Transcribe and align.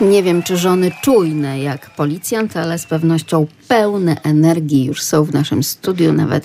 Nie 0.00 0.22
wiem, 0.22 0.42
czy 0.42 0.56
żony 0.56 0.92
czujne 1.02 1.60
jak 1.60 1.90
policjant, 1.90 2.56
ale 2.56 2.78
z 2.78 2.86
pewnością 2.86 3.46
pełne 3.68 4.22
energii 4.22 4.84
już 4.84 5.02
są 5.02 5.24
w 5.24 5.32
naszym 5.32 5.62
studiu. 5.62 6.12
Nawet 6.12 6.44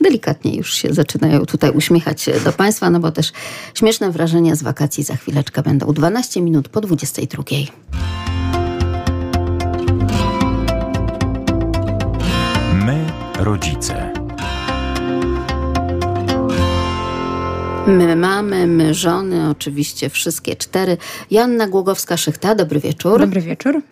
delikatnie 0.00 0.56
już 0.56 0.74
się 0.74 0.94
zaczynają 0.94 1.46
tutaj 1.46 1.70
uśmiechać 1.70 2.30
do 2.44 2.52
Państwa, 2.52 2.90
no 2.90 3.00
bo 3.00 3.12
też 3.12 3.32
śmieszne 3.74 4.10
wrażenia 4.10 4.54
z 4.56 4.62
wakacji 4.62 5.04
za 5.04 5.16
chwileczkę 5.16 5.62
będą 5.62 5.92
12 5.92 6.42
minut 6.42 6.68
po 6.68 6.80
22. 6.80 7.42
My, 12.74 13.04
rodzice. 13.38 14.09
My 17.90 18.16
mamy, 18.16 18.66
my 18.66 18.94
żony, 18.94 19.50
oczywiście 19.50 20.10
wszystkie 20.10 20.56
cztery. 20.56 20.96
Joanna 21.30 21.68
Głogowska-Szychta, 21.68 22.54
dobry 22.54 22.80
wieczór. 22.80 23.20
Dobry 23.20 23.40
wieczór. 23.40 23.82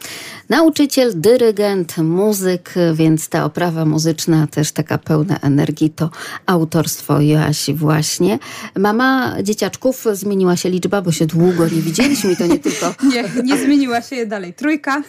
Nauczyciel, 0.48 1.12
dyrygent, 1.20 1.98
muzyk, 1.98 2.75
więc 2.95 3.29
ta 3.29 3.45
oprawa 3.45 3.84
muzyczna 3.84 4.47
też 4.47 4.73
taka 4.73 4.98
pełna 4.98 5.38
energii 5.41 5.91
to 5.91 6.11
autorstwo 6.47 7.21
Joasi 7.21 7.74
właśnie. 7.74 8.38
Mama 8.79 9.37
dzieciaczków 9.43 10.05
zmieniła 10.12 10.57
się 10.57 10.71
liczba, 10.71 11.02
bo 11.02 11.12
się 11.12 11.27
długo 11.27 11.65
nie 11.65 11.83
widzieliśmy 11.83 12.33
i 12.33 12.37
to 12.37 12.47
nie 12.47 12.59
tylko... 12.59 12.95
Nie, 13.12 13.24
nie 13.45 13.59
zmieniła 13.59 14.02
się 14.02 14.27
dalej. 14.27 14.55
Trójka. 14.55 15.02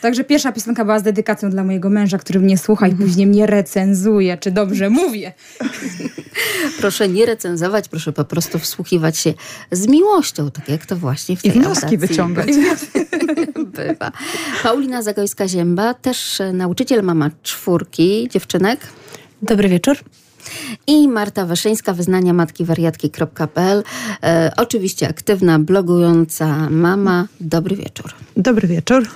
Także 0.00 0.24
pierwsza 0.24 0.52
piosenka 0.52 0.84
była 0.84 0.98
z 0.98 1.02
dedykacją 1.02 1.50
dla 1.50 1.64
mojego 1.64 1.90
męża, 1.90 2.18
który 2.18 2.40
mnie 2.40 2.58
słucha 2.58 2.88
i 2.88 2.94
później 2.94 3.26
mnie 3.26 3.46
recenzuje, 3.46 4.38
czy 4.38 4.50
dobrze 4.50 4.90
mówię. 4.90 5.32
Proszę 6.80 7.08
nie 7.08 7.26
recenzować, 7.26 7.88
proszę 7.88 8.12
po 8.12 8.24
prostu 8.24 8.58
wsłuchiwać 8.58 9.18
się 9.18 9.34
z 9.70 9.86
miłością, 9.86 10.50
tak 10.50 10.68
jak 10.68 10.86
to 10.86 10.96
właśnie 10.96 11.36
w 11.36 11.42
tej 11.42 11.50
I 11.50 11.54
wnioski 11.54 11.98
wyciągać. 11.98 12.48
bywa. 13.70 14.12
Paulina 14.62 15.02
Zagojska-Zięba, 15.02 15.94
też 15.94 16.42
nauczyciel, 16.52 17.02
mama 17.02 17.30
czwórki 17.42 18.28
dziewczynek. 18.30 18.80
Dobry 19.42 19.68
wieczór. 19.68 19.96
I 20.86 21.08
Marta 21.08 21.46
Weszyńska, 21.46 21.92
wyznania 21.92 22.32
matki 22.32 22.64
wariatki.pl. 22.64 23.82
E, 24.22 24.52
oczywiście 24.56 25.08
aktywna, 25.08 25.58
blogująca 25.58 26.70
mama. 26.70 27.26
Dobry 27.40 27.76
wieczór. 27.76 28.12
Dobry 28.36 28.68
wieczór. 28.68 29.08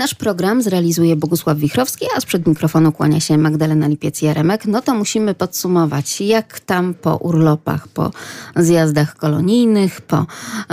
Nasz 0.00 0.14
program 0.14 0.62
zrealizuje 0.62 1.16
Bogusław 1.16 1.58
Wichrowski, 1.58 2.06
a 2.16 2.20
sprzed 2.20 2.46
mikrofonu 2.46 2.92
kłania 2.92 3.20
się 3.20 3.38
Magdalena 3.38 3.88
Lipiec-Jaremek. 3.88 4.58
No 4.66 4.82
to 4.82 4.94
musimy 4.94 5.34
podsumować, 5.34 6.20
jak 6.20 6.60
tam 6.60 6.94
po 6.94 7.16
urlopach, 7.16 7.88
po 7.88 8.10
zjazdach 8.56 9.16
kolonijnych, 9.16 10.00
po 10.00 10.26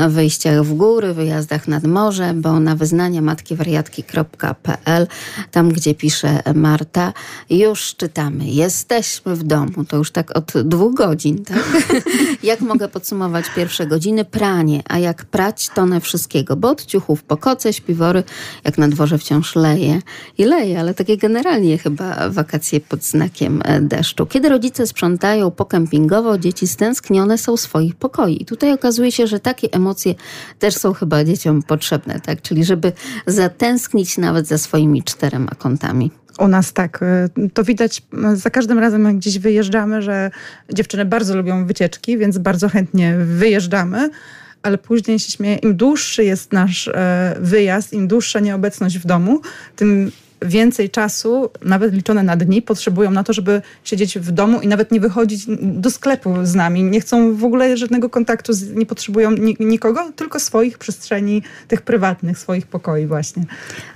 wyjściach 0.10 0.64
w 0.64 0.74
góry, 0.74 1.14
wyjazdach 1.14 1.68
nad 1.68 1.84
morze, 1.84 2.34
bo 2.34 2.60
na 2.60 2.76
wyznania 2.76 3.22
matkiwariatki.pl, 3.22 5.08
tam 5.52 5.70
gdzie 5.70 5.96
pisze 5.96 6.42
Marta, 6.56 7.14
już 7.50 7.96
czytamy. 7.96 8.46
Jesteśmy 8.46 9.36
w 9.36 9.44
domu. 9.44 9.86
To 9.88 9.98
już 9.98 10.12
tak 10.12 10.38
od 10.38 10.54
dwóch 10.64 10.94
godzin, 10.94 11.46
tak? 11.46 11.94
jak 12.44 12.62
mogę 12.62 12.88
podsumować 12.88 13.46
pierwsze 13.56 13.88
godziny? 13.88 14.26
Pranie. 14.26 14.84
A 14.90 15.00
jak 15.00 15.26
prać, 15.26 15.70
tonę 15.70 16.02
wszystkiego, 16.02 16.56
bo 16.56 16.70
od 16.70 16.86
ciuchów 16.86 17.24
po 17.24 17.38
koce, 17.38 17.74
śpiwory, 17.74 18.24
jak 18.64 18.78
na 18.78 18.88
dworze 18.88 19.17
wciąż 19.18 19.56
leje 19.56 20.02
i 20.38 20.46
leje, 20.46 20.80
ale 20.80 20.94
takie 20.94 21.18
generalnie 21.18 21.78
chyba 21.78 22.30
wakacje 22.30 22.80
pod 22.80 23.04
znakiem 23.04 23.62
e, 23.66 23.82
deszczu. 23.82 24.26
Kiedy 24.26 24.50
rodzice 24.50 24.88
sprzątają 24.88 25.52
pokampingowo, 25.52 26.38
dzieci 26.38 26.68
stęsknione 26.68 27.38
są 27.38 27.58
swoich 27.58 27.96
pokoi. 27.96 28.42
I 28.42 28.46
tutaj 28.46 28.74
okazuje 28.74 29.12
się, 29.12 29.28
że 29.28 29.40
takie 29.40 29.68
emocje 29.72 30.16
też 30.60 30.76
są 30.76 30.94
chyba 30.94 31.24
dzieciom 31.24 31.64
potrzebne, 31.64 32.20
tak? 32.20 32.42
Czyli 32.42 32.66
żeby 32.66 32.92
zatęsknić 33.28 34.18
nawet 34.18 34.48
za 34.48 34.58
swoimi 34.58 35.04
czterema 35.04 35.52
kątami. 35.58 36.12
U 36.40 36.48
nas 36.48 36.74
tak. 36.74 37.00
y, 37.38 37.50
To 37.50 37.64
widać 37.64 38.02
y, 38.34 38.36
za 38.36 38.50
każdym 38.50 38.80
razem, 38.80 39.06
jak 39.06 39.16
gdzieś 39.16 39.40
wyjeżdżamy, 39.40 40.02
że 40.02 40.32
dziewczyny 40.74 41.06
bardzo 41.06 41.36
lubią 41.36 41.66
wycieczki, 41.66 42.18
więc 42.18 42.38
bardzo 42.38 42.70
chętnie 42.70 43.16
wyjeżdżamy. 43.18 44.10
Ale 44.68 44.78
później 44.78 45.20
się 45.20 45.32
śmieję, 45.32 45.56
im 45.56 45.76
dłuższy 45.76 46.24
jest 46.24 46.54
nasz 46.54 46.88
e, 46.88 47.36
wyjazd, 47.40 47.94
im 47.94 48.08
dłuższa 48.08 48.40
nieobecność 48.40 48.98
w 48.98 49.06
domu, 49.06 49.42
tym 49.76 50.12
więcej 50.42 50.90
czasu, 50.90 51.50
nawet 51.62 51.94
liczone 51.94 52.24
na 52.24 52.36
dni, 52.36 52.62
potrzebują 52.62 53.12
na 53.12 53.24
to, 53.24 53.34
żeby 53.34 53.62
siedzieć 53.84 54.20
w 54.20 54.32
domu 54.32 54.62
i 54.62 54.68
nawet 54.68 54.92
nie 54.92 55.00
wychodzić 55.00 55.46
do 55.62 55.92
sklepu 55.92 56.36
z 56.44 56.56
nami. 56.56 56.84
Nie 56.84 57.02
chcą 57.02 57.36
w 57.36 57.44
ogóle 57.44 57.78
żadnego 57.78 58.10
kontaktu, 58.10 58.54
z, 58.54 58.74
nie 58.74 58.86
potrzebują 58.86 59.32
ni- 59.32 59.58
nikogo, 59.60 60.12
tylko 60.16 60.40
swoich 60.40 60.78
przestrzeni, 60.78 61.42
tych 61.68 61.82
prywatnych, 61.82 62.40
swoich 62.40 62.68
pokoi 62.68 63.06
właśnie. 63.06 63.46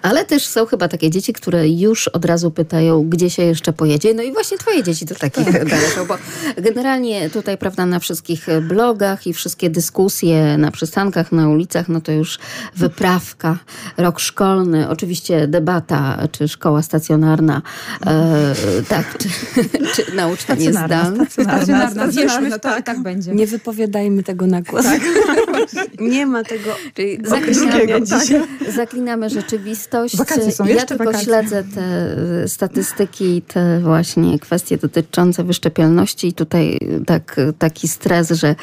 Ale 0.01 0.25
też 0.25 0.47
są 0.47 0.65
chyba 0.65 0.87
takie 0.87 1.09
dzieci, 1.09 1.33
które 1.33 1.69
już 1.69 2.07
od 2.07 2.25
razu 2.25 2.51
pytają, 2.51 3.09
gdzie 3.09 3.29
się 3.29 3.43
jeszcze 3.43 3.73
pojedzie. 3.73 4.13
No 4.13 4.23
i 4.23 4.31
właśnie 4.31 4.57
twoje 4.57 4.83
dzieci 4.83 5.05
do 5.05 5.15
takich 5.15 5.53
należą, 5.53 6.05
bo 6.07 6.17
generalnie 6.57 7.29
tutaj, 7.29 7.57
prawda, 7.57 7.85
na 7.85 7.99
wszystkich 7.99 8.47
blogach 8.61 9.27
i 9.27 9.33
wszystkie 9.33 9.69
dyskusje 9.69 10.57
na 10.57 10.71
przystankach, 10.71 11.31
na 11.31 11.49
ulicach, 11.49 11.89
no 11.89 12.01
to 12.01 12.11
już 12.11 12.39
wyprawka, 12.75 13.57
rok 13.97 14.19
szkolny, 14.19 14.89
oczywiście 14.89 15.47
debata, 15.47 16.27
czy 16.31 16.47
szkoła 16.47 16.81
stacjonarna, 16.81 17.61
e, 18.05 18.53
tak, 18.89 19.17
czy, 19.17 19.29
czy 19.95 20.15
nauczanie 20.15 20.73
zdalne. 20.73 21.25
Stacjonarna. 21.25 21.89
Stacjonarna, 21.91 22.57
w 22.57 22.59
to, 22.59 22.75
że 22.75 22.81
tak 22.83 23.01
będzie. 23.01 23.31
Nie 23.31 23.47
wypowiadajmy 23.47 24.23
tego 24.23 24.47
na 24.47 24.61
głos. 24.61 24.85
Nie 25.99 26.25
ma 26.25 26.43
tego. 26.43 26.75
Czyli 26.93 27.17
zaklinamy, 27.23 28.07
tak. 28.07 28.73
zaklinamy 28.73 29.29
rzeczywistość. 29.29 30.17
Wakacje 30.17 30.51
są, 30.51 30.65
ja 30.65 30.85
tylko 30.85 31.05
wakacje. 31.05 31.25
śledzę 31.25 31.63
te 31.63 32.15
y, 32.43 32.47
statystyki 32.47 33.37
i 33.37 33.41
te 33.41 33.79
właśnie 33.79 34.39
kwestie 34.39 34.77
dotyczące 34.77 35.43
wyszczepialności 35.43 36.27
i 36.27 36.33
tutaj 36.33 36.79
tak, 37.05 37.35
taki 37.59 37.87
stres, 37.87 38.29
że 38.29 38.55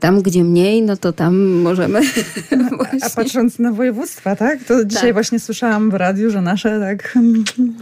tam 0.00 0.22
gdzie 0.22 0.44
mniej, 0.44 0.82
no 0.82 0.96
to 0.96 1.12
tam 1.12 1.36
możemy 1.46 2.00
A 2.50 2.74
właśnie... 2.76 3.10
patrząc 3.16 3.58
na 3.58 3.72
województwa, 3.72 4.36
tak? 4.36 4.64
To 4.64 4.84
dzisiaj 4.84 5.02
Tak. 5.02 5.12
właśnie 5.12 5.40
słyszałam 5.40 5.90
w 5.90 5.94
radiu, 5.94 6.30
że 6.30 6.40
nasze 6.40 6.80
tak 6.80 7.05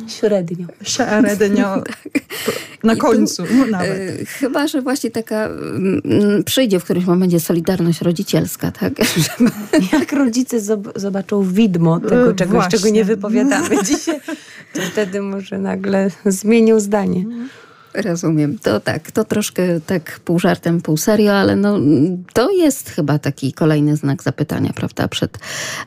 Średnio. 0.09 0.67
średnio 0.83 1.83
na 2.85 2.93
I 2.93 2.97
tu, 2.97 3.03
końcu 3.03 3.43
no, 3.59 3.67
nawet. 3.67 3.99
Y, 4.21 4.27
Chyba, 4.27 4.67
że 4.67 4.83
właśnie 4.83 5.11
taka 5.11 5.47
mm, 5.47 6.03
przyjdzie 6.47 6.81
w 6.81 6.85
którymś 6.85 7.07
momencie 7.07 7.41
solidarność 7.41 8.01
rodzicielska, 8.01 8.71
tak? 8.73 8.93
Jak 9.93 10.13
rodzice 10.13 10.59
zob- 10.61 10.93
zobaczą 10.99 11.43
widmo 11.43 12.01
tego 12.01 12.31
E, 12.31 12.35
czegoś, 12.35 12.55
właśnie. 12.55 12.79
czego 12.79 12.91
nie 12.95 13.05
wypowiadamy 13.05 13.69
dzisiaj, 13.89 14.21
to 14.75 14.81
wtedy 14.93 15.21
może 15.21 15.59
nagle 15.59 16.11
zmienią 16.27 16.81
zdanie. 16.81 17.25
Rozumiem. 17.95 18.59
To 18.59 18.81
tak, 18.81 19.11
to 19.11 19.25
troszkę 19.25 19.81
tak 19.81 20.21
pół 20.25 20.39
żartem, 20.39 20.81
pół 20.81 20.97
serio, 20.97 21.33
ale 21.33 21.57
no, 21.57 21.79
to 22.33 22.51
jest 22.51 22.91
chyba 22.91 23.19
taki 23.19 23.53
kolejny 23.53 23.97
znak 23.97 24.23
zapytania, 24.23 24.73
prawda, 24.73 25.09
przed 25.09 25.39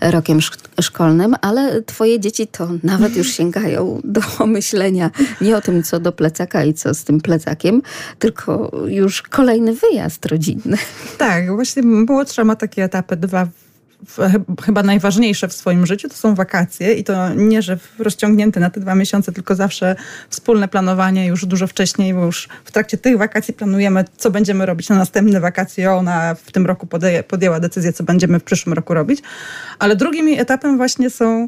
rokiem 0.01 0.39
szk- 0.39 0.81
szkolnym, 0.81 1.35
ale 1.41 1.81
twoje 1.81 2.19
dzieci 2.19 2.47
to 2.47 2.69
nawet 2.83 3.15
już 3.17 3.31
sięgają 3.31 4.01
do 4.03 4.21
myślenia 4.45 5.11
nie 5.41 5.57
o 5.57 5.61
tym, 5.61 5.83
co 5.83 5.99
do 5.99 6.11
plecaka 6.11 6.63
i 6.63 6.73
co 6.73 6.93
z 6.93 7.03
tym 7.03 7.21
plecakiem, 7.21 7.81
tylko 8.19 8.71
już 8.87 9.21
kolejny 9.21 9.73
wyjazd 9.73 10.25
rodzinny. 10.25 10.77
Tak, 11.17 11.55
właśnie 11.55 11.83
młodsza 11.83 12.43
ma 12.43 12.55
takie 12.55 12.83
etapy 12.83 13.15
dwa 13.15 13.47
chyba 14.65 14.83
najważniejsze 14.83 15.47
w 15.47 15.53
swoim 15.53 15.85
życiu 15.85 16.09
to 16.09 16.15
są 16.15 16.35
wakacje 16.35 16.93
i 16.93 17.03
to 17.03 17.33
nie, 17.33 17.61
że 17.61 17.77
rozciągnięte 17.99 18.59
na 18.59 18.69
te 18.69 18.79
dwa 18.79 18.95
miesiące, 18.95 19.31
tylko 19.31 19.55
zawsze 19.55 19.95
wspólne 20.29 20.67
planowanie 20.67 21.27
już 21.27 21.45
dużo 21.45 21.67
wcześniej, 21.67 22.13
bo 22.13 22.25
już 22.25 22.49
w 22.65 22.71
trakcie 22.71 22.97
tych 22.97 23.17
wakacji 23.17 23.53
planujemy, 23.53 24.05
co 24.17 24.31
będziemy 24.31 24.65
robić 24.65 24.89
na 24.89 24.95
następne 24.95 25.39
wakacje. 25.39 25.91
Ona 25.91 26.35
w 26.35 26.51
tym 26.51 26.65
roku 26.65 26.87
podjęła 27.27 27.59
decyzję, 27.59 27.93
co 27.93 28.03
będziemy 28.03 28.39
w 28.39 28.43
przyszłym 28.43 28.73
roku 28.73 28.93
robić. 28.93 29.21
Ale 29.79 29.95
drugim 29.95 30.39
etapem 30.39 30.77
właśnie 30.77 31.09
są 31.09 31.47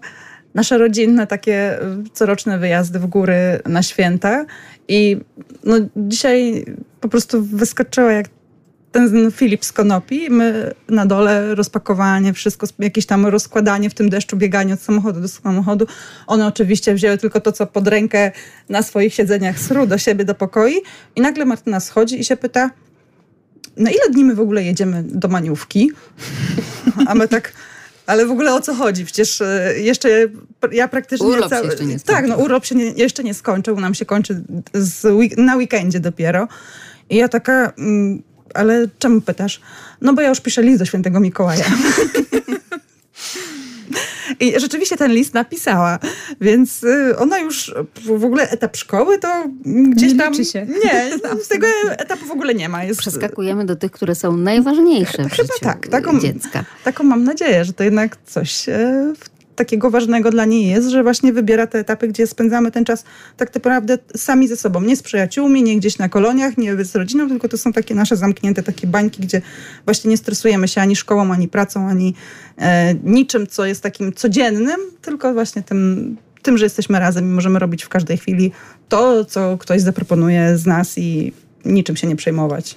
nasze 0.54 0.78
rodzinne 0.78 1.28
takie 1.28 1.82
y, 1.82 2.10
coroczne 2.14 2.60
wyjazdy 2.60 3.00
w 3.00 3.06
góry 3.06 3.60
na 3.66 3.84
święta. 3.84 4.46
I 4.88 5.18
no, 5.64 5.76
dzisiaj 5.96 6.66
po 7.02 7.10
prostu 7.10 7.44
wyskoczyła 7.44 8.12
jak 8.12 8.26
ten 8.92 9.32
Filip 9.32 9.66
z 9.66 9.72
Konopi, 9.72 10.30
my 10.30 10.74
na 10.90 11.06
dole 11.06 11.56
rozpakowanie, 11.56 12.34
wszystko, 12.34 12.68
jakieś 12.80 13.06
tam 13.06 13.26
rozkładanie 13.26 13.90
w 13.90 13.94
tym 13.94 14.10
deszczu, 14.10 14.38
bieganie 14.38 14.74
od 14.74 14.82
samochodu 14.82 15.22
do 15.22 15.28
samochodu. 15.28 15.88
One 16.28 16.48
oczywiście 16.48 16.94
wzięły 16.94 17.18
tylko 17.18 17.42
to, 17.42 17.52
co 17.52 17.68
pod 17.68 17.88
rękę 17.88 18.32
na 18.70 18.84
swoich 18.84 19.14
siedzeniach 19.14 19.60
sru 19.60 19.88
do 19.88 19.98
siebie, 19.98 20.26
do 20.26 20.36
pokoi 20.36 20.76
i 21.16 21.22
nagle 21.22 21.46
Martyna 21.46 21.80
schodzi 21.80 22.20
i 22.20 22.24
się 22.24 22.38
pyta, 22.38 22.70
na 23.78 23.92
ile 23.92 24.10
dni 24.12 24.26
my 24.26 24.36
w 24.36 24.40
ogóle 24.40 24.64
jedziemy 24.64 25.04
do 25.04 25.28
Maniówki? 25.28 25.92
A 27.08 27.16
my 27.16 27.28
tak... 27.28 27.54
Ale 28.06 28.26
w 28.26 28.32
ogóle 28.32 28.54
o 28.54 28.62
co 28.62 28.74
chodzi? 28.74 29.06
Przecież 29.06 29.42
e, 29.42 29.74
jeszcze 29.78 30.10
ja 30.72 30.88
praktycznie... 30.88 31.28
Urlop 31.28 31.50
się 31.50 31.66
jeszcze 31.66 31.86
nie 31.86 32.00
skończył. 32.00 32.16
Tak, 32.16 32.28
no 32.28 32.36
urlop 32.36 32.66
się 32.66 32.76
nie, 32.76 32.86
jeszcze 32.86 33.24
nie 33.24 33.34
skończył, 33.34 33.80
nam 33.80 33.94
się 33.94 34.06
kończy 34.06 34.44
z, 34.74 35.08
na 35.38 35.56
weekendzie 35.56 36.00
dopiero. 36.00 36.48
I 37.10 37.16
ja 37.16 37.28
taka, 37.28 37.74
mm, 37.78 38.24
ale 38.54 38.88
czemu 39.00 39.22
pytasz? 39.22 39.62
No 40.02 40.14
bo 40.14 40.22
ja 40.22 40.30
już 40.30 40.40
piszę 40.42 40.62
list 40.62 40.80
do 40.80 40.86
świętego 40.86 41.20
Mikołaja. 41.20 41.66
I 44.40 44.60
rzeczywiście 44.60 44.98
ten 44.98 45.12
list 45.12 45.34
napisała, 45.34 46.00
więc 46.42 46.84
y, 46.84 47.18
ona 47.18 47.40
już 47.40 47.74
w 48.06 48.24
ogóle 48.26 48.50
etap 48.50 48.78
szkoły 48.78 49.20
to 49.20 49.46
gdzieś 49.66 50.12
Nie 50.14 50.18
tam... 50.20 50.34
Nie, 50.84 51.10
z 51.46 51.48
tego 51.48 51.68
etapu 51.98 52.26
w 52.26 52.32
ogóle 52.32 52.54
nie 52.54 52.70
ma. 52.70 52.84
Jest, 52.84 53.00
Przeskakujemy 53.00 53.66
do 53.66 53.76
tych, 53.76 53.92
które 53.92 54.16
są 54.16 54.38
najważniejsze 54.38 55.12
w 55.24 55.32
Chyba 55.32 55.36
życiu 55.36 55.54
tak, 55.62 55.88
taką- 55.88 56.20
dziecka. 56.20 56.64
Taką 56.84 57.04
mam 57.04 57.24
nadzieję, 57.24 57.66
że 57.66 57.74
to 57.74 57.84
jednak 57.84 58.18
coś 58.26 58.70
e, 58.70 59.14
w- 59.20 59.39
takiego 59.60 59.90
ważnego 59.90 60.32
dla 60.32 60.46
niej 60.46 60.68
jest, 60.68 60.90
że 60.90 61.04
właśnie 61.04 61.34
wybiera 61.34 61.68
te 61.68 61.80
etapy, 61.80 62.08
gdzie 62.08 62.28
spędzamy 62.28 62.72
ten 62.72 62.86
czas 62.86 63.04
tak 63.38 63.56
naprawdę 63.56 63.98
sami 64.16 64.48
ze 64.48 64.56
sobą. 64.56 64.82
Nie 64.82 64.96
z 64.96 65.04
przyjaciółmi, 65.04 65.64
nie 65.64 65.78
gdzieś 65.78 65.98
na 65.98 66.10
koloniach, 66.10 66.58
nie 66.58 66.86
z 66.86 66.96
rodziną, 66.96 67.30
tylko 67.30 67.50
to 67.50 67.58
są 67.58 67.74
takie 67.74 67.96
nasze 67.96 68.16
zamknięte 68.16 68.64
takie 68.64 68.88
bańki, 68.88 69.22
gdzie 69.22 69.42
właśnie 69.86 70.10
nie 70.10 70.18
stresujemy 70.18 70.68
się 70.68 70.82
ani 70.82 70.96
szkołą, 70.96 71.34
ani 71.34 71.48
pracą, 71.48 71.88
ani 71.88 72.14
e, 72.58 72.94
niczym, 72.94 73.48
co 73.48 73.66
jest 73.66 73.84
takim 73.84 74.14
codziennym, 74.14 74.80
tylko 75.02 75.34
właśnie 75.34 75.64
tym, 75.64 76.18
tym, 76.42 76.58
że 76.58 76.66
jesteśmy 76.66 77.00
razem 77.00 77.26
i 77.26 77.34
możemy 77.34 77.60
robić 77.60 77.84
w 77.84 77.90
każdej 77.90 78.18
chwili 78.18 78.52
to, 78.90 79.26
co 79.26 79.58
ktoś 79.58 79.82
zaproponuje 79.82 80.58
z 80.58 80.66
nas 80.66 80.98
i 80.98 81.34
niczym 81.66 81.96
się 81.96 82.08
nie 82.08 82.16
przejmować. 82.16 82.76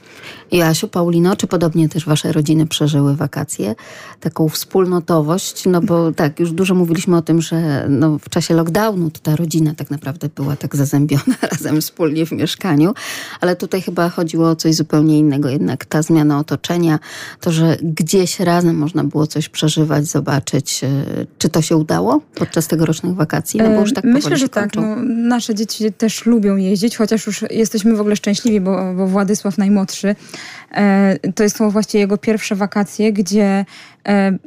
Joasiu, 0.52 0.88
Paulino, 0.88 1.36
czy 1.36 1.46
podobnie 1.46 1.88
też 1.88 2.06
wasze 2.06 2.32
rodziny 2.32 2.66
przeżyły 2.66 3.16
wakacje? 3.16 3.74
Taką 4.20 4.48
wspólnotowość, 4.48 5.66
no 5.66 5.80
bo 5.80 6.12
tak, 6.12 6.40
już 6.40 6.52
dużo 6.52 6.74
mówiliśmy 6.74 7.16
o 7.16 7.22
tym, 7.22 7.42
że 7.42 7.86
no, 7.88 8.18
w 8.18 8.28
czasie 8.28 8.54
lockdownu 8.54 9.10
to 9.10 9.20
ta 9.22 9.36
rodzina 9.36 9.74
tak 9.74 9.90
naprawdę 9.90 10.28
była 10.36 10.56
tak 10.56 10.76
zazębiona 10.76 11.36
razem 11.52 11.80
wspólnie 11.80 12.26
w 12.26 12.32
mieszkaniu, 12.32 12.94
ale 13.40 13.56
tutaj 13.56 13.82
chyba 13.82 14.08
chodziło 14.08 14.48
o 14.48 14.56
coś 14.56 14.74
zupełnie 14.74 15.18
innego. 15.18 15.48
Jednak 15.48 15.84
ta 15.84 16.02
zmiana 16.02 16.38
otoczenia, 16.38 16.98
to, 17.40 17.52
że 17.52 17.76
gdzieś 17.82 18.40
razem 18.40 18.76
można 18.76 19.04
było 19.04 19.26
coś 19.26 19.48
przeżywać, 19.48 20.06
zobaczyć, 20.06 20.84
e, 20.84 20.88
czy 21.38 21.48
to 21.48 21.62
się 21.62 21.76
udało 21.76 22.20
podczas 22.34 22.68
tegorocznych 22.68 23.14
wakacji? 23.14 23.60
No 23.60 23.70
bo 23.70 23.80
już 23.80 23.92
tak 23.92 24.04
Myślę, 24.04 24.36
że 24.36 24.48
tak. 24.48 24.74
No, 24.74 24.96
nasze 25.06 25.54
dzieci 25.54 25.92
też 25.92 26.26
lubią 26.26 26.56
jeździć, 26.56 26.96
chociaż 26.96 27.26
już 27.26 27.44
jesteśmy 27.50 27.96
w 27.96 28.00
ogóle 28.00 28.16
szczęśliwi, 28.16 28.60
bo, 28.60 28.71
bo 28.96 29.06
Władysław 29.06 29.58
najmłodszy, 29.58 30.16
e, 30.74 31.18
to 31.34 31.50
są 31.50 31.70
właściwie 31.70 32.00
jego 32.00 32.18
pierwsze 32.18 32.54
wakacje, 32.54 33.12
gdzie 33.12 33.64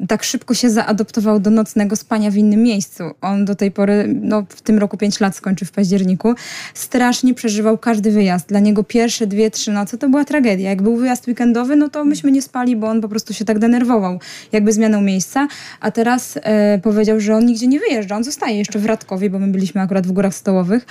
tak 0.08 0.24
szybko 0.24 0.54
się 0.54 0.70
zaadoptował 0.70 1.40
do 1.40 1.50
nocnego 1.50 1.96
spania 1.96 2.32
w 2.32 2.36
innym 2.36 2.64
miejscu. 2.64 3.04
On 3.22 3.46
do 3.46 3.56
tej 3.56 3.72
pory, 3.72 4.16
no 4.22 4.46
w 4.50 4.62
tym 4.62 4.80
roku 4.80 4.98
5 4.98 5.20
lat 5.20 5.36
skończy 5.36 5.66
w 5.66 5.72
październiku, 5.72 6.34
strasznie 6.74 7.34
przeżywał 7.34 7.78
każdy 7.78 8.12
wyjazd. 8.12 8.48
Dla 8.48 8.60
niego 8.60 8.84
pierwsze 8.84 9.28
dwie, 9.28 9.52
trzy 9.52 9.72
noce 9.72 9.98
to 9.98 10.10
była 10.10 10.26
tragedia. 10.26 10.70
Jak 10.70 10.82
był 10.82 10.98
wyjazd 10.98 11.28
weekendowy, 11.28 11.76
no 11.76 11.90
to 11.90 12.06
myśmy 12.06 12.32
nie 12.32 12.42
spali, 12.42 12.76
bo 12.76 12.88
on 12.88 13.02
po 13.02 13.10
prostu 13.10 13.34
się 13.34 13.46
tak 13.46 13.60
denerwował, 13.60 14.20
jakby 14.52 14.74
zmianą 14.74 15.02
miejsca. 15.02 15.48
A 15.80 15.92
teraz 15.92 16.40
e, 16.44 16.80
powiedział, 16.80 17.20
że 17.20 17.36
on 17.36 17.46
nigdzie 17.46 17.68
nie 17.68 17.80
wyjeżdża, 17.80 18.16
on 18.16 18.24
zostaje 18.24 18.58
jeszcze 18.58 18.80
w 18.80 18.86
Radkowie, 18.86 19.30
bo 19.30 19.40
my 19.40 19.48
byliśmy 19.48 19.82
akurat 19.82 20.08
w 20.08 20.12
Górach 20.12 20.36
Stołowych. 20.36 20.86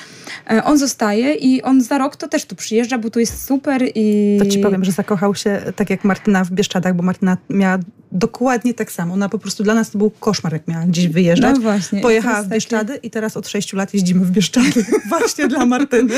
E, 0.50 0.64
on 0.64 0.78
zostaje 0.78 1.34
i 1.34 1.62
on 1.62 1.80
za 1.80 1.98
rok 1.98 2.16
to 2.16 2.28
też 2.28 2.44
tu 2.44 2.56
przyjeżdża, 2.56 2.98
bo 2.98 3.10
tu 3.10 3.20
jest 3.20 3.46
super 3.46 3.82
i... 3.94 4.36
To 4.38 4.46
ci 4.46 4.58
powiem, 4.58 4.84
że 4.84 4.92
zakochał 4.92 5.34
się 5.34 5.62
tak 5.76 5.90
jak 5.90 6.04
Martyna 6.04 6.44
w 6.44 6.50
Bieszczadach, 6.50 6.94
bo 6.94 7.02
Martyna 7.02 7.36
miała 7.50 7.78
dokładnie 8.14 8.74
tak 8.74 8.92
samo. 8.92 9.14
Ona 9.14 9.28
po 9.28 9.38
prostu 9.38 9.62
dla 9.62 9.74
nas 9.74 9.90
to 9.90 9.98
był 9.98 10.10
koszmar, 10.10 10.52
jak 10.52 10.68
miała 10.68 10.86
gdzieś 10.86 11.08
wyjeżdżać. 11.08 11.54
No 11.54 11.62
właśnie. 11.62 12.00
Pojechała 12.00 12.42
w 12.42 12.48
Bieszczady 12.48 12.96
i 13.02 13.10
teraz 13.10 13.36
od 13.36 13.48
sześciu 13.48 13.76
lat 13.76 13.94
jeździmy 13.94 14.24
w 14.24 14.30
Bieszczady. 14.30 14.84
Właśnie 15.10 15.48
dla 15.48 15.66
Martyny. 15.66 16.14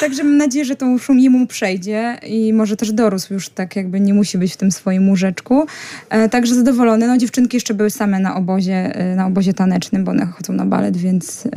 Także 0.00 0.24
mam 0.24 0.36
nadzieję, 0.36 0.64
że 0.64 0.76
to 0.76 0.98
szum 0.98 1.18
jemu 1.18 1.46
przejdzie 1.46 2.18
i 2.26 2.52
może 2.52 2.76
też 2.76 2.92
dorósł 2.92 3.34
już 3.34 3.48
tak 3.48 3.76
jakby 3.76 4.00
nie 4.00 4.14
musi 4.14 4.38
być 4.38 4.54
w 4.54 4.56
tym 4.56 4.72
swoim 4.72 5.08
łóżeczku. 5.08 5.66
E, 6.10 6.28
także 6.28 6.54
zadowolone. 6.54 7.06
No 7.06 7.18
dziewczynki 7.18 7.56
jeszcze 7.56 7.74
były 7.74 7.90
same 7.90 8.20
na 8.20 8.36
obozie, 8.36 8.94
e, 8.94 9.16
na 9.16 9.26
obozie 9.26 9.54
tanecznym, 9.54 10.04
bo 10.04 10.10
one 10.10 10.26
chodzą 10.26 10.52
na 10.52 10.66
balet, 10.66 10.96
więc 10.96 11.46
e, 11.46 11.50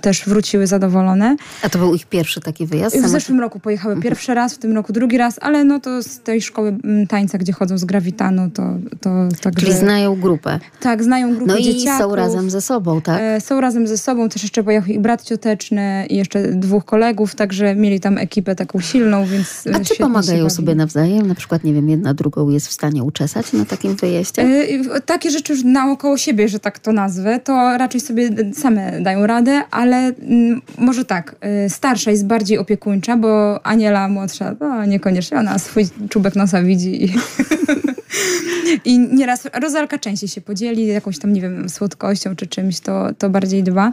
też 0.00 0.24
wróciły 0.26 0.66
zadowolone. 0.66 1.36
A 1.62 1.68
to 1.68 1.78
był 1.78 1.94
ich 1.94 2.06
pierwszy 2.06 2.40
taki 2.40 2.66
wyjazd? 2.66 2.96
W 2.96 3.08
zeszłym 3.08 3.40
roku 3.40 3.60
pojechały 3.60 4.00
pierwszy 4.00 4.34
raz, 4.34 4.54
w 4.54 4.58
tym 4.58 4.74
roku 4.74 4.92
drugi 4.92 5.18
raz, 5.18 5.38
ale 5.40 5.64
no 5.64 5.80
to 5.80 6.02
z 6.02 6.20
tej 6.20 6.42
szkoły 6.42 6.76
tańca, 7.08 7.38
gdzie 7.38 7.52
chodzą 7.52 7.78
z 7.78 7.84
Gravitanu, 7.84 8.50
to, 8.50 8.67
to 9.00 9.10
także... 9.42 9.66
Czyli 9.66 9.78
znają 9.78 10.20
grupę. 10.20 10.58
Tak, 10.80 11.02
znają 11.04 11.30
grupę 11.34 11.52
No 11.52 11.56
i 11.58 11.64
dzieciaków. 11.64 12.06
są 12.10 12.16
razem 12.16 12.50
ze 12.50 12.60
sobą, 12.60 13.00
tak? 13.00 13.20
E, 13.22 13.40
Są 13.40 13.60
razem 13.60 13.86
ze 13.86 13.98
sobą, 13.98 14.28
też 14.28 14.42
jeszcze 14.42 14.62
pojechał 14.64 14.90
ich 14.90 15.00
brat 15.00 15.22
cioteczny 15.22 16.06
i 16.10 16.16
jeszcze 16.16 16.42
dwóch 16.52 16.84
kolegów, 16.84 17.34
także 17.34 17.74
mieli 17.74 18.00
tam 18.00 18.18
ekipę 18.18 18.54
taką 18.54 18.80
silną, 18.80 19.26
więc 19.26 19.66
e, 19.66 19.76
A 19.76 19.80
czy 19.80 19.96
pomagają 19.96 20.50
sobie 20.50 20.74
nawzajem? 20.74 21.26
Na 21.26 21.34
przykład, 21.34 21.64
nie 21.64 21.72
wiem, 21.74 21.88
jedna 21.88 22.14
drugą 22.14 22.48
jest 22.48 22.68
w 22.68 22.72
stanie 22.72 23.04
uczesać 23.04 23.52
na 23.52 23.64
takim 23.64 23.96
wyjeździe? 23.96 24.42
E, 24.42 25.00
Takie 25.00 25.30
rzeczy 25.30 25.52
już 25.52 25.64
naokoło 25.64 26.18
siebie, 26.18 26.48
że 26.48 26.58
tak 26.58 26.78
to 26.78 26.92
nazwę, 26.92 27.40
to 27.44 27.78
raczej 27.78 28.00
sobie 28.00 28.30
same 28.54 29.00
dają 29.00 29.26
radę, 29.26 29.62
ale 29.70 29.96
mm, 29.96 30.62
może 30.78 31.04
tak, 31.04 31.36
starsza 31.68 32.10
jest 32.10 32.26
bardziej 32.26 32.58
opiekuńcza, 32.58 33.16
bo 33.16 33.60
Aniela 33.66 34.08
młodsza, 34.08 34.56
no 34.60 34.84
niekoniecznie, 34.84 35.38
ona 35.38 35.58
swój 35.58 35.84
czubek 36.08 36.36
nosa 36.36 36.62
widzi 36.62 37.04
i, 37.04 37.14
i 38.84 38.98
nieraz 38.98 39.48
Rozalka 39.54 39.98
częściej 39.98 40.28
się 40.28 40.40
podzieli 40.40 40.86
jakąś 40.86 41.18
tam, 41.18 41.32
nie 41.32 41.40
wiem, 41.40 41.68
słodkością 41.68 42.36
czy 42.36 42.46
czymś, 42.46 42.80
to, 42.80 43.14
to 43.18 43.30
bardziej 43.30 43.62
dba. 43.62 43.92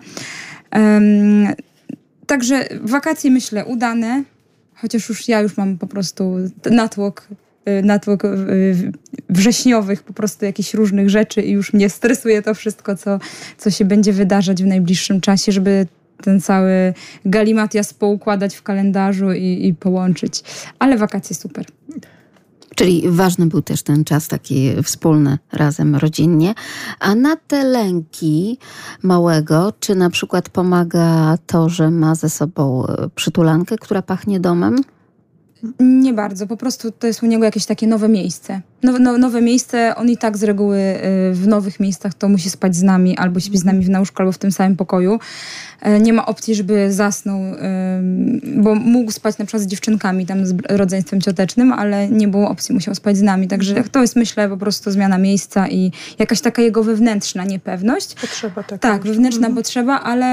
Em, 0.72 1.48
Także 2.28 2.68
wakacje 2.82 3.32
myślę 3.32 3.66
udane, 3.66 4.24
chociaż 4.76 5.10
już 5.10 5.28
ja 5.28 5.42
już 5.42 5.58
mam 5.58 5.78
po 5.78 5.88
prostu 5.88 6.36
natłok, 6.72 7.28
y, 7.70 7.84
natłok 7.84 8.26
y, 8.26 8.92
wrześniowych 9.30 10.04
po 10.04 10.14
prostu 10.14 10.46
jakichś 10.46 10.74
różnych 10.74 11.10
rzeczy 11.10 11.42
i 11.42 11.52
już 11.52 11.74
mnie 11.74 11.90
stresuje 11.90 12.42
to 12.42 12.54
wszystko, 12.54 12.96
co, 12.96 13.20
co 13.58 13.72
się 13.72 13.86
będzie 13.86 14.14
wydarzać 14.14 14.64
w 14.64 14.66
najbliższym 14.66 15.22
czasie, 15.22 15.52
żeby 15.52 15.88
ten 16.24 16.42
cały 16.42 16.94
galimatias 17.26 17.94
poukładać 17.94 18.56
w 18.56 18.64
kalendarzu 18.64 19.32
i, 19.32 19.68
i 19.68 19.74
połączyć. 19.74 20.44
Ale 20.80 20.98
wakacje 20.98 21.36
super. 21.36 21.66
Czyli 22.75 23.04
ważny 23.10 23.45
był 23.45 23.62
też 23.62 23.83
ten 23.83 24.04
czas 24.04 24.27
taki 24.27 24.83
wspólny, 24.83 25.38
razem, 25.51 25.95
rodzinnie. 25.95 26.54
A 27.00 27.16
na 27.16 27.36
te 27.36 27.63
lęki 27.63 28.57
małego, 29.04 29.74
czy 29.80 29.95
na 29.95 30.10
przykład 30.10 30.50
pomaga 30.50 31.38
to, 31.48 31.69
że 31.69 31.92
ma 31.92 32.16
ze 32.16 32.30
sobą 32.30 32.86
przytulankę, 33.16 33.77
która 33.77 34.01
pachnie 34.01 34.39
domem? 34.39 34.81
Nie 35.80 36.13
bardzo, 36.13 36.48
po 36.48 36.57
prostu 36.57 36.92
to 36.92 37.07
jest 37.07 37.24
u 37.24 37.25
niego 37.25 37.46
jakieś 37.46 37.66
takie 37.66 37.88
nowe 37.88 38.10
miejsce. 38.10 38.62
Nowe, 38.84 39.00
no, 39.00 39.18
nowe 39.18 39.42
miejsce, 39.42 39.96
on 39.96 40.10
i 40.10 40.18
tak 40.18 40.38
z 40.38 40.44
reguły 40.44 40.78
y, 40.78 41.34
w 41.34 41.48
nowych 41.48 41.80
miejscach 41.80 42.13
to 42.13 42.30
musi 42.30 42.50
spać 42.50 42.75
z 42.75 42.84
nami, 42.84 43.18
albo 43.18 43.40
śpi 43.40 43.57
z 43.57 43.66
nami 43.66 43.86
w 43.86 44.00
łóżku, 44.00 44.22
albo 44.22 44.31
w 44.31 44.38
tym 44.38 44.52
samym 44.52 44.76
pokoju. 44.76 45.19
E, 45.81 46.00
Nie 46.00 46.14
ma 46.14 46.26
opcji, 46.26 46.56
żeby 46.56 46.94
zasnął, 46.94 47.42
bo 48.57 48.76
mógł 48.76 49.12
spać 49.12 49.38
na 49.38 49.45
przykład 49.45 49.64
z 49.64 49.68
dziewczynkami, 49.68 50.26
tam 50.26 50.45
z 50.45 50.56
rodzeństwem 50.69 51.21
ciotecznym, 51.21 51.74
ale 51.74 52.09
nie 52.09 52.28
było 52.28 52.50
opcji, 52.50 52.76
musiał 52.76 52.95
spać 52.95 53.18
z 53.18 53.21
nami. 53.21 53.47
Także 53.47 53.83
to 53.83 54.02
jest 54.02 54.16
myślę 54.16 54.50
po 54.50 54.57
prostu 54.57 54.92
zmiana 54.92 55.18
miejsca 55.18 55.69
i 55.69 55.92
jakaś 56.19 56.42
taka 56.42 56.62
jego 56.62 56.83
wewnętrzna 56.83 57.44
niepewność. 57.45 58.16
Potrzeba 58.16 58.64
taka. 58.64 58.78
Tak, 58.78 59.04
wewnętrzna 59.04 59.50
potrzeba, 59.50 60.02
ale, 60.02 60.26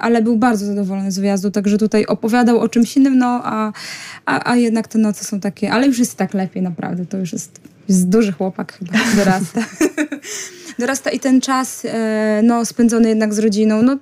ale 0.00 0.22
był 0.22 0.36
bardzo 0.36 0.66
zadowolony 0.66 1.12
z 1.12 1.18
wyjazdu, 1.18 1.50
także 1.50 1.78
tutaj 1.78 2.06
opowiadał 2.06 2.58
o 2.58 2.68
czymś 2.68 2.96
innym, 2.96 3.18
no 3.18 3.40
a, 3.44 3.72
a, 4.26 4.50
a 4.50 4.55
jednak 4.62 4.88
te 4.88 4.98
noce 4.98 5.24
są 5.24 5.40
takie, 5.40 5.72
ale 5.72 5.86
już 5.86 5.98
jest 5.98 6.16
tak 6.16 6.34
lepiej 6.34 6.62
naprawdę, 6.62 7.06
to 7.06 7.16
już 7.18 7.32
jest, 7.32 7.60
jest 7.88 8.08
duży 8.08 8.32
chłopak 8.32 8.72
chyba, 8.72 8.92
dorasta. 9.16 9.64
dorasta 10.78 11.10
i 11.10 11.20
ten 11.20 11.40
czas 11.40 11.84
e, 11.84 12.40
no, 12.44 12.64
spędzony 12.64 13.08
jednak 13.08 13.34
z 13.34 13.38
rodziną, 13.38 13.82
no 13.82 13.98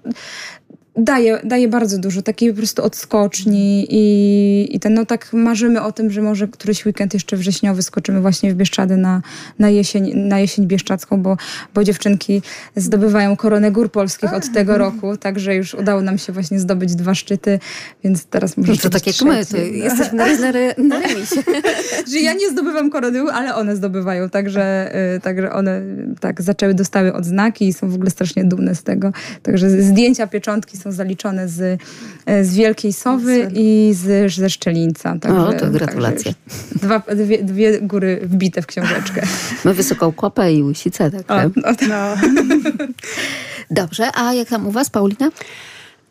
daje, 0.97 1.41
daje 1.45 1.69
bardzo 1.69 1.99
dużo, 1.99 2.23
takiej 2.23 2.51
po 2.51 2.57
prostu 2.57 2.83
odskoczni 2.83 3.87
i, 3.91 4.77
i 4.77 4.81
ten, 4.81 4.95
no 4.95 5.07
tak 5.07 5.33
marzymy 5.33 5.83
o 5.83 5.93
tym, 5.93 6.11
że 6.11 6.23
może 6.23 6.49
któryś 6.49 6.87
weekend 6.87 7.15
jeszcze 7.15 7.37
wrześniowy 7.37 7.83
skoczymy 7.83 8.21
właśnie 8.21 8.53
w 8.53 8.57
Bieszczady 8.57 8.97
na, 8.97 9.23
na, 9.59 9.71
jesień, 9.71 10.15
na 10.15 10.39
jesień 10.39 10.67
bieszczacką, 10.67 11.23
bo, 11.23 11.37
bo 11.75 11.85
dziewczynki 11.85 12.43
zdobywają 12.77 13.37
koronę 13.37 13.71
gór 13.73 13.91
polskich 13.91 14.35
od 14.35 14.53
tego 14.53 14.79
roku, 14.79 15.17
także 15.17 15.55
już 15.55 15.75
udało 15.75 16.03
nam 16.03 16.19
się 16.19 16.33
właśnie 16.33 16.61
zdobyć 16.61 16.95
dwa 16.95 17.15
szczyty, 17.15 17.59
więc 18.05 18.25
teraz 18.25 18.57
może 18.57 18.73
No 18.73 18.79
to 18.79 18.91
tak 18.91 19.07
jak 19.07 19.17
my, 19.25 19.47
to 19.47 19.57
jesteśmy 19.57 20.19
na, 20.19 20.27
na, 20.27 20.53
na 20.89 21.01
remisie. 21.01 21.43
że 22.13 22.19
ja 22.19 22.33
nie 22.33 22.51
zdobywam 22.51 22.91
korony, 22.91 23.21
ale 23.33 23.55
one 23.55 23.77
zdobywają, 23.77 24.31
także, 24.31 24.95
y, 25.17 25.21
także 25.21 25.53
one 25.53 25.83
tak 26.21 26.43
zaczęły, 26.43 26.75
dostały 26.75 27.13
odznaki 27.13 27.69
i 27.69 27.73
są 27.73 27.91
w 27.91 27.95
ogóle 27.95 28.11
strasznie 28.11 28.45
dumne 28.45 28.75
z 28.75 28.83
tego. 28.83 29.13
Także 29.43 29.71
zdjęcia 29.83 30.27
pieczątki 30.27 30.77
są 30.85 30.93
zaliczone 30.93 31.49
z, 31.49 31.61
y, 31.61 32.45
z 32.45 32.55
Wielkiej 32.55 32.93
Sowy 32.93 33.51
i 33.55 33.95
z, 33.95 34.33
ze 34.35 34.51
Szczelińca. 34.51 35.19
Także, 35.21 35.41
O, 35.47 35.53
to 35.53 35.71
gratulacje. 35.71 36.35
także 36.35 36.79
Dwa, 36.83 37.03
dwie, 37.15 37.43
dwie 37.45 37.81
góry 37.81 38.21
wbite 38.23 38.63
w 38.63 38.67
książeczkę. 38.67 39.23
My 39.65 39.75
wysoką 39.75 40.13
kopę 40.13 40.53
i 40.53 40.63
łysicę, 40.63 41.11
tak? 41.11 41.31
O, 41.31 41.51
no, 41.57 41.73
No. 41.89 42.15
Dobrze, 43.71 44.11
a 44.15 44.35
jak 44.35 44.49
tam 44.49 44.67
u 44.67 44.71
was, 44.71 44.91
Paulina? 44.91 45.31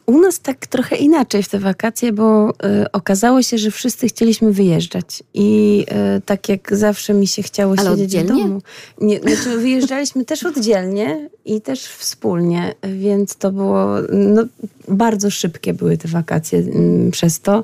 U 0.05 0.21
nas 0.21 0.39
tak 0.39 0.67
trochę 0.67 0.95
inaczej 0.95 1.43
w 1.43 1.49
te 1.49 1.59
wakacje, 1.59 2.11
bo 2.11 2.49
y, 2.49 2.91
okazało 2.91 3.41
się, 3.41 3.57
że 3.57 3.71
wszyscy 3.71 4.07
chcieliśmy 4.07 4.51
wyjeżdżać. 4.51 5.23
I 5.33 5.85
y, 6.17 6.21
tak 6.21 6.49
jak 6.49 6.75
zawsze 6.75 7.13
mi 7.13 7.27
się 7.27 7.43
chciało 7.43 7.75
Ale 7.77 7.89
siedzieć 7.89 8.05
oddzielnie? 8.05 8.43
w 8.43 8.47
domu. 8.47 8.61
Nie, 9.01 9.19
znaczy 9.19 9.57
wyjeżdżaliśmy 9.57 10.25
też 10.25 10.43
oddzielnie 10.43 11.29
i 11.45 11.61
też 11.61 11.85
wspólnie, 11.85 12.75
więc 12.83 13.35
to 13.35 13.51
było 13.51 13.87
no, 14.09 14.43
bardzo 14.87 15.31
szybkie 15.31 15.73
były 15.73 15.97
te 15.97 16.07
wakacje 16.07 16.59
mm, 16.59 17.11
przez 17.11 17.39
to. 17.39 17.63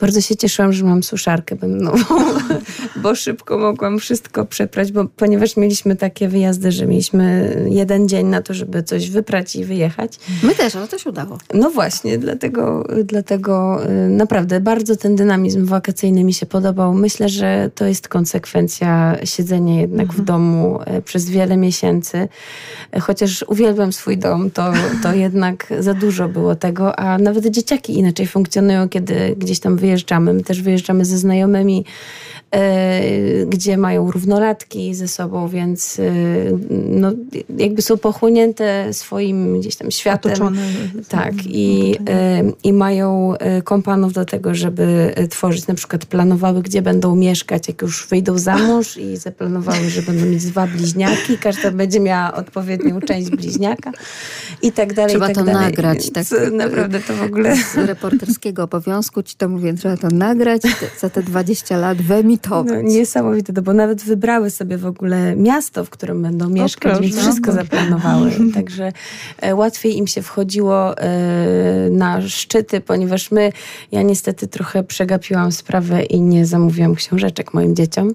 Bardzo 0.00 0.20
się 0.20 0.36
cieszyłam, 0.36 0.72
że 0.72 0.84
mam 0.84 1.02
suszarkę 1.02 1.56
bębnową, 1.56 2.14
bo 3.02 3.14
szybko 3.14 3.58
mogłam 3.58 3.98
wszystko 3.98 4.46
przeprać, 4.46 4.92
bo 4.92 5.04
ponieważ 5.04 5.56
mieliśmy 5.56 5.96
takie 5.96 6.28
wyjazdy, 6.28 6.72
że 6.72 6.86
mieliśmy 6.86 7.56
jeden 7.70 8.08
dzień 8.08 8.26
na 8.26 8.42
to, 8.42 8.54
żeby 8.54 8.82
coś 8.82 9.10
wyprać 9.10 9.56
i 9.56 9.64
wyjechać. 9.64 10.18
My 10.42 10.54
też, 10.54 10.76
ale 10.76 10.88
to 10.88 10.98
się 10.98 11.10
udało. 11.10 11.38
No 11.54 11.70
właśnie, 11.70 12.18
dlatego, 12.18 12.86
dlatego 13.04 13.80
y, 13.90 14.08
naprawdę 14.08 14.60
bardzo 14.60 14.96
ten 14.96 15.16
dynamizm 15.16 15.66
wakacyjny 15.66 16.24
mi 16.24 16.34
się 16.34 16.46
podobał. 16.46 16.94
Myślę, 16.94 17.28
że 17.28 17.70
to 17.74 17.84
jest 17.86 18.08
konsekwencja 18.08 19.16
siedzenia 19.24 19.80
jednak 19.80 20.12
w 20.12 20.20
domu 20.20 20.80
e, 20.84 21.02
przez 21.02 21.30
wiele 21.30 21.56
miesięcy. 21.56 22.28
Chociaż 23.00 23.44
uwielbiam 23.48 23.92
swój 23.92 24.18
dom, 24.18 24.50
to, 24.50 24.72
to 25.02 25.14
jednak 25.14 25.66
za 25.78 25.94
dużo 25.94 26.28
było 26.28 26.54
tego, 26.60 26.98
a 26.98 27.18
nawet 27.18 27.46
dzieciaki 27.46 27.98
inaczej 27.98 28.26
funkcjonują, 28.26 28.88
kiedy 28.88 29.36
gdzieś 29.38 29.60
tam 29.60 29.76
wyjeżdżamy. 29.76 30.32
My 30.32 30.42
też 30.42 30.62
wyjeżdżamy 30.62 31.04
ze 31.04 31.18
znajomymi, 31.18 31.84
gdzie 33.46 33.76
mają 33.76 34.10
równolatki 34.10 34.94
ze 34.94 35.08
sobą, 35.08 35.48
więc 35.48 35.98
e, 35.98 36.12
no, 36.70 37.12
jakby 37.58 37.82
są 37.82 37.98
pochłonięte 37.98 38.94
swoim 38.94 39.60
gdzieś 39.60 39.76
tam 39.76 39.90
światem. 39.90 40.32
Otoczone. 40.32 40.62
Tak, 41.08 41.34
i, 41.46 41.96
e, 42.08 42.42
i 42.64 42.72
mają 42.72 43.34
kompanów 43.64 44.12
do 44.12 44.24
tego, 44.24 44.54
żeby 44.54 45.14
tworzyć, 45.30 45.66
na 45.66 45.74
przykład 45.74 46.06
planowały, 46.06 46.62
gdzie 46.62 46.82
będą 46.82 47.16
mieszkać, 47.16 47.68
jak 47.68 47.82
już 47.82 48.08
wyjdą 48.08 48.38
za 48.38 48.58
mąż 48.58 48.96
i 48.96 49.16
zaplanowały, 49.16 49.90
że 49.90 50.02
będą 50.02 50.26
mieć 50.26 50.44
dwa 50.44 50.66
bliźniaki, 50.66 51.38
każda 51.38 51.70
będzie 51.70 52.00
miała 52.00 52.34
odpowiednią 52.34 53.00
część 53.00 53.30
bliźniaka 53.30 53.92
i 54.62 54.72
tak 54.72 54.94
dalej. 54.94 55.10
Trzeba 55.10 55.30
i 55.30 55.34
tak 55.34 55.36
to 55.36 55.44
dalej. 55.44 55.62
nagrać, 55.62 56.10
tak. 56.10 56.24
Naprawdę 56.52 57.00
to 57.00 57.14
w 57.14 57.22
ogóle... 57.22 57.56
Z 57.56 57.76
reporterskiego 57.76 58.62
obowiązku 58.62 59.22
ci 59.22 59.36
to 59.36 59.48
mówię, 59.48 59.74
trzeba 59.74 59.96
to 59.96 60.08
nagrać, 60.08 60.62
za 61.00 61.10
te 61.10 61.22
20 61.22 61.76
lat 61.76 62.02
wyemitować. 62.02 62.39
No, 62.50 62.64
niesamowite, 62.82 63.52
to, 63.52 63.62
bo 63.62 63.72
nawet 63.72 64.02
wybrały 64.02 64.50
sobie 64.50 64.76
w 64.78 64.86
ogóle 64.86 65.36
miasto, 65.36 65.84
w 65.84 65.90
którym 65.90 66.22
będą 66.22 66.48
mieszkać, 66.48 66.82
proszę. 66.92 67.00
więc 67.00 67.16
wszystko 67.18 67.50
No. 67.50 67.56
zaplanowały. 67.56 68.30
Także 68.54 68.92
e, 69.40 69.54
łatwiej 69.54 69.96
im 69.98 70.06
się 70.06 70.22
wchodziło 70.22 70.98
e, 70.98 71.90
na 71.90 72.22
szczyty, 72.28 72.80
ponieważ 72.80 73.30
my, 73.30 73.52
ja 73.92 74.02
niestety 74.02 74.46
trochę 74.48 74.82
przegapiłam 74.84 75.52
sprawę 75.52 76.02
i 76.02 76.20
nie 76.20 76.46
zamówiłam 76.46 76.94
książeczek 76.94 77.54
moim 77.54 77.76
dzieciom. 77.76 78.14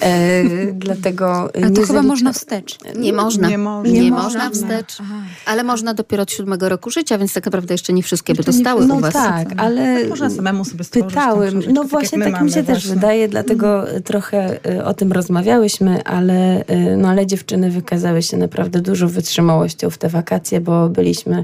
E, 0.00 0.44
dlatego 0.74 1.50
A 1.66 1.70
to 1.70 1.82
chyba 1.82 2.02
można 2.02 2.32
wstecz. 2.32 2.78
Nie 2.96 3.12
można. 3.12 3.48
Nie 3.48 3.58
można. 3.58 3.92
Nie 3.92 4.00
Nie 4.00 4.10
można 4.10 4.50
wstecz. 4.50 4.96
Aha. 5.00 5.14
Ale 5.46 5.64
można 5.64 5.94
dopiero 5.94 6.22
od 6.22 6.32
siódmego 6.32 6.68
roku 6.68 6.90
życia, 6.90 7.18
więc 7.18 7.32
tak 7.34 7.44
naprawdę 7.44 7.74
jeszcze 7.74 7.92
nie 7.92 8.02
wszystkie 8.02 8.34
by 8.34 8.38
Jeszcze 8.38 8.52
nie 8.52 8.58
dostały 8.58 8.86
No 8.86 8.94
u 8.94 9.00
was. 9.00 9.12
tak, 9.12 9.48
ale 9.56 10.06
Można 10.08 10.30
samemu 10.30 10.64
sobie 10.64 10.84
stworzyć 10.84 11.08
pytałem. 11.08 11.62
No 11.72 11.82
tak 11.82 11.90
właśnie, 11.90 12.18
my 12.18 12.24
tak, 12.32 12.42
mi 12.42 12.50
się 12.50 12.56
mamy 12.56 12.66
też 12.66 12.78
właśnie. 12.78 12.94
wydaje, 12.94 13.28
dlatego 13.28 13.59
y, 13.66 14.00
trochę 14.00 14.58
y, 14.70 14.84
o 14.84 14.94
tym 14.94 15.12
rozmawiałyśmy, 15.12 16.04
ale, 16.04 16.60
y, 16.60 16.96
no, 16.96 17.08
ale 17.08 17.26
dziewczyny 17.26 17.70
wykazały 17.70 18.22
się 18.22 18.36
naprawdę 18.36 18.80
dużą 18.80 19.08
wytrzymałością 19.08 19.90
w 19.90 19.98
te 19.98 20.08
wakacje, 20.08 20.60
bo 20.60 20.88
byliśmy, 20.88 21.42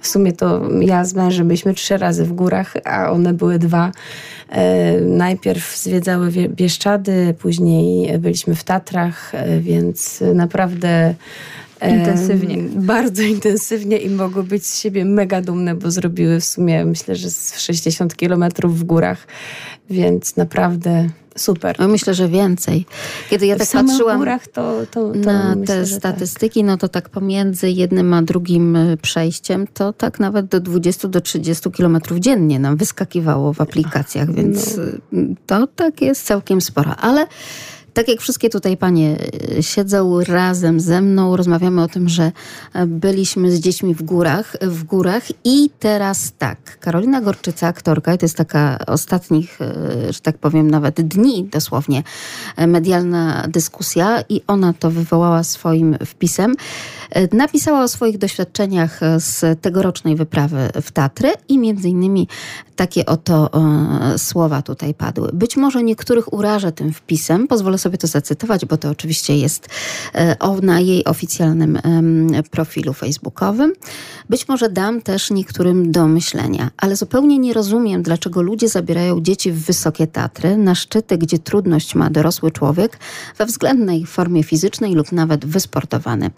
w 0.00 0.08
sumie 0.08 0.32
to 0.32 0.62
ja 0.80 1.04
z 1.04 1.14
mężem 1.14 1.48
byliśmy 1.48 1.74
trzy 1.74 1.96
razy 1.96 2.24
w 2.24 2.32
górach, 2.32 2.74
a 2.84 3.10
one 3.10 3.34
były 3.34 3.58
dwa. 3.58 3.92
E, 4.48 5.00
Najpierw 5.00 5.76
zwiedzały 5.78 6.30
Wie- 6.30 6.48
Bieszczady, 6.48 7.34
później 7.38 8.18
byliśmy 8.18 8.54
w 8.54 8.64
Tatrach, 8.64 9.34
e, 9.34 9.60
więc 9.60 10.20
naprawdę 10.34 11.14
e, 11.80 11.96
Intensywnie. 11.98 12.56
Bardzo 12.76 13.22
intensywnie 13.22 13.96
i 13.96 14.10
mogły 14.10 14.42
być 14.44 14.66
z 14.66 14.80
siebie 14.80 15.04
mega 15.04 15.40
dumne, 15.40 15.74
bo 15.74 15.90
zrobiły 15.90 16.40
w 16.40 16.44
sumie 16.44 16.84
myślę, 16.84 17.16
że 17.16 17.30
z 17.30 17.58
60 17.60 18.16
kilometrów 18.16 18.78
w 18.78 18.84
górach, 18.84 19.26
więc 19.90 20.36
naprawdę 20.36 21.08
super. 21.38 21.76
No, 21.78 21.88
Myślę, 21.88 22.14
że 22.14 22.28
więcej. 22.28 22.86
Kiedy 23.30 23.46
ja 23.46 23.56
w 23.56 23.58
tak 23.58 23.68
patrzyłam 23.68 24.24
to, 24.52 24.80
to, 24.90 25.12
to 25.12 25.12
na 25.14 25.54
myślę, 25.54 25.66
te 25.66 25.80
tak. 25.80 25.88
statystyki, 25.98 26.64
no 26.64 26.76
to 26.76 26.88
tak 26.88 27.08
pomiędzy 27.08 27.70
jednym 27.70 28.14
a 28.14 28.22
drugim 28.22 28.76
y, 28.76 28.96
przejściem, 28.96 29.66
to 29.74 29.92
tak 29.92 30.20
nawet 30.20 30.46
do 30.46 30.60
20 30.60 31.08
do 31.08 31.20
30 31.20 31.70
kilometrów 31.70 32.18
dziennie 32.18 32.58
nam 32.58 32.76
wyskakiwało 32.76 33.52
w 33.52 33.60
aplikacjach, 33.60 34.34
więc 34.34 34.76
No. 35.12 35.34
to 35.46 35.66
tak 35.66 36.02
jest 36.02 36.26
całkiem 36.26 36.60
sporo. 36.60 36.96
Ale 36.96 37.26
tak 37.94 38.08
jak 38.08 38.20
wszystkie 38.20 38.50
tutaj 38.50 38.76
panie 38.76 39.16
y, 39.58 39.62
siedzą 39.62 40.20
razem 40.20 40.80
ze 40.80 41.00
mną, 41.00 41.36
rozmawiamy 41.36 41.82
o 41.82 41.88
tym, 41.88 42.08
że 42.08 42.32
e, 42.74 42.86
byliśmy 42.86 43.50
z 43.50 43.60
dziećmi 43.60 43.94
w 43.94 44.02
górach, 44.02 44.56
w 44.62 44.84
górach 44.84 45.22
i 45.44 45.70
teraz 45.78 46.32
tak, 46.38 46.78
Karolina 46.80 47.20
Gorczyca, 47.20 47.66
aktorka, 47.66 48.14
i 48.14 48.18
to 48.18 48.24
jest 48.24 48.36
taka 48.36 48.78
ostatnich, 48.86 49.58
e, 49.60 50.12
że 50.12 50.20
tak 50.20 50.38
powiem, 50.38 50.70
nawet 50.70 51.00
dni 51.00 51.44
dosłownie 51.44 52.02
e, 52.56 52.66
medialna 52.66 53.46
dyskusja 53.48 54.22
i 54.28 54.40
ona 54.46 54.72
to 54.72 54.90
wywołała 54.90 55.42
swoim 55.42 55.96
wpisem. 56.06 56.54
E, 57.10 57.36
Napisała 57.36 57.82
o 57.82 57.88
swoich 57.88 58.18
doświadczeniach 58.18 59.02
e, 59.02 59.20
z 59.20 59.60
tegorocznej 59.60 60.16
wyprawy 60.16 60.68
w 60.82 60.90
Tatry 60.90 61.32
i 61.48 61.58
między 61.58 61.88
innymi 61.88 62.28
takie 62.76 63.06
oto 63.06 63.50
e, 63.52 64.18
słowa 64.18 64.62
tutaj 64.62 64.94
padły. 64.94 65.30
Być 65.32 65.56
może 65.56 65.82
niektórych 65.82 66.32
urażę 66.32 66.72
tym 66.72 66.92
wpisem, 66.92 67.48
pozwolę 67.48 67.78
sobie 67.78 67.87
to 67.96 68.06
zacytować, 68.06 68.64
bo 68.64 68.76
to 68.76 68.90
oczywiście 68.90 69.36
jest 69.36 69.68
e, 70.14 70.36
na 70.62 70.80
jej 70.80 71.04
oficjalnym 71.04 71.78
profilu 72.50 72.92
facebookowym. 72.92 73.72
Być 74.30 74.48
może 74.48 74.68
dam 74.68 75.02
też 75.02 75.30
niektórym 75.30 75.92
do 75.92 76.08
myślenia, 76.08 76.70
ale 76.76 76.96
zupełnie 76.96 77.38
nie 77.38 77.52
rozumiem, 77.52 78.02
dlaczego 78.02 78.42
ludzie 78.42 78.68
zabierają 78.68 79.20
dzieci 79.20 79.52
w 79.52 79.64
wysokie 79.64 80.06
Tatry, 80.06 80.56
na 80.56 80.74
szczyty, 80.74 81.18
gdzie 81.18 81.38
trudność 81.38 81.94
ma 81.94 82.10
dorosły 82.10 82.50
człowiek, 82.50 82.98
we 83.38 83.46
względnej 83.46 84.06
formie 84.06 84.42
fizycznej 84.42 84.94
lub 84.94 85.12
nawet 85.12 85.46
wysportowany. 85.46 86.30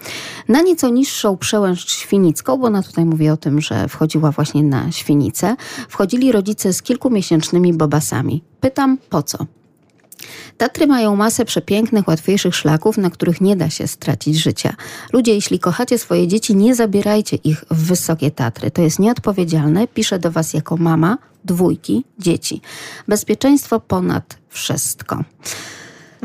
Na 0.49 0.63
nieco 0.63 0.89
niższą 0.89 1.37
przełęcz 1.37 1.91
świnicką, 1.91 2.57
bo 2.57 2.67
ona 2.67 2.83
tutaj 2.83 3.05
mówi 3.05 3.29
o 3.29 3.37
tym, 3.37 3.61
że 3.61 3.89
wchodziła 3.89 4.31
właśnie 4.31 4.63
na 4.63 4.93
świnicę, 4.93 5.57
wchodzili 5.89 6.33
rodzice 6.33 6.73
z 6.73 6.83
kilkumiesięcznymi 6.83 7.75
bobasami. 7.75 8.43
Pytam, 8.61 8.99
po 9.11 9.23
co? 9.23 9.60
Tatry 10.57 10.87
mają 10.87 11.17
masę 11.17 11.45
przepięknych, 11.45 12.09
łatwiejszych 12.09 12.55
szlaków, 12.55 12.99
na 12.99 13.11
których 13.11 13.41
nie 13.41 13.57
da 13.57 13.71
się 13.71 13.87
stracić 13.87 14.37
życia. 14.37 14.75
Ludzie, 15.13 15.35
jeśli 15.35 15.59
kochacie 15.59 15.99
swoje 15.99 16.29
dzieci, 16.29 16.57
nie 16.57 16.75
zabierajcie 16.75 17.37
ich 17.37 17.65
w 17.71 17.87
wysokie 17.87 18.31
Tatry. 18.31 18.71
To 18.71 18.83
jest 18.83 18.99
nieodpowiedzialne. 18.99 19.89
Piszę 19.89 20.19
do 20.19 20.31
Was 20.31 20.55
jako 20.55 20.77
mama 20.77 21.19
dwójki 21.45 22.05
dzieci. 22.19 22.61
Bezpieczeństwo 23.09 23.81
ponad 23.81 24.39
wszystko. 24.49 25.25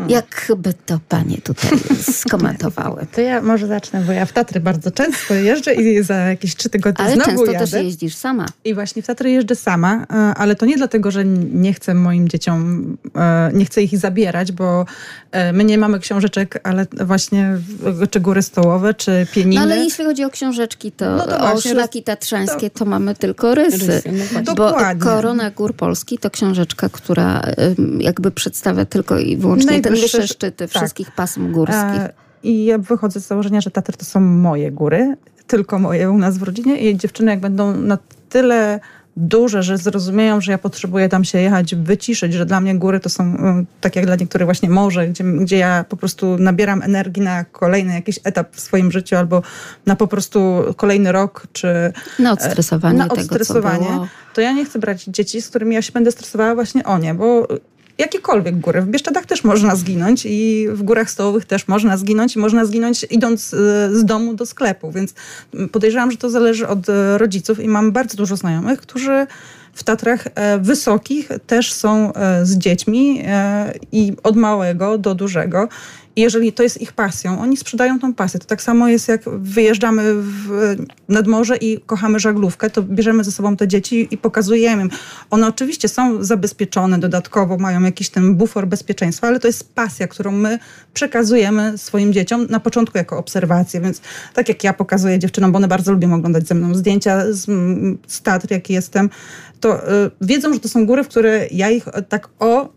Jak 0.07 0.51
by 0.57 0.73
to 0.85 0.99
panie 1.09 1.37
tutaj 1.37 1.79
skomentowały? 2.21 3.05
To 3.11 3.21
ja 3.21 3.41
może 3.41 3.67
zacznę, 3.67 4.01
bo 4.01 4.11
ja 4.11 4.25
w 4.25 4.33
Tatry 4.33 4.59
bardzo 4.59 4.91
często 4.91 5.33
jeżdżę 5.33 5.73
i 5.73 6.03
za 6.03 6.15
jakieś 6.15 6.55
trzy 6.55 6.69
tygodnie 6.69 7.05
Ale 7.05 7.15
znowu 7.15 7.29
często 7.29 7.51
jadę. 7.51 7.67
też 7.67 7.83
jeździsz 7.83 8.15
sama. 8.15 8.45
I 8.63 8.73
właśnie 8.73 9.01
w 9.01 9.07
Tatry 9.07 9.31
jeżdżę 9.31 9.55
sama, 9.55 10.05
e, 10.09 10.15
ale 10.15 10.55
to 10.55 10.65
nie 10.65 10.77
dlatego, 10.77 11.11
że 11.11 11.25
nie 11.53 11.73
chcę 11.73 11.93
moim 11.93 12.29
dzieciom, 12.29 12.97
e, 13.15 13.51
nie 13.53 13.65
chcę 13.65 13.83
ich 13.83 13.97
zabierać, 13.97 14.51
bo 14.51 14.85
e, 15.31 15.53
my 15.53 15.63
nie 15.63 15.77
mamy 15.77 15.99
książeczek, 15.99 16.59
ale 16.63 16.85
właśnie 17.05 17.57
czy 18.09 18.19
góry 18.19 18.41
stołowe, 18.41 18.93
czy 18.93 19.27
pieniny. 19.33 19.55
No 19.55 19.61
ale 19.61 19.77
jeśli 19.77 20.05
chodzi 20.05 20.23
o 20.23 20.29
książeczki, 20.29 20.91
to, 20.91 21.15
No 21.15 21.27
to 21.27 21.39
o 21.39 21.51
właśnie, 21.51 21.71
szlaki 21.71 22.03
tatrzańskie 22.03 22.69
to, 22.69 22.85
mamy 22.85 23.15
tylko 23.15 23.55
rysy. 23.55 23.87
Rysy, 23.87 24.11
no. 24.33 24.41
Bo 24.43 24.53
Dokładnie. 24.53 25.03
Korona 25.03 25.51
Gór 25.51 25.75
Polski 25.75 26.17
to 26.17 26.29
książeczka, 26.29 26.89
która 26.89 27.41
jakby 27.99 28.31
przedstawia 28.31 28.85
tylko 28.85 29.19
i 29.19 29.37
wyłącznie 29.37 29.81
Najwyższe- 29.89 30.17
wyższe 30.17 30.27
szczyty 30.27 30.67
tak. 30.67 30.77
wszystkich 30.77 31.11
pasm 31.11 31.51
górskich. 31.51 32.01
E, 32.01 32.13
I 32.43 32.65
ja 32.65 32.77
wychodzę 32.77 33.19
z 33.19 33.27
założenia, 33.27 33.61
że 33.61 33.71
Tatry 33.71 33.97
to 33.97 34.05
są 34.05 34.19
moje 34.19 34.71
góry, 34.71 35.15
tylko 35.47 35.79
moje 35.79 36.11
u 36.11 36.17
nas 36.17 36.37
w 36.37 36.43
rodzinie 36.43 36.77
i 36.77 36.97
dziewczyny 36.97 37.31
jak 37.31 37.39
będą 37.39 37.75
na 37.75 37.97
tyle 38.29 38.79
duże, 39.17 39.63
że 39.63 39.77
zrozumieją, 39.77 40.41
że 40.41 40.51
ja 40.51 40.57
potrzebuję 40.57 41.09
tam 41.09 41.23
się 41.23 41.41
jechać, 41.41 41.75
wyciszyć, 41.75 42.33
że 42.33 42.45
dla 42.45 42.61
mnie 42.61 42.75
góry 42.75 42.99
to 42.99 43.09
są, 43.09 43.23
mm, 43.23 43.65
tak 43.81 43.95
jak 43.95 44.05
dla 44.05 44.15
niektórych 44.15 44.45
właśnie 44.45 44.69
morze, 44.69 45.07
gdzie, 45.07 45.23
gdzie 45.23 45.57
ja 45.57 45.85
po 45.89 45.97
prostu 45.97 46.37
nabieram 46.37 46.81
energii 46.81 47.23
na 47.23 47.43
kolejny 47.43 47.93
jakiś 47.93 48.19
etap 48.23 48.55
w 48.55 48.59
swoim 48.59 48.91
życiu 48.91 49.15
albo 49.15 49.41
na 49.85 49.95
po 49.95 50.07
prostu 50.07 50.63
kolejny 50.77 51.11
rok, 51.11 51.47
czy 51.53 51.93
na 52.19 52.31
odstresowanie 52.31 52.97
na 52.97 53.07
tego, 53.09 53.21
odstresowanie, 53.21 53.87
było. 53.87 54.07
to 54.33 54.41
ja 54.41 54.51
nie 54.51 54.65
chcę 54.65 54.79
brać 54.79 55.03
dzieci, 55.03 55.41
z 55.41 55.49
którymi 55.49 55.75
ja 55.75 55.81
się 55.81 55.91
będę 55.91 56.11
stresowała 56.11 56.55
właśnie 56.55 56.83
o 56.83 56.97
nie, 56.97 57.13
bo 57.13 57.47
jakiekolwiek 57.97 58.59
góry. 58.59 58.81
W 58.81 58.87
Bieszczadach 58.87 59.25
też 59.25 59.43
można 59.43 59.75
zginąć 59.75 60.25
i 60.25 60.67
w 60.71 60.83
górach 60.83 61.11
stołowych 61.11 61.45
też 61.45 61.67
można 61.67 61.97
zginąć 61.97 62.35
i 62.35 62.39
można 62.39 62.65
zginąć 62.65 63.05
idąc 63.09 63.53
y, 63.53 63.57
z 63.99 64.05
domu 64.05 64.33
do 64.33 64.45
sklepu, 64.45 64.91
więc 64.91 65.13
podejrzewam, 65.71 66.11
że 66.11 66.17
to 66.17 66.29
zależy 66.29 66.67
od 66.67 66.89
y, 66.89 67.17
rodziców 67.17 67.59
i 67.59 67.67
mam 67.67 67.91
bardzo 67.91 68.17
dużo 68.17 68.35
znajomych, 68.35 68.81
którzy 68.81 69.27
w 69.75 69.83
Tatrach 69.83 70.27
e, 70.35 70.59
wysokich 70.59 71.29
też 71.47 71.73
są 71.73 72.13
e, 72.13 72.45
z 72.45 72.57
dziećmi 72.57 73.21
e, 73.25 73.73
i 73.91 74.13
od 74.23 74.35
małego 74.35 74.97
do 74.97 75.15
dużego. 75.15 75.67
I 76.15 76.21
jeżeli 76.21 76.53
to 76.53 76.63
jest 76.63 76.81
ich 76.81 76.93
pasją, 76.93 77.39
oni 77.39 77.57
sprzedają 77.57 77.99
tą 77.99 78.13
pasję. 78.13 78.39
To 78.39 78.45
tak 78.45 78.61
samo 78.61 78.87
jest, 78.87 79.07
jak 79.07 79.21
wyjeżdżamy 79.29 80.13
w, 80.13 80.75
nad 81.09 81.27
morze 81.27 81.57
i 81.57 81.81
kochamy 81.81 82.19
żaglówkę, 82.19 82.69
to 82.69 82.83
bierzemy 82.83 83.23
ze 83.23 83.31
sobą 83.31 83.57
te 83.57 83.67
dzieci 83.67 84.07
i 84.11 84.17
pokazujemy 84.17 84.81
im. 84.81 84.89
One 85.29 85.47
oczywiście 85.47 85.87
są 85.87 86.23
zabezpieczone 86.23 86.99
dodatkowo, 86.99 87.57
mają 87.57 87.83
jakiś 87.83 88.09
ten 88.09 88.35
bufor 88.35 88.67
bezpieczeństwa, 88.67 89.27
ale 89.27 89.39
to 89.39 89.47
jest 89.47 89.73
pasja, 89.73 90.07
którą 90.07 90.31
my 90.31 90.59
przekazujemy 90.93 91.77
swoim 91.77 92.13
dzieciom 92.13 92.47
na 92.49 92.59
początku 92.59 92.97
jako 92.97 93.17
obserwację. 93.17 93.81
Więc 93.81 94.01
tak 94.33 94.49
jak 94.49 94.63
ja 94.63 94.73
pokazuję 94.73 95.19
dziewczynom, 95.19 95.51
bo 95.51 95.57
one 95.57 95.67
bardzo 95.67 95.91
lubią 95.91 96.13
oglądać 96.13 96.47
ze 96.47 96.55
mną 96.55 96.75
zdjęcia 96.75 97.33
z, 97.33 97.45
z 98.07 98.21
Tatr, 98.21 98.51
jak 98.51 98.69
jestem, 98.69 99.09
to 99.59 99.89
y, 100.05 100.11
wiedzą, 100.21 100.53
że 100.53 100.59
to 100.59 100.69
są 100.69 100.85
góry, 100.85 101.03
w 101.03 101.07
które 101.07 101.47
ja 101.51 101.69
ich 101.69 101.85
tak 102.09 102.29
o 102.39 102.69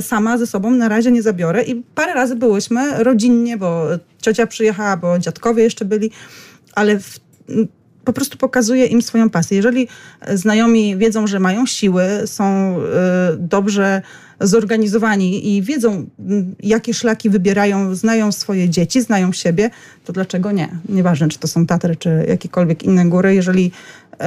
sama 0.00 0.38
ze 0.38 0.46
sobą 0.46 0.70
na 0.70 0.88
razie 0.88 1.10
nie 1.10 1.22
zabiorę. 1.22 1.62
I 1.62 1.82
parę 1.94 2.14
razy 2.14 2.36
byłyśmy 2.36 3.04
rodzinnie, 3.04 3.56
bo 3.56 3.86
ciocia 4.22 4.46
przyjechała, 4.46 4.96
bo 4.96 5.18
dziadkowie 5.18 5.62
jeszcze 5.62 5.84
byli, 5.84 6.10
ale 6.74 7.00
w, 7.00 7.20
po 8.04 8.12
prostu 8.12 8.38
pokazuję 8.38 8.86
im 8.86 9.02
swoją 9.02 9.30
pasję. 9.30 9.56
Jeżeli 9.56 9.88
znajomi 10.34 10.96
wiedzą, 10.96 11.26
że 11.26 11.40
mają 11.40 11.66
siły, 11.66 12.04
są 12.26 12.76
y, 12.78 12.82
dobrze 13.38 14.02
zorganizowani 14.40 15.56
i 15.56 15.62
wiedzą, 15.62 16.06
jakie 16.62 16.94
szlaki 16.94 17.30
wybierają, 17.30 17.94
znają 17.94 18.32
swoje 18.32 18.68
dzieci, 18.68 19.02
znają 19.02 19.32
siebie, 19.32 19.70
to 20.04 20.12
dlaczego 20.12 20.52
nie? 20.52 20.68
Nieważne, 20.88 21.28
czy 21.28 21.38
to 21.38 21.48
są 21.48 21.66
Tatry, 21.66 21.96
czy 21.96 22.24
jakiekolwiek 22.28 22.82
inne 22.82 23.06
góry. 23.06 23.34
Jeżeli 23.34 23.70
y, 24.14 24.18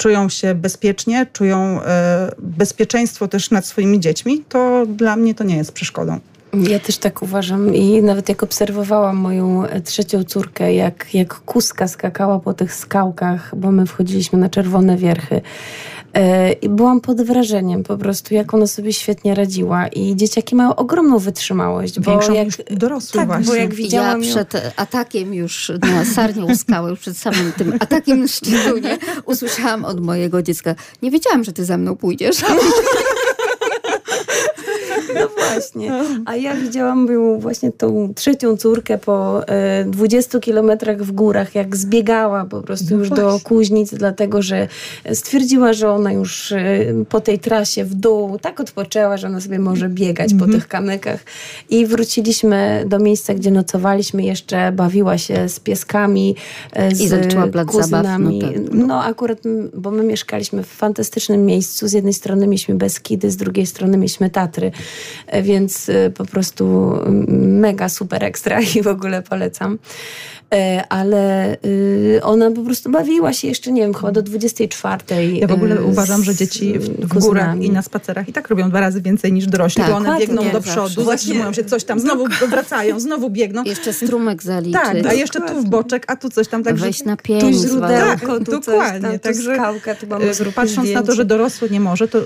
czują 0.00 0.28
się 0.28 0.54
bezpiecznie, 0.54 1.26
czują 1.32 1.82
e, 1.82 2.30
bezpieczeństwo 2.38 3.28
też 3.28 3.50
nad 3.50 3.66
swoimi 3.66 4.00
dziećmi, 4.00 4.44
to 4.48 4.86
dla 4.86 5.16
mnie 5.16 5.34
to 5.34 5.44
nie 5.44 5.56
jest 5.56 5.72
przeszkodą. 5.72 6.18
Ja 6.52 6.78
też 6.78 6.98
tak 6.98 7.22
uważam 7.22 7.74
i 7.74 8.02
nawet 8.02 8.28
jak 8.28 8.42
obserwowałam 8.42 9.16
moją 9.16 9.66
e, 9.66 9.80
trzecią 9.80 10.24
córkę, 10.24 10.74
jak, 10.74 11.14
jak 11.14 11.34
kuska 11.34 11.88
skakała 11.88 12.38
po 12.38 12.54
tych 12.54 12.74
skałkach, 12.74 13.56
bo 13.56 13.70
my 13.70 13.86
wchodziliśmy 13.86 14.38
na 14.38 14.48
czerwone 14.48 14.96
wierchy 14.96 15.40
I 16.62 16.68
byłam 16.68 17.00
pod 17.00 17.22
wrażeniem 17.22 17.82
po 17.82 17.96
prostu, 17.96 18.34
jak 18.34 18.54
ona 18.54 18.66
sobie 18.66 18.92
świetnie 18.92 19.34
radziła. 19.34 19.88
I 19.88 20.16
dzieciaki 20.16 20.54
mają 20.54 20.76
ogromną 20.76 21.18
wytrzymałość. 21.18 22.00
Bo 22.00 22.10
Większą 22.10 22.32
jak, 22.32 22.46
niż 22.46 22.56
dorosły 22.70 23.20
tak, 23.20 23.26
właśnie. 23.26 23.46
Bo 23.46 23.54
jak 23.54 23.74
widziałam 23.74 24.22
ja 24.22 24.30
przed 24.30 24.54
ją... 24.54 24.60
atakiem 24.76 25.34
już 25.34 25.72
na 25.80 26.04
Sarnią 26.04 26.56
Skałę, 26.56 26.90
już 26.90 27.00
przed 27.00 27.16
samym 27.16 27.52
tym 27.52 27.72
atakiem 27.80 28.20
na 28.20 28.28
Szczytunie, 28.28 28.98
usłyszałam 29.24 29.84
od 29.84 30.00
mojego 30.00 30.42
dziecka, 30.42 30.74
nie 31.02 31.10
wiedziałam, 31.10 31.44
że 31.44 31.52
ty 31.52 31.64
za 31.64 31.76
mną 31.76 31.96
pójdziesz. 31.96 32.36
No 35.50 35.60
właśnie. 35.60 36.22
A 36.26 36.36
ja 36.36 36.56
widziałam 36.56 37.06
ją 37.06 37.38
właśnie 37.38 37.72
tą 37.72 38.12
trzecią 38.14 38.56
córkę 38.56 38.98
po 38.98 39.48
e, 39.48 39.84
20 39.84 40.40
kilometrach 40.40 41.02
w 41.02 41.12
górach, 41.12 41.54
jak 41.54 41.76
zbiegała 41.76 42.44
po 42.44 42.62
prostu 42.62 42.86
no 42.90 42.98
już 42.98 43.10
do 43.10 43.40
Kuźnic, 43.44 43.94
dlatego 43.94 44.42
że 44.42 44.68
stwierdziła, 45.12 45.72
że 45.72 45.90
ona 45.90 46.12
już 46.12 46.52
e, 46.52 46.60
po 47.08 47.20
tej 47.20 47.38
trasie 47.38 47.84
w 47.84 47.94
dół 47.94 48.38
tak 48.38 48.60
odpoczęła, 48.60 49.16
że 49.16 49.26
ona 49.26 49.40
sobie 49.40 49.58
może 49.58 49.88
biegać 49.88 50.30
po 50.30 50.44
mhm. 50.44 50.52
tych 50.52 50.68
kamykach. 50.68 51.20
I 51.70 51.86
wróciliśmy 51.86 52.84
do 52.86 52.98
miejsca, 52.98 53.34
gdzie 53.34 53.50
nocowaliśmy. 53.50 54.22
Jeszcze 54.22 54.72
bawiła 54.72 55.18
się 55.18 55.48
z 55.48 55.60
pieskami, 55.60 56.36
e, 56.72 56.94
z 56.94 57.00
I 57.00 57.08
kuzynami. 57.66 58.40
Zabaw, 58.40 58.54
no, 58.72 58.86
no 58.86 59.04
akurat, 59.04 59.38
bo 59.74 59.90
my 59.90 60.04
mieszkaliśmy 60.04 60.62
w 60.62 60.66
fantastycznym 60.66 61.46
miejscu. 61.46 61.88
Z 61.88 61.92
jednej 61.92 62.14
strony 62.14 62.46
mieliśmy 62.46 62.74
Beskidy, 62.74 63.30
z 63.30 63.36
drugiej 63.36 63.66
strony 63.66 63.96
mieliśmy 63.96 64.30
Tatry. 64.30 64.72
E, 65.40 65.42
więc 65.42 65.88
e, 65.88 66.10
po 66.10 66.24
prostu 66.24 66.94
mega 67.38 67.88
super 67.88 68.24
ekstra 68.24 68.60
i 68.76 68.82
w 68.82 68.86
ogóle 68.86 69.22
polecam. 69.22 69.78
E, 70.54 70.84
ale 70.88 71.56
y, 71.64 72.20
ona 72.22 72.50
po 72.50 72.62
prostu 72.62 72.90
bawiła 72.90 73.32
się 73.32 73.48
jeszcze, 73.48 73.72
nie 73.72 73.82
wiem, 73.82 73.94
chyba 73.94 74.12
do 74.12 74.22
24. 74.22 75.04
Ja 75.32 75.46
w 75.46 75.52
ogóle 75.52 75.82
uważam, 75.82 76.24
że 76.24 76.34
dzieci 76.34 76.78
w, 76.78 77.06
w 77.06 77.18
górach 77.18 77.62
i 77.62 77.70
na 77.70 77.82
spacerach 77.82 78.28
i 78.28 78.32
tak 78.32 78.48
robią 78.48 78.68
dwa 78.68 78.80
razy 78.80 79.02
więcej 79.02 79.32
niż 79.32 79.46
dorośli, 79.46 79.82
tak, 79.82 79.90
bo 79.90 79.96
one 79.96 80.18
biegną 80.18 80.50
do 80.52 80.60
przodu, 80.60 81.04
zatrzymują 81.04 81.52
się, 81.52 81.64
coś 81.64 81.84
tam, 81.84 82.00
znowu 82.00 82.24
wracają, 82.48 83.00
znowu 83.00 83.30
biegną. 83.30 83.64
Jeszcze 83.64 83.92
strumek 83.92 84.42
zaliczyć. 84.42 84.82
Tak, 84.82 85.06
a 85.06 85.12
jeszcze 85.12 85.40
tu 85.40 85.62
w 85.62 85.68
boczek, 85.68 86.04
a 86.06 86.16
tu 86.16 86.30
coś 86.30 86.48
tam. 86.48 86.62
Tak, 86.62 86.76
Wejść 86.76 87.04
na 87.04 87.16
pięć. 87.16 87.42
Tu 87.42 87.68
źródełko, 87.68 88.38
tak, 88.38 88.46
tu 88.46 88.50
dokładnie. 88.50 89.00
Tam, 89.00 89.12
tu 89.12 89.18
także 89.18 89.54
skałka, 89.54 89.94
tu 89.94 90.06
mamy 90.06 90.26
patrząc 90.54 90.70
zdjęcie. 90.70 90.94
na 90.94 91.02
to, 91.02 91.14
że 91.14 91.24
dorosły 91.24 91.70
nie 91.70 91.80
może, 91.80 92.08
to 92.08 92.18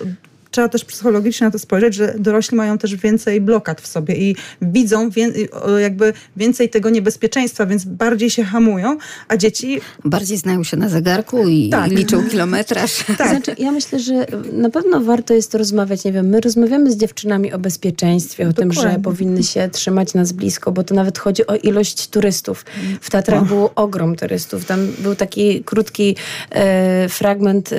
trzeba 0.54 0.68
też 0.68 0.84
psychologicznie 0.84 1.44
na 1.44 1.50
to 1.50 1.58
spojrzeć, 1.58 1.94
że 1.94 2.14
dorośli 2.18 2.56
mają 2.56 2.78
też 2.78 2.96
więcej 2.96 3.40
blokad 3.40 3.80
w 3.80 3.86
sobie 3.86 4.14
i 4.14 4.36
widzą 4.62 5.10
wie, 5.10 5.32
jakby 5.80 6.12
więcej 6.36 6.68
tego 6.68 6.90
niebezpieczeństwa, 6.90 7.66
więc 7.66 7.84
bardziej 7.84 8.30
się 8.30 8.44
hamują, 8.44 8.96
a 9.28 9.36
dzieci... 9.36 9.80
Bardziej 10.04 10.38
znają 10.38 10.64
się 10.64 10.76
na 10.76 10.88
zegarku 10.88 11.48
i 11.48 11.68
tak. 11.70 11.90
liczą 11.90 12.28
kilometraż. 12.28 12.94
Tak. 13.18 13.28
Znaczy, 13.28 13.54
ja 13.58 13.72
myślę, 13.72 14.00
że 14.00 14.26
na 14.52 14.70
pewno 14.70 15.00
warto 15.00 15.34
jest 15.34 15.54
rozmawiać, 15.54 16.04
nie 16.04 16.12
wiem, 16.12 16.26
my 16.26 16.40
rozmawiamy 16.40 16.92
z 16.92 16.96
dziewczynami 16.96 17.52
o 17.52 17.58
bezpieczeństwie, 17.58 18.44
o 18.44 18.52
Dokładnie. 18.52 18.74
tym, 18.74 18.82
że 18.82 18.98
powinny 18.98 19.42
się 19.42 19.68
trzymać 19.68 20.14
nas 20.14 20.32
blisko, 20.32 20.72
bo 20.72 20.84
to 20.84 20.94
nawet 20.94 21.18
chodzi 21.18 21.46
o 21.46 21.56
ilość 21.56 22.08
turystów. 22.08 22.64
W 23.00 23.10
Tatrach 23.10 23.42
oh. 23.42 23.48
był 23.48 23.68
ogrom 23.74 24.16
turystów. 24.16 24.64
Tam 24.64 24.88
był 24.98 25.14
taki 25.14 25.64
krótki 25.64 26.16
e, 26.50 27.08
fragment 27.08 27.72
e, 27.72 27.76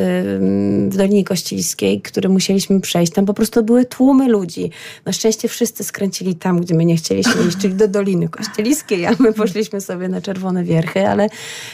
w 0.89 0.97
Dolinie 0.97 1.23
Kościelskiej, 1.23 2.01
który 2.01 2.29
musieliśmy 2.29 2.64
chcieliśmy 2.65 2.81
przejść. 2.81 3.13
Tam 3.13 3.25
po 3.25 3.33
prostu 3.33 3.63
były 3.63 3.85
tłumy 3.85 4.27
ludzi. 4.27 4.71
Na 5.05 5.11
szczęście 5.11 5.47
wszyscy 5.47 5.83
skręcili 5.83 6.35
tam, 6.35 6.61
gdzie 6.61 6.75
my 6.75 6.85
nie 6.85 6.95
chcieliśmy 6.95 7.47
iść, 7.47 7.57
czyli 7.57 7.73
do 7.73 7.87
Doliny 7.87 8.29
Kościeliskiej, 8.29 9.05
a 9.05 9.11
my 9.19 9.33
poszliśmy 9.33 9.81
sobie 9.81 10.07
na 10.07 10.21
Czerwone 10.21 10.63
Wierchy, 10.63 11.07
ale, 11.07 11.29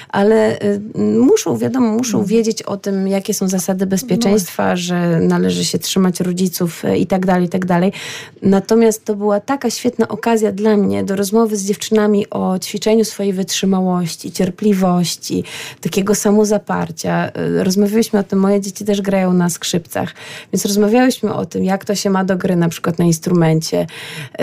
ale 0.10 0.62
y, 0.62 0.82
muszą, 1.00 1.58
wiadomo, 1.58 1.88
muszą 1.88 2.18
mm. 2.18 2.28
wiedzieć 2.28 2.64
o 2.64 2.78
tym, 2.78 3.08
jakie 3.08 3.34
są 3.34 3.48
zasady 3.48 3.86
bezpieczeństwa, 3.86 4.70
no. 4.70 4.78
że 4.78 5.20
należy 5.20 5.66
się 5.66 5.80
trzymać 5.80 6.20
rodziców 6.20 6.86
y, 6.86 6.98
i 6.98 7.08
tak 7.08 7.26
dalej, 7.26 7.46
i 7.46 7.50
tak 7.50 7.66
dalej. 7.66 7.92
Natomiast 8.42 9.06
to 9.06 9.16
była 9.16 9.40
taka 9.40 9.70
świetna 9.70 10.08
okazja 10.08 10.52
dla 10.52 10.78
mnie 10.78 11.04
do 11.04 11.16
rozmowy 11.16 11.58
z 11.58 11.66
dziewczynami 11.66 12.30
o 12.30 12.60
ćwiczeniu 12.60 13.06
swojej 13.06 13.34
wytrzymałości, 13.34 14.32
cierpliwości, 14.32 15.44
takiego 15.82 16.16
samozaparcia. 16.16 17.32
Y, 17.60 17.64
rozmawialiśmy 17.64 18.20
o 18.20 18.24
tym, 18.24 18.40
moje 18.40 18.62
dzieci 18.62 18.86
też 18.86 19.02
grają 19.02 19.34
na 19.34 19.50
skrzypcach, 19.50 20.14
więc 20.54 20.66
rozmawialiśmy 20.66 20.81
rozmawiałyśmy 20.82 21.34
o 21.34 21.46
tym, 21.46 21.64
jak 21.64 21.86
to 21.86 21.96
się 21.96 22.10
ma 22.10 22.24
do 22.24 22.38
gry 22.38 22.56
na 22.56 22.70
przykład 22.70 23.00
na 23.00 23.06
instrumencie, 23.06 23.88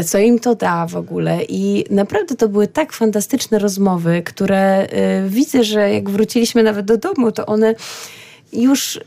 co 0.06 0.18
im 0.18 0.38
to 0.38 0.54
da 0.54 0.86
w 0.86 0.96
ogóle 0.96 1.38
i 1.48 1.84
naprawdę 1.90 2.36
to 2.36 2.48
były 2.48 2.66
tak 2.66 2.92
fantastyczne 2.92 3.58
rozmowy, 3.58 4.22
które 4.22 4.86
y, 5.26 5.28
widzę, 5.28 5.64
że 5.64 5.92
jak 5.92 6.10
wróciliśmy 6.10 6.62
nawet 6.62 6.86
do 6.86 6.96
domu, 6.96 7.32
to 7.32 7.46
one 7.46 7.74
już 8.52 8.96
y, 8.96 9.00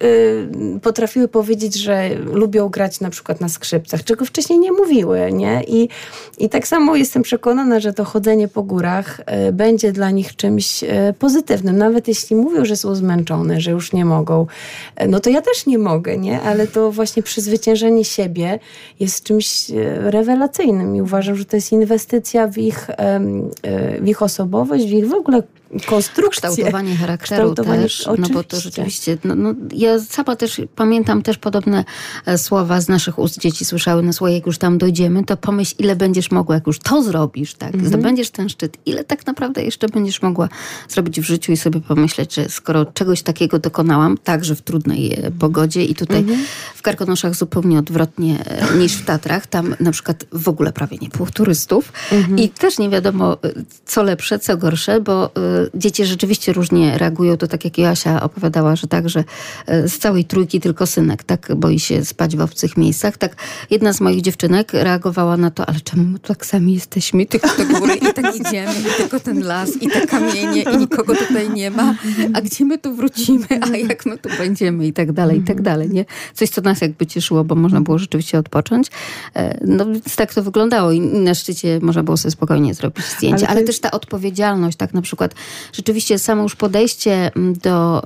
potrafiły 0.82 1.28
powiedzieć, 1.28 1.76
że 1.76 2.10
lubią 2.34 2.70
grać 2.70 3.00
na 3.00 3.10
przykład 3.10 3.42
na 3.42 3.50
skrzypcach, 3.50 4.04
czego 4.04 4.26
wcześniej 4.26 4.60
nie 4.60 4.72
mówiły, 4.72 5.32
nie? 5.34 5.64
I, 5.68 5.90
i 6.38 6.50
tak 6.50 6.68
samo 6.68 6.96
jestem 6.96 7.24
przekonana, 7.24 7.80
że 7.80 7.94
to 7.94 8.06
chodzenie 8.06 8.48
po 8.48 8.64
górach 8.64 9.20
y, 9.20 9.52
będzie 9.52 9.92
dla 9.92 10.12
nich 10.12 10.36
czymś 10.36 10.84
y, 10.84 10.88
pozytywnym. 11.20 11.78
Nawet 11.78 12.08
jeśli 12.08 12.36
mówią, 12.36 12.66
że 12.66 12.76
są 12.76 12.96
zmęczone, 12.96 13.62
że 13.62 13.72
już 13.72 13.94
nie 13.94 14.06
mogą, 14.06 14.48
y, 15.02 15.08
no 15.08 15.20
to 15.20 15.30
ja 15.30 15.42
też 15.42 15.66
nie 15.66 15.78
mogę, 15.78 16.18
nie? 16.18 16.42
Ale 16.42 16.68
to 16.68 16.92
właśnie 16.92 17.24
przezwyciężenie 17.24 18.06
siebie 18.06 18.60
jest 19.00 19.24
czymś 19.24 19.70
y, 19.70 20.12
rewelacyjnym 20.12 20.96
i 20.96 21.02
uważam, 21.02 21.36
że 21.36 21.46
to 21.46 21.58
jest 21.58 21.72
inwestycja 21.72 22.48
w 22.48 22.58
ich, 22.58 22.90
y, 22.90 22.94
w 24.02 24.08
ich 24.08 24.22
osobowość, 24.22 24.86
w 24.86 24.92
ich 24.92 25.08
w 25.08 25.14
ogóle 25.14 25.44
konstrukcję. 25.86 26.50
Kształtowanie 26.50 26.96
charakteru 26.96 27.54
Kształtowanie, 27.54 27.84
też, 27.84 28.08
oczywiście. 28.08 28.34
no 28.34 28.40
bo 28.40 28.44
to 28.44 28.60
rzeczywiście, 28.60 29.18
no, 29.24 29.36
no, 29.36 29.54
ja 29.74 30.00
sama 30.00 30.36
też 30.36 30.62
pamiętam 30.76 31.22
też 31.22 31.38
podobne 31.38 31.86
e, 32.26 32.38
słowa 32.38 32.82
z 32.82 32.88
naszych 32.88 33.20
ust 33.20 33.40
dzieci 33.40 33.66
słyszały, 33.66 34.04
no 34.04 34.14
słuchaj, 34.14 34.34
jak 34.34 34.46
już 34.46 34.58
tam 34.58 34.78
dojdziemy, 34.78 35.24
to 35.24 35.38
pomyśl, 35.38 35.76
ile 35.80 35.96
będziesz 35.96 36.32
mogła, 36.32 36.56
jak 36.56 36.68
już 36.68 36.80
to 36.80 37.04
zrobisz, 37.04 37.54
tak, 37.54 37.74
mhm. 37.74 37.88
zdobędziesz 37.88 38.30
ten 38.30 38.50
szczyt, 38.50 38.78
ile 38.86 39.04
tak 39.04 39.26
naprawdę 39.26 39.64
jeszcze 39.64 39.88
będziesz 39.88 40.22
mogła 40.22 40.50
zrobić 40.90 41.22
w 41.22 41.24
życiu 41.24 41.52
i 41.52 41.58
sobie 41.58 41.80
pomyśleć, 41.80 42.36
że 42.36 42.50
skoro 42.50 42.86
czegoś 42.86 43.22
takiego 43.22 43.60
dokonałam, 43.60 44.18
także 44.18 44.56
w 44.56 44.62
trudnej 44.62 45.14
e, 45.14 45.32
pogodzie 45.32 45.86
i 45.86 45.96
tutaj 45.96 46.20
mhm. 46.20 46.40
w 46.76 46.82
Karkonoszach 46.82 47.36
zupełnie 47.36 47.80
odwrotnie 47.80 48.46
e, 48.46 48.78
niż 48.78 48.94
w 48.94 49.06
Tatrach, 49.06 49.48
tam 49.48 49.76
na 49.80 49.92
przykład 49.92 50.26
w 50.32 50.50
ogóle 50.50 50.74
prawie 50.74 50.98
nie 51.02 51.10
było 51.10 51.28
turystów 51.34 51.92
mhm. 52.12 52.40
i 52.40 52.50
też 52.50 52.80
nie 52.80 52.90
wiadomo, 52.90 53.38
co 53.86 54.04
lepsze, 54.04 54.40
co 54.40 54.58
gorsze, 54.58 55.02
bo 55.02 55.32
dzieci 55.76 56.06
rzeczywiście 56.06 56.54
różnie 56.54 56.98
reagują. 56.98 57.38
To 57.38 57.48
tak 57.48 57.66
jak 57.66 57.78
Jasia 57.78 58.24
opowiadała, 58.24 58.76
że 58.76 58.88
tak, 58.88 59.10
że 59.10 59.24
e, 59.66 59.88
z 59.88 60.00
całej 60.00 60.26
trójki 60.26 60.60
tylko 60.60 60.88
synek 60.88 61.24
tak 61.24 61.56
boi 61.56 61.80
się 61.80 62.06
spać 62.06 62.38
w 62.38 62.42
obcych 62.42 62.78
miejscach. 62.78 63.18
Tak 63.18 63.36
jedna 63.70 63.94
z 63.94 64.02
moich 64.02 64.22
dziewczynek 64.22 64.74
reagowała 64.74 65.38
na 65.38 65.52
to, 65.52 65.66
ale 65.66 65.80
czemu 65.80 66.04
my 66.04 66.20
tu 66.20 66.28
tak 66.28 66.46
sami 66.46 66.74
jesteśmy, 66.74 67.26
tylko 67.26 67.48
do 67.58 67.80
góry 67.80 67.96
i 67.96 68.14
tak 68.14 68.36
idziemy, 68.36 68.74
i 68.80 68.98
tylko 68.98 69.20
ten 69.20 69.44
las, 69.44 69.82
i 69.82 69.88
te 69.88 70.08
kamienie, 70.08 70.62
i 70.62 70.78
nikogo 70.78 71.16
tutaj 71.16 71.50
nie 71.50 71.72
ma. 71.72 71.96
A 72.34 72.42
gdzie 72.42 72.66
my 72.66 72.78
tu 72.78 72.96
wrócimy, 72.96 73.48
a 73.62 73.78
jak 73.78 74.06
my 74.06 74.18
tu 74.18 74.30
będziemy 74.38 74.88
i 74.88 74.94
tak 74.94 75.12
dalej, 75.12 75.40
i 75.40 75.44
tak 75.44 75.62
dalej, 75.62 75.90
nie? 75.90 76.06
Coś, 76.34 76.50
co 76.50 76.62
nas 76.62 76.82
jakby 76.82 77.06
cieszyło, 77.06 77.44
bo 77.44 77.56
można 77.56 77.82
było 77.82 77.98
rzeczywiście 77.98 78.40
odpocząć. 78.40 78.88
E, 79.36 79.58
No 79.66 79.86
więc 79.86 80.16
tak 80.16 80.34
to 80.34 80.44
wyglądało 80.44 80.92
i 80.92 81.00
na 81.02 81.34
szczycie 81.34 81.80
można 81.82 82.04
było 82.04 82.18
sobie 82.18 82.32
spokojnie 82.32 82.74
zrobić 82.74 83.06
zdjęcie. 83.06 83.48
Ale 83.48 83.62
Ale, 83.62 83.68
też 83.68 83.80
ta 83.80 83.92
odpowiedzialność, 83.92 84.78
tak 84.78 84.94
na 84.94 85.02
przykład 85.02 85.36
rzeczywiście 85.74 86.20
samo 86.20 86.44
już 86.44 86.56
podejście 86.56 87.32
mm, 87.36 87.54
do 87.54 88.04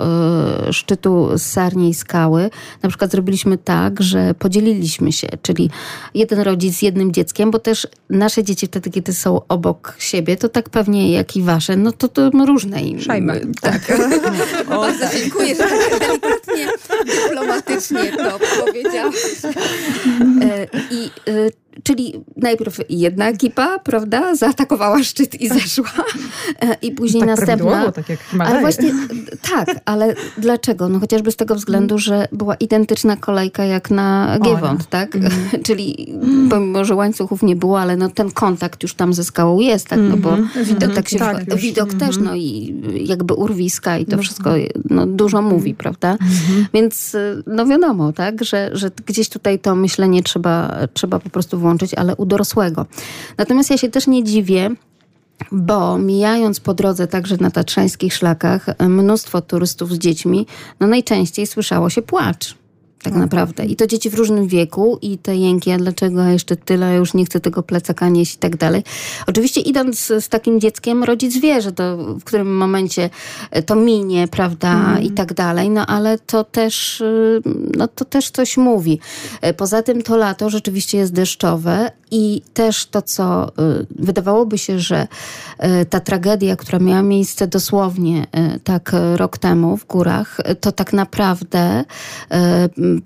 e, 0.67 0.73
szczytu 0.73 1.29
Sarniej 1.37 1.93
Skały, 1.93 2.49
na 2.83 2.89
przykład 2.89 3.11
zrobiliśmy 3.11 3.57
tak, 3.57 4.01
że 4.01 4.33
podzieliliśmy 4.33 5.11
się, 5.11 5.27
czyli 5.41 5.69
jeden 6.13 6.39
rodzic 6.39 6.77
z 6.77 6.81
jednym 6.81 7.11
dzieckiem, 7.13 7.51
bo 7.51 7.59
też 7.59 7.87
nasze 8.09 8.43
dzieci 8.43 8.67
wtedy, 8.67 8.89
kiedy 8.89 9.13
są 9.13 9.41
obok 9.47 9.95
siebie, 9.99 10.37
to 10.37 10.49
tak 10.49 10.69
pewnie 10.69 11.11
jak 11.11 11.35
i 11.35 11.41
wasze, 11.41 11.77
no 11.77 11.91
to, 11.91 12.07
to 12.07 12.29
różne 12.45 12.81
im. 12.81 13.01
Szajba. 13.01 13.33
Tak. 13.61 13.81
Bardzo 14.69 15.05
dziękuję, 15.17 15.55
że 15.55 15.63
tak 15.63 15.99
delikatnie, 15.99 16.67
dyplomatycznie 17.05 18.11
to 18.17 18.39
powiedziałaś. 18.65 19.15
E, 20.41 20.67
I, 20.91 21.11
e, 21.27 21.64
czyli 21.85 22.13
najpierw 22.37 22.79
jedna 22.89 23.29
ekipa, 23.29 23.79
prawda, 23.79 24.35
zaatakowała 24.35 25.03
szczyt 25.03 25.41
i 25.41 25.47
zeszła. 25.49 25.89
E, 26.61 26.75
I 26.81 26.91
później 26.91 27.19
tak 27.23 27.29
następna. 27.29 27.91
tak 27.91 28.09
jak 28.09 28.19
Himalaje. 28.19 28.53
Ale 28.53 28.61
właśnie 28.61 28.91
tak, 29.51 29.75
ale 29.85 30.15
dlaczego? 30.37 30.89
No 30.89 30.99
chociażby 30.99 31.31
z 31.31 31.35
tego 31.35 31.55
względu, 31.55 31.97
że 31.97 32.27
była 32.31 32.55
identyczna 32.55 33.17
kolejka 33.17 33.65
jak 33.65 33.91
na 33.91 34.37
Giewont, 34.43 34.89
tak? 34.89 35.17
Czyli 35.65 36.13
pomimo, 36.49 36.85
że 36.85 36.95
łańcuchów 36.95 37.43
nie 37.43 37.55
było, 37.55 37.79
ale 37.79 37.97
no 37.97 38.09
ten 38.09 38.31
kontakt 38.31 38.83
już 38.83 38.93
tam 38.93 39.13
ze 39.13 39.23
skałą 39.23 39.59
jest, 39.59 39.87
tak? 39.87 39.99
No 40.09 40.17
bo 40.17 40.37
widok 40.63 40.93
tak 40.93 41.09
się 41.09 41.19
Tak, 41.19 41.47
już. 41.51 41.61
widok 41.61 41.93
też, 41.93 42.17
no 42.17 42.35
i 42.35 42.75
jakby 43.05 43.33
urwiska 43.33 43.97
i 43.97 44.05
to 44.05 44.15
No. 44.15 44.21
wszystko 44.21 44.51
no, 44.89 45.05
dużo 45.07 45.41
mówi, 45.41 45.73
prawda? 45.75 46.17
Więc 46.73 47.15
no 47.47 47.65
wiadomo, 47.65 48.13
tak, 48.13 48.43
że, 48.43 48.69
że 48.73 48.91
gdzieś 49.05 49.29
tutaj 49.29 49.59
to 49.59 49.75
myślenie 49.75 50.23
trzeba, 50.23 50.77
trzeba 50.93 51.19
po 51.19 51.29
prostu 51.29 51.59
włączyć, 51.59 51.74
ale 51.97 52.15
u 52.15 52.25
dorosłego. 52.25 52.85
Natomiast 53.37 53.69
ja 53.69 53.77
się 53.77 53.89
też 53.89 54.07
nie 54.07 54.23
dziwię, 54.23 54.71
bo 55.51 55.97
mijając 55.97 56.59
po 56.59 56.73
drodze 56.73 57.07
także 57.07 57.37
na 57.39 57.51
tatrzańskich 57.51 58.13
szlakach 58.13 58.65
mnóstwo 58.79 59.41
turystów 59.41 59.91
z 59.91 59.97
dziećmi, 59.97 60.47
no 60.79 60.87
najczęściej 60.87 61.47
słyszało 61.47 61.89
się 61.89 62.01
płacz. 62.01 62.55
Tak 63.05 63.15
naprawdę. 63.15 63.65
I 63.65 63.75
to 63.75 63.87
dzieci 63.87 64.09
w 64.09 64.13
różnym 64.13 64.47
wieku 64.47 64.99
i 65.01 65.17
te 65.17 65.35
jęki, 65.35 65.71
a 65.71 65.77
dlaczego 65.77 66.23
jeszcze 66.23 66.55
tyle, 66.55 66.85
ja 66.85 66.95
już 66.95 67.13
nie 67.13 67.25
chcę 67.25 67.39
tego 67.39 67.63
plecaka 67.63 68.09
nieść 68.09 68.35
i 68.35 68.37
tak 68.37 68.57
dalej. 68.57 68.83
Oczywiście 69.27 69.61
idąc 69.61 69.99
z, 69.99 70.29
takim 70.29 70.59
dzieckiem, 70.61 71.03
rodzic 71.03 71.37
wie, 71.37 71.61
że 71.61 71.71
to 71.71 71.97
w 71.97 72.23
którym 72.23 72.57
momencie 72.57 73.09
e, 73.51 73.63
to 73.63 73.75
minie, 73.75 74.27
prawda, 74.27 74.99
i 74.99 75.11
tak 75.11 75.33
dalej, 75.33 75.69
no 75.69 75.85
ale 75.85 76.19
to 76.19 76.43
też, 76.43 77.01
y, 77.01 77.41
no 77.77 77.87
to 77.87 78.05
też 78.05 78.31
coś 78.31 78.57
mówi. 78.57 78.99
E, 79.41 79.53
Poza 79.53 79.83
tym 79.83 80.01
to 80.01 80.17
lato 80.17 80.49
rzeczywiście 80.49 80.97
jest 80.97 81.13
deszczowe 81.13 81.91
i 82.11 82.41
też 82.53 82.85
to, 82.85 83.01
co 83.01 83.47
y, 83.47 83.51
wydawałoby 83.89 84.57
się, 84.57 84.79
że 84.79 85.07
y, 85.81 85.85
ta 85.85 85.99
tragedia, 85.99 86.55
która 86.55 86.79
miała 86.79 87.01
miejsce 87.01 87.47
dosłownie 87.47 88.23
y, 88.55 88.59
tak 88.59 88.91
rok 89.15 89.37
temu 89.37 89.77
w 89.77 89.87
górach, 89.87 90.37
to 90.59 90.71
tak 90.71 90.93
naprawdę 90.93 91.83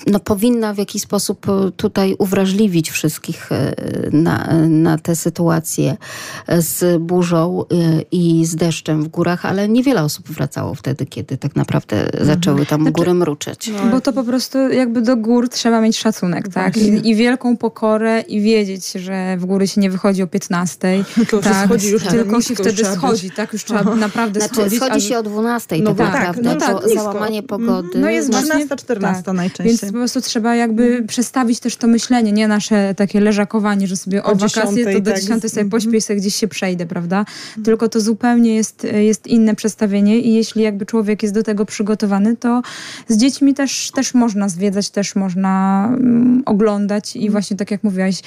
no, 0.08 0.20
powinna 0.20 0.74
w 0.74 0.78
jakiś 0.78 1.02
sposób 1.02 1.46
tutaj 1.76 2.16
uwrażliwić 2.20 2.92
wszystkich 2.92 3.50
na, 4.12 4.50
na 4.68 4.98
tę 4.98 5.16
sytuację 5.16 5.98
z 6.58 7.02
burzą 7.02 7.64
i 8.12 8.46
z 8.46 8.56
deszczem 8.56 9.04
w 9.04 9.08
górach, 9.08 9.46
ale 9.46 9.70
niewiele 9.70 10.04
osób 10.04 10.30
wracało 10.30 10.76
wtedy, 10.76 11.06
kiedy 11.06 11.38
tak 11.38 11.56
naprawdę 11.56 12.10
zaczęły 12.22 12.66
tam 12.66 12.92
góry 12.92 13.14
mruczeć. 13.14 13.72
Bo 13.92 14.02
to 14.02 14.14
po 14.14 14.24
prostu 14.24 14.58
jakby 14.58 15.02
do 15.02 15.18
gór 15.18 15.50
trzeba 15.50 15.82
mieć 15.82 15.98
szacunek, 15.98 16.48
tak? 16.48 16.78
I, 16.78 17.10
I 17.10 17.16
wielką 17.16 17.58
pokorę 17.58 18.22
i 18.22 18.42
wiedzieć, 18.42 18.89
że 18.96 19.38
w 19.38 19.46
góry 19.46 19.68
się 19.68 19.82
nie 19.82 19.90
wychodzi 19.90 20.24
o 20.24 20.28
15. 20.28 21.04
Tylko 21.16 21.38
się 21.38 21.44
tak, 21.44 21.66
schodzi 21.66 21.90
już 21.90 22.04
tylko 22.04 22.42
się 22.42 22.56
wtedy 22.56 22.86
schodzi, 22.86 23.32
tak? 23.32 23.54
Już 23.54 23.64
trzeba 23.64 23.96
naprawdę 23.96 24.40
Znaczy, 24.40 24.56
schodzić. 24.56 24.80
schodzi 24.80 25.02
się 25.02 25.18
o 25.18 25.24
12 25.24 25.78
No 25.84 25.96
tak 25.96 26.08
naprawdę, 26.08 26.56
tak, 26.56 26.60
no 26.74 26.80
tak, 26.80 26.90
załamanie 26.94 27.44
pogody. 27.44 28.00
No 28.00 28.10
jest 28.10 28.30
no, 28.30 28.42
właśnie- 28.42 28.66
13-14 28.66 29.24
tak. 29.24 29.36
najczęściej. 29.36 29.66
Więc 29.66 29.94
po 29.94 29.98
prostu 29.98 30.22
trzeba 30.22 30.56
jakby 30.56 31.04
przestawić 31.08 31.60
też 31.60 31.76
to 31.76 31.88
myślenie, 31.88 32.32
nie 32.32 32.48
nasze 32.48 32.96
takie 32.96 33.20
leżakowanie, 33.22 33.88
że 33.88 33.98
sobie 33.98 34.24
o, 34.24 34.32
O 34.32 34.36
wakacje 34.36 34.84
to 34.86 34.92
10:00, 34.92 35.02
do 35.02 35.12
tak. 35.12 35.22
10 35.22 35.50
sobie 35.50 35.70
pośpię 35.70 35.98
i 35.98 36.02
sobie 36.02 36.20
gdzieś 36.20 36.36
się 36.36 36.48
przejdę, 36.48 36.86
prawda? 36.86 37.26
Tylko 37.66 37.90
to 37.90 38.02
zupełnie 38.02 38.56
jest, 38.56 38.88
jest 38.94 39.28
inne 39.28 39.56
przestawienie 39.56 40.20
i 40.20 40.34
jeśli 40.34 40.64
jakby 40.64 40.86
człowiek 40.86 41.24
jest 41.24 41.36
do 41.36 41.44
tego 41.44 41.66
przygotowany, 41.66 42.38
to 42.38 42.62
z 43.08 43.18
dziećmi 43.18 43.54
też, 43.54 43.92
też 43.92 44.14
można 44.14 44.50
zwiedzać, 44.50 44.90
też 44.90 45.16
można 45.16 45.86
mm, 45.88 46.44
oglądać 46.46 47.16
i 47.16 47.30
właśnie 47.30 47.58
tak 47.58 47.72
jak 47.72 47.84
mówiłaś, 47.84 48.22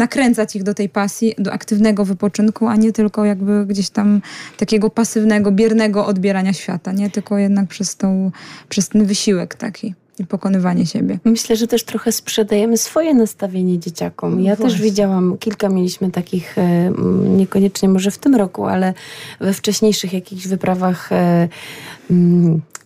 nakręcać 0.00 0.56
ich 0.56 0.62
do 0.62 0.74
tej 0.74 0.88
pasji, 0.88 1.34
do 1.38 1.52
aktywnego 1.52 2.04
wypoczynku, 2.04 2.66
a 2.66 2.76
nie 2.76 2.92
tylko 2.92 3.24
jakby 3.24 3.66
gdzieś 3.66 3.90
tam 3.90 4.20
takiego 4.56 4.90
pasywnego, 4.90 5.52
biernego 5.52 6.06
odbierania 6.06 6.52
świata, 6.52 6.92
nie? 6.92 7.10
Tylko 7.10 7.38
jednak 7.38 7.68
przez, 7.68 7.96
tą, 7.96 8.30
przez 8.68 8.88
ten 8.88 9.04
wysiłek 9.04 9.54
taki 9.54 9.94
i 10.18 10.26
pokonywanie 10.26 10.86
siebie. 10.86 11.18
Myślę, 11.24 11.56
że 11.56 11.66
też 11.66 11.84
trochę 11.84 12.12
sprzedajemy 12.12 12.76
swoje 12.76 13.14
nastawienie 13.14 13.78
dzieciakom. 13.78 14.40
Ja 14.40 14.56
też 14.56 14.66
Właśnie. 14.66 14.84
widziałam, 14.84 15.38
kilka 15.38 15.68
mieliśmy 15.68 16.10
takich, 16.10 16.58
e, 16.58 16.92
niekoniecznie 17.36 17.88
może 17.88 18.10
w 18.10 18.18
tym 18.18 18.34
roku, 18.34 18.66
ale 18.66 18.94
we 19.40 19.52
wcześniejszych 19.52 20.12
jakichś 20.12 20.46
wyprawach 20.46 21.12
e, 21.12 21.48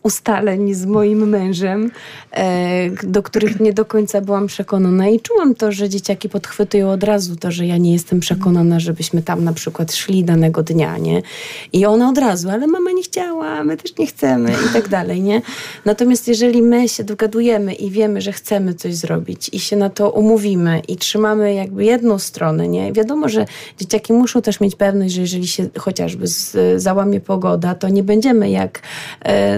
ustaleń 0.05 0.75
z 0.75 0.87
moim 0.87 1.29
mężem, 1.29 1.91
e, 2.33 2.91
do 2.91 3.23
których 3.23 3.61
nie 3.61 3.73
do 3.73 3.85
końca 3.85 4.21
byłam 4.21 4.47
przekonana 4.47 5.09
i 5.09 5.21
czułam 5.21 5.55
to, 5.55 5.73
że 5.73 5.89
dzieciaki 5.89 6.29
podchwytują 6.29 6.91
od 6.91 7.05
razu 7.05 7.37
to, 7.37 7.51
że 7.51 7.67
ja 7.67 7.77
nie 7.77 7.93
jestem 7.93 8.21
przekonana, 8.21 8.81
żebyśmy 8.81 9.23
tam 9.23 9.45
na 9.45 9.53
przykład 9.53 9.93
szli 9.95 10.25
danego 10.25 10.63
dnia, 10.63 10.99
nie? 10.99 11.23
I 11.73 11.87
ona 11.87 12.09
od 12.09 12.19
razu, 12.19 12.51
ale 12.51 12.67
mama 12.67 12.93
nie 12.93 13.03
chciała, 13.03 13.65
my 13.65 13.77
też 13.77 13.97
nie 13.99 14.07
chcemy 14.07 14.51
i 14.51 14.73
tak 14.73 14.89
dalej, 14.89 15.23
nie? 15.23 15.43
Natomiast 15.85 16.29
jeżeli 16.29 16.63
my 16.63 16.89
się 16.89 17.05
dogadujemy 17.05 17.75
i 17.75 17.91
wiemy, 17.91 18.21
że 18.21 18.33
chcemy 18.33 18.75
coś 18.75 18.95
zrobić 18.95 19.51
i 19.53 19.61
się 19.61 19.77
na 19.77 19.91
to 19.91 20.11
umówimy 20.11 20.83
i 20.89 20.97
trzymamy 20.97 21.55
jakby 21.55 21.85
jedną 21.85 22.19
stronę, 22.19 22.69
nie? 22.69 22.93
Wiadomo, 22.93 23.29
że 23.29 23.47
dzieciaki 23.79 24.13
muszą 24.13 24.43
też 24.43 24.61
mieć 24.61 24.77
pewność, 24.77 25.15
że 25.15 25.21
jeżeli 25.21 25.47
się 25.47 25.69
chociażby 25.79 26.27
z, 26.27 26.57
załamie 26.83 27.21
pogoda, 27.21 27.75
to 27.75 27.89
nie 27.89 28.03
będziemy 28.03 28.51
jak, 28.51 28.83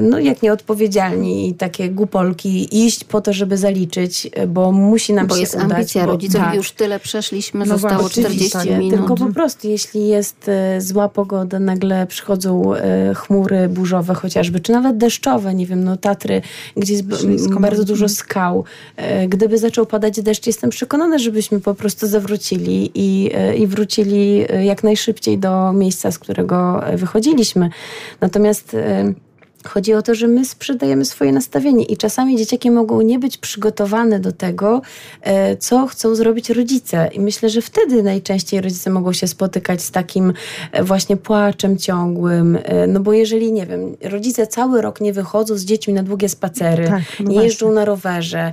no, 0.03 0.19
jak 0.19 0.43
nieodpowiedzialni 0.43 1.49
i 1.49 1.55
takie 1.55 1.89
głupolki 1.91 2.85
iść 2.87 3.05
po 3.05 3.21
to, 3.21 3.33
żeby 3.33 3.57
zaliczyć, 3.57 4.29
e, 4.33 4.47
bo 4.47 4.73
musi 4.73 5.13
nam 5.13 5.27
bo 5.27 5.35
się 5.35 5.41
jest 5.41 5.55
udać. 5.55 5.71
ambicja 5.73 6.05
bo- 6.05 6.13
rodziców, 6.13 6.41
tak. 6.41 6.55
już 6.55 6.73
tyle 6.73 7.01
przeszliśmy, 7.01 7.61
No 7.67 7.67
zostało 7.79 8.01
właśnie, 8.01 8.23
40 8.23 8.53
Tak, 8.53 8.79
minut. 8.79 8.99
Tylko 8.99 9.15
po 9.15 9.27
prostu, 9.35 9.69
jeśli 9.69 10.09
jest 10.09 10.49
e, 10.49 10.81
zła 10.81 11.09
pogoda, 11.09 11.59
nagle 11.59 12.07
przychodzą 12.07 12.75
e, 12.75 13.15
chmury 13.15 13.69
burzowe 13.69 14.15
chociażby, 14.15 14.61
czy 14.61 14.73
nawet 14.73 14.97
deszczowe, 14.97 15.55
nie 15.55 15.67
wiem, 15.67 15.85
no 15.85 15.97
Tatry, 15.97 16.43
gdzie 16.77 16.93
jest 16.95 17.21
Ślisko 17.21 17.61
bardzo 17.61 17.85
dużo 17.85 18.09
skał. 18.09 18.65
E, 18.97 19.29
Gdyby 19.29 19.59
zaczął 19.59 19.87
padać 19.87 20.21
deszcz, 20.21 20.47
jestem 20.47 20.71
przekonana, 20.71 21.19
żebyśmy 21.19 21.61
po 21.61 21.75
prostu 21.75 22.07
zawrócili 22.07 22.91
i, 22.95 23.31
e, 23.35 23.57
i 23.57 23.67
wrócili 23.67 24.45
e, 24.49 24.65
jak 24.65 24.85
najszybciej 24.85 25.39
do 25.39 25.73
miejsca, 25.73 26.11
z 26.11 26.19
którego 26.19 26.87
e, 26.87 26.97
wychodziliśmy. 26.97 27.71
Natomiast 28.21 28.75
e, 28.75 29.13
Chodzi 29.67 29.95
o 29.95 30.03
to, 30.03 30.15
że 30.15 30.29
my 30.29 30.45
sprzedajemy 30.45 31.05
swoje 31.05 31.33
nastawienie 31.33 31.85
i 31.85 31.97
czasami 31.97 32.37
dzieciaki 32.39 32.71
mogą 32.71 33.01
nie 33.01 33.19
być 33.19 33.39
przygotowane 33.39 34.21
do 34.21 34.33
tego, 34.33 34.83
e, 35.23 35.57
co 35.57 35.87
chcą 35.87 36.15
zrobić 36.15 36.51
rodzice. 36.51 37.11
I 37.13 37.21
myślę, 37.21 37.51
że 37.51 37.63
wtedy 37.63 38.03
najczęściej 38.03 38.61
rodzice 38.61 38.91
mogą 38.91 39.13
się 39.13 39.27
spotykać 39.27 39.83
z 39.83 39.91
takim 39.91 40.33
e, 40.73 40.85
właśnie 40.85 41.17
płaczem 41.17 41.79
ciągłym. 41.79 42.59
E, 42.65 42.87
No 42.87 43.01
bo 43.01 43.13
jeżeli, 43.13 43.53
nie 43.53 43.67
wiem, 43.67 43.97
rodzice 44.03 44.47
cały 44.47 44.83
rok 44.83 45.01
nie 45.01 45.13
wychodzą 45.13 45.57
z 45.57 45.65
dziećmi 45.65 45.95
na 45.95 46.03
długie 46.03 46.29
spacery, 46.29 46.89
Tak, 46.89 47.03
no 47.21 47.31
nie 47.31 47.43
jeżdżą 47.43 47.73
na 47.73 47.85
rowerze, 47.85 48.53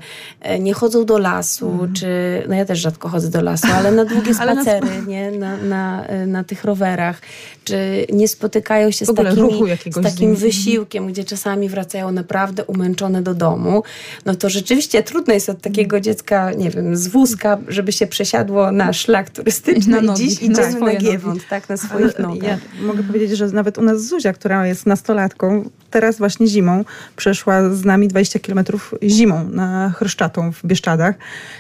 nie 0.60 0.74
chodzą 0.74 1.06
do 1.06 1.18
lasu, 1.18 1.88
czy, 1.94 2.08
no 2.50 2.56
ja 2.56 2.66
też 2.66 2.80
rzadko 2.80 3.10
chodzę 3.10 3.30
do 3.30 3.42
lasu, 3.42 3.68
ale 3.76 3.92
na 3.92 4.06
długie 4.06 4.32
Ale 4.40 4.56
na 4.56 4.62
spacery, 4.62 4.88
nie, 5.08 5.32
na, 5.32 5.58
na, 5.58 6.06
na 6.28 6.44
tych 6.44 6.64
rowerach, 6.64 7.22
czy 7.64 8.06
nie 8.14 8.28
spotykają 8.28 8.92
się 8.92 9.06
z 9.06 9.14
takimi, 9.14 9.78
z 9.90 10.02
takim 10.02 10.36
wysiłkiem, 10.36 11.08
gdzie 11.08 11.24
czasami 11.24 11.70
wracają 11.70 12.12
naprawdę 12.12 12.66
umęczone 12.66 13.22
do 13.22 13.34
domu, 13.34 13.84
no 14.26 14.36
to 14.36 14.50
rzeczywiście 14.50 15.04
trudno 15.04 15.34
jest 15.34 15.50
od 15.50 15.62
takiego 15.62 16.00
dziecka, 16.00 16.52
nie 16.54 16.70
wiem, 16.70 16.98
z 16.98 17.08
wózka, 17.08 17.58
żeby 17.68 17.92
się 17.92 18.08
przesiadło 18.08 18.72
na 18.72 18.94
szlak 18.94 19.30
turystyczny 19.30 19.94
Na 19.94 20.02
i 20.02 20.06
nogi, 20.06 20.30
dziś 20.30 20.42
na 20.42 20.48
idziemy 20.48 20.72
swoje 20.72 20.94
na. 20.94 21.00
Giewont, 21.00 21.48
tak, 21.50 21.70
na 21.70 21.78
swoich 21.78 22.20
nogach. 22.20 22.44
Ja 22.44 22.86
mogę 22.86 23.04
powiedzieć, 23.04 23.38
że 23.38 23.48
nawet 23.48 23.78
u 23.78 23.82
nas 23.82 24.06
Zuzia, 24.06 24.34
która 24.34 24.68
jest 24.68 24.86
nastolatką, 24.86 25.70
teraz 25.94 26.18
właśnie 26.18 26.48
zimą 26.48 26.86
przeszła 27.16 27.70
z 27.70 27.86
nami 27.86 28.08
20 28.08 28.40
kilometrów 28.40 28.94
zimą 29.04 29.50
na 29.50 29.90
Chryszczatą 29.90 30.52
w 30.52 30.66
Bieszczadach. 30.66 31.16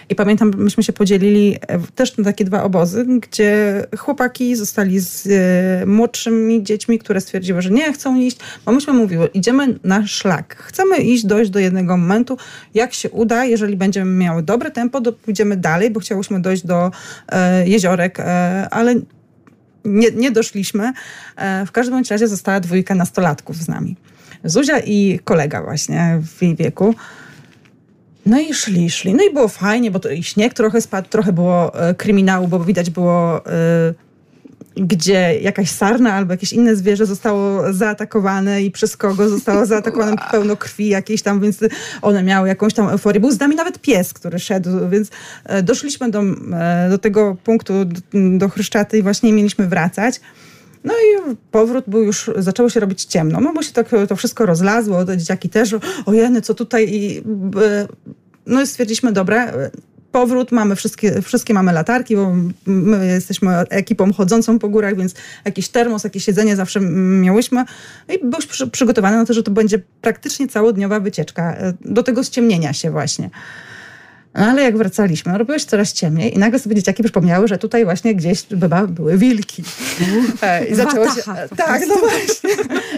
I 0.09 0.15
pamiętam, 0.15 0.51
myśmy 0.57 0.83
się 0.83 0.93
podzielili 0.93 1.57
e, 1.67 1.79
też 1.95 2.17
na 2.17 2.23
takie 2.23 2.45
dwa 2.45 2.63
obozy, 2.63 3.05
gdzie 3.21 3.83
chłopaki 3.97 4.55
zostali 4.55 4.99
z 4.99 5.27
e, 5.27 5.85
młodszymi 5.93 6.63
dziećmi, 6.63 6.99
które 6.99 7.21
stwierdziły, 7.21 7.61
że 7.61 7.69
nie 7.69 7.93
chcą 7.93 8.19
iść, 8.19 8.37
bo 8.65 8.71
myśmy 8.71 8.93
mówiły, 8.93 9.27
idziemy 9.27 9.79
na 9.83 10.07
szlak. 10.07 10.55
Chcemy 10.55 10.97
iść, 10.97 11.25
dojść 11.25 11.51
do 11.51 11.59
jednego 11.59 11.97
momentu. 11.97 12.37
Jak 12.73 12.93
się 12.93 13.09
uda, 13.09 13.45
jeżeli 13.45 13.77
będziemy 13.77 14.11
miały 14.11 14.43
dobre 14.43 14.71
tempo, 14.71 15.01
to 15.01 15.13
pójdziemy 15.13 15.57
dalej, 15.57 15.91
bo 15.91 15.99
chciałyśmy 15.99 16.41
dojść 16.41 16.65
do 16.65 16.91
e, 17.29 17.67
jeziorek, 17.67 18.19
e, 18.19 18.67
ale 18.71 18.95
nie, 19.85 20.11
nie 20.11 20.31
doszliśmy. 20.31 20.93
E, 21.35 21.65
W 21.65 21.71
każdym 21.71 22.03
razie 22.09 22.27
została 22.27 22.59
dwójka 22.59 22.95
nastolatków 22.95 23.57
z 23.57 23.67
nami. 23.67 23.95
Zuzia 24.43 24.79
i 24.79 25.19
kolega 25.23 25.63
właśnie 25.63 26.19
w 26.37 26.41
jej 26.41 26.55
wieku. 26.55 26.95
No 28.25 28.39
i 28.39 28.53
szli, 28.53 28.89
szli. 28.89 29.13
No 29.13 29.23
i 29.23 29.33
było 29.33 29.47
fajnie, 29.47 29.91
bo 29.91 29.99
to 29.99 30.09
i 30.09 30.23
śnieg 30.23 30.53
trochę 30.53 30.81
spadł, 30.81 31.09
trochę 31.09 31.33
było 31.33 31.87
e, 31.89 31.95
kryminału, 31.95 32.47
bo 32.47 32.59
widać 32.59 32.89
było, 32.89 33.45
e, 33.45 33.93
gdzie 34.75 35.39
jakaś 35.41 35.69
sarna 35.69 36.13
albo 36.13 36.33
jakieś 36.33 36.53
inne 36.53 36.75
zwierzę 36.75 37.05
zostało 37.05 37.73
zaatakowane 37.73 38.63
i 38.63 38.71
przez 38.71 38.97
kogo 38.97 39.29
zostało 39.29 39.65
zaatakowane 39.73 40.15
pełno 40.31 40.57
krwi 40.57 40.87
jakiejś 40.87 41.21
tam, 41.21 41.39
więc 41.39 41.59
one 42.01 42.23
miały 42.23 42.47
jakąś 42.47 42.73
tam 42.73 42.89
euforię. 42.89 43.19
Był 43.19 43.31
z 43.31 43.39
nami 43.39 43.55
nawet 43.55 43.79
pies, 43.79 44.13
który 44.13 44.39
szedł, 44.39 44.69
więc 44.89 45.09
e, 45.45 45.63
doszliśmy 45.63 46.11
do, 46.11 46.21
e, 46.53 46.89
do 46.89 46.97
tego 46.97 47.37
punktu, 47.43 47.73
do, 48.37 48.49
Chryszczaty 48.49 48.97
i 48.97 49.03
właśnie 49.03 49.33
mieliśmy 49.33 49.67
wracać. 49.67 50.21
No 50.83 50.93
i 50.93 51.35
powrót 51.51 51.85
był 51.87 52.03
już, 52.03 52.31
zaczęło 52.37 52.69
się 52.69 52.79
robić 52.79 53.05
ciemno, 53.05 53.41
no 53.41 53.53
bo 53.53 53.63
się 53.63 53.71
tak 53.71 53.89
to 54.07 54.15
wszystko 54.15 54.45
rozlazło, 54.45 55.05
te 55.05 55.17
dzieciaki 55.17 55.49
też, 55.49 55.75
ojeny, 56.05 56.41
co 56.41 56.53
tutaj 56.53 56.89
i 56.89 57.17
e, 57.17 57.87
no 58.45 58.61
i 58.61 58.67
stwierdziliśmy, 58.67 59.11
dobra, 59.11 59.45
e, 59.45 59.71
powrót, 60.13 60.51
mamy 60.51 60.75
wszystkie, 60.75 61.21
wszystkie 61.21 61.53
mamy 61.53 61.73
latarki, 61.73 62.15
bo 62.15 62.33
my 62.65 63.07
jesteśmy 63.07 63.57
ekipą 63.57 64.13
chodzącą 64.13 64.59
po 64.59 64.69
górach, 64.69 64.97
więc 64.97 65.13
jakiś 65.45 65.69
termos, 65.69 66.03
jakieś 66.03 66.27
jedzenie 66.27 66.55
zawsze 66.55 66.79
miałyśmy 67.21 67.65
i 68.09 68.25
byłeś 68.25 68.45
przy, 68.45 68.67
przygotowany 68.67 69.17
na 69.17 69.25
to, 69.25 69.33
że 69.33 69.43
to 69.43 69.51
będzie 69.51 69.79
praktycznie 70.01 70.47
całodniowa 70.47 70.99
wycieczka, 70.99 71.55
e, 71.55 71.73
do 71.81 72.03
tego 72.03 72.23
ściemnienia 72.23 72.73
się 72.73 72.91
właśnie. 72.91 73.29
No 74.35 74.45
ale 74.45 74.63
jak 74.63 74.77
wracaliśmy, 74.77 75.37
robiło 75.37 75.59
się 75.59 75.65
coraz 75.65 75.93
ciemniej 75.93 76.35
i 76.35 76.39
nagle 76.39 76.59
sobie 76.59 76.75
dzieciaki 76.75 77.03
przypomniały, 77.03 77.47
że 77.47 77.57
tutaj 77.57 77.85
właśnie 77.85 78.15
gdzieś 78.15 78.43
bywa, 78.43 78.87
były 78.87 79.17
wilki. 79.17 79.63
E, 80.41 80.65
I 80.65 80.75
zaczęło 80.75 81.05
się, 81.15 81.21
tak, 81.57 81.81
no 81.87 81.95
właśnie. 81.95 82.49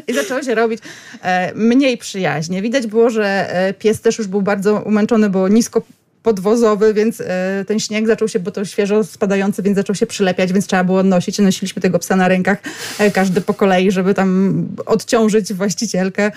I 0.08 0.14
zaczęło 0.14 0.44
się 0.44 0.56
robić 0.56 0.80
e, 1.22 1.54
mniej 1.56 1.98
przyjaźnie. 1.98 2.62
Widać 2.62 2.88
było, 2.88 3.10
że 3.10 3.50
pies 3.80 4.02
też 4.02 4.18
już 4.18 4.28
był 4.28 4.42
bardzo 4.42 4.82
umęczony, 4.82 5.30
bo 5.30 5.48
nisko 5.48 5.82
podwozowy, 6.26 6.94
więc 6.94 7.22
e, 7.22 7.66
ten 7.68 7.80
śnieg 7.80 8.08
zaczął 8.08 8.28
się, 8.28 8.40
bo 8.40 8.52
to 8.52 8.66
świeżo 8.66 9.04
spadający, 9.04 9.64
więc 9.64 9.76
zaczął 9.78 9.96
się 9.96 10.06
przylepiać, 10.06 10.54
więc 10.54 10.68
trzeba 10.68 10.84
było 10.84 11.04
nosić. 11.04 11.40
Nosiliśmy 11.40 11.82
tego 11.82 12.00
psa 12.00 12.16
na 12.16 12.28
rękach, 12.28 12.58
e, 13.00 13.12
każdy 13.12 13.42
po 13.42 13.54
kolei, 13.54 13.92
żeby 13.92 14.14
tam 14.14 14.68
odciążyć 14.86 15.54
właścicielkę. 15.54 16.32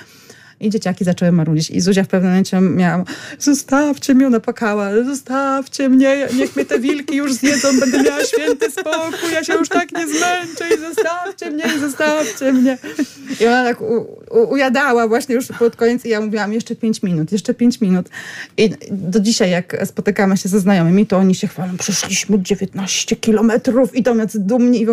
I 0.61 0.71
dzieciaki 0.71 1.05
zaczęły 1.05 1.33
marudzić. 1.33 1.71
I 1.71 1.81
Zuzia 1.81 2.05
w 2.05 2.09
pewnym 2.09 2.31
momencie 2.31 2.61
miała, 2.61 3.05
zostawcie 3.39 4.15
mnie, 4.15 4.27
ona 4.27 4.41
płakała, 4.41 5.05
zostawcie 5.05 5.89
mnie, 5.89 6.29
niech 6.35 6.57
mnie 6.57 6.65
te 6.65 6.81
wilki 6.81 7.17
już 7.17 7.33
zjedzą, 7.33 7.81
będę 7.81 8.03
miała 8.03 8.25
święty 8.25 8.71
spokój, 8.71 9.33
ja 9.33 9.45
się 9.45 9.55
już 9.55 9.69
tak 9.69 9.93
nie 9.93 10.07
zmęczę 10.07 10.65
i 10.77 10.81
zostawcie 10.81 11.51
mnie, 11.51 11.65
i 11.77 11.81
zostawcie 11.81 12.53
mnie. 12.53 12.79
I 13.41 13.47
ona 13.47 13.65
tak 13.65 13.81
u, 13.81 14.07
u, 14.31 14.51
ujadała 14.51 15.09
właśnie 15.09 15.35
już 15.35 15.47
pod 15.59 15.77
koniec 15.77 16.05
i 16.05 16.09
ja 16.09 16.21
mówiłam, 16.21 16.53
jeszcze 16.53 16.77
pięć 16.77 17.03
minut, 17.03 17.33
jeszcze 17.33 17.55
pięć 17.55 17.81
minut. 17.81 18.09
I 18.57 18.71
do 18.91 19.21
dzisiaj, 19.21 19.51
jak 19.51 19.77
spotykamy 19.85 20.37
się 20.37 20.49
ze 20.49 20.61
znajomymi, 20.61 21.07
to 21.07 21.17
oni 21.17 21.35
się 21.35 21.49
chwalą, 21.49 21.77
przeszliśmy 21.77 22.43
19 22.43 23.17
kilometrów 23.17 23.97
i 23.97 24.03
tam 24.03 24.19
jacy 24.19 24.41
dumni. 24.41 24.87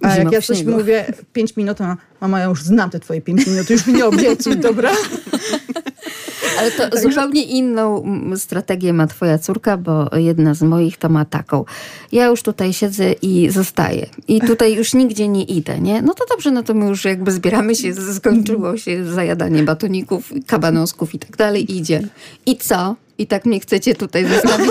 A 0.00 0.16
jak 0.16 0.32
ja 0.32 0.42
coś 0.42 0.64
mówię, 0.64 1.04
pięć 1.32 1.56
minut, 1.56 1.78
to 1.78 1.84
ona, 1.84 1.96
mama, 2.20 2.40
ja 2.40 2.44
już 2.44 2.62
znam 2.62 2.90
te 2.90 3.00
twoje 3.00 3.20
pięć 3.20 3.46
minut, 3.46 3.70
już 3.70 3.86
mi 3.86 3.94
nie 3.94 4.06
obiecuj, 4.06 4.56
dobra? 4.56 4.90
Ale 6.58 6.70
to 6.70 6.98
zupełnie 6.98 7.42
inną 7.42 8.04
strategię 8.36 8.92
ma 8.92 9.06
twoja 9.06 9.38
córka, 9.38 9.76
bo 9.76 10.10
jedna 10.16 10.54
z 10.54 10.62
moich 10.62 10.96
to 10.96 11.08
ma 11.08 11.24
taką. 11.24 11.64
Ja 12.12 12.26
już 12.26 12.42
tutaj 12.42 12.72
siedzę 12.72 13.12
i 13.12 13.50
zostaję. 13.50 14.06
I 14.28 14.40
tutaj 14.40 14.74
już 14.74 14.94
nigdzie 14.94 15.28
nie 15.28 15.44
idę, 15.44 15.80
nie? 15.80 16.02
No 16.02 16.14
to 16.14 16.24
dobrze, 16.30 16.50
no 16.50 16.62
to 16.62 16.74
my 16.74 16.86
już 16.86 17.04
jakby 17.04 17.32
zbieramy 17.32 17.74
się, 17.74 17.94
skończyło 17.94 18.76
się 18.76 19.04
zajadanie 19.04 19.62
batoników, 19.62 20.32
kabanosków 20.46 21.14
i 21.14 21.18
tak 21.18 21.36
dalej, 21.36 21.76
idzie. 21.76 22.08
I 22.46 22.56
co? 22.56 22.96
I 23.22 23.26
tak 23.26 23.46
mnie 23.46 23.60
chcecie 23.60 23.94
tutaj 23.94 24.26
zostawić 24.26 24.70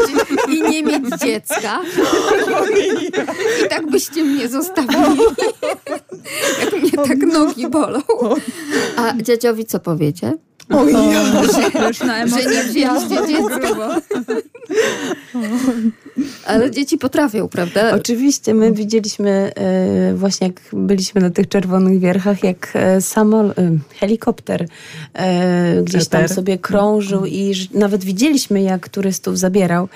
i 0.50 0.62
nie 0.62 0.84
mieć 0.84 1.04
dziecka? 1.22 1.82
I 3.66 3.70
tak 3.70 3.92
byście 3.92 4.24
mnie 4.24 4.48
zostawili. 4.48 5.20
Jak 6.64 6.74
mnie 6.74 6.92
tak 6.92 7.18
nogi 7.18 7.68
bolą. 7.68 8.02
A 8.98 9.14
dziadziowi 9.22 9.66
co 9.66 9.80
powiecie? 9.80 10.34
Oj, 10.74 10.94
ja. 10.94 11.88
Już 11.88 12.00
na 12.00 12.28
Że 12.28 12.36
nie 12.36 12.64
wzięliście 12.64 13.28
dziecka. 13.28 14.02
Ale 16.46 16.72
dzieci 16.72 16.98
potrafią, 16.98 17.48
prawda? 17.48 17.96
Oczywiście, 17.96 18.54
my 18.54 18.72
widzieliśmy 18.72 19.52
e, 19.56 20.14
właśnie 20.16 20.48
jak 20.48 20.62
byliśmy 20.74 21.22
na 21.22 21.30
tych 21.30 21.48
czerwonych 21.48 22.00
wierchach, 22.00 22.44
jak 22.44 22.72
e, 22.74 23.02
samol, 23.02 23.50
e, 23.50 23.54
helikopter 24.00 24.68
gdzieś 25.84 26.08
tam 26.08 26.28
sobie 26.28 26.58
krążył 26.58 27.26
i 27.26 27.54
nawet 27.74 28.04
widzieliśmy 28.04 28.62
jak 28.62 28.90
turystów 28.90 29.40
zabierał. 29.40 29.90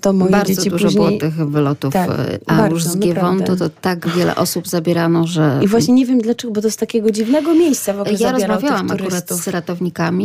To 0.00 0.12
moje 0.12 0.30
Bardzo 0.30 0.54
dzieci 0.54 0.70
dużo 0.70 0.84
później... 0.84 1.06
było 1.06 1.20
tych 1.20 1.34
wylotów, 1.34 1.92
Tak, 1.92 2.10
a 2.46 2.56
bardzo, 2.56 2.74
już 2.74 2.84
z. 2.84 2.98
Giewontu 2.98 3.56
to 3.56 3.68
tak 3.68 4.08
wiele 4.08 4.36
osób 4.36 4.68
zabierano, 4.68 5.26
że... 5.26 5.60
I 5.62 5.68
właśnie 5.68 5.94
nie 5.94 6.06
wiem 6.06 6.20
dlaczego, 6.20 6.52
bo 6.52 6.62
to 6.62 6.70
z 6.70 6.76
takiego 6.76 7.10
dziwnego 7.10 7.54
miejsca 7.54 7.92
w 7.92 8.00
ogóle 8.00 8.16
Ja 8.20 8.32
rozmawiałam 8.32 8.90
akurat 8.90 9.30
z 9.30 9.48
ratownikami. 9.48 9.75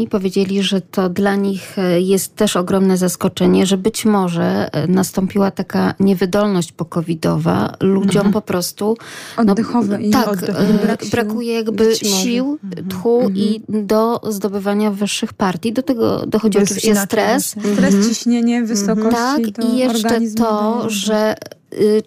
Powiedzieli, 0.07 0.63
że 0.63 0.81
to 0.81 1.09
dla 1.09 1.35
nich 1.35 1.79
e, 1.79 2.01
jest 2.01 2.35
też 2.35 2.55
ogromne 2.55 2.97
zaskoczenie, 2.97 3.65
że 3.65 3.77
być 3.77 4.05
może 4.05 4.69
e, 4.73 4.87
nastąpiła 4.87 5.51
taka 5.51 5.93
niewydolność 5.99 6.71
pokowidowa. 6.71 7.73
Ludziom 7.79 8.31
po 8.31 8.41
prostu... 8.41 8.97
Oddechowe 9.37 10.01
i 10.01 10.09
tak, 10.09 10.43
e, 10.43 10.73
brak 10.83 11.05
brakuje 11.11 11.53
jakby 11.53 11.85
może. 11.85 11.95
sił, 12.05 12.59
tchu 12.89 13.31
i 13.35 13.61
do 13.69 14.21
zdobywania 14.29 14.91
wyższych 14.91 15.33
partii. 15.33 15.73
Do 15.73 15.83
tego 15.83 16.25
dochodzi 16.25 16.57
oczywiście 16.57 16.91
inaczej 16.91 17.07
stres. 17.07 17.55
Stres, 17.73 18.07
ciśnienie, 18.09 18.63
wysokość. 18.63 19.17
Tak, 19.17 19.41
to 19.55 19.67
i 19.67 19.77
jeszcze 19.77 20.21
to, 20.37 20.89
że 20.89 21.35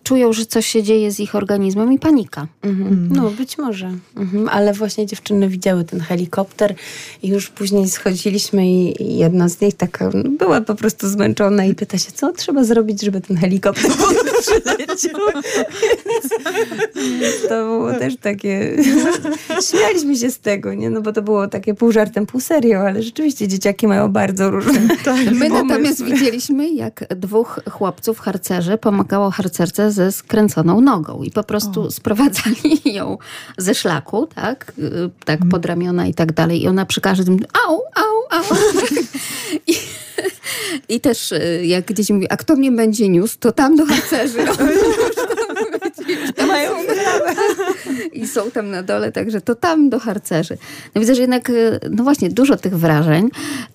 czują, 0.02 0.32
że 0.32 0.46
coś 0.46 0.66
się 0.66 0.82
dzieje 0.82 1.12
z 1.12 1.20
ich 1.20 1.34
organizmem 1.34 1.92
i 1.92 1.98
panika. 1.98 2.46
Mhm. 2.62 3.08
No, 3.12 3.30
być 3.30 3.58
może. 3.58 3.90
Mhm. 4.16 4.48
Ale 4.48 4.72
właśnie 4.72 5.06
dziewczyny 5.06 5.48
widziały 5.48 5.84
ten 5.84 6.00
helikopter 6.00 6.74
i 7.22 7.28
już 7.28 7.48
później 7.48 7.90
schodziliśmy 7.90 8.66
i 8.66 9.18
jedna 9.18 9.48
z 9.48 9.60
nich 9.60 9.74
taka 9.74 10.10
no, 10.14 10.30
była 10.30 10.60
po 10.60 10.74
prostu 10.74 11.08
zmęczona 11.08 11.64
i 11.64 11.74
pyta 11.74 11.98
się, 11.98 12.12
co 12.12 12.32
trzeba 12.32 12.64
zrobić, 12.64 13.02
żeby 13.02 13.20
ten 13.20 13.36
helikopter 13.36 13.90
przyleciał. 14.44 15.20
To 17.48 17.64
było 17.64 17.92
też 17.92 18.16
takie... 18.16 18.76
Śmialiśmy 19.70 20.16
się 20.16 20.30
z 20.30 20.38
tego, 20.38 20.74
nie? 20.74 20.90
No 20.90 21.00
bo 21.00 21.12
to 21.12 21.22
było 21.22 21.48
takie 21.48 21.74
pół 21.74 21.92
żartem, 21.92 22.26
pół 22.26 22.40
serio, 22.40 22.80
ale 22.80 23.02
rzeczywiście 23.02 23.48
dzieciaki 23.48 23.86
mają 23.86 24.12
bardzo 24.12 24.50
różne 24.50 24.80
My 25.32 25.48
natomiast 25.48 26.04
widzieliśmy, 26.04 26.68
jak 26.68 27.04
dwóch 27.16 27.60
chłopców 27.70 28.18
harcerzy 28.18 28.78
pomagało 28.78 29.30
harcerce 29.58 29.92
ze 29.92 30.12
skręconą 30.12 30.80
nogą 30.80 31.22
i 31.22 31.30
po 31.30 31.44
prostu 31.44 31.90
sprowadzali 31.90 32.80
ją 32.98 33.18
ze 33.58 33.74
szlaku, 33.74 34.28
tak, 34.34 34.72
y, 34.78 35.10
tak 35.24 35.40
pod 35.50 35.66
ramiona 35.66 36.06
i 36.06 36.14
tak 36.14 36.32
dalej. 36.32 36.62
I 36.62 36.68
ona 36.68 36.86
przy 36.86 37.00
każdym 37.00 37.38
au, 37.66 37.80
au, 37.94 38.38
au. 38.38 38.44
I, 39.66 39.74
I 40.88 41.00
też 41.00 41.32
y, 41.32 41.62
jak 41.66 41.92
dzieci 41.92 42.14
mówią, 42.14 42.26
a 42.30 42.36
kto 42.36 42.56
mnie 42.56 42.72
będzie 42.72 43.08
niósł, 43.08 43.36
to 43.40 43.52
tam 43.52 43.76
do 43.76 43.86
harcerzy. 43.86 44.38
I 48.12 48.28
są 48.28 48.50
tam 48.50 48.70
na 48.70 48.82
dole, 48.82 49.12
także 49.12 49.40
to 49.40 49.54
tam 49.54 49.88
do 49.90 49.98
harcerzy. 49.98 50.58
No 50.94 51.00
widzę, 51.00 51.14
że 51.14 51.20
jednak, 51.20 51.50
y, 51.50 51.80
no 51.90 52.04
właśnie, 52.04 52.30
dużo 52.30 52.56
tych 52.56 52.78
wrażeń, 52.78 53.28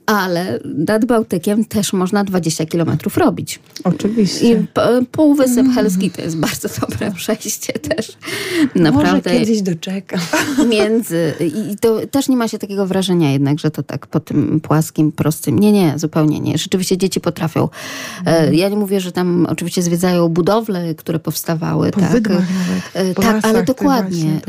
ale 0.05 0.59
nad 0.77 1.05
Bałtykiem 1.05 1.65
też 1.65 1.93
można 1.93 2.23
20 2.23 2.65
kilometrów 2.65 3.17
robić. 3.17 3.59
Oczywiście. 3.83 4.51
I 4.51 4.67
p- 4.73 5.01
Półwysep 5.11 5.65
Helski 5.75 6.11
to 6.11 6.21
jest 6.21 6.37
bardzo 6.37 6.69
dobre 6.81 7.11
przejście 7.11 7.73
też. 7.73 8.11
Naprawdę 8.75 9.29
Może 9.29 9.39
kiedyś 9.39 9.61
doczekam. 9.61 10.19
między. 10.69 11.33
I 11.39 11.75
to 11.81 11.99
też 12.11 12.27
nie 12.29 12.37
ma 12.37 12.47
się 12.47 12.59
takiego 12.59 12.87
wrażenia 12.87 13.31
jednak, 13.31 13.59
że 13.59 13.71
to 13.71 13.83
tak 13.83 14.07
po 14.07 14.19
tym 14.19 14.59
płaskim, 14.61 15.11
prostym. 15.11 15.59
Nie, 15.59 15.71
nie, 15.71 15.93
zupełnie 15.95 16.39
nie. 16.39 16.57
Rzeczywiście 16.57 16.97
dzieci 16.97 17.19
potrafią. 17.21 17.69
E, 18.25 18.55
Ja 18.55 18.69
nie 18.69 18.77
mówię, 18.77 18.99
że 19.01 19.11
tam 19.11 19.47
oczywiście 19.49 19.81
zwiedzają 19.81 20.29
budowle, 20.29 20.95
które 20.95 21.19
powstawały. 21.19 21.91
Po 21.91 21.99
tak, 21.99 22.11
E, 22.93 23.13
tak, 23.13 23.45
ale 23.45 23.63
dokładnie. 23.63 24.18
Właśnie, 24.21 24.41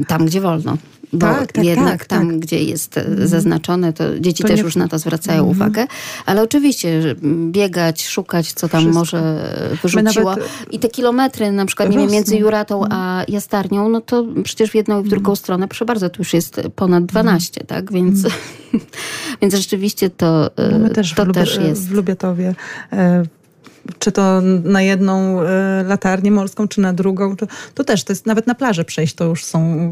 e, 0.00 0.04
Tam, 0.04 0.26
gdzie 0.26 0.40
wolno. 0.40 0.76
Bo 1.12 1.18
Tak, 1.18 1.52
tak, 1.52 1.64
jednak 1.64 1.98
tak, 1.98 2.06
tam, 2.06 2.28
tak. 2.30 2.38
gdzie 2.38 2.62
jest 2.64 2.98
e, 2.98 3.26
zaznaczone, 3.28 3.92
to 3.92 4.20
dzieci 4.20 4.42
To 4.42 4.48
też 4.48 4.56
nie- 4.56 4.62
już 4.64 4.76
na 4.76 4.88
to 4.88 4.98
zwracają 4.98 5.44
uwagę. 5.44 5.86
Ale 6.26 6.42
oczywiście, 6.42 7.02
biegać, 7.50 8.06
szukać, 8.06 8.52
co 8.52 8.68
tam 8.68 8.80
Wszystko. 8.80 8.98
może 8.98 9.50
wyrzuciło. 9.82 10.30
nawet- 10.30 10.48
I 10.70 10.78
te 10.78 10.88
kilometry, 10.88 11.52
na 11.52 11.66
przykład, 11.66 11.90
nie 11.90 11.98
wiem, 11.98 12.10
między. 12.10 12.36
Juratą 12.36 12.84
a 12.90 13.22
Jastarnią, 13.28 13.88
no 13.88 14.00
to 14.00 14.24
przecież 14.44 14.70
w 14.70 14.74
jedną 14.74 15.00
i 15.00 15.04
w 15.04 15.08
drugą 15.08 15.36
stronę, 15.36 15.68
proszę 15.68 15.84
bardzo, 15.84 16.10
to 16.10 16.16
już 16.18 16.34
jest 16.34 16.60
ponad 16.76 17.06
12, 17.06 17.64
tak? 17.66 17.92
Więc, 17.92 18.26
więc 19.42 19.54
rzeczywiście 19.54 20.10
to, 20.10 20.56
e, 20.56 20.70
Mamy 20.72 20.90
też, 20.90 21.14
to 21.14 21.24
w, 21.24 21.28
Lubie, 21.28 21.40
też 21.40 21.56
jest. 21.56 21.88
w 21.88 21.92
Lubiatowie. 21.92 22.54
Czy 23.98 24.12
to 24.12 24.40
na 24.64 24.82
jedną 24.82 25.42
e, 25.42 25.82
latarnię 25.82 26.30
morską, 26.30 26.68
czy 26.68 26.80
na 26.80 26.92
drugą, 26.92 27.36
to, 27.36 27.46
to 27.74 27.84
też, 27.84 28.04
to 28.04 28.12
jest 28.12 28.26
nawet 28.26 28.46
na 28.46 28.54
plażę 28.54 28.84
przejść, 28.84 29.14
to 29.14 29.24
już 29.24 29.44
są, 29.44 29.90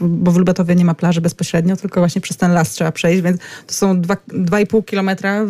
bo 0.00 0.32
w 0.32 0.36
Lubiatowie 0.36 0.74
nie 0.74 0.84
ma 0.84 0.94
plaży 0.94 1.20
bezpośrednio, 1.20 1.76
tylko 1.76 2.00
właśnie 2.00 2.20
przez 2.20 2.36
ten 2.36 2.52
las 2.52 2.70
trzeba 2.70 2.92
przejść, 2.92 3.22
więc 3.22 3.40
to 3.66 3.74
są 3.74 4.00
dwa- 4.00 4.16
2,5 4.28 4.84
kilometra 4.84 5.46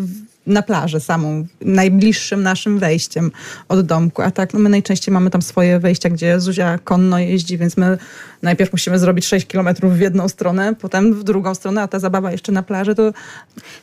na 0.46 0.62
plażę 0.62 1.00
samą, 1.00 1.46
najbliższym 1.60 2.42
naszym 2.42 2.78
wejściem 2.78 3.30
od 3.68 3.86
domku. 3.86 4.22
A 4.22 4.30
tak, 4.30 4.54
no 4.54 4.60
my 4.60 4.68
najczęściej 4.68 5.14
mamy 5.14 5.30
tam 5.30 5.42
swoje 5.42 5.78
wejścia, 5.78 6.10
gdzie 6.10 6.40
Zuzia 6.40 6.78
konno 6.78 7.18
jeździ, 7.18 7.58
więc 7.58 7.76
my 7.76 7.98
najpierw 8.42 8.72
musimy 8.72 8.98
zrobić 8.98 9.26
6 9.26 9.46
kilometrów 9.46 9.92
w 9.92 10.00
jedną 10.00 10.28
stronę, 10.28 10.74
potem 10.74 11.14
w 11.14 11.24
drugą 11.24 11.54
stronę, 11.54 11.82
a 11.82 11.88
ta 11.88 11.98
zabawa 11.98 12.32
jeszcze 12.32 12.52
na 12.52 12.62
plaży, 12.62 12.94
to 12.94 13.12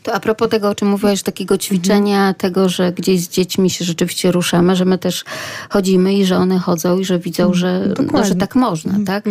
To 0.04 0.14
a 0.14 0.20
propos 0.20 0.50
tego, 0.50 0.70
o 0.70 0.76
czym 0.76 0.88
mówiłaś, 0.88 1.24
takiego 1.24 1.58
ćwiczenia, 1.58 2.34
tego, 2.34 2.70
że 2.70 2.92
gdzieś 2.92 3.22
z 3.22 3.30
dziećmi 3.30 3.70
się 3.70 3.86
rzeczywiście 3.86 4.32
ruszamy, 4.32 4.76
że 4.76 4.86
my 4.86 4.98
też 4.98 5.24
chodzimy 5.70 6.14
i 6.14 6.26
że 6.26 6.38
one 6.38 6.60
chodzą 6.60 6.98
i 7.00 7.06
że 7.06 7.20
widzą, 7.20 7.54
że, 7.54 7.94
no, 8.14 8.26
że 8.26 8.36
tak 8.36 8.56
można, 8.56 8.94
tak? 9.06 9.24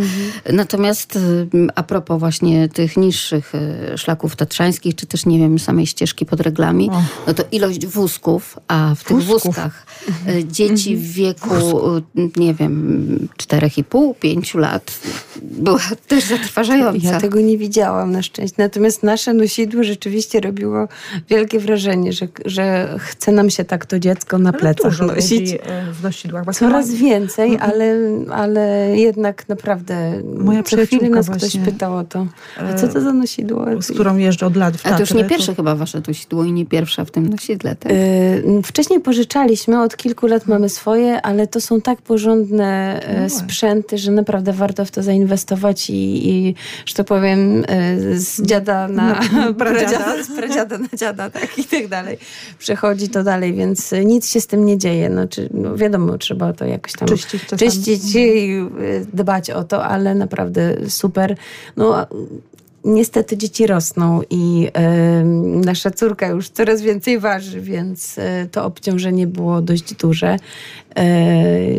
Natomiast 0.52 1.16
y, 1.16 1.48
a 1.74 1.82
propos 1.82 2.20
właśnie 2.20 2.68
tych 2.68 2.96
niższych 2.96 3.52
y, 3.54 3.98
szlaków 3.98 4.36
tatrzańskich, 4.36 4.94
czy 4.94 5.06
też, 5.06 5.26
nie 5.26 5.38
wiem, 5.38 5.58
samej 5.58 5.86
ścieżki 5.86 6.26
pod 6.26 6.40
reglami, 6.40 6.90
O. 6.90 7.02
no 7.26 7.34
to 7.34 7.42
ilość 7.52 7.86
wózków, 7.86 8.58
a 8.68 8.94
w 8.96 9.04
tych 9.04 9.16
Wózków. 9.16 9.42
wózkach 9.44 9.86
y, 10.28 10.44
dzieci 10.44 10.96
w 10.96 11.12
wieku, 11.12 11.54
y, 11.96 12.02
nie 12.36 12.54
wiem, 12.54 13.28
4,5-5 13.38 14.58
lat 14.58 14.92
była 15.42 15.80
też 16.08 16.24
zatrważająca. 16.24 17.08
Ja 17.12 17.20
tego 17.20 17.40
nie 17.40 17.58
widziałam 17.58 18.12
na 18.12 18.22
szczęście. 18.22 18.54
Natomiast 18.58 19.02
nasze 19.02 19.34
nosidło 19.34 19.84
rzeczywiście 19.84 20.40
robiło 20.40 20.88
wielkie 21.28 21.60
wrażenie, 21.60 22.12
że, 22.12 22.28
że 22.44 22.94
chce 22.98 23.32
nam 23.32 23.50
się 23.50 23.64
tak 23.64 23.86
to 23.86 23.98
dziecko 23.98 24.38
na 24.38 24.50
Ale 24.50 24.58
plecach 24.58 25.00
nosić. 25.00 25.52
e, 25.52 25.58
w 25.92 26.02
nosidłach. 26.02 26.44
Coraz 26.54 26.90
więcej, 26.90 27.58
ale, 27.60 27.96
ale 28.30 28.92
jednak 28.96 29.48
naprawdę 29.48 30.22
Moja 30.38 30.62
co 30.62 30.66
chwilę 30.66 30.86
przyjaciółka 30.86 31.16
nas 31.16 31.26
właśnie, 31.26 31.60
ktoś 31.60 31.72
pytał 31.72 31.96
o 31.96 32.04
to. 32.04 32.26
A 32.58 32.74
co 32.74 32.88
to 32.88 33.00
za 33.00 33.12
nosidło? 33.12 33.66
z 33.82 33.92
którą 33.92 34.16
jeżdżę 34.16 34.46
od 34.46 34.56
lat 34.56 34.76
w 34.76 34.86
A 34.86 34.90
to 34.90 35.00
już 35.00 35.10
nie 35.14 35.22
Tatry, 35.22 35.36
pierwsze 35.36 35.54
chyba 35.54 35.74
wasze 35.74 36.02
nosidło 36.08 36.44
i 36.44 36.52
nie 36.52 36.66
pierwsza 36.66 37.04
w 37.04 37.10
tym 37.10 37.28
nosidle, 37.28 37.76
tak? 37.76 37.92
Y, 37.92 38.62
Wcześniej 38.64 39.00
pożyczaliśmy, 39.00 39.82
od 39.82 39.96
kilku 39.96 40.26
lat 40.26 40.46
mamy 40.46 40.68
swoje, 40.68 41.22
ale 41.22 41.46
to 41.46 41.60
są 41.60 41.80
tak 41.80 42.02
porządne 42.02 43.00
e, 43.02 43.22
No 43.22 43.30
sprzęty, 43.30 43.98
że 43.98 44.10
naprawdę 44.12 44.52
warto 44.52 44.84
w 44.84 44.90
to 44.90 45.01
zainwestować 45.02 45.90
i, 45.90 46.28
i 46.30 46.54
że 46.86 46.94
to 46.94 47.04
powiem, 47.04 47.64
e, 47.68 48.18
z 48.18 48.42
dziada 48.42 48.88
na 48.88 49.20
Na 49.32 49.52
pradziada. 49.58 50.24
z 50.24 50.36
pradziada 50.36 50.78
na 50.78 50.88
dziada, 50.96 51.30
tak 51.30 51.58
i 51.58 51.64
tak 51.64 51.88
dalej. 51.88 52.18
Przechodzi 52.58 53.08
to 53.08 53.22
dalej, 53.24 53.54
więc 53.54 53.92
e, 53.92 54.04
nic 54.04 54.28
się 54.28 54.40
z 54.40 54.46
tym 54.46 54.64
nie 54.64 54.78
dzieje. 54.78 55.08
No, 55.10 55.28
czy, 55.28 55.48
no 55.54 55.76
wiadomo, 55.76 56.18
trzeba 56.18 56.52
to 56.52 56.64
jakoś 56.64 56.92
tam 56.92 57.08
Czyścić 57.08 57.42
czyścić 57.58 58.14
i 58.14 58.52
y, 58.80 59.06
dbać 59.12 59.50
o 59.50 59.64
to, 59.64 59.84
ale 59.84 60.14
naprawdę 60.14 60.76
super. 60.88 61.36
No, 61.76 62.06
niestety 62.84 63.36
dzieci 63.36 63.66
rosną 63.66 64.20
i 64.30 64.66
y, 64.66 65.24
nasza 65.66 65.90
córka 65.90 66.26
już 66.26 66.48
coraz 66.48 66.82
więcej 66.82 67.18
waży, 67.18 67.60
więc 67.60 68.18
y, 68.18 68.48
to 68.50 68.64
obciążenie 68.64 69.26
było 69.26 69.62
dość 69.62 69.94
duże. 69.94 70.36
Y, 70.36 71.00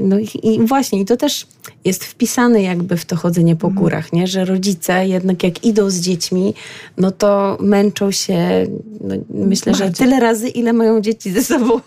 no 0.01 0.19
i, 0.19 0.29
i 0.43 0.65
właśnie, 0.65 0.99
i 0.99 1.05
to 1.05 1.17
też 1.17 1.47
jest 1.85 2.03
wpisane 2.03 2.61
jakby 2.61 2.97
w 2.97 3.05
to 3.05 3.15
chodzenie 3.15 3.55
po 3.55 3.69
górach, 3.69 4.13
nie? 4.13 4.27
że 4.27 4.45
rodzice 4.45 5.07
jednak 5.07 5.43
jak 5.43 5.65
idą 5.65 5.89
z 5.89 5.99
dziećmi, 5.99 6.53
no 6.97 7.11
to 7.11 7.57
męczą 7.61 8.11
się, 8.11 8.67
no, 9.01 9.15
myślę, 9.29 9.73
że 9.73 9.83
Bardziej. 9.83 10.05
tyle 10.05 10.19
razy, 10.19 10.49
ile 10.49 10.73
mają 10.73 11.01
dzieci 11.01 11.31
ze 11.31 11.43
sobą. 11.43 11.79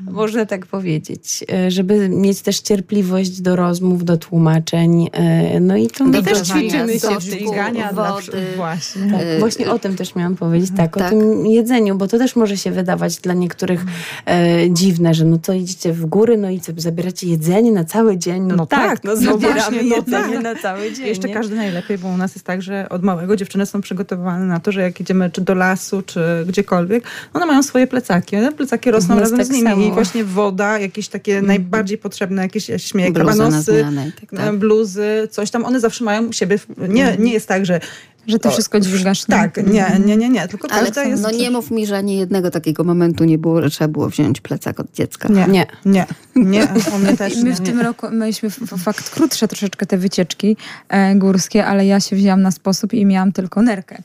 Można 0.00 0.46
tak 0.46 0.66
powiedzieć, 0.66 1.44
E, 1.52 1.70
żeby 1.70 2.08
mieć 2.08 2.42
też 2.42 2.60
cierpliwość 2.60 3.40
do 3.40 3.56
rozmów, 3.56 4.04
do 4.04 4.16
tłumaczeń. 4.16 5.08
e, 5.12 5.60
No 5.60 5.76
i 5.76 5.86
to 5.88 6.04
my 6.04 6.22
też 6.22 6.42
ćwiczymy 6.42 6.92
się 7.00 7.08
w 7.20 7.22
Dźwigania 7.22 7.92
wody. 7.92 8.22
wszy- 8.22 8.32
Właśnie. 8.56 9.02
tak, 9.10 9.20
właśnie 9.38 9.70
o 9.70 9.78
tym 9.78 9.96
też 9.96 10.14
miałam 10.14 10.36
powiedzieć, 10.36 10.70
tak, 10.76 10.96
tak. 10.96 11.06
o 11.06 11.10
tym 11.10 11.46
jedzeniu, 11.46 11.94
bo 11.94 12.08
to 12.08 12.18
też 12.18 12.36
może 12.36 12.56
się 12.56 12.70
wydawać 12.70 13.16
dla 13.16 13.34
niektórych 13.34 13.84
e, 14.26 14.70
dziwne, 14.70 15.14
że 15.14 15.24
no 15.24 15.38
to 15.38 15.52
idziecie 15.52 15.92
w 15.92 16.06
góry, 16.06 16.36
no 16.36 16.50
i 16.50 16.60
co, 16.60 16.72
zabieracie 16.76 17.26
jedzenie 17.26 17.72
na 17.72 17.84
cały 17.84 18.18
dzień, 18.18 18.42
no, 18.42 18.56
No 18.56 18.66
tak, 18.66 18.90
tak, 18.90 19.04
no 19.04 19.14
no 19.14 19.20
zabieramy 19.20 19.82
no 19.82 19.96
jedzenie 19.96 20.34
tak. 20.34 20.42
na 20.42 20.54
cały 20.54 20.92
dzień. 20.92 21.06
Jeszcze 21.06 21.28
nie? 21.28 21.34
każdy 21.34 21.56
najlepiej, 21.56 21.98
bo 21.98 22.08
u 22.08 22.16
nas 22.16 22.34
jest 22.34 22.46
tak, 22.46 22.62
że 22.62 22.88
od 22.88 23.02
małego 23.02 23.36
dziewczyny 23.36 23.66
są 23.66 23.80
przygotowane 23.80 24.44
na 24.46 24.60
to, 24.60 24.72
że 24.72 24.80
jak 24.82 25.00
idziemy 25.00 25.30
czy 25.30 25.40
do 25.40 25.54
lasu, 25.54 26.02
czy 26.02 26.20
gdziekolwiek, 26.48 27.04
one 27.32 27.46
mają 27.46 27.62
swoje 27.62 27.86
plecaki. 27.86 28.36
One 28.36 28.52
plecaki 28.52 28.90
rosną 28.90 29.14
nas 29.14 29.22
razem 29.22 29.38
tak 29.38 29.46
z 29.46 29.50
nimi. 29.50 29.70
samo. 29.70 29.83
I 29.86 29.92
właśnie 29.92 30.24
woda, 30.24 30.78
jakieś 30.78 31.08
takie 31.08 31.42
najbardziej 31.42 31.98
potrzebne, 31.98 32.42
jakieś 32.42 32.70
śmieje, 32.76 33.12
kabanosy, 33.12 33.86
tak, 34.20 34.30
tak. 34.30 34.40
e, 34.40 34.52
bluzy, 34.52 35.28
coś 35.30 35.50
tam. 35.50 35.64
One 35.64 35.80
zawsze 35.80 36.04
mają 36.04 36.26
u 36.26 36.32
siebie. 36.32 36.58
Nie, 36.88 37.16
nie 37.18 37.32
jest 37.32 37.48
tak, 37.48 37.66
że 37.66 37.80
Że 38.26 38.38
ty 38.38 38.48
O, 38.48 38.52
wszystko 38.52 38.80
dźwigasz. 38.80 39.28
nie? 39.28 39.36
tak, 39.36 39.56
nie, 39.66 39.86
nie, 40.06 40.16
nie, 40.16 40.28
nie. 40.28 40.48
Tylko 40.48 40.68
Ale 40.70 40.82
każda 40.86 41.04
jest... 41.04 41.22
no 41.22 41.30
nie 41.30 41.50
mów 41.50 41.70
mi, 41.70 41.86
że 41.86 41.96
ani 41.96 42.16
jednego 42.18 42.50
takiego 42.50 42.84
momentu 42.84 43.24
nie 43.24 43.38
było, 43.38 43.62
że 43.62 43.70
trzeba 43.70 43.88
było 43.88 44.08
wziąć 44.08 44.40
plecak 44.40 44.80
od 44.80 44.92
dziecka. 44.92 45.28
Nie, 45.28 45.46
Nie. 45.46 45.66
nie, 45.84 46.06
nie, 46.36 46.44
nie. 46.44 46.68
Mnie 46.98 47.16
też 47.16 47.36
My 47.42 47.44
nie. 47.50 47.52
w 47.56 47.60
tym 47.60 47.80
roku 47.80 48.06
mieliśmy 48.10 48.50
fakt 48.84 49.10
krótsze 49.10 49.48
troszeczkę 49.48 49.86
te 49.86 49.98
wycieczki 49.98 50.56
e, 50.88 51.14
górskie, 51.14 51.66
ale 51.66 51.86
ja 51.86 52.00
się 52.00 52.16
wzięłam 52.16 52.42
na 52.42 52.50
sposób 52.50 52.92
i 52.94 53.06
miałam 53.06 53.32
tylko 53.32 53.62
nerkę. 53.62 54.02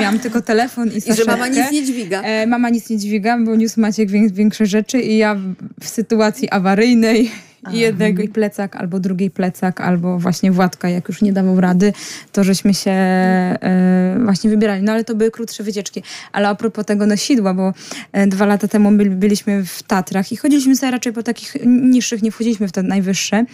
Miałam 0.00 0.18
tylko 0.18 0.42
telefon 0.42 0.88
i 0.88 1.10
I 1.10 1.14
że 1.14 1.24
mama 1.24 1.48
nic 1.48 1.72
nie 1.72 1.84
dźwiga. 1.84 2.22
E, 2.22 2.46
mama 2.46 2.70
nic 2.70 2.90
nie 2.90 2.98
dźwiga, 2.98 3.38
bo 3.44 3.56
niósł 3.56 3.80
Maciek 3.80 4.10
wię- 4.10 4.30
większe 4.30 4.66
rzeczy 4.66 5.00
i 5.00 5.16
ja 5.18 5.36
w 5.80 5.88
sytuacji 5.88 6.50
awaryjnej 6.50 7.30
i 7.72 7.78
jednego 7.78 8.22
i 8.22 8.28
plecak, 8.28 8.76
albo 8.76 9.00
drugiej 9.00 9.30
plecak, 9.30 9.80
albo 9.80 10.18
właśnie 10.18 10.52
Władka, 10.52 10.88
jak 10.88 11.08
już 11.08 11.22
nie 11.22 11.32
dawał 11.32 11.60
rady, 11.60 11.92
to 12.32 12.44
żeśmy 12.44 12.74
się 12.74 12.90
e, 12.90 14.18
właśnie 14.24 14.50
wybierali. 14.50 14.82
No 14.82 14.92
ale 14.92 15.04
to 15.04 15.14
były 15.14 15.30
krótsze 15.30 15.62
wycieczki. 15.62 16.02
Ale 16.32 16.48
a 16.48 16.54
propos 16.54 16.84
tego 16.86 17.06
nosidła, 17.06 17.54
bo 17.54 17.72
e, 18.12 18.26
dwa 18.26 18.46
lata 18.46 18.68
temu 18.68 18.90
byli, 18.92 19.10
byliśmy 19.10 19.64
w 19.64 19.82
Tatrach 19.82 20.32
i 20.32 20.36
chodziliśmy 20.36 20.76
sobie 20.76 20.90
raczej 20.92 21.12
po 21.12 21.22
takich 21.22 21.56
niższych, 21.66 22.22
nie 22.22 22.30
wchodziliśmy 22.30 22.68
w 22.68 22.72
te 22.72 22.82
najwyższe. 22.82 23.44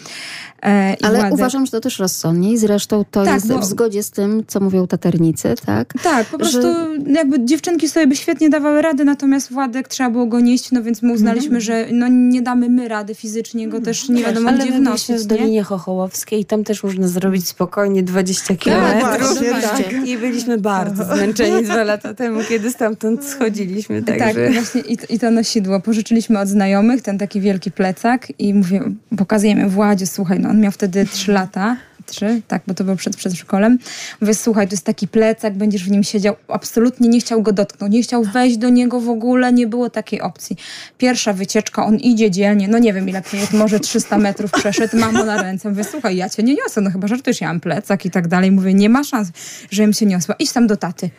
E, 0.62 0.96
Ale 1.02 1.18
Władek- 1.18 1.32
uważam, 1.34 1.66
że 1.66 1.72
to 1.72 1.80
też 1.80 1.98
rozsądnie 1.98 2.52
i 2.52 2.58
zresztą 2.58 3.04
to 3.10 3.24
Tak, 3.24 3.34
jest 3.34 3.48
bo- 3.48 3.58
w 3.58 3.64
zgodzie 3.64 4.02
z 4.02 4.10
tym, 4.10 4.42
co 4.46 4.60
mówią 4.60 4.86
taternicy, 4.86 5.54
tak? 5.66 5.92
Tak, 6.02 6.26
po 6.26 6.38
prostu 6.38 6.62
że- 6.62 6.86
jakby 7.12 7.44
dziewczynki 7.44 7.88
sobie 7.88 8.06
by 8.06 8.16
świetnie 8.16 8.50
dawały 8.50 8.82
radę, 8.82 9.04
natomiast 9.04 9.52
Władek 9.52 9.88
trzeba 9.88 10.10
było 10.10 10.26
go 10.26 10.40
nieść, 10.40 10.72
no 10.72 10.82
więc 10.82 11.02
my 11.02 11.12
uznaliśmy, 11.12 11.60
że 11.60 11.86
no 11.92 12.08
nie 12.08 12.42
damy 12.42 12.68
my 12.68 12.88
rady 12.88 13.14
fizycznie 13.14 13.68
go 13.68 13.80
też 13.80 13.93
nie 14.08 14.22
wiadomo 14.22 14.48
Ale 14.48 14.58
gdzie 14.58 14.72
wnosić, 14.72 15.06
w 15.16 15.20
nie? 15.20 15.26
Dolinie 15.26 15.62
Chochołowskiej 15.62 16.40
i 16.40 16.44
tam 16.44 16.64
też 16.64 16.82
można 16.82 17.08
zrobić 17.08 17.48
spokojnie 17.48 18.02
20 18.02 18.48
Tak, 18.48 18.58
kilometrów. 18.58 19.38
właśnie, 19.38 19.84
tak. 19.84 20.06
I 20.08 20.18
byliśmy 20.18 20.58
bardzo 20.58 21.04
zmęczeni 21.04 21.64
dwa 21.64 21.84
lata 21.84 22.14
temu, 22.14 22.40
kiedy 22.48 22.70
stamtąd 22.70 23.24
schodziliśmy. 23.24 24.02
Tak, 24.02 24.18
Także... 24.18 24.50
właśnie 24.50 24.80
i, 24.80 24.96
to- 24.96 25.06
i 25.08 25.18
to 25.18 25.30
nosidło. 25.30 25.80
Pożyczyliśmy 25.80 26.40
od 26.40 26.48
znajomych 26.48 27.02
ten 27.02 27.18
taki 27.18 27.40
wielki 27.40 27.70
plecak 27.70 28.32
i 28.38 28.54
mówię, 28.54 28.82
pokazujemy 29.18 29.68
Władzie, 29.68 30.06
słuchaj, 30.06 30.40
no 30.40 30.48
on 30.48 30.60
miał 30.60 30.72
wtedy 30.72 31.06
3 31.06 31.32
lata. 31.32 31.76
Trzy, 32.06 32.42
tak, 32.48 32.62
bo 32.66 32.74
to 32.74 32.84
było 32.84 32.96
przed 32.96 33.16
przedszkolem. 33.16 33.78
Mówię, 34.20 34.34
słuchaj, 34.34 34.68
to 34.68 34.74
jest 34.74 34.86
taki 34.86 35.08
plecak, 35.08 35.54
będziesz 35.54 35.84
w 35.84 35.90
nim 35.90 36.04
siedział. 36.04 36.36
Absolutnie 36.48 37.08
nie 37.08 37.20
chciał 37.20 37.42
go 37.42 37.52
dotknąć, 37.52 37.94
nie 37.94 38.02
chciał 38.02 38.24
wejść 38.24 38.56
do 38.56 38.68
niego 38.68 39.00
w 39.00 39.08
ogóle, 39.08 39.52
nie 39.52 39.66
było 39.66 39.90
takiej 39.90 40.20
opcji. 40.20 40.56
Pierwsza 40.98 41.32
wycieczka, 41.32 41.86
on 41.86 41.96
idzie 41.96 42.30
dzielnie, 42.30 42.68
no 42.68 42.78
nie 42.78 42.92
wiem 42.92 43.08
ile 43.08 43.22
może 43.52 43.80
300 43.80 44.18
metrów 44.18 44.50
przeszedł, 44.50 44.96
mamo 44.98 45.24
na 45.24 45.42
ręce. 45.42 45.70
Mówię, 45.70 45.84
słuchaj, 45.84 46.16
ja 46.16 46.28
cię 46.28 46.42
nie 46.42 46.54
niosę, 46.54 46.80
no 46.80 46.90
chyba 46.90 47.08
żartujesz, 47.08 47.40
ja 47.40 47.48
mam 47.48 47.60
plecak 47.60 48.06
i 48.06 48.10
tak 48.10 48.28
dalej. 48.28 48.50
Mówię, 48.50 48.74
nie 48.74 48.88
ma 48.88 49.04
szans, 49.04 49.28
żebym 49.70 49.92
się 49.92 50.06
niosła. 50.06 50.34
Idź 50.38 50.52
tam 50.52 50.66
do 50.66 50.76
taty. 50.76 51.10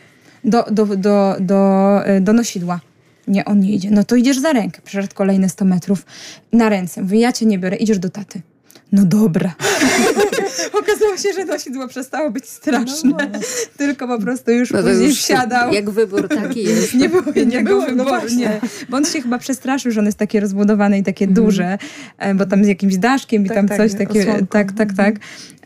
do, 0.44 0.64
do, 0.70 0.86
do, 0.86 1.36
do, 1.40 2.00
y, 2.16 2.20
do 2.20 2.32
nosidła. 2.32 2.80
Nie, 3.28 3.44
on 3.44 3.60
nie 3.60 3.72
idzie. 3.72 3.90
No 3.90 4.04
to 4.04 4.16
idziesz 4.16 4.38
za 4.38 4.52
rękę. 4.52 4.80
Przeszedł 4.84 5.14
kolejne 5.14 5.48
100 5.48 5.64
metrów 5.64 6.06
na 6.52 6.68
ręce. 6.68 7.02
Mówię, 7.02 7.18
ja 7.18 7.32
cię 7.32 7.46
nie 7.46 7.58
biorę, 7.58 7.76
idziesz 7.76 7.98
do 7.98 8.10
taty. 8.10 8.40
No 8.92 9.04
dobra. 9.04 9.54
Okazało 10.72 11.16
się, 11.16 11.32
że 11.32 11.44
nosidło 11.44 11.88
przestało 11.88 12.30
być 12.30 12.48
straszne. 12.48 13.30
Tylko 13.76 14.08
po 14.08 14.18
prostu 14.18 14.50
już 14.50 14.70
No 14.70 14.82
to 14.82 14.88
później 14.88 15.08
już 15.08 15.18
wsiadał. 15.18 15.72
Jak 15.72 15.90
wybór 15.90 16.28
taki 16.28 16.62
jest. 16.64 16.94
Nie 17.00 17.08
było 17.08 17.22
innego 17.34 17.68
było, 17.68 17.82
no 17.82 17.88
wyboru, 17.88 18.08
właśnie. 18.08 18.36
nie. 18.36 18.60
Bo 18.88 18.96
on 18.96 19.04
się 19.04 19.22
chyba 19.22 19.38
przestraszył, 19.38 19.92
że 19.92 20.00
on 20.00 20.06
jest 20.06 20.18
takie 20.18 20.40
rozbudowane 20.40 20.98
i 20.98 21.02
takie 21.02 21.26
duże, 21.26 21.78
e, 22.18 22.34
bo 22.34 22.46
tam 22.46 22.64
z 22.64 22.68
jakimś 22.68 22.96
daszkiem 22.96 23.44
i 23.44 23.48
Tak, 23.48 23.56
tam 23.56 23.68
tak, 23.68 23.78
coś 23.78 23.92
nie, 23.92 23.98
takiego. 23.98 24.20
osłonką. 24.30 24.46
Tak, 24.46 24.72
tak, 24.72 24.92
tak. 24.92 25.14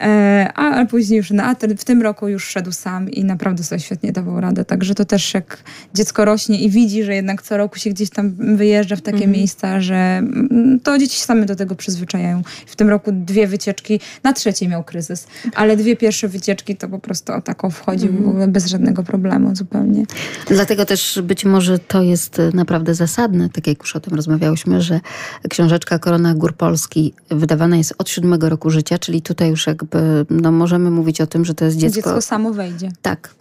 E, 0.01 0.51
a, 0.55 0.70
a 0.80 0.86
później 0.86 1.16
już 1.16 1.30
na, 1.30 1.45
a 1.45 1.55
te- 1.55 1.74
w 1.74 1.84
tym 1.84 2.03
roku 2.03 2.28
już 2.28 2.45
szedł 2.45 2.72
sam 2.72 3.11
i 3.11 3.24
naprawdę 3.24 3.64
sobie 3.64 3.80
świetnie 3.80 4.12
dawał 4.12 4.41
radę. 4.41 4.64
Także 4.64 4.95
to 4.95 5.05
też 5.05 5.34
jak 5.34 5.59
dziecko 5.95 6.24
rośnie 6.24 6.61
i 6.61 6.70
widzi, 6.70 7.05
że 7.05 7.14
jednak 7.14 7.43
co 7.43 7.57
roku 7.57 7.78
się 7.78 7.91
gdzieś 7.91 8.11
tam 8.11 8.34
wyjeżdża 8.57 8.97
w 8.97 9.01
takie 9.03 9.26
miejsca, 9.26 9.80
że 9.80 9.95
mm, 9.95 10.80
to 10.82 10.99
dzieci 10.99 11.16
się 11.18 11.24
same 11.24 11.47
do 11.47 11.57
tego 11.57 11.74
przyzwyczajają. 11.74 12.43
W 12.66 12.76
tym 12.76 12.88
roku 12.88 13.11
dwie 13.12 13.47
wycieczki, 13.47 14.01
na 14.22 14.32
trzeciej 14.32 14.68
miał 14.68 14.80
kryzys, 14.85 15.26
ale 15.55 15.76
dwie 15.76 15.97
pierwsze 15.97 16.28
wycieczki 16.28 16.76
to 16.76 16.89
po 16.89 16.99
prostu 16.99 17.33
o 17.33 17.41
taką 17.41 17.70
wchodził 17.70 18.31
ogóle 18.31 18.49
bez 18.49 18.66
żadnego 18.66 19.03
problemu 19.03 19.57
zupełnie. 19.57 20.05
Dlatego 20.47 20.87
też 20.87 21.20
być 21.22 21.45
może 21.45 21.78
to 21.78 22.03
jest 22.03 22.39
e, 22.39 22.51
naprawdę 22.55 22.95
zasadne, 22.95 23.49
tak 23.51 23.66
jak 23.66 23.78
już 23.78 23.97
o 23.97 24.01
tym 24.01 24.14
rozmawiałyśmy, 24.14 24.83
że 24.83 25.01
książeczka 25.49 25.99
Korona 25.99 26.35
Gór 26.35 26.55
Polski 26.55 27.14
wydawana 27.31 27.76
jest 27.76 27.95
od 27.99 28.09
siódmego 28.09 28.49
roku 28.49 28.70
życia, 28.70 28.99
czyli 28.99 29.22
tutaj 29.22 29.51
już 29.51 29.66
jakby 29.66 30.26
no, 30.31 30.53
możemy 30.53 30.91
mówić 30.91 31.20
o 31.20 31.26
tym, 31.26 31.45
że 31.45 31.55
to 31.55 31.64
jest 31.64 31.76
dziecko, 31.76 31.97
dziecko 31.97 32.22
samo 32.22 32.53
wejdzie. 32.53 32.89
tak, 33.03 33.35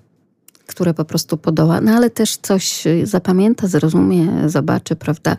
które 0.69 0.93
po 0.93 1.05
prostu 1.05 1.37
podoła, 1.37 1.81
no 1.81 1.91
ale 1.91 2.09
też 2.09 2.37
coś 2.37 2.87
y, 2.87 3.05
zapamięta, 3.05 3.67
zrozumie, 3.67 4.27
zobaczy, 4.49 4.95
prawda? 4.95 5.37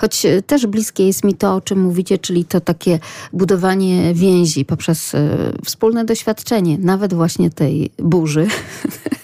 Choć 0.00 0.26
y, 0.26 0.42
też 0.42 0.66
bliskie 0.66 1.06
jest 1.06 1.24
mi 1.24 1.34
to, 1.34 1.54
o 1.54 1.60
czym 1.60 1.80
mówicie, 1.80 2.18
czyli 2.18 2.44
to 2.44 2.60
takie 2.60 2.98
budowanie 3.32 4.14
więzi 4.14 4.64
poprzez 4.64 5.14
y, 5.14 5.18
wspólne 5.64 6.04
doświadczenie, 6.04 6.78
nawet 6.78 7.14
właśnie 7.14 7.50
tej 7.50 7.90
burzy 7.98 8.46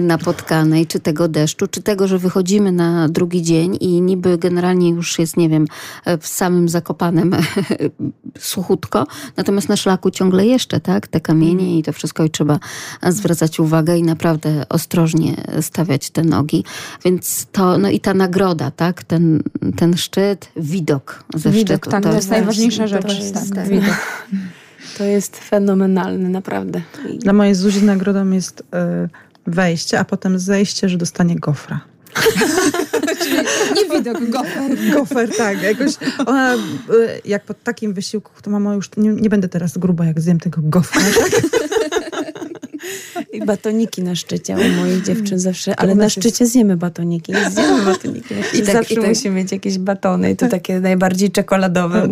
napotkanej, 0.00 0.86
czy 0.86 1.00
tego 1.00 1.28
deszczu, 1.28 1.66
czy 1.66 1.82
tego, 1.82 2.08
że 2.08 2.18
wychodzimy 2.18 2.72
na 2.72 3.08
drugi 3.08 3.42
dzień 3.42 3.76
i 3.80 4.00
niby 4.02 4.38
generalnie 4.38 4.90
już 4.90 5.18
jest, 5.18 5.36
nie 5.36 5.48
wiem, 5.48 5.66
w 6.20 6.26
samym 6.26 6.68
Zakopanem 6.68 7.30
suchutko, 8.38 9.06
natomiast 9.36 9.68
na 9.68 9.76
szlaku 9.76 10.10
ciągle 10.10 10.46
jeszcze, 10.46 10.80
tak, 10.80 11.08
te 11.08 11.20
kamienie 11.20 11.78
i 11.78 11.82
to 11.82 11.92
wszystko 11.92 12.24
i 12.24 12.30
trzeba 12.30 12.58
zwracać 13.08 13.60
uwagę 13.60 13.96
i 13.98 14.02
naprawdę 14.02 14.66
ostrożnie 14.68 15.34
stawiać 15.60 16.10
te 16.10 16.24
nogi, 16.24 16.64
więc 17.04 17.46
to, 17.52 17.78
no 17.78 17.90
i 17.90 18.00
ta 18.00 18.14
nagroda, 18.14 18.70
tak, 18.70 19.04
ten, 19.04 19.42
ten 19.76 19.96
szczyt, 19.96 20.48
widok 20.56 21.24
ze 21.34 21.50
Widok, 21.50 21.76
szczytu. 21.76 21.90
tak, 21.90 22.02
to 22.02 22.12
jest 22.12 22.28
właśnie- 22.28 22.36
najważniejsza 22.38 22.82
To 22.82 22.88
rzecz. 22.88 23.18
jest, 23.18 23.54
tak. 23.54 23.68
widok. 23.68 23.96
To 24.98 25.04
jest 25.04 25.36
fenomenalne, 25.36 26.28
naprawdę. 26.28 26.80
Dla 27.18 27.32
mojej 27.32 27.54
Zuzi 27.54 27.84
nagrodą 27.84 28.30
jest 28.30 28.62
e, 28.72 29.08
wejście, 29.46 30.00
a 30.00 30.04
potem 30.04 30.38
zejście, 30.38 30.88
że 30.88 30.98
dostanie 30.98 31.36
gofra. 31.36 31.80
Nie 33.76 33.98
widok, 33.98 34.30
gofer. 34.30 34.70
Gofer, 34.92 35.36
tak. 35.36 35.62
Jakoś 35.62 35.92
ona, 36.26 36.54
e, 36.54 36.58
jak 37.24 37.44
po 37.44 37.54
takim 37.54 37.94
wysiłku, 37.94 38.30
to 38.42 38.50
mamo 38.50 38.74
już 38.74 38.90
nie, 38.96 39.10
nie 39.10 39.30
będę 39.30 39.48
teraz 39.48 39.78
gruba, 39.78 40.04
jak 40.04 40.20
zjem 40.20 40.40
tego 40.40 40.60
gofra. 40.64 41.02
Tak? 41.02 41.65
I 43.36 43.46
batoniki 43.46 44.02
na 44.02 44.14
szczycie 44.14 44.54
u 44.54 44.80
moich 44.80 45.02
dziewczyn 45.02 45.38
zawsze, 45.38 45.76
ale 45.80 45.94
na 45.94 46.04
nas 46.04 46.16
jest- 46.16 46.26
szczycie 46.28 46.46
zjemy 46.46 46.76
batoniki. 46.76 47.32
Nie 47.32 47.50
zjemy 47.50 47.84
batoniki. 47.84 48.34
Szczycie 48.48 48.62
tak- 48.66 48.74
zawsze 48.74 48.94
i 48.94 48.96
tak- 48.96 49.08
musi 49.08 49.30
mieć 49.30 49.52
jakieś 49.52 49.78
batony 49.78 50.30
i 50.30 50.36
to 50.36 50.48
takie 50.48 50.80
najbardziej 50.80 51.30
czekoladowe. 51.30 52.08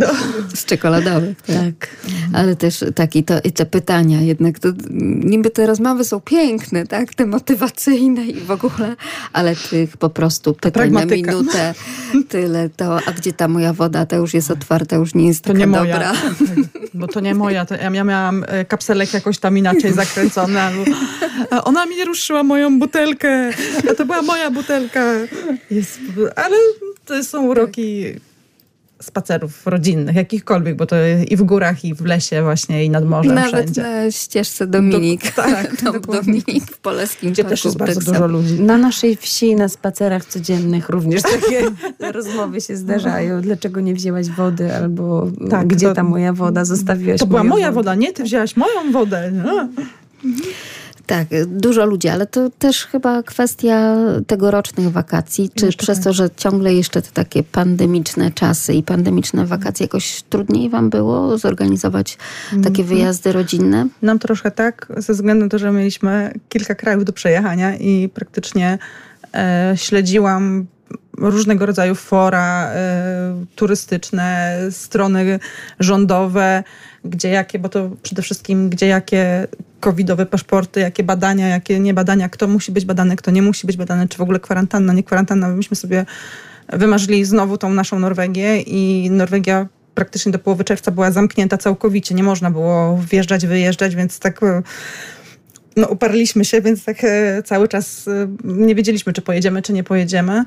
Z 0.54 0.64
czekoladowych. 0.64 1.42
Tak. 1.42 1.54
Tak. 1.56 1.88
Ale 2.32 2.56
też 2.56 2.84
tak, 2.94 3.16
i, 3.16 3.24
to, 3.24 3.34
i 3.44 3.52
te 3.52 3.66
pytania 3.66 4.20
jednak, 4.20 4.58
to 4.58 4.68
niby 5.24 5.50
te 5.50 5.66
rozmowy 5.66 6.04
są 6.04 6.20
piękne, 6.20 6.86
tak, 6.86 7.14
te 7.14 7.26
motywacyjne 7.26 8.26
i 8.26 8.40
w 8.40 8.50
ogóle, 8.50 8.96
ale 9.32 9.56
tych 9.56 9.96
po 9.96 10.10
prostu 10.10 10.54
pytań 10.54 10.90
na 10.90 11.04
minutę, 11.04 11.74
tyle 12.28 12.68
to, 12.68 12.96
a 13.06 13.12
gdzie 13.12 13.32
ta 13.32 13.48
moja 13.48 13.72
woda, 13.72 14.06
ta 14.06 14.16
już 14.16 14.34
jest 14.34 14.50
otwarta, 14.50 14.96
już 14.96 15.14
nie 15.14 15.26
jest 15.26 15.42
To 15.42 15.46
taka 15.46 15.58
nie 15.58 15.66
moja. 15.66 15.92
dobra. 15.92 16.12
Bo 16.94 17.06
to 17.08 17.20
nie 17.20 17.34
moja. 17.34 17.64
To 17.66 17.74
ja, 17.74 17.90
ja 17.90 18.04
miałam 18.04 18.44
e, 18.48 18.64
kapselek 18.64 19.14
jakoś 19.14 19.38
tam 19.38 19.58
inaczej 19.58 19.92
zakręcony. 20.02 20.60
Albo, 20.60 20.84
a 21.50 21.64
ona 21.64 21.86
mi 21.86 22.04
ruszyła 22.04 22.42
moją 22.42 22.78
butelkę. 22.78 23.50
A 23.90 23.94
to 23.94 24.04
była 24.06 24.22
moja 24.22 24.50
butelka. 24.50 25.04
Jest, 25.70 25.98
ale 26.36 26.56
to 27.04 27.24
są 27.24 27.46
uroki 27.46 28.04
spacerów 29.02 29.66
rodzinnych, 29.66 30.16
jakichkolwiek, 30.16 30.76
bo 30.76 30.86
to 30.86 30.96
i 31.30 31.36
w 31.36 31.42
górach, 31.42 31.84
i 31.84 31.94
w 31.94 32.04
lesie 32.04 32.42
właśnie, 32.42 32.84
i 32.84 32.90
nad 32.90 33.04
morzem, 33.08 33.34
Nawet 33.34 33.52
wszędzie. 33.54 33.82
na 33.82 34.10
ścieżce 34.10 34.66
Dominik, 34.66 35.22
Do- 35.24 35.42
tak, 35.42 35.76
Dom. 35.82 36.00
Dominik 36.00 36.64
w 36.72 36.78
Polskim 36.78 37.32
Gdzie 37.32 37.44
też 37.44 37.64
jest 37.64 37.76
bardzo 37.76 38.00
dużo 38.12 38.26
ludzi. 38.26 38.60
Na 38.60 38.78
naszej 38.78 39.16
wsi 39.16 39.54
na 39.56 39.68
spacerach 39.68 40.24
codziennych 40.24 40.88
również 40.88 41.22
takie 41.22 41.62
rozmowy 42.12 42.60
się 42.60 42.76
zdarzają. 42.76 43.40
Dlaczego 43.40 43.80
nie 43.80 43.94
wzięłaś 43.94 44.28
wody? 44.28 44.74
Albo 44.74 45.26
Tak, 45.50 45.66
gdzie 45.66 45.86
to- 45.86 45.94
ta 45.94 46.02
moja 46.02 46.32
woda? 46.32 46.64
Zostawiłaś 46.64 47.20
To 47.20 47.26
była 47.26 47.44
moja 47.44 47.66
wodę. 47.66 47.74
woda, 47.74 47.94
nie? 47.94 48.12
Ty 48.12 48.22
wzięłaś 48.24 48.56
moją 48.56 48.92
wodę. 48.92 49.30
No. 49.44 49.68
Tak, 51.06 51.28
dużo 51.46 51.86
ludzi, 51.86 52.08
ale 52.08 52.26
to 52.26 52.50
też 52.50 52.86
chyba 52.86 53.22
kwestia 53.22 53.96
tegorocznych 54.26 54.90
wakacji, 54.90 55.50
czy 55.54 55.66
Jeszcze 55.66 55.82
przez 55.82 55.98
tak. 55.98 56.04
to, 56.04 56.12
że 56.12 56.28
ciągle 56.36 56.74
jeszcze 56.74 57.02
te 57.02 57.10
takie 57.10 57.42
pandemiczne 57.42 58.30
czasy 58.30 58.74
i 58.74 58.82
pandemiczne 58.82 59.46
wakacje, 59.46 59.84
jakoś 59.84 60.22
trudniej 60.22 60.70
wam 60.70 60.90
było 60.90 61.38
zorganizować 61.38 62.18
takie 62.62 62.84
wyjazdy 62.84 63.32
rodzinne? 63.32 63.88
Nam 64.02 64.18
troszkę 64.18 64.50
tak, 64.50 64.92
ze 64.96 65.12
względu 65.12 65.44
na 65.44 65.48
to, 65.48 65.58
że 65.58 65.72
mieliśmy 65.72 66.34
kilka 66.48 66.74
krajów 66.74 67.04
do 67.04 67.12
przejechania 67.12 67.76
i 67.76 68.08
praktycznie 68.08 68.78
e, 69.34 69.72
śledziłam 69.76 70.66
różnego 71.18 71.66
rodzaju 71.66 71.94
fora 71.94 72.70
e, 72.70 73.44
turystyczne, 73.54 74.58
strony 74.70 75.38
rządowe, 75.80 76.62
gdzie 77.04 77.28
jakie, 77.28 77.58
bo 77.58 77.68
to 77.68 77.90
przede 78.02 78.22
wszystkim 78.22 78.70
gdzie 78.70 78.86
jakie 78.86 79.46
covidowe 79.80 80.26
paszporty, 80.26 80.80
jakie 80.80 81.02
badania, 81.02 81.48
jakie 81.48 81.80
nie 81.80 81.94
badania, 81.94 82.28
kto 82.28 82.48
musi 82.48 82.72
być 82.72 82.84
badany, 82.84 83.16
kto 83.16 83.30
nie 83.30 83.42
musi 83.42 83.66
być 83.66 83.76
badany, 83.76 84.08
czy 84.08 84.18
w 84.18 84.20
ogóle 84.20 84.40
kwarantanna, 84.40 84.92
nie 84.92 85.02
kwarantanna. 85.02 85.48
Myśmy 85.48 85.76
sobie 85.76 86.06
wymarzyli 86.68 87.24
znowu 87.24 87.58
tą 87.58 87.70
naszą 87.70 87.98
Norwegię 87.98 88.60
i 88.60 89.10
Norwegia 89.10 89.66
praktycznie 89.94 90.32
do 90.32 90.38
połowy 90.38 90.64
czerwca 90.64 90.90
była 90.90 91.10
zamknięta 91.10 91.58
całkowicie. 91.58 92.14
Nie 92.14 92.22
można 92.22 92.50
było 92.50 92.98
wjeżdżać, 93.10 93.46
wyjeżdżać, 93.46 93.96
więc 93.96 94.18
tak 94.18 94.42
e, 94.42 94.62
no, 95.76 95.86
uparliśmy 95.88 96.44
się, 96.44 96.60
więc 96.60 96.84
tak 96.84 97.04
e, 97.04 97.42
cały 97.42 97.68
czas 97.68 98.08
e, 98.08 98.28
nie 98.44 98.74
wiedzieliśmy, 98.74 99.12
czy 99.12 99.22
pojedziemy, 99.22 99.62
czy 99.62 99.72
nie 99.72 99.84
pojedziemy. 99.84 100.44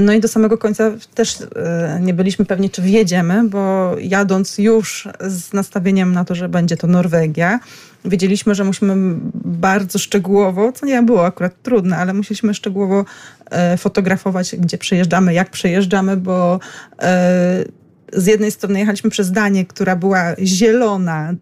No 0.00 0.12
i 0.12 0.20
do 0.20 0.28
samego 0.28 0.58
końca 0.58 0.90
też 1.14 1.38
e, 1.40 1.98
nie 2.02 2.14
byliśmy 2.14 2.44
pewni, 2.44 2.70
czy 2.70 2.82
wjedziemy, 2.82 3.48
bo 3.48 3.94
jadąc 4.00 4.58
już 4.58 5.08
z 5.20 5.52
nastawieniem 5.52 6.12
na 6.12 6.24
to, 6.24 6.34
że 6.34 6.48
będzie 6.48 6.76
to 6.76 6.86
Norwegia, 6.86 7.60
wiedzieliśmy, 8.04 8.54
że 8.54 8.64
musimy 8.64 9.16
bardzo 9.44 9.98
szczegółowo, 9.98 10.72
co 10.72 10.86
nie 10.86 11.02
było 11.02 11.26
akurat 11.26 11.62
trudne, 11.62 11.96
ale 11.96 12.14
musieliśmy 12.14 12.54
szczegółowo 12.54 13.04
e, 13.50 13.76
fotografować, 13.76 14.56
gdzie 14.56 14.78
przejeżdżamy, 14.78 15.34
jak 15.34 15.50
przejeżdżamy, 15.50 16.16
bo 16.16 16.60
e, 17.02 17.64
z 18.12 18.26
jednej 18.26 18.50
strony 18.50 18.78
jechaliśmy 18.78 19.10
przez 19.10 19.32
Danię, 19.32 19.66
która 19.66 19.96
była 19.96 20.34
zielona 20.38 21.34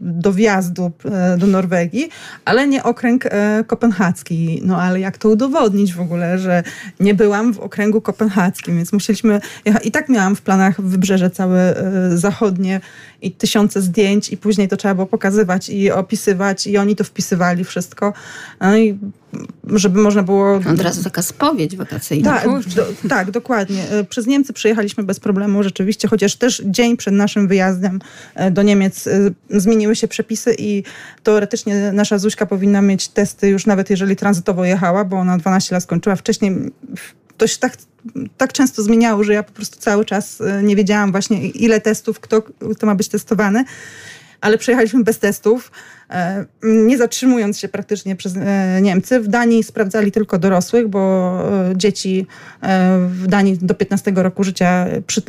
do 0.00 0.32
wjazdu 0.32 0.92
e, 1.04 1.36
do 1.36 1.46
Norwegii, 1.46 2.08
ale 2.44 2.68
nie 2.68 2.82
okręg 2.82 3.26
e, 3.26 3.64
kopenhadzki. 3.66 4.60
No 4.64 4.82
ale 4.82 5.00
jak 5.00 5.18
to 5.18 5.28
udowodnić 5.28 5.94
w 5.94 6.00
ogóle, 6.00 6.38
że 6.38 6.62
nie 7.00 7.14
byłam 7.14 7.54
w 7.54 7.60
okręgu 7.60 8.00
kopenhadzkim, 8.00 8.76
więc 8.76 8.92
musieliśmy... 8.92 9.40
I 9.84 9.90
tak 9.90 10.08
miałam 10.08 10.36
w 10.36 10.42
planach 10.42 10.80
wybrzeże 10.80 11.30
całe 11.30 11.76
e, 11.76 12.18
zachodnie 12.18 12.80
i 13.22 13.32
tysiące 13.32 13.82
zdjęć 13.82 14.32
i 14.32 14.36
później 14.36 14.68
to 14.68 14.76
trzeba 14.76 14.94
było 14.94 15.06
pokazywać 15.06 15.68
i 15.68 15.90
opisywać 15.90 16.66
i 16.66 16.78
oni 16.78 16.96
to 16.96 17.04
wpisywali 17.04 17.64
wszystko. 17.64 18.12
No 18.60 18.76
i 18.76 18.98
żeby 19.66 20.00
można 20.00 20.22
było 20.22 20.54
Od 20.72 20.80
razu 20.80 21.04
taka 21.04 21.22
spowiedź 21.22 21.76
wakacyjna. 21.76 22.32
tak, 22.32 22.48
do, 22.74 22.86
tak, 23.08 23.30
dokładnie. 23.30 23.90
E, 23.90 24.04
Przez 24.04 24.26
Niemcy 24.26 24.52
przejechaliśmy 24.52 25.04
bez 25.04 25.20
problemu 25.20 25.62
rzeczywiście, 25.62 26.08
chociaż 26.08 26.36
też 26.36 26.62
dzień 26.64 26.96
przed 26.96 27.14
naszym 27.14 27.48
wyjazdem 27.48 28.00
e, 28.34 28.50
do 28.50 28.62
Niemiec 28.62 29.06
e, 29.06 29.30
zmieniły 29.50 29.96
się 29.96 30.08
przepisy 30.08 30.54
i 30.58 30.82
teoretycznie 31.22 31.92
nasza 31.92 32.18
Zuśka 32.18 32.46
powinna 32.46 32.82
mieć 32.82 33.08
testy 33.08 33.48
już 33.48 33.66
nawet 33.66 33.90
jeżeli 33.90 34.16
tranzytowo 34.16 34.64
jechała, 34.64 35.04
bo 35.04 35.16
ona 35.16 35.38
12 35.38 35.74
lat 35.74 35.82
skończyła. 35.82 36.16
Wcześniej 36.16 36.72
to 37.36 37.46
się 37.46 37.58
tak, 37.58 37.76
tak 38.36 38.52
często 38.52 38.82
zmieniało, 38.82 39.24
że 39.24 39.34
ja 39.34 39.42
po 39.42 39.52
prostu 39.52 39.78
cały 39.80 40.04
czas 40.04 40.42
nie 40.62 40.76
wiedziałam 40.76 41.10
właśnie 41.12 41.48
ile 41.48 41.80
testów, 41.80 42.20
kto, 42.20 42.42
kto 42.76 42.86
ma 42.86 42.94
być 42.94 43.08
testowany. 43.08 43.64
Ale 44.40 44.58
przejechaliśmy 44.58 45.04
bez 45.04 45.18
testów. 45.18 45.70
E, 46.10 46.44
nie 46.62 46.98
zatrzymując 46.98 47.58
się 47.58 47.68
praktycznie 47.68 48.16
przez 48.16 48.36
e, 48.36 48.80
Niemcy. 48.82 49.20
W 49.20 49.28
Danii 49.28 49.62
sprawdzali 49.62 50.12
tylko 50.12 50.38
dorosłych, 50.38 50.88
bo 50.88 51.00
e, 51.70 51.76
dzieci 51.76 52.26
w 53.08 53.26
Danii 53.26 53.58
do 53.58 53.74
15 53.74 54.12
roku 54.14 54.44
życia 54.44 54.86
przy 55.06 55.22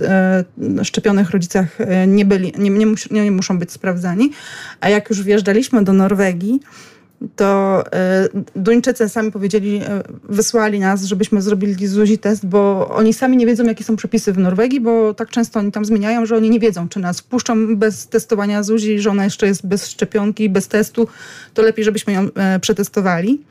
szczepionych 0.83 1.29
rodzicach 1.29 1.77
nie, 2.07 2.25
byli, 2.25 2.53
nie, 2.57 2.69
nie, 2.69 2.85
mus, 2.85 3.11
nie 3.11 3.31
muszą 3.31 3.59
być 3.59 3.71
sprawdzani. 3.71 4.31
A 4.81 4.89
jak 4.89 5.09
już 5.09 5.23
wjeżdżaliśmy 5.23 5.83
do 5.83 5.93
Norwegii, 5.93 6.59
to 7.35 7.83
e, 7.93 8.29
Duńczycy 8.55 9.09
sami 9.09 9.31
powiedzieli, 9.31 9.77
e, 9.77 10.03
wysłali 10.23 10.79
nas, 10.79 11.03
żebyśmy 11.03 11.41
zrobili 11.41 11.87
Zuzi 11.87 12.17
test, 12.17 12.45
bo 12.45 12.89
oni 12.89 13.13
sami 13.13 13.37
nie 13.37 13.45
wiedzą, 13.45 13.63
jakie 13.63 13.83
są 13.83 13.95
przepisy 13.95 14.33
w 14.33 14.37
Norwegii, 14.37 14.81
bo 14.81 15.13
tak 15.13 15.29
często 15.29 15.59
oni 15.59 15.71
tam 15.71 15.85
zmieniają, 15.85 16.25
że 16.25 16.35
oni 16.35 16.49
nie 16.49 16.59
wiedzą, 16.59 16.89
czy 16.89 16.99
nas 16.99 17.19
wpuszczą 17.19 17.75
bez 17.75 18.07
testowania 18.07 18.63
Zuzi, 18.63 18.99
że 18.99 19.09
ona 19.09 19.23
jeszcze 19.23 19.47
jest 19.47 19.67
bez 19.67 19.87
szczepionki, 19.87 20.49
bez 20.49 20.67
testu, 20.67 21.07
to 21.53 21.61
lepiej, 21.61 21.85
żebyśmy 21.85 22.13
ją 22.13 22.27
e, 22.35 22.59
przetestowali. 22.59 23.41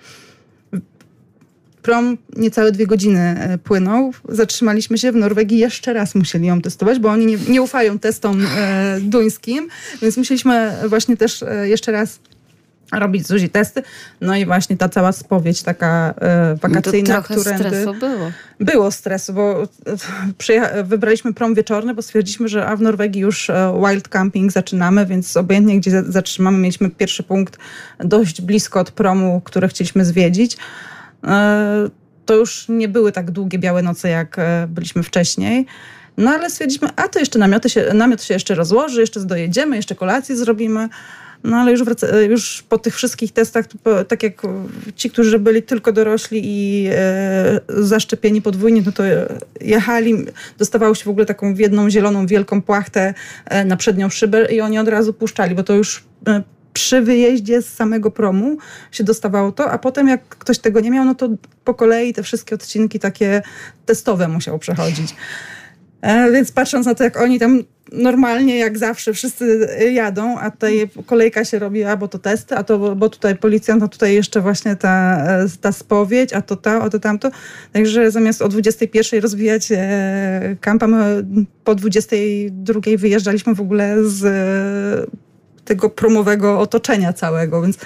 Prom 1.82 2.18
niecałe 2.36 2.72
dwie 2.72 2.86
godziny 2.86 3.58
płynął. 3.64 4.12
Zatrzymaliśmy 4.28 4.98
się 4.98 5.12
w 5.12 5.16
Norwegii, 5.16 5.58
jeszcze 5.58 5.92
raz 5.92 6.14
musieli 6.14 6.46
ją 6.46 6.62
testować, 6.62 6.98
bo 6.98 7.08
oni 7.08 7.26
nie, 7.26 7.36
nie 7.48 7.62
ufają 7.62 7.98
testom 7.98 8.46
duńskim, 9.00 9.68
więc 10.02 10.16
musieliśmy 10.16 10.76
właśnie 10.88 11.16
też 11.16 11.44
jeszcze 11.64 11.92
raz 11.92 12.18
robić 12.98 13.26
Zuzi 13.26 13.48
testy. 13.48 13.82
No 14.20 14.36
i 14.36 14.46
właśnie 14.46 14.76
ta 14.76 14.88
cała 14.88 15.12
spowiedź 15.12 15.62
taka 15.62 16.14
e, 16.20 16.48
No 16.50 16.56
to 16.60 16.68
wakacyjna, 16.68 17.14
trochę 17.22 17.34
którędy... 17.34 17.64
stresu 17.64 17.94
było. 17.94 18.30
Było 18.60 18.90
stresu, 18.90 19.32
bo 19.32 19.62
e, 19.62 19.66
przyjecha- 20.38 20.84
wybraliśmy 20.84 21.34
prom 21.34 21.54
wieczorny, 21.54 21.94
bo 21.94 22.02
stwierdziliśmy, 22.02 22.48
że 22.48 22.66
a 22.66 22.76
w 22.76 22.80
Norwegii 22.80 23.22
już 23.22 23.50
e, 23.50 23.80
wild 23.88 24.08
camping 24.08 24.52
zaczynamy, 24.52 25.06
więc 25.06 25.36
obojętnie 25.36 25.80
gdzie 25.80 25.90
za- 25.90 26.12
zatrzymamy, 26.12 26.58
mieliśmy 26.58 26.90
pierwszy 26.90 27.22
punkt 27.22 27.58
dość 27.98 28.40
blisko 28.40 28.80
od 28.80 28.90
promu, 28.90 29.40
który 29.44 29.68
chcieliśmy 29.68 30.04
zwiedzić. 30.04 30.56
E, 31.24 31.88
To 32.26 32.34
już 32.34 32.66
nie 32.68 32.88
były 32.88 33.12
tak 33.12 33.30
długie 33.30 33.58
białe 33.58 33.82
noce, 33.82 34.08
jak 34.08 34.38
e, 34.38 34.66
byliśmy 34.68 35.02
wcześniej. 35.02 35.66
No 36.16 36.30
ale 36.30 36.50
stwierdziliśmy, 36.50 36.88
a 36.96 37.08
to 37.08 37.18
jeszcze 37.18 37.38
namioty 37.38 37.70
się, 37.70 37.90
namiot 37.94 38.22
się 38.22 38.34
jeszcze 38.34 38.54
rozłoży, 38.54 39.00
jeszcze 39.00 39.20
dojedziemy, 39.20 39.76
jeszcze 39.76 39.94
kolację 39.94 40.36
zrobimy. 40.36 40.88
No 41.44 41.56
ale 41.56 41.70
już, 41.70 41.84
wraca, 41.84 42.20
już 42.20 42.64
po 42.68 42.78
tych 42.78 42.94
wszystkich 42.94 43.32
testach, 43.32 43.64
po, 43.82 44.04
tak 44.04 44.22
jak 44.22 44.42
ci, 44.96 45.10
którzy 45.10 45.38
byli 45.38 45.62
tylko 45.62 45.92
dorośli 45.92 46.40
i 46.44 46.88
e, 46.92 47.60
zaszczepieni 47.68 48.42
podwójnie, 48.42 48.82
no 48.86 48.92
to 48.92 49.02
jechali, 49.60 50.14
dostawało 50.58 50.94
się 50.94 51.04
w 51.04 51.08
ogóle 51.08 51.26
taką 51.26 51.54
jedną 51.54 51.90
zieloną, 51.90 52.26
wielką 52.26 52.62
płachtę 52.62 53.14
e, 53.44 53.64
na 53.64 53.76
przednią 53.76 54.10
szybę 54.10 54.52
i 54.52 54.60
oni 54.60 54.78
od 54.78 54.88
razu 54.88 55.12
puszczali, 55.12 55.54
bo 55.54 55.62
to 55.62 55.74
już 55.74 56.04
e, 56.28 56.42
przy 56.72 57.02
wyjeździe 57.02 57.62
z 57.62 57.74
samego 57.74 58.10
promu 58.10 58.58
się 58.92 59.04
dostawało 59.04 59.52
to, 59.52 59.70
a 59.70 59.78
potem 59.78 60.08
jak 60.08 60.28
ktoś 60.28 60.58
tego 60.58 60.80
nie 60.80 60.90
miał, 60.90 61.04
no 61.04 61.14
to 61.14 61.28
po 61.64 61.74
kolei 61.74 62.12
te 62.12 62.22
wszystkie 62.22 62.54
odcinki 62.54 62.98
takie 62.98 63.42
testowe 63.86 64.28
musiał 64.28 64.58
przechodzić. 64.58 65.14
E, 66.04 66.32
Więc 66.32 66.52
patrząc 66.52 66.86
na 66.86 66.94
to, 66.94 67.04
jak 67.04 67.20
oni 67.20 67.38
tam 67.38 67.62
normalnie, 67.92 68.58
jak 68.58 68.78
zawsze, 68.78 69.12
wszyscy 69.12 69.68
jadą, 69.92 70.38
a 70.38 70.50
tutaj 70.50 70.90
kolejka 71.06 71.44
się 71.44 71.58
robi, 71.58 71.84
a 71.84 71.96
bo 71.96 72.08
to 72.08 72.18
testy, 72.18 72.56
a 72.56 72.64
to 72.64 72.96
bo 72.96 73.08
tutaj 73.08 73.36
policjant, 73.36 73.82
a 73.82 73.88
tutaj 73.88 74.14
jeszcze 74.14 74.40
właśnie 74.40 74.76
ta, 74.76 75.16
e, 75.26 75.46
ta 75.60 75.72
spowiedź, 75.72 76.32
a 76.32 76.42
to 76.42 76.56
ta, 76.56 76.82
a 76.82 76.90
to 76.90 76.98
tamto. 76.98 77.30
Także 77.72 78.10
zamiast 78.10 78.42
o 78.42 78.48
21 78.48 79.20
rozwijać 79.20 79.72
e, 79.72 80.56
kampa, 80.60 80.86
my 80.86 81.22
po 81.64 81.74
22 81.74 82.80
wyjeżdżaliśmy 82.98 83.54
w 83.54 83.60
ogóle 83.60 83.96
z 84.04 84.24
tego 85.64 85.90
promowego 85.90 86.60
otoczenia 86.60 87.12
całego, 87.12 87.62
więc 87.62 87.78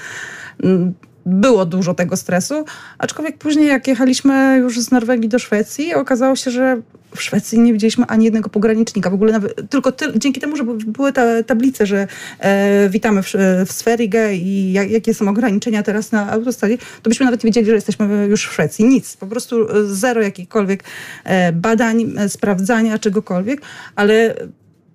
mm, 0.63 0.95
było 1.27 1.67
dużo 1.67 1.95
tego 1.95 2.17
stresu, 2.17 2.65
aczkolwiek 2.99 3.39
później 3.39 3.67
jak 3.67 3.89
jechaliśmy 3.89 4.59
już 4.59 4.81
z 4.81 4.91
Norwegii 4.91 5.29
do 5.29 5.39
Szwecji, 5.39 5.95
okazało 5.95 6.37
się, 6.37 6.51
że 6.51 6.83
w 7.17 7.23
Szwecji 7.23 7.61
nie 7.61 7.73
widzieliśmy 7.73 8.05
ani 8.07 8.25
jednego 8.25 8.49
pogranicznika. 8.49 9.11
W 9.11 9.15
ogóle 9.15 9.33
nawet, 9.33 9.71
tylko 9.71 9.93
ty, 9.93 10.07
dzięki 10.17 10.41
temu, 10.41 10.57
że 10.57 10.65
były 10.65 11.13
te 11.13 11.45
tablice, 11.45 11.87
że 11.87 12.07
e, 12.39 12.89
witamy 12.89 13.23
w, 13.23 13.33
w 13.67 13.73
Sverige 13.73 14.35
i 14.35 14.73
jak, 14.73 14.91
jakie 14.91 15.15
są 15.15 15.29
ograniczenia 15.29 15.83
teraz 15.83 16.13
na 16.13 16.31
autostradzie, 16.31 16.79
to 17.03 17.11
byśmy 17.11 17.25
nawet 17.25 17.45
nie 17.45 17.49
wiedzieli, 17.49 17.67
że 17.67 17.75
jesteśmy 17.75 18.27
już 18.27 18.47
w 18.47 18.53
Szwecji. 18.53 18.85
Nic. 18.85 19.17
Po 19.17 19.27
prostu 19.27 19.69
e, 19.71 19.85
zero 19.85 20.23
jakichkolwiek 20.23 20.85
e, 21.25 21.53
badań, 21.53 22.15
e, 22.19 22.29
sprawdzania, 22.29 22.99
czegokolwiek, 22.99 23.63
ale 23.97 24.35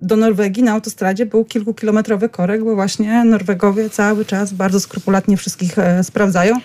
do 0.01 0.15
Norwegii 0.15 0.63
na 0.63 0.71
autostradzie 0.71 1.25
był 1.25 1.45
kilkukilometrowy 1.45 2.29
korek, 2.29 2.63
bo 2.63 2.75
właśnie 2.75 3.23
Norwegowie 3.23 3.89
cały 3.89 4.25
czas 4.25 4.53
bardzo 4.53 4.79
skrupulatnie 4.79 5.37
wszystkich 5.37 5.75
sprawdzają. 6.03 6.55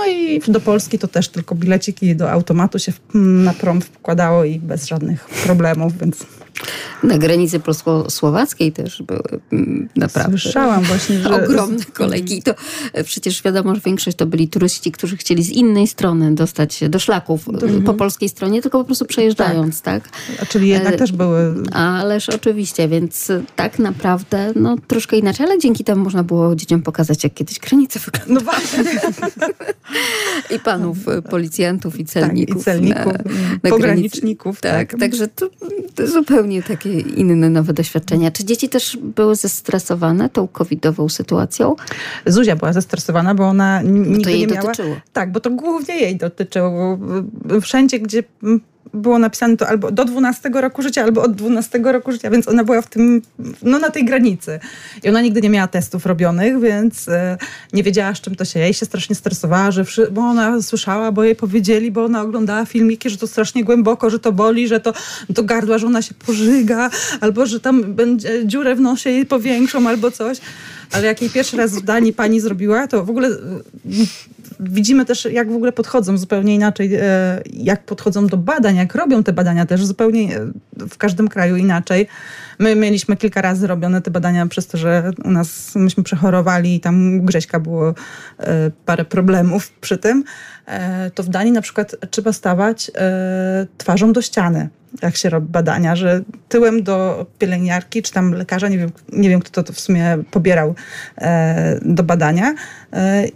No 0.00 0.06
i 0.06 0.40
do 0.48 0.60
Polski 0.60 0.98
to 0.98 1.08
też 1.08 1.28
tylko 1.28 1.54
bileciki 1.54 2.16
do 2.16 2.30
automatu 2.30 2.78
się 2.78 2.92
na 3.14 3.52
prom 3.52 3.80
wkładało 3.80 4.44
i 4.44 4.58
bez 4.58 4.86
żadnych 4.86 5.24
problemów, 5.24 5.98
więc 5.98 6.26
Na 7.02 7.18
granicy 7.18 7.60
polsko-słowackiej 7.60 8.72
też 8.72 9.02
były 9.02 9.22
mm, 9.52 9.88
naprawdę 9.96 10.38
słyszałam 10.38 10.82
właśnie, 10.82 11.18
że... 11.18 11.44
ogromne 11.44 11.84
kolejki. 11.92 12.38
I 12.38 12.42
to 12.42 12.54
e, 12.92 13.04
przecież 13.04 13.42
wiadomo, 13.42 13.74
że 13.74 13.80
większość 13.80 14.16
to 14.16 14.26
byli 14.26 14.48
turyści, 14.48 14.92
którzy 14.92 15.16
chcieli 15.16 15.42
z 15.42 15.50
innej 15.50 15.86
strony 15.86 16.34
dostać 16.34 16.74
się 16.74 16.88
do 16.88 16.98
szlaków 16.98 17.48
e, 17.48 17.82
po 17.82 17.94
polskiej 17.94 18.28
stronie, 18.28 18.62
tylko 18.62 18.78
po 18.78 18.84
prostu 18.84 19.04
przejeżdżając, 19.04 19.82
tak? 19.82 20.08
A 20.42 20.46
czyli 20.46 20.68
jednak 20.68 20.94
E, 20.94 20.96
też 20.96 21.12
były... 21.12 21.54
Ależ 21.72 22.28
oczywiście, 22.28 22.88
więc 22.88 23.28
tak 23.56 23.78
naprawdę 23.78 24.52
no 24.56 24.76
troszkę 24.86 25.16
inaczej, 25.16 25.46
ale 25.46 25.58
dzięki 25.58 25.84
temu 25.84 26.04
można 26.04 26.24
było 26.24 26.56
dzieciom 26.56 26.82
pokazać, 26.82 27.24
jak 27.24 27.34
kiedyś 27.34 27.58
granice 27.58 28.00
wyglądały. 28.00 28.34
No 28.34 28.40
właśnie, 28.40 29.00
I 30.56 30.58
panów 30.58 30.98
policjantów, 31.30 32.00
i 32.00 32.04
tak, 32.04 32.12
celników. 32.12 32.62
i 32.62 32.64
celników, 32.64 33.04
na- 33.04 33.32
i 33.32 33.58
na 33.62 33.70
pograniczników. 33.70 34.60
Tak, 34.60 34.98
także 35.00 35.28
to, 35.28 35.50
to 35.94 36.06
zupełnie 36.06 36.39
takie 36.68 37.00
inne 37.00 37.50
nowe 37.50 37.72
doświadczenia. 37.72 38.30
Czy 38.30 38.44
dzieci 38.44 38.68
też 38.68 38.98
były 39.02 39.36
zestresowane 39.36 40.28
tą 40.28 40.48
covidową 40.48 41.08
sytuacją? 41.08 41.76
Zuzia 42.26 42.56
była 42.56 42.72
zestresowana, 42.72 43.34
bo 43.34 43.44
ona 43.44 43.80
n- 43.80 44.04
to 44.04 44.10
nigdy 44.10 44.30
jej 44.30 44.40
nie 44.40 44.46
miała... 44.46 44.62
dotyczyło. 44.62 44.96
Tak, 45.12 45.32
bo 45.32 45.40
to 45.40 45.50
głównie 45.50 45.94
jej 45.94 46.16
dotyczyło. 46.16 46.98
Wszędzie, 47.60 48.00
gdzie 48.00 48.22
było 48.94 49.18
napisane 49.18 49.56
to 49.56 49.68
albo 49.68 49.90
do 49.90 50.04
12 50.04 50.50
roku 50.54 50.82
życia, 50.82 51.02
albo 51.02 51.22
od 51.22 51.32
12 51.32 51.78
roku 51.78 52.12
życia, 52.12 52.30
więc 52.30 52.48
ona 52.48 52.64
była 52.64 52.82
w 52.82 52.86
tym, 52.86 53.22
no 53.62 53.78
na 53.78 53.90
tej 53.90 54.04
granicy. 54.04 54.60
I 55.02 55.08
ona 55.08 55.20
nigdy 55.20 55.40
nie 55.40 55.50
miała 55.50 55.68
testów 55.68 56.06
robionych, 56.06 56.60
więc 56.60 57.08
e, 57.08 57.38
nie 57.72 57.82
wiedziała, 57.82 58.14
z 58.14 58.20
czym 58.20 58.34
to 58.34 58.44
się 58.44 58.60
jej 58.60 58.74
się 58.74 58.86
strasznie 58.86 59.14
stresowała, 59.14 59.70
że 59.70 59.84
wszy, 59.84 60.08
bo 60.10 60.20
ona 60.20 60.62
słyszała, 60.62 61.12
bo 61.12 61.24
jej 61.24 61.36
powiedzieli, 61.36 61.90
bo 61.90 62.04
ona 62.04 62.22
oglądała 62.22 62.64
filmiki, 62.64 63.10
że 63.10 63.16
to 63.16 63.26
strasznie 63.26 63.64
głęboko, 63.64 64.10
że 64.10 64.18
to 64.18 64.32
boli, 64.32 64.68
że 64.68 64.80
to 64.80 64.92
do 65.28 65.42
gardła, 65.42 65.78
że 65.78 65.86
ona 65.86 66.02
się 66.02 66.14
pożyga, 66.14 66.90
albo 67.20 67.46
że 67.46 67.60
tam 67.60 67.94
będzie 67.94 68.46
dziurę 68.46 68.74
w 68.74 68.80
nosie 68.80 69.10
jej 69.10 69.26
powiększą, 69.26 69.88
albo 69.88 70.10
coś. 70.10 70.38
Ale 70.92 71.06
jak 71.06 71.22
jej 71.22 71.30
pierwszy 71.30 71.56
raz 71.56 71.74
w 71.74 71.82
Danii 71.82 72.12
pani 72.12 72.40
zrobiła, 72.40 72.86
to 72.86 73.04
w 73.04 73.10
ogóle 73.10 73.28
widzimy 74.60 75.04
też, 75.04 75.24
jak 75.24 75.52
w 75.52 75.54
ogóle 75.54 75.72
podchodzą 75.72 76.18
zupełnie 76.18 76.54
inaczej, 76.54 76.94
e, 76.94 77.42
jak 77.52 77.84
podchodzą 77.84 78.26
do 78.26 78.36
badań, 78.36 78.76
jak 78.76 78.94
robią 78.94 79.22
te 79.22 79.32
badania 79.32 79.66
też 79.66 79.86
zupełnie 79.86 80.36
e, 80.36 80.52
w 80.88 80.98
każdym 80.98 81.28
kraju 81.28 81.56
inaczej. 81.56 82.06
My 82.60 82.76
mieliśmy 82.76 83.16
kilka 83.16 83.42
razy 83.42 83.66
robione 83.66 84.02
te 84.02 84.10
badania 84.10 84.46
przez 84.46 84.66
to, 84.66 84.78
że 84.78 85.10
u 85.24 85.30
nas 85.30 85.74
myśmy 85.74 86.02
przechorowali 86.02 86.74
i 86.74 86.80
tam 86.80 87.20
Grześka 87.20 87.60
było 87.60 87.88
e, 88.38 88.70
parę 88.86 89.04
problemów 89.04 89.72
przy 89.80 89.98
tym. 89.98 90.24
E, 90.66 91.10
To 91.10 91.22
w 91.22 91.28
Danii 91.28 91.52
na 91.52 91.62
przykład 91.62 91.96
trzeba 92.10 92.32
stawać 92.32 92.90
e, 92.94 93.66
twarzą 93.78 94.12
do 94.12 94.22
ściany, 94.22 94.68
jak 95.02 95.16
się 95.16 95.30
robi 95.30 95.48
badania, 95.48 95.96
że 95.96 96.20
tyłem 96.48 96.82
do 96.82 97.26
pielęgniarki 97.38 98.02
czy 98.02 98.12
tam 98.12 98.32
lekarza, 98.34 98.68
nie 98.68 98.78
wiem, 98.78 98.90
nie 99.12 99.28
wiem 99.28 99.40
kto 99.40 99.62
to 99.62 99.72
w 99.72 99.80
sumie 99.80 100.18
pobierał 100.30 100.74
do 101.82 102.02
badania 102.02 102.54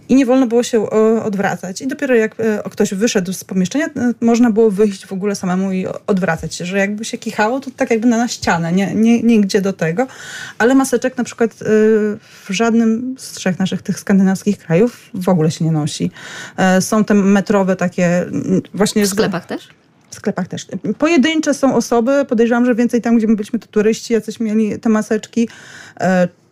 i 0.09 0.15
nie 0.15 0.25
wolno 0.25 0.47
było 0.47 0.63
się 0.63 0.89
odwracać. 1.23 1.81
I 1.81 1.87
dopiero 1.87 2.15
jak 2.15 2.35
ktoś 2.71 2.93
wyszedł 2.93 3.33
z 3.33 3.43
pomieszczenia, 3.43 3.89
można 4.21 4.51
było 4.51 4.71
wyjść 4.71 5.05
w 5.05 5.13
ogóle 5.13 5.35
samemu 5.35 5.71
i 5.71 5.85
odwracać 6.07 6.55
się, 6.55 6.65
że 6.65 6.77
jakby 6.77 7.05
się 7.05 7.17
kichało, 7.17 7.59
to 7.59 7.71
tak 7.77 7.91
jakby 7.91 8.07
na, 8.07 8.17
na 8.17 8.27
ścianę, 8.27 8.71
nie, 8.71 8.95
nie, 8.95 9.14
nigdzie 9.23 9.61
do 9.61 9.73
tego. 9.73 10.07
Ale 10.57 10.75
maseczek 10.75 11.17
na 11.17 11.23
przykład 11.23 11.51
e, 11.51 11.65
w 12.45 12.49
żadnym 12.49 13.15
z 13.17 13.31
trzech 13.31 13.59
naszych 13.59 13.81
tych 13.81 13.99
skandynawskich 13.99 14.57
krajów 14.57 15.09
w 15.13 15.29
ogóle 15.29 15.51
się 15.51 15.65
nie 15.65 15.71
nosi. 15.71 16.11
E, 16.57 16.81
Są 16.81 17.05
te 17.05 17.13
metrowe 17.13 17.75
takie 17.75 18.17
mm, 18.17 18.61
właśnie... 18.73 19.05
W 19.05 19.07
sklepach 19.07 19.45
też? 19.45 19.67
W 20.09 20.15
sklepach 20.15 20.47
też. 20.47 20.67
Pojedyncze 20.97 21.53
są 21.53 21.75
osoby, 21.75 22.25
podejrzewam, 22.29 22.65
że 22.65 22.75
więcej 22.75 23.01
tam, 23.01 23.17
gdzie 23.17 23.27
my 23.27 23.35
byliśmy, 23.35 23.59
to 23.59 23.67
turyści, 23.67 24.13
jacyś 24.13 24.39
mieli 24.39 24.79
te 24.79 24.89
maseczki. 24.89 25.49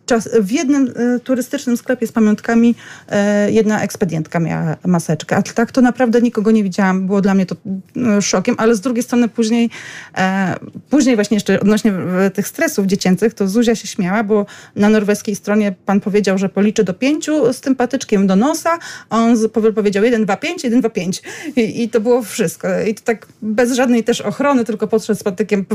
Czas, 0.06 0.28
w 0.40 0.50
jednym 0.50 0.92
e, 0.96 1.20
turystycznym 1.20 1.76
sklepie 1.76 2.06
z 2.06 2.12
pamiątkami 2.12 2.74
e, 3.08 3.50
jedna 3.50 3.82
ekspedientka 3.82 4.40
miała 4.40 4.76
maseczkę. 4.86 5.36
A 5.36 5.42
tak 5.42 5.72
to 5.72 5.80
naprawdę 5.80 6.20
nikogo 6.20 6.50
nie 6.50 6.62
widziałam. 6.62 7.06
Było 7.06 7.20
dla 7.20 7.34
mnie 7.34 7.46
to 7.46 7.56
e, 7.96 8.22
szokiem, 8.22 8.54
ale 8.58 8.74
z 8.74 8.80
drugiej 8.80 9.02
strony 9.02 9.28
później, 9.28 9.70
e, 10.16 10.54
później 10.90 11.14
właśnie 11.14 11.34
jeszcze 11.36 11.60
odnośnie 11.60 11.92
tych 12.34 12.48
stresów 12.48 12.86
dziecięcych, 12.86 13.34
to 13.34 13.48
Zuzia 13.48 13.74
się 13.74 13.88
śmiała, 13.88 14.24
bo 14.24 14.46
na 14.76 14.88
norweskiej 14.88 15.36
stronie 15.36 15.74
pan 15.86 16.00
powiedział, 16.00 16.38
że 16.38 16.48
policzy 16.48 16.84
do 16.84 16.94
pięciu 16.94 17.52
z 17.52 17.60
tym 17.60 17.76
patyczkiem 17.76 18.26
do 18.26 18.36
nosa, 18.36 18.78
on 19.10 19.36
powiedział 19.74 20.04
1, 20.04 20.24
2, 20.24 20.36
5, 20.36 20.64
1, 20.64 20.80
2, 20.80 20.88
5. 20.88 21.22
I, 21.56 21.88
to 21.88 22.00
było 22.00 22.22
wszystko. 22.22 22.80
I 22.80 22.94
to 22.94 23.02
tak 23.04 23.26
bez 23.42 23.72
żadnej 23.72 24.04
też 24.04 24.20
ochrony, 24.20 24.64
tylko 24.64 24.88
podszedł 24.88 25.20
z 25.20 25.22
patykiem 25.22 25.66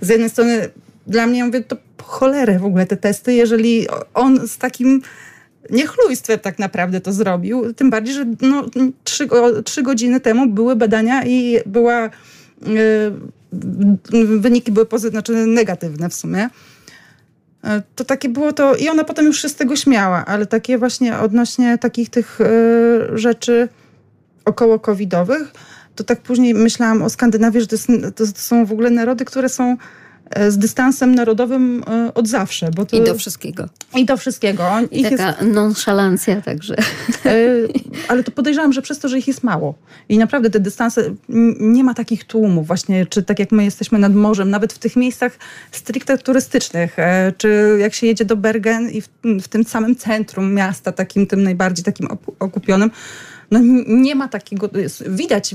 z 0.00 0.08
jednej 0.08 0.30
strony 0.30 0.68
dla 1.08 1.26
mnie, 1.26 1.38
ja 1.38 1.46
mówię, 1.46 1.60
to 1.60 1.76
po 1.96 2.04
cholerę 2.04 2.58
w 2.58 2.64
ogóle 2.64 2.86
te 2.86 2.96
testy, 2.96 3.34
jeżeli 3.34 3.86
on 4.14 4.48
z 4.48 4.58
takim 4.58 5.02
niechlujstwem 5.70 6.38
tak 6.38 6.58
naprawdę 6.58 7.00
to 7.00 7.12
zrobił. 7.12 7.74
Tym 7.74 7.90
bardziej, 7.90 8.14
że 8.14 8.26
no, 8.40 8.66
trzy, 9.04 9.28
trzy 9.64 9.82
godziny 9.82 10.20
temu 10.20 10.46
były 10.46 10.76
badania 10.76 11.24
i 11.24 11.58
była, 11.66 12.06
y, 12.06 12.10
wyniki 14.38 14.72
były 14.72 14.86
pozytywne, 14.86 15.20
znaczy 15.20 15.46
negatywne 15.46 16.08
w 16.08 16.14
sumie. 16.14 16.50
E, 17.64 17.82
To 17.94 18.04
takie 18.04 18.28
było 18.28 18.52
to, 18.52 18.76
i 18.76 18.88
ona 18.88 19.04
potem 19.04 19.26
już 19.26 19.42
się 19.42 19.48
z 19.48 19.54
tego 19.54 19.76
śmiała, 19.76 20.24
ale 20.26 20.46
takie 20.46 20.78
właśnie 20.78 21.18
odnośnie 21.18 21.78
takich 21.78 22.10
tych 22.10 22.40
e, 22.40 22.48
rzeczy 23.18 23.68
około 24.44 24.78
covidowych, 24.78 25.52
to 25.94 26.04
tak 26.04 26.20
później 26.20 26.54
myślałam 26.54 27.02
o 27.02 27.10
Skandynawii, 27.10 27.60
że 27.60 27.66
to, 27.66 27.74
jest, 27.74 27.86
to, 28.16 28.26
to 28.26 28.40
są 28.40 28.66
w 28.66 28.72
ogóle 28.72 28.90
narody, 28.90 29.24
które 29.24 29.48
są 29.48 29.76
z 30.48 30.58
dystansem 30.58 31.14
narodowym 31.14 31.84
e, 31.86 32.14
od 32.14 32.28
zawsze. 32.28 32.70
Bo 32.70 32.86
to, 32.86 32.96
I 32.96 33.04
do 33.04 33.14
wszystkiego. 33.14 33.68
I 33.96 34.04
do 34.04 34.16
wszystkiego. 34.16 34.64
I 34.90 35.00
ich 35.00 35.10
taka 35.10 35.44
nonszalancja 35.44 36.40
także. 36.40 36.76
E, 37.24 37.34
ale 38.08 38.24
to 38.24 38.30
podejrzewam, 38.30 38.72
że 38.72 38.82
przez 38.82 38.98
to, 38.98 39.08
że 39.08 39.18
ich 39.18 39.28
jest 39.28 39.42
mało. 39.42 39.74
I 40.08 40.18
naprawdę 40.18 40.50
te 40.50 40.60
dystanse, 40.60 41.14
nie 41.60 41.84
ma 41.84 41.94
takich 41.94 42.24
tłumów 42.24 42.66
właśnie, 42.66 43.06
czy 43.06 43.22
tak 43.22 43.38
jak 43.38 43.52
my 43.52 43.64
jesteśmy 43.64 43.98
nad 43.98 44.14
morzem, 44.14 44.50
nawet 44.50 44.72
w 44.72 44.78
tych 44.78 44.96
miejscach 44.96 45.38
stricte 45.72 46.18
turystycznych, 46.18 46.98
e, 46.98 47.32
czy 47.38 47.76
jak 47.80 47.94
się 47.94 48.06
jedzie 48.06 48.24
do 48.24 48.36
Bergen 48.36 48.90
i 48.90 49.00
w, 49.00 49.08
w 49.42 49.48
tym 49.48 49.64
samym 49.64 49.96
centrum 49.96 50.54
miasta, 50.54 50.92
takim 50.92 51.26
tym 51.26 51.42
najbardziej 51.42 51.84
takim 51.84 52.08
okupionym, 52.38 52.90
no 53.50 53.60
nie 53.86 54.14
ma 54.14 54.28
takiego, 54.28 54.70
jest- 54.74 55.10
widać 55.10 55.54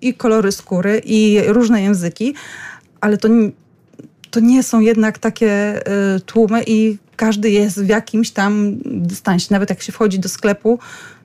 i 0.00 0.14
kolory 0.14 0.52
skóry, 0.52 1.02
i 1.04 1.40
różne 1.46 1.82
języki, 1.82 2.34
ale 3.00 3.16
to, 3.16 3.28
to 4.30 4.40
nie 4.40 4.62
są 4.62 4.80
jednak 4.80 5.18
takie 5.18 5.82
y, 6.16 6.20
tłumy 6.20 6.62
i 6.66 6.98
każdy 7.16 7.50
jest 7.50 7.82
w 7.82 7.88
jakimś 7.88 8.30
tam 8.30 8.76
dystansie. 8.84 9.46
Nawet 9.50 9.70
jak 9.70 9.82
się 9.82 9.92
wchodzi 9.92 10.18
do 10.18 10.28
sklepu, 10.28 10.78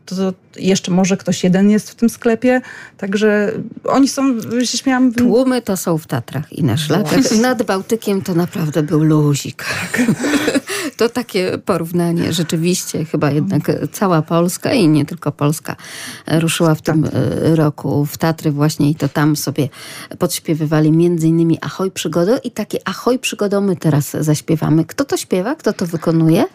to, 0.05 0.33
jeszcze 0.55 0.91
może 0.91 1.17
ktoś 1.17 1.43
jeden 1.43 1.69
jest 1.69 1.89
w 1.89 1.95
tym 1.95 2.09
sklepie. 2.09 2.61
Także 2.97 3.51
oni 3.83 4.07
są, 4.07 4.41
się 4.65 4.77
śmiałam, 4.77 5.13
Tłumy 5.13 5.61
to 5.61 5.77
są 5.77 5.97
w 5.97 6.07
Tatrach 6.07 6.53
i 6.53 6.63
na 6.63 6.77
szlakach. 6.77 7.31
Nad 7.41 7.63
Bałtykiem 7.63 8.21
to 8.21 8.33
naprawdę 8.33 8.83
był 8.83 9.03
luzik. 9.03 9.65
To 10.97 11.09
takie 11.09 11.57
porównanie. 11.57 12.33
Rzeczywiście 12.33 13.05
chyba 13.05 13.31
jednak 13.31 13.71
cała 13.91 14.21
Polska 14.21 14.73
i 14.73 14.87
nie 14.87 15.05
tylko 15.05 15.31
Polska 15.31 15.75
ruszyła 16.27 16.75
w 16.75 16.81
tym 16.81 17.05
e, 17.05 17.55
roku 17.55 18.05
w 18.05 18.17
Tatry 18.17 18.51
właśnie 18.51 18.89
i 18.89 18.95
to 18.95 19.09
tam 19.09 19.35
sobie 19.35 19.69
podśpiewywali 20.19 20.91
między 20.91 21.27
innymi 21.27 21.57
Ahoj 21.61 21.91
Przygodo 21.91 22.37
i 22.43 22.51
takie 22.51 22.79
Ahoj 22.85 23.19
Przygodo 23.19 23.61
my 23.61 23.75
teraz 23.75 24.11
zaśpiewamy. 24.19 24.85
Kto 24.85 25.05
to 25.05 25.17
śpiewa? 25.17 25.55
Kto 25.55 25.73
to 25.73 25.85
wykonuje? 25.85 26.45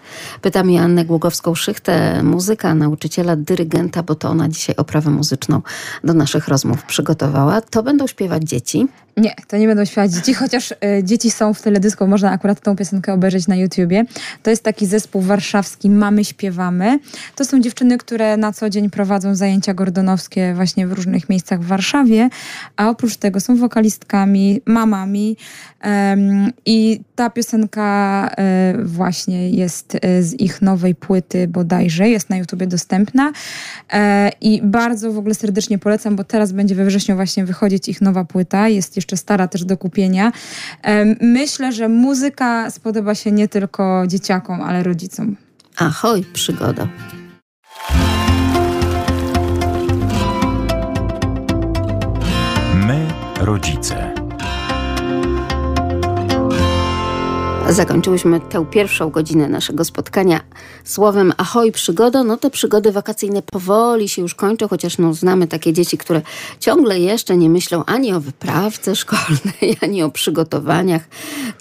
Pytam 0.43 0.71
Joannę 0.71 1.05
Głogowską-Szychtę, 1.05 2.23
muzyka, 2.23 2.75
nauczyciela, 2.75 3.37
dyrygenta, 3.37 4.03
bo 4.03 4.15
to 4.15 4.29
ona 4.29 4.49
dzisiaj 4.49 4.77
oprawę 4.77 5.11
muzyczną 5.11 5.63
do 6.05 6.15
naszych 6.15 6.49
rozmów 6.49 6.83
przygotowała. 6.83 7.61
To 7.61 7.83
będą 7.83 8.07
śpiewać 8.07 8.43
dzieci. 8.43 8.89
Nie, 9.21 9.35
to 9.49 9.57
nie 9.57 9.67
będą 9.67 9.85
śpiewać 9.85 10.13
dzieci, 10.13 10.35
chociaż 10.35 10.71
y, 10.73 10.77
dzieci 11.03 11.31
są 11.31 11.55
w 11.55 11.63
teledysku, 11.63 12.07
można 12.07 12.31
akurat 12.31 12.61
tą 12.61 12.77
piosenkę 12.77 13.13
obejrzeć 13.13 13.49
na 13.49 13.57
YouTubie. 13.57 14.05
To 14.43 14.51
jest 14.51 14.63
taki 14.63 14.87
zespół 14.87 15.23
warszawski 15.23 15.91
Mamy 15.91 16.25
Śpiewamy. 16.25 16.99
To 17.37 17.45
są 17.45 17.61
dziewczyny, 17.61 17.99
które 17.99 18.37
na 18.37 18.53
co 18.53 18.71
dzień 18.71 18.91
prowadzą 18.91 19.35
zajęcia 19.35 19.75
gordonowskie 19.75 20.55
właśnie 20.55 20.87
w 20.87 20.93
różnych 20.93 21.29
miejscach 21.29 21.61
w 21.61 21.67
Warszawie, 21.67 22.29
a 22.77 22.91
oprócz 22.91 23.17
tego 23.17 23.41
są 23.41 23.57
wokalistkami, 23.57 24.61
mamami 24.67 25.37
em, 25.81 26.53
i 26.67 27.01
ta 27.17 27.31
piosenka 27.31 28.31
e, 28.39 28.75
właśnie 28.85 29.51
jest 29.51 29.97
e, 30.03 30.23
z 30.23 30.41
ich 30.41 30.63
nowej 30.63 30.95
płyty 30.95 31.49
bodajże, 31.49 32.09
jest 32.09 32.31
na 32.31 32.37
YouTubie 32.37 32.67
dostępna 32.67 33.33
e, 33.93 34.31
i 34.41 34.61
bardzo 34.63 35.13
w 35.13 35.19
ogóle 35.19 35.35
serdecznie 35.35 35.79
polecam, 35.79 36.17
bo 36.17 36.25
teraz 36.25 36.53
będzie 36.53 36.75
we 36.75 36.85
wrześniu 36.85 37.17
właśnie 37.17 37.45
wychodzić 37.45 37.89
ich 37.89 38.01
nowa 38.01 38.25
płyta, 38.25 38.69
jest 38.69 38.97
jeszcze 38.97 39.10
stara 39.17 39.49
też 39.49 39.65
do 39.65 39.77
kupienia. 39.77 40.33
Myślę, 41.21 41.73
że 41.73 41.89
muzyka 41.89 42.71
spodoba 42.71 43.15
się 43.15 43.33
nie 43.33 43.49
tylko 43.49 44.03
dzieciakom, 44.07 44.61
ale 44.61 44.83
rodzicom. 44.83 45.37
Ahoj, 45.77 46.25
przygodo. 46.33 46.89
My, 52.75 53.07
rodzice. 53.41 54.20
Zakończyłyśmy 57.71 58.41
tę 58.41 58.67
pierwszą 58.71 59.11
godzinę 59.11 59.49
naszego 59.49 59.85
spotkania 59.85 60.41
słowem 60.85 61.33
ahoj 61.37 61.73
przygodo. 61.73 62.25
No 62.25 62.37
te 62.37 62.51
przygody 62.51 62.93
wakacyjne 62.93 63.43
powoli 63.43 64.09
się 64.09 64.23
już 64.23 64.35
kończą, 64.35 64.69
chociaż 64.69 64.99
no, 64.99 65.15
znamy 65.15 65.47
takie 65.47 65.73
dzieci, 65.73 65.99
które 65.99 66.23
ciągle 66.61 67.01
jeszcze 67.01 67.37
nie 67.37 67.51
myślą 67.51 67.85
ani 67.85 68.13
o 68.13 68.21
wyprawce 68.21 68.97
szkolnej, 68.97 69.77
ani 69.83 70.03
o 70.03 70.11
przygotowaniach, 70.11 71.03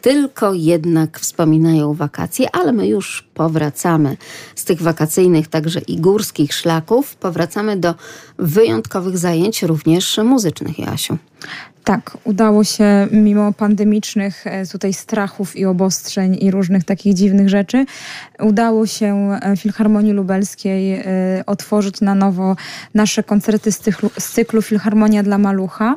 tylko 0.01 0.53
jednak 0.53 1.19
wspominają 1.19 1.93
wakacje, 1.93 2.55
ale 2.55 2.71
my 2.71 2.87
już 2.87 3.27
powracamy 3.33 4.17
z 4.55 4.65
tych 4.65 4.81
wakacyjnych, 4.81 5.47
także 5.47 5.79
i 5.79 5.97
górskich 5.97 6.53
szlaków. 6.53 7.15
Powracamy 7.15 7.77
do 7.77 7.95
wyjątkowych 8.37 9.17
zajęć, 9.17 9.63
również 9.63 10.19
muzycznych, 10.23 10.79
Jasiu. 10.79 11.17
Tak, 11.83 12.17
udało 12.23 12.63
się 12.63 13.07
mimo 13.11 13.53
pandemicznych 13.53 14.47
e, 14.47 14.65
tutaj 14.65 14.93
strachów 14.93 15.55
i 15.55 15.65
obostrzeń 15.65 16.37
i 16.41 16.51
różnych 16.51 16.83
takich 16.83 17.13
dziwnych 17.13 17.49
rzeczy, 17.49 17.85
udało 18.39 18.87
się 18.87 19.39
e, 19.41 19.57
Filharmonii 19.57 20.13
Lubelskiej 20.13 20.93
e, 20.93 21.03
otworzyć 21.45 22.01
na 22.01 22.15
nowo 22.15 22.55
nasze 22.93 23.23
koncerty 23.23 23.71
z, 23.71 23.79
cyklu, 23.79 24.09
z 24.19 24.31
cyklu 24.31 24.61
Filharmonia 24.61 25.23
dla 25.23 25.37
Malucha. 25.37 25.95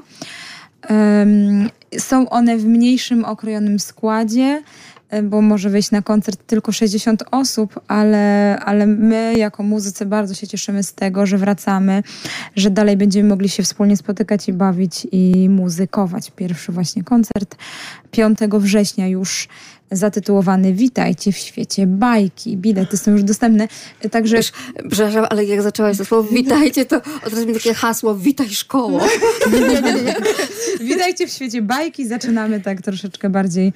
Są 1.99 2.28
one 2.28 2.59
w 2.59 2.64
mniejszym, 2.64 3.24
okrojonym 3.24 3.78
składzie, 3.78 4.62
e, 5.09 5.22
bo 5.22 5.43
może 5.43 5.70
wejść 5.70 5.90
na 5.90 6.03
koncert 6.03 6.47
tylko 6.47 6.72
60 6.72 7.24
osób, 7.30 7.80
ale, 7.88 8.59
ale 8.64 8.86
my 8.86 9.34
jako 9.36 9.62
muzycy 9.62 10.07
bardzo 10.07 10.34
się 10.34 10.47
cieszymy 10.47 10.82
z 10.82 10.95
tego, 10.95 11.26
że 11.26 11.38
wracamy, 11.38 12.03
że 12.57 12.70
dalej 12.70 12.97
będziemy 12.97 13.28
mogli 13.28 13.49
się 13.49 13.62
wspólnie 13.62 13.97
spotykać 13.97 14.49
i 14.49 14.53
bawić 14.53 15.07
i 15.12 15.49
muzykować. 15.49 16.30
Pierwszy 16.36 16.72
właśnie 16.72 17.05
koncert 17.05 17.57
5 18.11 18.38
września 18.59 19.09
już 19.09 19.49
zatytułowany 19.93 20.72
Witajcie 20.72 21.32
w 21.32 21.36
świecie 21.36 21.86
bajki. 21.86 22.57
Bilety 22.57 22.97
są 22.97 23.11
już 23.11 23.22
dostępne, 23.22 23.68
także 24.11 24.36
Wiesz, 24.36 24.53
przepraszam, 24.90 25.26
ale 25.30 25.45
jak 25.45 25.62
zaczęłaś 25.62 25.99
to 25.99 26.05
słowo 26.05 26.28
witajcie, 26.32 26.84
to 26.84 26.97
od 26.97 27.32
razu 27.32 27.47
mi 27.47 27.55
takie 27.55 27.74
hasło 27.74 28.14
witaj 28.14 28.51
szkoło. 28.51 29.01
Witajcie 30.80 31.26
w 31.26 31.30
świecie 31.30 31.62
bajki. 31.62 32.07
Zaczynamy 32.07 32.61
tak 32.61 32.82
troszeczkę 32.82 33.30
bardziej, 33.30 33.72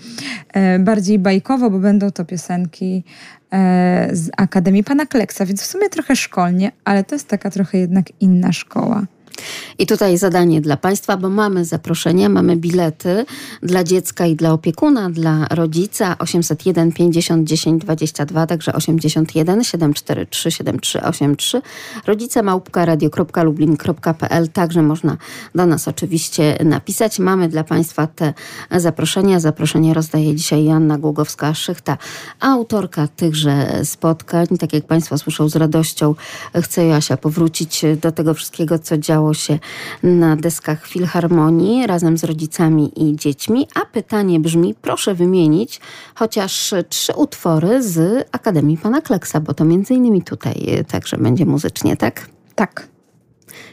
e, 0.53 0.79
bardziej 0.79 1.19
bajkowo, 1.19 1.71
bo 1.71 1.79
będą 1.79 2.11
to 2.11 2.25
piosenki 2.25 3.05
e, 3.53 4.09
z 4.12 4.31
Akademii 4.37 4.85
Pana 4.85 5.07
Kleksa, 5.07 5.47
więc 5.47 5.62
w 5.62 5.67
sumie 5.67 5.89
trochę 5.89 6.17
szkolnie, 6.17 6.73
ale 6.85 7.05
to 7.05 7.14
jest 7.14 7.29
taka 7.29 7.51
trochę 7.51 7.79
jednak 7.79 8.07
inna 8.21 8.53
szkoła. 8.53 9.07
I 9.78 9.87
tutaj 9.87 10.18
zadanie 10.18 10.61
dla 10.61 10.76
Państwa, 10.76 11.16
bo 11.16 11.28
mamy 11.28 11.64
zaproszenia, 11.64 12.28
mamy 12.28 12.57
bilety 12.57 13.24
dla 13.62 13.84
dziecka 13.84 14.26
i 14.26 14.37
dla 14.37 14.53
opiekuna, 14.53 15.11
dla 15.11 15.47
rodzica 15.51 16.18
801 16.18 16.93
50 16.93 17.49
10 17.49 17.82
22, 17.82 18.47
także 18.47 18.72
81 18.72 19.64
743 19.64 20.51
7383. 20.51 21.62
Rodzice 22.07 22.43
małpka 22.43 22.84
radio.lublin.pl, 22.84 24.49
także 24.49 24.82
można 24.82 25.16
do 25.55 25.66
nas 25.66 25.89
oczywiście 25.89 26.59
napisać. 26.64 27.18
Mamy 27.18 27.49
dla 27.49 27.64
Państwa 27.64 28.07
te 28.07 28.34
zaproszenia. 28.76 29.41
Zaproszenie 29.41 29.95
rozdaje 29.95 30.34
dzisiaj 30.34 30.64
Joanna 30.64 30.99
Głogowska-Szychta, 30.99 31.97
autorka 32.41 33.09
tychże 33.09 33.84
spotkań. 33.84 34.47
Tak 34.61 34.72
jak 34.72 34.87
Państwo 34.87 35.18
słyszą 35.18 35.49
z 35.49 35.57
radością, 35.57 36.14
chce 36.62 36.87
Joasia 36.87 37.16
powrócić 37.16 37.84
do 38.03 38.12
tego 38.12 38.34
wszystkiego, 38.34 38.78
co 38.78 38.99
działo 39.27 39.35
się 39.35 39.59
na 40.03 40.37
deskach 40.37 40.87
Filharmonii 40.87 41.87
razem 41.87 42.18
z 42.18 42.24
rodzicami 42.24 42.93
i 42.97 43.16
dziećmi. 43.16 43.68
A 43.74 43.87
pytanie 43.87 44.41
brzmi, 44.41 44.74
proszę 44.74 45.14
wymienić 45.14 45.81
chociaż 46.14 46.74
trzy 46.89 47.12
utwory 47.16 47.83
z 47.83 48.29
Akademii 48.33 48.79
Pana 48.79 49.01
Kleksa, 49.01 49.41
bo 49.41 49.55
to 49.55 49.64
między 49.64 49.95
innymi 49.95 50.22
tutaj 50.22 50.85
także 50.89 51.16
będzie 51.16 51.47
muzycznie, 51.47 51.97
tak? 51.97 52.29
Tak. 52.55 52.95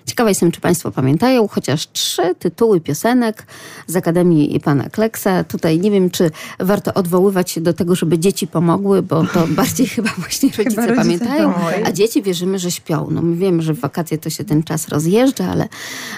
Ciekawa 0.06 0.30
jestem, 0.30 0.52
czy 0.52 0.62
Państwo 0.62 0.92
pamiętają 0.92 1.48
chociaż 1.48 1.92
trzy 1.92 2.36
tytuły 2.40 2.82
piosenek 2.82 3.48
z 3.88 3.96
Akademii 3.96 4.60
Pana 4.60 4.90
Kleksa. 4.90 5.44
Tutaj 5.44 5.80
nie 5.80 5.92
wiem, 5.92 6.10
czy 6.10 6.32
warto 6.60 6.94
odwoływać 6.94 7.52
się 7.52 7.62
do 7.62 7.74
tego, 7.74 7.96
żeby 7.96 8.20
dzieci 8.20 8.48
pomogły, 8.48 9.02
bo 9.02 9.24
to 9.26 9.48
bardziej 9.62 9.88
chyba 9.88 10.10
właśnie 10.18 10.50
rodzice, 10.58 10.82
Chyba 10.82 10.96
pamiętają, 10.96 11.54
a 11.86 11.92
dzieci 11.92 12.22
wierzymy, 12.22 12.60
że 12.60 12.72
śpią. 12.72 13.08
No 13.12 13.22
my 13.22 13.36
wiemy, 13.36 13.62
że 13.62 13.74
w 13.74 13.80
wakacje 13.80 14.18
to 14.18 14.30
się 14.30 14.44
ten 14.44 14.64
czas 14.64 14.88
rozjeżdża, 14.88 15.46
ale, 15.52 15.68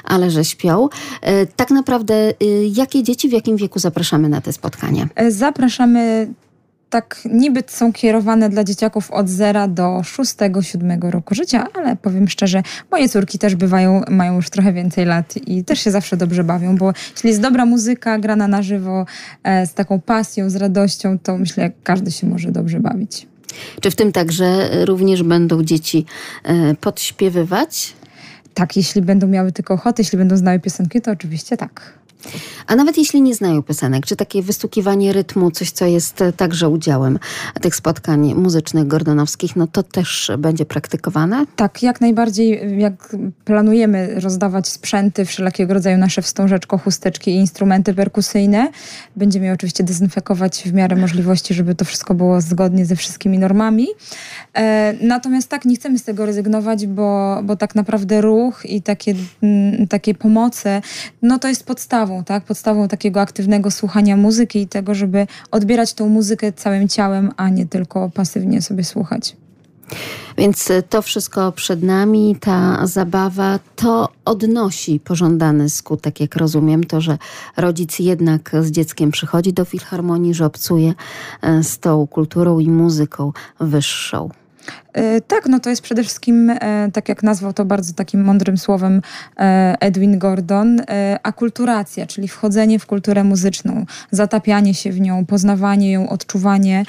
ale 0.03 0.31
że 0.31 0.45
śpią. 0.45 0.89
E, 1.21 1.45
Tak 1.45 1.71
naprawdę, 1.71 2.33
y, 2.43 2.69
jakie 2.73 3.03
dzieci 3.03 3.29
w 3.29 3.31
jakim 3.31 3.57
wieku 3.57 3.79
zapraszamy 3.79 4.29
na 4.29 4.41
te 4.41 4.53
spotkania? 4.53 5.07
E, 5.15 5.31
Zapraszamy, 5.31 6.33
tak 6.89 7.21
niby 7.31 7.63
są 7.67 7.93
kierowane 7.93 8.49
dla 8.49 8.63
dzieciaków 8.63 9.11
od 9.11 9.29
0 9.29 9.67
do 9.67 9.83
6-7 9.83 11.09
roku 11.09 11.35
życia, 11.35 11.67
ale 11.73 11.95
powiem 11.95 12.27
szczerze, 12.27 12.63
moje 12.91 13.09
córki 13.09 13.39
też 13.39 13.55
bywają, 13.55 14.01
mają 14.09 14.35
już 14.35 14.49
trochę 14.49 14.73
więcej 14.73 15.05
lat 15.05 15.37
i 15.47 15.63
też 15.63 15.79
się 15.79 15.91
zawsze 15.91 16.17
dobrze 16.17 16.43
bawią, 16.43 16.77
bo 16.77 16.93
jeśli 17.15 17.29
jest 17.29 17.41
dobra 17.41 17.65
muzyka, 17.65 18.19
grana 18.19 18.47
na 18.47 18.61
żywo, 18.61 19.05
e, 19.43 19.67
z 19.67 19.73
taką 19.73 20.01
pasją, 20.01 20.49
z 20.49 20.55
radością, 20.55 21.19
to 21.19 21.37
myślę, 21.37 21.71
każdy 21.83 22.11
się 22.11 22.27
może 22.27 22.51
dobrze 22.51 22.79
bawić. 22.79 23.27
Czy 23.81 23.91
w 23.91 23.95
tym 23.95 24.11
także 24.11 24.69
również 24.85 25.23
będą 25.23 25.63
dzieci 25.63 26.05
e, 26.43 26.75
podśpiewywać? 26.75 27.93
Tak, 28.53 28.77
jeśli 28.77 29.01
będą 29.01 29.27
miały 29.27 29.51
tylko 29.51 29.73
ochotę, 29.73 30.01
jeśli 30.01 30.17
będą 30.17 30.37
znały 30.37 30.59
piosenki, 30.59 31.01
to 31.01 31.11
oczywiście 31.11 31.57
tak. 31.57 31.93
A 32.67 32.75
nawet 32.75 32.97
jeśli 32.97 33.21
nie 33.21 33.35
znają 33.35 33.63
piosenek, 33.63 34.05
czy 34.05 34.15
takie 34.15 34.41
wystukiwanie 34.41 35.13
rytmu, 35.13 35.51
coś 35.51 35.71
co 35.71 35.85
jest 35.85 36.21
e, 36.21 36.33
także 36.33 36.69
udziałem 36.69 37.19
tych 37.61 37.75
spotkań 37.75 38.33
muzycznych 38.33 38.87
gordonowskich, 38.87 39.55
no 39.55 39.67
to 39.67 39.83
też 39.83 40.31
będzie 40.37 40.65
praktykowane? 40.65 41.45
Tak, 41.55 41.83
jak 41.83 42.01
najbardziej, 42.01 42.79
jak 42.79 43.15
planujemy 43.45 44.19
rozdawać 44.19 44.67
sprzęty 44.67 45.25
wszelkiego 45.25 45.73
rodzaju, 45.73 45.97
nasze 45.97 46.21
wstążeczko, 46.21 46.77
chusteczki 46.77 47.31
i 47.31 47.35
instrumenty 47.35 47.93
perkusyjne, 47.93 48.71
będziemy 49.15 49.45
je 49.45 49.53
oczywiście 49.53 49.83
dezynfekować 49.83 50.63
w 50.65 50.73
miarę 50.73 50.95
możliwości, 50.95 51.53
żeby 51.53 51.75
to 51.75 51.85
wszystko 51.85 52.13
było 52.13 52.41
zgodnie 52.41 52.85
ze 52.85 52.95
wszystkimi 52.95 53.39
normami. 53.39 53.87
E, 54.53 54.93
natomiast 55.01 55.49
tak, 55.49 55.65
nie 55.65 55.75
chcemy 55.75 55.99
z 55.99 56.03
tego 56.03 56.25
rezygnować, 56.25 56.87
bo, 56.87 57.39
bo 57.43 57.55
tak 57.55 57.75
naprawdę 57.75 58.21
ruch 58.21 58.65
i 58.65 58.81
takie, 58.81 59.15
mm, 59.43 59.87
takie 59.87 60.13
pomoce, 60.13 60.81
no 61.21 61.39
to 61.39 61.47
jest 61.47 61.65
podstawą, 61.65 62.14
tak? 62.23 62.43
Podstawą 62.43 62.87
takiego 62.87 63.21
aktywnego 63.21 63.71
słuchania 63.71 64.17
muzyki 64.17 64.61
i 64.61 64.67
tego, 64.67 64.95
żeby 64.95 65.27
odbierać 65.51 65.93
tą 65.93 66.09
muzykę 66.09 66.53
całym 66.53 66.87
ciałem, 66.87 67.31
a 67.37 67.49
nie 67.49 67.65
tylko 67.65 68.09
pasywnie 68.09 68.61
sobie 68.61 68.83
słuchać. 68.83 69.35
Więc 70.37 70.71
to 70.89 71.01
wszystko 71.01 71.51
przed 71.51 71.83
nami, 71.83 72.35
ta 72.39 72.87
zabawa, 72.87 73.59
to 73.75 74.09
odnosi 74.25 74.99
pożądany 74.99 75.69
skutek, 75.69 76.19
jak 76.19 76.35
rozumiem, 76.35 76.83
to, 76.83 77.01
że 77.01 77.17
rodzic 77.57 77.99
jednak 77.99 78.51
z 78.61 78.71
dzieckiem 78.71 79.11
przychodzi 79.11 79.53
do 79.53 79.65
filharmonii, 79.65 80.33
że 80.33 80.45
obcuje 80.45 80.93
e, 81.41 81.63
z 81.63 81.79
tą 81.79 82.07
kulturą 82.07 82.59
i 82.59 82.69
muzyką 82.69 83.31
wyższą. 83.59 84.29
E, 84.95 85.21
Tak, 85.21 85.45
no 85.49 85.59
to 85.59 85.69
jest 85.69 85.81
przede 85.81 86.03
wszystkim, 86.03 86.49
e, 86.49 86.89
tak 86.93 87.09
jak 87.09 87.23
nazwał 87.23 87.53
to 87.53 87.65
bardzo 87.65 87.93
takim 87.93 88.23
mądrym 88.23 88.57
słowem 88.57 89.01
e, 89.37 89.75
Edwin 89.79 90.19
Gordon, 90.19 90.81
akulturacja, 91.23 92.07
czyli 92.07 92.27
wchodzenie 92.27 92.79
w 92.79 92.85
kulturę 92.85 93.23
muzyczną, 93.23 93.85
zatapianie 94.11 94.73
się 94.73 94.91
w 94.91 95.01
nią, 95.01 95.25
poznawanie 95.25 95.91
ją, 95.91 96.09
odczuwanie. 96.09 96.83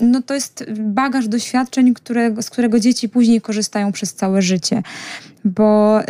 No 0.00 0.22
to 0.22 0.34
jest 0.34 0.64
bagaż 0.78 1.28
doświadczeń, 1.28 1.94
z 2.40 2.50
którego 2.50 2.80
dzieci 2.80 3.08
później 3.08 3.40
korzystają 3.40 3.92
przez 3.92 4.14
całe 4.14 4.42
życie. 4.42 4.82
Bo 5.44 6.00
y, 6.00 6.04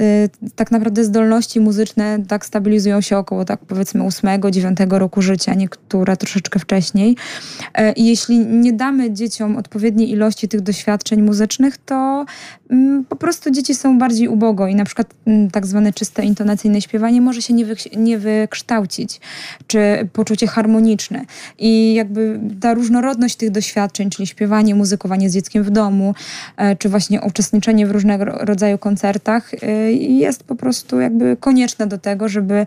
tak 0.56 0.70
naprawdę 0.70 1.04
zdolności 1.04 1.60
muzyczne 1.60 2.18
tak 2.28 2.46
stabilizują 2.46 3.00
się 3.00 3.18
około 3.18 3.44
tak 3.44 3.60
powiedzmy 3.60 4.04
8-9 4.04 4.98
roku 4.98 5.22
życia, 5.22 5.54
niektóre 5.54 6.16
troszeczkę 6.16 6.58
wcześniej. 6.58 7.16
I 7.96 8.06
jeśli 8.06 8.38
nie 8.38 8.72
damy 8.72 9.12
dzieciom 9.12 9.56
odpowiedniej 9.56 10.10
ilości 10.10 10.48
tych 10.48 10.60
doświadczeń 10.60 10.79
muzycznych, 11.22 11.76
to 11.78 12.24
po 13.08 13.16
prostu 13.16 13.50
dzieci 13.50 13.74
są 13.74 13.98
bardziej 13.98 14.28
ubogo 14.28 14.66
i 14.66 14.74
na 14.74 14.84
przykład 14.84 15.14
mm, 15.26 15.50
tak 15.50 15.66
zwane 15.66 15.92
czyste 15.92 16.24
intonacyjne 16.24 16.80
śpiewanie 16.80 17.20
może 17.20 17.42
się 17.42 17.54
nie, 17.54 17.66
wyk- 17.66 17.96
nie 17.96 18.18
wykształcić, 18.18 19.20
czy 19.66 20.08
poczucie 20.12 20.46
harmoniczne. 20.46 21.24
I 21.58 21.94
jakby 21.94 22.40
ta 22.60 22.74
różnorodność 22.74 23.36
tych 23.36 23.50
doświadczeń, 23.50 24.10
czyli 24.10 24.26
śpiewanie, 24.26 24.74
muzykowanie 24.74 25.30
z 25.30 25.34
dzieckiem 25.34 25.62
w 25.64 25.70
domu, 25.70 26.14
e, 26.56 26.76
czy 26.76 26.88
właśnie 26.88 27.20
uczestniczenie 27.20 27.86
w 27.86 27.90
różnego 27.90 28.24
ro- 28.24 28.38
rodzaju 28.40 28.78
koncertach, 28.78 29.50
e, 29.62 29.92
jest 29.92 30.44
po 30.44 30.54
prostu 30.54 31.00
jakby 31.00 31.36
konieczne 31.40 31.86
do 31.86 31.98
tego, 31.98 32.28
żeby 32.28 32.66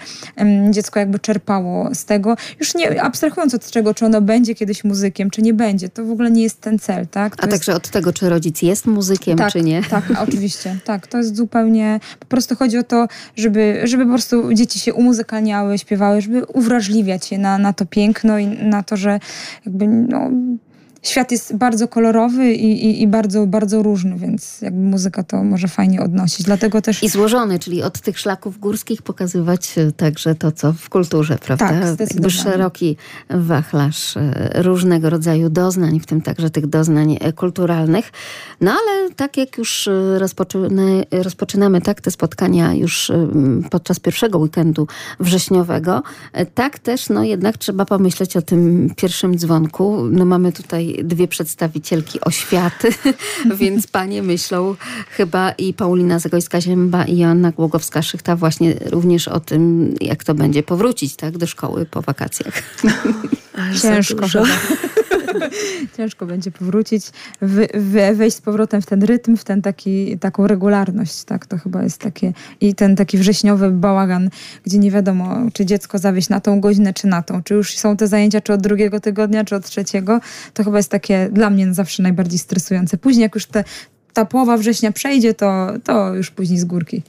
dziecko 0.72 1.00
jakby 1.00 1.20
czerpało 1.20 1.96
z 1.96 2.06
tego. 2.06 2.36
Już 2.60 2.76
nie 2.76 3.04
abstrahując 3.04 3.54
od 3.54 3.72
czego, 3.72 3.94
czy 3.94 4.06
ono 4.06 4.22
będzie 4.22 4.56
kiedyś 4.56 4.84
muzykiem, 4.84 5.30
czy 5.30 5.42
nie 5.42 5.54
będzie. 5.54 5.90
To 5.90 6.06
w 6.06 6.12
ogóle 6.12 6.32
nie 6.32 6.44
jest 6.44 6.62
ten 6.62 6.80
cel, 6.80 7.08
tak? 7.08 7.36
To 7.36 7.44
A 7.44 7.46
jest... 7.46 7.58
także 7.58 7.76
od 7.76 7.90
tego, 7.90 8.14
czy 8.14 8.30
rodzic 8.30 8.62
jest 8.62 8.86
muzykiem, 8.86 9.38
Tak, 9.38 9.52
czy 9.52 9.62
nie. 9.62 9.82
Tak, 10.02 10.22
oczywiście. 10.28 10.78
Tak, 10.86 11.08
to 11.08 11.18
jest 11.18 11.36
zupełnie. 11.36 12.00
Po 12.20 12.26
prostu 12.26 12.56
chodzi 12.56 12.78
o 12.78 12.84
to, 12.84 13.08
żeby, 13.36 13.82
żeby 13.84 14.04
po 14.04 14.10
prostu 14.10 14.54
dzieci 14.54 14.80
się 14.80 14.94
umuzykalniały, 14.94 15.78
śpiewały, 15.78 16.22
żeby 16.22 16.46
uwrażliwiać 16.46 17.32
je 17.32 17.38
na, 17.38 17.58
na 17.58 17.74
to 17.74 17.86
piękno 17.86 18.38
i 18.38 18.48
na 18.48 18.84
to, 18.84 18.98
że 18.98 19.20
jakby 19.66 19.88
no, 19.88 20.30
świat 21.04 21.32
jest 21.32 21.56
bardzo 21.56 21.88
kolorowy 21.88 22.54
i, 22.54 22.86
i, 22.86 23.02
i 23.02 23.08
bardzo, 23.08 23.48
bardzo 23.48 23.84
różny, 23.84 24.16
więc 24.18 24.62
jakby 24.62 24.80
muzyka 24.80 25.24
to 25.24 25.44
może 25.44 25.68
fajnie 25.68 26.02
odnosić. 26.02 26.46
Dlatego 26.46 26.82
też. 26.82 27.04
I 27.04 27.10
złożony, 27.10 27.60
czyli 27.60 27.84
od 27.84 28.02
tych 28.02 28.20
szlaków 28.20 28.60
górskich 28.60 29.02
pokazywać 29.02 29.78
e, 29.78 29.92
także 29.92 30.36
to, 30.36 30.52
co 30.52 30.74
w 30.74 30.90
kulturze, 30.90 31.38
prawda? 31.38 31.70
Tak, 31.70 31.74
Jakby 31.74 31.94
zdecydowanie. 31.94 32.34
szeroki 32.34 32.98
wachlarz 33.30 34.18
e, 34.18 34.50
różnego 34.62 35.10
rodzaju 35.10 35.50
doznań, 35.50 36.00
w 36.00 36.06
tym 36.06 36.22
także 36.22 36.50
tych 36.50 36.68
doznań 36.68 37.18
e, 37.22 37.34
kulturalnych. 37.34 38.12
No 38.62 38.72
ale 38.72 39.12
tak 39.12 39.38
jak 39.38 39.58
już 39.58 39.90
rozpoczyny, 40.18 41.06
rozpoczynamy 41.12 41.82
tak 41.82 42.02
te 42.02 42.12
spotkania 42.12 42.74
już 42.74 43.12
podczas 43.72 44.00
pierwszego 44.00 44.38
weekendu 44.40 44.88
wrześniowego, 45.20 46.04
tak 46.54 46.80
też 46.80 47.10
no 47.10 47.24
jednak 47.24 47.58
trzeba 47.58 47.86
pomyśleć 47.86 48.38
o 48.38 48.42
tym 48.42 48.90
pierwszym 48.96 49.38
dzwonku. 49.38 50.04
No 50.12 50.26
mamy 50.26 50.52
tutaj 50.52 50.93
dwie 51.04 51.28
przedstawicielki 51.28 52.22
oświaty, 52.22 52.90
więc 53.60 53.88
panie 53.88 54.24
myślą 54.24 54.76
chyba 55.10 55.52
i 55.52 55.74
Paulina 55.74 56.18
Zagojska-Zięba 56.18 57.10
i 57.10 57.18
Joanna 57.18 57.52
Głogowska-Szychta 57.52 58.38
właśnie 58.38 58.74
również 58.86 59.28
o 59.28 59.40
tym, 59.40 59.94
jak 60.02 60.24
to 60.24 60.34
będzie 60.34 60.64
powrócić 60.64 61.16
tak, 61.16 61.38
do 61.38 61.48
szkoły 61.48 61.86
po 61.86 62.02
wakacjach. 62.02 62.64
Ciężko. 63.82 64.26
Ciężko 65.98 66.26
będzie 66.26 66.52
powrócić, 66.52 67.06
wejść 68.14 68.38
z 68.38 68.42
powrotem 68.42 68.82
w 68.82 68.86
ten 68.86 69.04
rytm, 69.04 69.38
w 69.38 69.44
ten 69.44 69.62
taki, 69.62 70.18
taką 70.18 70.48
regularność, 70.48 71.24
tak, 71.24 71.46
to 71.46 71.58
chyba 71.58 71.84
jest 71.84 71.98
takie 71.98 72.34
i 72.62 72.76
ten 72.76 72.96
taki 72.96 73.18
wrześniowy 73.18 73.72
bałagan, 73.72 74.30
gdzie 74.64 74.78
nie 74.78 74.92
wiadomo, 74.92 75.38
czy 75.54 75.66
dziecko 75.66 75.98
zawieść 75.98 76.30
na 76.30 76.40
tą 76.40 76.62
godzinę, 76.62 76.94
czy 76.94 77.08
na 77.08 77.22
tą, 77.22 77.44
czy 77.44 77.54
już 77.54 77.78
są 77.78 77.98
te 77.98 78.08
zajęcia, 78.08 78.42
czy 78.42 78.54
od 78.54 78.62
drugiego 78.62 79.00
tygodnia, 79.00 79.44
czy 79.44 79.56
od 79.56 79.66
trzeciego, 79.66 80.20
to 80.54 80.64
chyba 80.64 80.78
jest 80.78 80.90
takie 80.90 81.30
dla 81.32 81.50
mnie 81.50 81.74
zawsze 81.74 82.04
najbardziej 82.04 82.40
stresujące. 82.40 82.98
Później 82.98 83.24
jak 83.24 83.36
już 83.36 83.46
te, 83.46 83.64
ta 84.14 84.26
połowa 84.26 84.58
września 84.58 84.92
przejdzie, 84.92 85.34
to, 85.34 85.68
to 85.84 86.16
już 86.16 86.32
później 86.32 86.60
z 86.60 86.66
górki. 86.66 87.02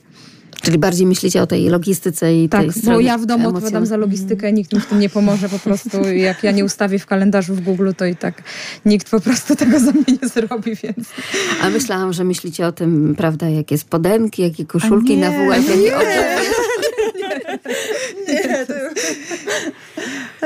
Czyli 0.65 0.79
bardziej 0.79 1.07
myślicie 1.07 1.43
o 1.43 1.47
tej 1.47 1.69
logistyce 1.69 2.35
i 2.37 2.49
Tak, 2.49 2.61
tej 2.61 2.71
bo 2.71 2.73
stronie 2.79 3.07
ja 3.07 3.19
w 3.19 3.27
domu 3.27 3.35
emocjonalnej. 3.35 3.59
odpowiadam 3.59 3.87
za 3.87 3.97
logistykę, 3.97 4.53
nikt 4.53 4.73
mi 4.73 4.81
w 4.81 4.87
tym 4.87 4.99
nie 5.01 5.09
pomoże 5.09 5.49
po 5.49 5.59
prostu. 5.59 6.05
Jak 6.29 6.43
ja 6.45 6.51
nie 6.51 6.65
ustawię 6.65 6.99
w 6.99 7.07
kalendarzu 7.07 7.55
w 7.55 7.61
Google, 7.61 7.91
to 7.97 8.07
i 8.07 8.17
tak 8.17 8.43
nikt 8.85 9.11
po 9.11 9.21
prostu 9.21 9.57
tego 9.57 9.81
za 9.81 9.91
mnie 9.93 10.05
nie 10.23 10.29
zrobi, 10.29 10.75
więc... 10.77 11.09
A 11.62 11.71
myślałam, 11.71 12.12
że 12.12 12.25
myślicie 12.25 12.67
o 12.67 12.73
tym, 12.73 13.15
prawda, 13.19 13.49
jakie 13.49 13.79
spodenki, 13.79 14.43
jakie 14.43 14.65
koszulki 14.67 15.17
nie, 15.17 15.21
na 15.21 15.31
WF-ie. 15.31 15.77
nie. 15.77 15.97
o 15.97 16.01
tym. 16.15 16.19
Nie, 18.29 18.67
to, 18.67 18.75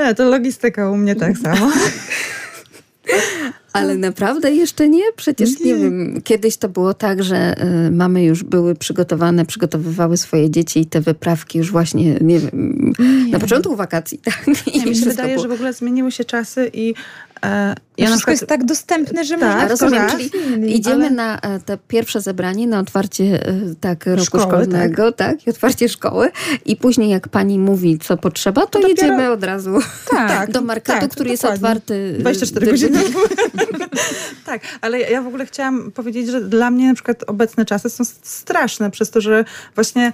nie, 0.01 0.15
to 0.15 0.29
logistyka 0.29 0.89
u 0.89 0.97
mnie 0.97 1.15
tak 1.15 1.37
samo. 1.37 1.71
Ale 3.79 3.97
naprawdę 3.97 4.51
jeszcze 4.51 4.89
nie? 4.89 5.03
Przecież 5.15 5.59
nie, 5.59 5.75
wiem, 5.75 6.21
kiedyś 6.23 6.57
to 6.57 6.69
było 6.69 6.93
tak, 6.93 7.23
że 7.23 7.55
y, 7.87 7.91
mamy 7.91 8.23
już 8.23 8.43
były 8.43 8.75
przygotowane, 8.75 9.45
przygotowywały 9.45 10.17
swoje 10.17 10.49
dzieci 10.49 10.79
i 10.79 10.85
te 10.85 11.01
wyprawki 11.01 11.57
już 11.57 11.71
właśnie, 11.71 12.13
nie 12.21 12.39
wiem, 12.39 12.93
na 13.31 13.39
początku 13.39 13.75
wakacji, 13.75 14.17
tak? 14.17 14.45
I 14.73 14.79
Nie, 14.79 14.85
mi 14.85 14.95
się 14.95 15.05
wydaje, 15.05 15.33
było- 15.33 15.41
że 15.43 15.49
w 15.49 15.51
ogóle 15.51 15.73
zmieniły 15.73 16.11
się 16.11 16.25
czasy 16.25 16.69
i 16.73 16.93
Ja 17.97 18.07
Wszystko 18.07 18.31
jest 18.31 18.47
tak 18.47 18.63
dostępne, 18.65 19.25
że 19.25 19.37
Tak, 19.37 19.43
można 19.49 19.63
to 19.63 19.69
Rozumiem, 19.69 20.03
raz. 20.03 20.11
czyli 20.11 20.29
idziemy 20.77 21.11
na 21.11 21.39
e, 21.39 21.59
te 21.59 21.77
pierwsze 21.87 22.21
zebranie, 22.21 22.67
na 22.67 22.79
otwarcie 22.79 23.23
e, 23.47 23.53
tak, 23.81 24.05
roku 24.05 24.25
Szkoły, 24.25 24.43
szkolnego, 24.43 25.11
tak. 25.11 25.47
i 25.47 25.49
otwarcie 25.49 25.89
szkoły 25.89 26.31
i 26.65 26.75
później 26.75 27.09
jak 27.09 27.27
pani 27.27 27.59
mówi, 27.59 27.99
co 27.99 28.17
potrzeba, 28.17 28.61
to, 28.61 28.67
To 28.67 28.79
dopiero- 28.79 28.87
jedziemy 28.89 29.31
od 29.31 29.43
razu 29.43 29.79
Tak, 30.09 30.51
do 30.55 30.61
marketu, 30.61 30.99
tak, 30.99 31.11
który 31.11 31.29
jest 31.29 31.43
dokładnie. 31.43 31.67
otwarty. 31.67 32.13
e, 32.17 32.19
24 32.19 32.65
dy- 32.65 32.71
godziny. 32.71 32.99
tak, 34.45 34.61
ale 34.81 34.99
ja 34.99 35.21
w 35.21 35.27
ogóle 35.27 35.45
chciałam 35.45 35.91
powiedzieć, 35.91 36.27
że 36.27 36.41
dla 36.41 36.71
mnie 36.71 36.87
na 36.87 36.93
przykład 36.93 37.23
obecne 37.27 37.65
czasy 37.65 37.89
są 37.89 38.03
straszne 38.23 38.91
przez 38.91 39.09
to, 39.09 39.21
że 39.21 39.45
właśnie 39.75 40.05
e, 40.07 40.11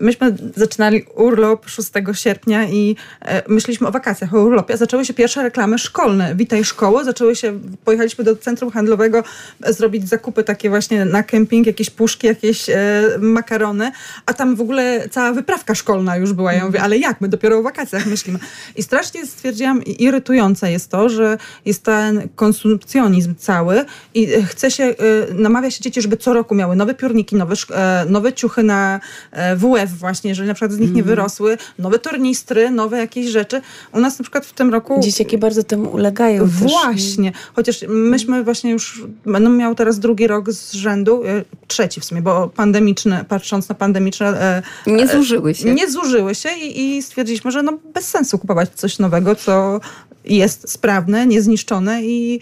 myśmy 0.00 0.36
zaczynali 0.56 1.04
urlop 1.14 1.68
6 1.68 1.90
sierpnia 2.12 2.68
i 2.68 2.96
e, 3.20 3.42
myśleliśmy 3.48 3.88
o 3.88 3.90
wakacjach, 3.90 4.34
o 4.34 4.42
urlopie. 4.42 4.76
Zaczęły 4.76 5.04
się 5.04 5.14
pierwsze 5.14 5.42
reklamy 5.42 5.78
szkolne. 5.78 6.34
Witaj 6.34 6.64
szkoło. 6.64 7.04
Zaczęły 7.04 7.36
się, 7.36 7.60
pojechaliśmy 7.84 8.24
do 8.24 8.36
centrum 8.36 8.70
handlowego 8.70 9.24
e, 9.62 9.72
zrobić 9.72 10.08
zakupy 10.08 10.44
takie 10.44 10.70
właśnie 10.70 11.04
na 11.04 11.22
kemping, 11.22 11.66
jakieś 11.66 11.90
puszki, 11.90 12.26
jakieś 12.26 12.70
e, 12.70 12.74
makarony, 13.18 13.92
a 14.26 14.34
tam 14.34 14.56
w 14.56 14.60
ogóle 14.60 15.08
cała 15.10 15.32
wyprawka 15.32 15.74
szkolna 15.74 16.16
już 16.16 16.32
była. 16.32 16.52
Ja 16.52 16.64
mówię, 16.64 16.82
ale 16.82 16.98
jak? 16.98 17.20
My 17.20 17.28
dopiero 17.28 17.58
o 17.58 17.62
wakacjach 17.62 18.06
myślimy. 18.06 18.38
I 18.76 18.82
strasznie 18.82 19.26
stwierdziłam, 19.26 19.84
irytujące 19.84 20.72
jest 20.72 20.90
to, 20.90 21.08
że 21.08 21.38
jest 21.64 21.82
ten 21.82 22.28
konsumpcjonizm 22.36 23.34
cały 23.34 23.84
i 24.14 24.34
e, 24.34 24.42
chce 24.42 24.70
się, 24.70 24.84
e, 24.84 24.94
namawia 25.34 25.70
się 25.70 25.82
dzieci, 25.82 26.02
żeby 26.02 26.16
co 26.16 26.32
roku 26.32 26.54
miały 26.54 26.76
nowe 26.76 26.94
piórniki, 26.94 27.36
nowe, 27.36 27.54
e, 27.70 28.04
nowe 28.08 28.32
ciuchy 28.32 28.62
na 28.62 29.00
e, 29.32 29.56
WF 29.62 29.98
właśnie, 29.98 30.30
jeżeli 30.30 30.48
na 30.48 30.54
przykład 30.54 30.72
z 30.72 30.78
nich 30.78 30.92
nie 30.92 31.02
wyrosły, 31.02 31.58
nowe 31.78 31.98
tornistry, 31.98 32.70
nowe 32.70 32.98
jakieś 32.98 33.26
rzeczy. 33.26 33.60
U 33.92 34.00
nas 34.00 34.18
na 34.18 34.22
przykład 34.22 34.46
w 34.46 34.52
tym 34.52 34.70
roku... 34.72 35.00
Dzieciaki 35.00 35.38
bardzo 35.38 35.62
temu 35.62 35.90
ulegają 35.90 36.42
też. 36.42 36.50
Właśnie, 36.50 37.32
chociaż 37.54 37.84
myśmy 37.88 38.44
właśnie 38.44 38.70
już, 38.70 39.02
będą 39.26 39.50
miał 39.50 39.74
teraz 39.74 39.98
drugi 39.98 40.26
rok 40.26 40.52
z 40.52 40.72
rzędu, 40.72 41.22
e, 41.24 41.44
trzeci 41.66 42.00
w 42.00 42.04
sumie, 42.04 42.22
bo 42.22 42.48
pandemiczne, 42.48 43.24
patrząc 43.28 43.68
na 43.68 43.74
pandemiczne, 43.74 44.26
e, 44.26 44.62
Nie 44.86 45.08
zużyły 45.08 45.54
się. 45.54 45.74
nie 45.74 45.90
zużyły 45.90 46.34
się 46.34 46.48
i, 46.50 46.96
i 46.96 47.02
stwierdziliśmy, 47.02 47.50
że 47.50 47.62
no 47.62 47.78
bez 47.94 48.08
sensu 48.08 48.38
kupować 48.38 48.70
coś 48.74 48.98
nowego, 48.98 49.34
co 49.34 49.80
jest 50.24 50.70
sprawne, 50.70 51.26
niezniszczone 51.26 52.02
i 52.02 52.40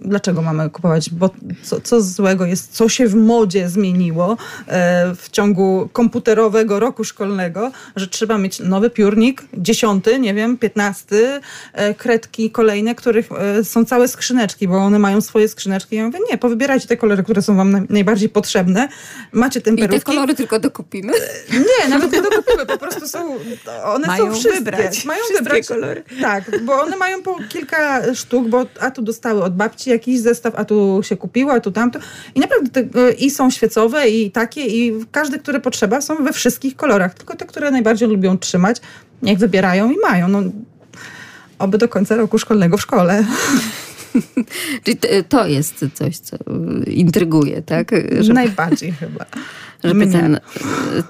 dlaczego 0.00 0.42
mamy 0.42 0.70
kupować, 0.70 1.10
bo 1.10 1.30
co, 1.62 1.80
co 1.80 2.00
złego 2.00 2.44
jest, 2.46 2.72
co 2.72 2.88
się 2.88 3.08
w 3.08 3.14
modzie 3.14 3.68
zmieniło 3.68 4.36
e, 4.66 5.14
w 5.14 5.28
ciągu 5.30 5.88
komputerowego 5.92 6.80
roku 6.80 7.04
szkolnego, 7.04 7.70
że 7.96 8.08
trzeba 8.08 8.38
mieć 8.38 8.60
nowy 8.60 8.90
piórnik, 8.90 9.42
dziesiąty, 9.54 10.18
nie 10.18 10.34
wiem, 10.34 10.58
piętnasty, 10.58 11.40
e, 11.72 11.94
kredki 11.94 12.50
kolejne, 12.50 12.94
których 12.94 13.28
e, 13.32 13.64
są 13.64 13.84
całe 13.84 14.08
skrzyneczki, 14.08 14.68
bo 14.68 14.76
one 14.76 14.98
mają 14.98 15.20
swoje 15.20 15.48
skrzyneczki. 15.48 15.96
Ja 15.96 16.04
mówię, 16.06 16.18
nie, 16.30 16.38
powybierajcie 16.38 16.88
te 16.88 16.96
kolory, 16.96 17.22
które 17.22 17.42
są 17.42 17.56
wam 17.56 17.72
naj- 17.72 17.86
najbardziej 17.90 18.28
potrzebne. 18.28 18.88
Macie 19.32 19.60
I 19.60 19.62
te 19.62 19.70
temperówki. 19.70 20.02
kolory 20.12 20.34
tylko 20.34 20.58
dokupimy. 20.60 21.12
Nie, 21.52 21.88
nawet 21.88 22.12
nie 22.12 22.22
dokupimy, 22.22 22.66
po 22.66 22.78
prostu 22.78 23.08
są, 23.08 23.36
one 23.84 24.06
Mają 24.06 24.26
są 24.26 24.32
wszystkie. 24.32 24.54
wybrać 24.54 25.04
Mają 25.04 25.20
wszystkie 25.24 25.44
wybrać. 25.44 25.66
kolory. 25.66 26.02
Tak, 26.22 26.64
bo 26.64 26.80
one 26.82 26.96
mają 26.96 27.22
po 27.22 27.36
kilka 27.48 28.14
sztuk, 28.14 28.48
bo 28.48 28.66
a 28.80 28.90
tu 28.90 29.02
dostały 29.02 29.42
od 29.42 29.56
babci 29.56 29.89
jakiś 29.90 30.20
zestaw, 30.20 30.54
a 30.56 30.64
tu 30.64 31.00
się 31.02 31.16
kupiło, 31.16 31.52
a 31.52 31.60
tu 31.60 31.72
tamto. 31.72 31.98
I 32.34 32.40
naprawdę 32.40 32.84
te, 32.84 33.12
i 33.12 33.30
są 33.30 33.50
świecowe 33.50 34.08
i 34.08 34.30
takie 34.30 34.66
i 34.66 35.04
każde, 35.12 35.38
które 35.38 35.60
potrzeba 35.60 36.00
są 36.00 36.24
we 36.24 36.32
wszystkich 36.32 36.76
kolorach, 36.76 37.14
tylko 37.14 37.36
te, 37.36 37.46
które 37.46 37.70
najbardziej 37.70 38.08
lubią 38.08 38.38
trzymać, 38.38 38.76
niech 39.22 39.38
wybierają 39.38 39.90
i 39.90 39.96
mają. 39.98 40.28
No, 40.28 40.42
oby 41.58 41.78
do 41.78 41.88
końca 41.88 42.16
roku 42.16 42.38
szkolnego 42.38 42.76
w 42.76 42.80
szkole. 42.82 43.24
Czyli 44.84 44.98
to- 45.28 45.46
jest 45.46 45.84
coś, 45.94 46.18
co 46.18 46.36
intryguje, 46.86 47.62
tak? 47.62 47.90
Żeby, 48.20 48.34
Najbardziej 48.34 48.92
chyba. 48.92 49.26
Żeby 49.84 50.06
Mnie. 50.06 50.12
ten 50.12 50.34
y, 50.34 50.40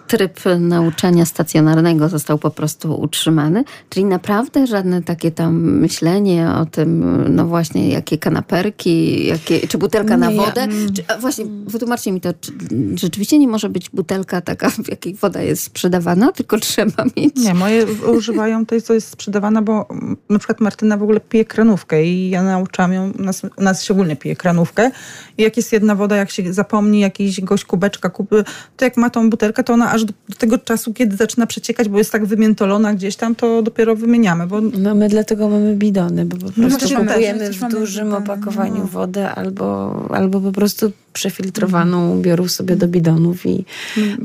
tryb 0.07 0.41
nauczania 0.61 1.25
stacjonarnego 1.25 2.09
został 2.09 2.39
po 2.39 2.51
prostu 2.51 3.01
utrzymany. 3.01 3.65
Czyli 3.89 4.05
naprawdę 4.05 4.67
żadne 4.67 5.03
takie 5.03 5.31
tam 5.31 5.61
myślenie 5.61 6.51
o 6.51 6.67
tym, 6.67 7.25
no 7.35 7.47
właśnie, 7.47 7.89
jakie 7.89 8.19
kanaperki, 8.19 9.27
jakie, 9.27 9.69
czy 9.69 9.79
butelka 9.79 10.17
na 10.17 10.29
Nie, 10.29 10.37
ja- 10.37 10.43
wodę. 10.43 10.69
Czy, 10.95 11.21
właśnie, 11.21 11.45
wytłumaczcie 11.67 12.13
mi 12.13 12.21
to, 12.21 12.33
czy 12.41 12.53
rzeczywiście 12.95 13.39
nie 13.39 13.49
może 13.49 13.69
być 13.69 13.91
butelka 13.91 14.41
taka, 14.41 14.71
w 14.71 14.89
jakiej 14.89 15.15
woda 15.15 15.43
jest 15.43 15.63
sprzedawana, 15.63 16.33
tylko 16.33 16.59
trzeba 16.59 17.05
mieć... 17.17 17.37
Nie, 17.37 17.55
moje 17.55 17.87
używają 17.87 18.67
tej, 18.67 18.83
co 18.83 18.95
jest 18.95 19.09
sprzedawana, 19.09 19.63
bo 19.63 19.87
mm, 19.91 20.17
na 20.31 20.39
przykład 20.39 20.61
Martyna 20.61 20.97
w 20.97 21.03
ogóle 21.03 21.21
pije 21.21 21.45
kranówkę 21.45 22.05
i 22.05 22.31
ja 22.31 22.43
nauczam 22.43 22.93
ją, 22.93 23.13
u 23.19 23.23
nas, 23.23 23.43
u 23.57 23.63
nas 23.63 23.83
szczególnie 23.85 24.17
pije 24.17 24.37
kranówkę 24.37 24.91
i 25.39 25.43
jak 25.43 25.57
jest 25.57 25.73
jedna 25.73 25.95
woda, 25.95 26.17
jak 26.17 26.31
się 26.31 26.53
zapomni 26.53 27.01
jakiś 27.01 27.41
gość 27.41 27.65
kubeczka 27.65 28.11
kupy, 28.11 28.45
to 28.77 28.85
jak 28.85 28.97
ma 28.97 29.11
tą 29.11 29.31
butelkę, 29.31 29.65
to 29.65 29.73
ona 29.73 29.93
aż 29.93 30.05
do, 30.05 30.13
do 30.29 30.35
tego 30.39 30.59
czasu, 30.59 30.95
kiedy 30.95 31.17
zaczyna 31.17 31.47
przeciekać, 31.47 31.89
bo 31.89 31.99
jest 31.99 32.13
tak 32.13 32.27
wymiętolona 32.27 32.95
gdzieś 32.95 33.17
tam, 33.17 33.35
to 33.35 33.63
dopiero 33.63 33.97
wymieniamy, 33.97 34.47
bo 34.47 34.61
No 34.61 34.95
my 34.95 35.09
dlatego 35.09 35.49
mamy 35.49 35.77
bidony, 35.77 36.25
bo 36.25 36.37
po 36.37 36.43
prostu 36.43 36.61
właśnie 36.61 36.97
też, 36.97 37.07
kupujemy 37.07 37.51
w 37.51 37.69
dużym 37.69 38.15
opakowaniu 38.15 38.79
no. 38.79 38.87
wodę 38.87 39.31
albo, 39.31 39.95
albo 40.11 40.41
po 40.41 40.53
prostu 40.53 40.93
przefiltrowaną 41.13 42.23
biorą 42.23 42.49
sobie 42.49 42.77
do 42.77 42.89
bidonów 42.89 43.47
i 43.47 43.65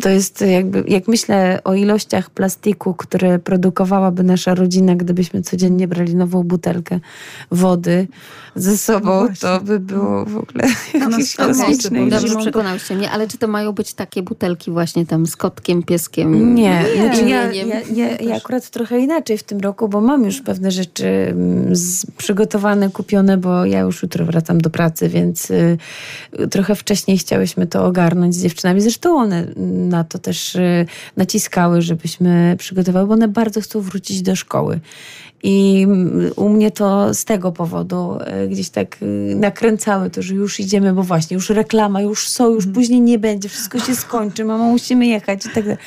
to 0.01 0.09
jest 0.09 0.41
jakby, 0.41 0.83
jak 0.87 1.07
myślę 1.07 1.59
o 1.63 1.73
ilościach 1.73 2.29
plastiku, 2.29 2.93
które 2.93 3.39
produkowałaby 3.39 4.23
nasza 4.23 4.55
rodzina, 4.55 4.95
gdybyśmy 4.95 5.41
codziennie 5.41 5.87
brali 5.87 6.15
nową 6.15 6.43
butelkę 6.43 6.99
wody 7.51 8.07
ze 8.55 8.77
sobą, 8.77 9.21
No 9.21 9.29
to 9.39 9.61
by 9.61 9.79
było 9.79 10.25
w 10.25 10.37
ogóle 10.37 10.63
nas 10.93 10.93
jakieś 11.11 11.35
Polsce 11.35 11.65
kosmiczne. 11.65 12.09
Dobrze, 12.09 12.35
przekonałyście 12.35 12.95
mnie, 12.95 13.11
ale 13.11 13.27
czy 13.27 13.37
to 13.37 13.47
mają 13.47 13.71
być 13.71 13.93
takie 13.93 14.23
butelki 14.23 14.71
właśnie 14.71 15.05
tam 15.05 15.25
z 15.25 15.35
kotkiem, 15.35 15.83
pieskiem? 15.83 16.55
Nie, 16.55 16.83
i 16.95 16.99
znaczy 16.99 17.21
ja, 17.21 17.53
ja, 17.53 17.81
ja, 17.93 18.17
ja 18.17 18.35
akurat 18.35 18.69
trochę 18.69 18.99
inaczej 18.99 19.37
w 19.37 19.43
tym 19.43 19.59
roku, 19.59 19.89
bo 19.89 20.01
mam 20.01 20.25
już 20.25 20.41
pewne 20.41 20.71
rzeczy 20.71 21.07
mm, 21.07 21.73
przygotowane, 22.17 22.89
kupione, 22.89 23.37
bo 23.37 23.65
ja 23.65 23.79
już 23.79 24.03
jutro 24.03 24.25
wracam 24.25 24.61
do 24.61 24.69
pracy, 24.69 25.09
więc 25.09 25.51
y, 25.51 25.77
trochę 26.75 26.81
wcześniej 26.81 27.17
chciałyśmy 27.17 27.67
to 27.67 27.85
ogarnąć 27.85 28.35
z 28.35 28.41
dziewczynami. 28.43 28.81
Zresztą 28.81 29.17
one 29.17 29.47
na 29.89 30.03
to 30.03 30.19
też 30.19 30.55
y, 30.55 30.85
naciskały, 31.17 31.81
żebyśmy 31.81 32.55
przygotowały, 32.59 33.07
bo 33.07 33.13
one 33.13 33.27
bardzo 33.27 33.61
chcą 33.61 33.81
wrócić 33.81 34.21
do 34.21 34.35
szkoły. 34.35 34.79
I 35.43 35.83
mm, 35.83 36.31
u 36.35 36.49
mnie 36.49 36.71
to 36.71 37.13
z 37.13 37.25
tego 37.25 37.51
powodu 37.51 38.17
y, 38.43 38.47
gdzieś 38.47 38.69
tak 38.69 38.97
y, 39.01 39.35
nakręcały 39.35 40.09
to, 40.09 40.21
że 40.21 40.33
już 40.33 40.59
idziemy, 40.59 40.93
bo 40.93 41.03
właśnie 41.03 41.35
już 41.35 41.49
reklama, 41.49 42.01
już 42.01 42.29
są, 42.29 42.49
już 42.49 42.67
później 42.67 43.01
nie 43.01 43.19
będzie, 43.19 43.49
wszystko 43.49 43.79
się 43.79 43.95
skończy, 43.95 44.45
mama 44.45 44.63
musimy 44.63 45.07
jechać 45.07 45.45
i 45.45 45.49
tak 45.49 45.63
dalej. 45.63 45.77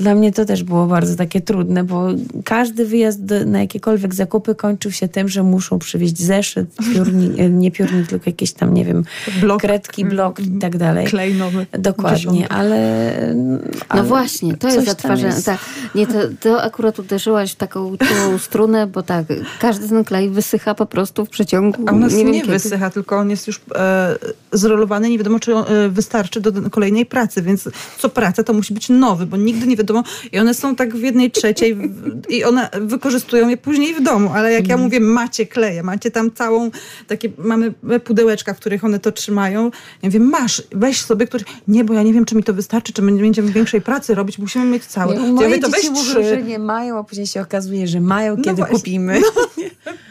Dla 0.00 0.14
mnie 0.14 0.32
to 0.32 0.44
też 0.44 0.62
było 0.62 0.86
bardzo 0.86 1.16
takie 1.16 1.40
trudne, 1.40 1.84
bo 1.84 2.06
każdy 2.44 2.86
wyjazd 2.86 3.24
do, 3.24 3.44
na 3.44 3.60
jakiekolwiek 3.60 4.14
zakupy 4.14 4.54
kończył 4.54 4.92
się 4.92 5.08
tym, 5.08 5.28
że 5.28 5.42
muszą 5.42 5.78
przywieźć 5.78 6.18
zeszyt, 6.18 6.76
piórnik, 6.94 7.38
e, 7.40 7.50
nie 7.50 7.70
piórnik, 7.70 8.06
tylko 8.06 8.24
jakieś 8.26 8.52
tam, 8.52 8.74
nie 8.74 8.84
wiem, 8.84 9.04
blok, 9.40 9.60
kredki, 9.60 10.04
blok 10.04 10.40
i 10.40 10.58
tak 10.58 10.76
dalej. 10.76 11.06
klej 11.06 11.34
nowy. 11.34 11.66
Dokładnie, 11.72 12.18
dziesiątek. 12.18 12.52
ale, 12.52 13.34
No 13.34 13.58
ale 13.88 14.02
właśnie, 14.02 14.56
to 14.56 14.68
jest 14.68 15.06
jest. 15.22 15.46
Tak, 15.46 15.58
nie, 15.94 16.06
to, 16.06 16.14
to 16.40 16.62
akurat 16.62 16.98
uderzyłaś 16.98 17.52
w 17.52 17.56
taką 17.56 17.96
czułą 17.96 18.38
strunę, 18.38 18.86
bo 18.86 19.02
tak, 19.02 19.26
każdy 19.60 19.88
ten 19.88 20.04
klej 20.04 20.30
wysycha 20.30 20.74
po 20.74 20.86
prostu 20.86 21.24
w 21.24 21.28
przeciągu. 21.28 21.84
A 21.86 21.92
u 21.92 21.98
nas 21.98 22.14
nie, 22.14 22.24
nie, 22.24 22.40
kiedy. 22.40 22.52
wysycha, 22.52 22.90
tylko 22.90 23.16
on 23.16 23.30
jest 23.30 23.46
już 23.46 23.60
e, 23.74 24.16
zrolowany. 24.52 25.10
Nie 25.10 25.18
wiadomo, 25.18 25.40
czy 25.40 25.54
on 25.54 25.64
e, 25.68 25.88
wystarczy 25.88 26.40
do 26.40 26.52
do 26.52 26.70
kolejnej 26.70 27.06
pracy, 27.06 27.42
więc 27.42 27.68
co 27.98 28.08
praca 28.08 28.44
to 28.44 28.52
musi 28.52 28.74
być 28.74 28.88
nowy, 28.88 29.26
bo 29.26 29.36
nigdy 29.36 29.66
nie 29.66 29.76
wiadomo. 29.76 29.87
I 30.32 30.38
one 30.38 30.54
są 30.54 30.76
tak 30.76 30.96
w 30.96 31.02
jednej 31.02 31.30
trzeciej 31.30 31.74
w, 31.74 32.22
i 32.28 32.44
one 32.44 32.68
wykorzystują 32.80 33.48
je 33.48 33.56
później 33.56 33.94
w 33.94 34.02
domu. 34.02 34.30
Ale 34.34 34.52
jak 34.52 34.68
ja 34.68 34.76
mówię, 34.76 35.00
macie 35.00 35.46
kleje, 35.46 35.82
macie 35.82 36.10
tam 36.10 36.30
całą, 36.30 36.70
takie 37.06 37.28
mamy 37.38 37.72
pudełeczka, 38.04 38.54
w 38.54 38.56
których 38.56 38.84
one 38.84 38.98
to 38.98 39.12
trzymają. 39.12 39.64
Ja 40.02 40.08
mówię, 40.08 40.20
masz, 40.20 40.62
weź 40.72 41.00
sobie, 41.00 41.26
który... 41.26 41.44
Nie, 41.68 41.84
bo 41.84 41.94
ja 41.94 42.02
nie 42.02 42.12
wiem, 42.12 42.24
czy 42.24 42.36
mi 42.36 42.42
to 42.42 42.54
wystarczy, 42.54 42.92
czy 42.92 43.02
my 43.02 43.12
będziemy 43.12 43.52
większej 43.52 43.80
pracy 43.80 44.14
robić, 44.14 44.38
musimy 44.38 44.64
mieć 44.64 44.84
całe. 44.84 45.12
Nie, 45.12 45.20
To 45.20 45.26
ja 45.26 45.32
moje 45.32 45.48
mówię, 45.48 45.60
to 45.60 45.70
dzieci 45.70 45.90
mówią, 45.90 46.28
że 46.28 46.42
nie 46.42 46.58
mają, 46.58 46.98
a 46.98 47.04
później 47.04 47.26
się 47.26 47.40
okazuje, 47.40 47.86
że 47.86 48.00
mają, 48.00 48.36
kiedy 48.36 48.56
właśnie. 48.56 48.76
kupimy. 48.76 49.20
To, 49.20 49.48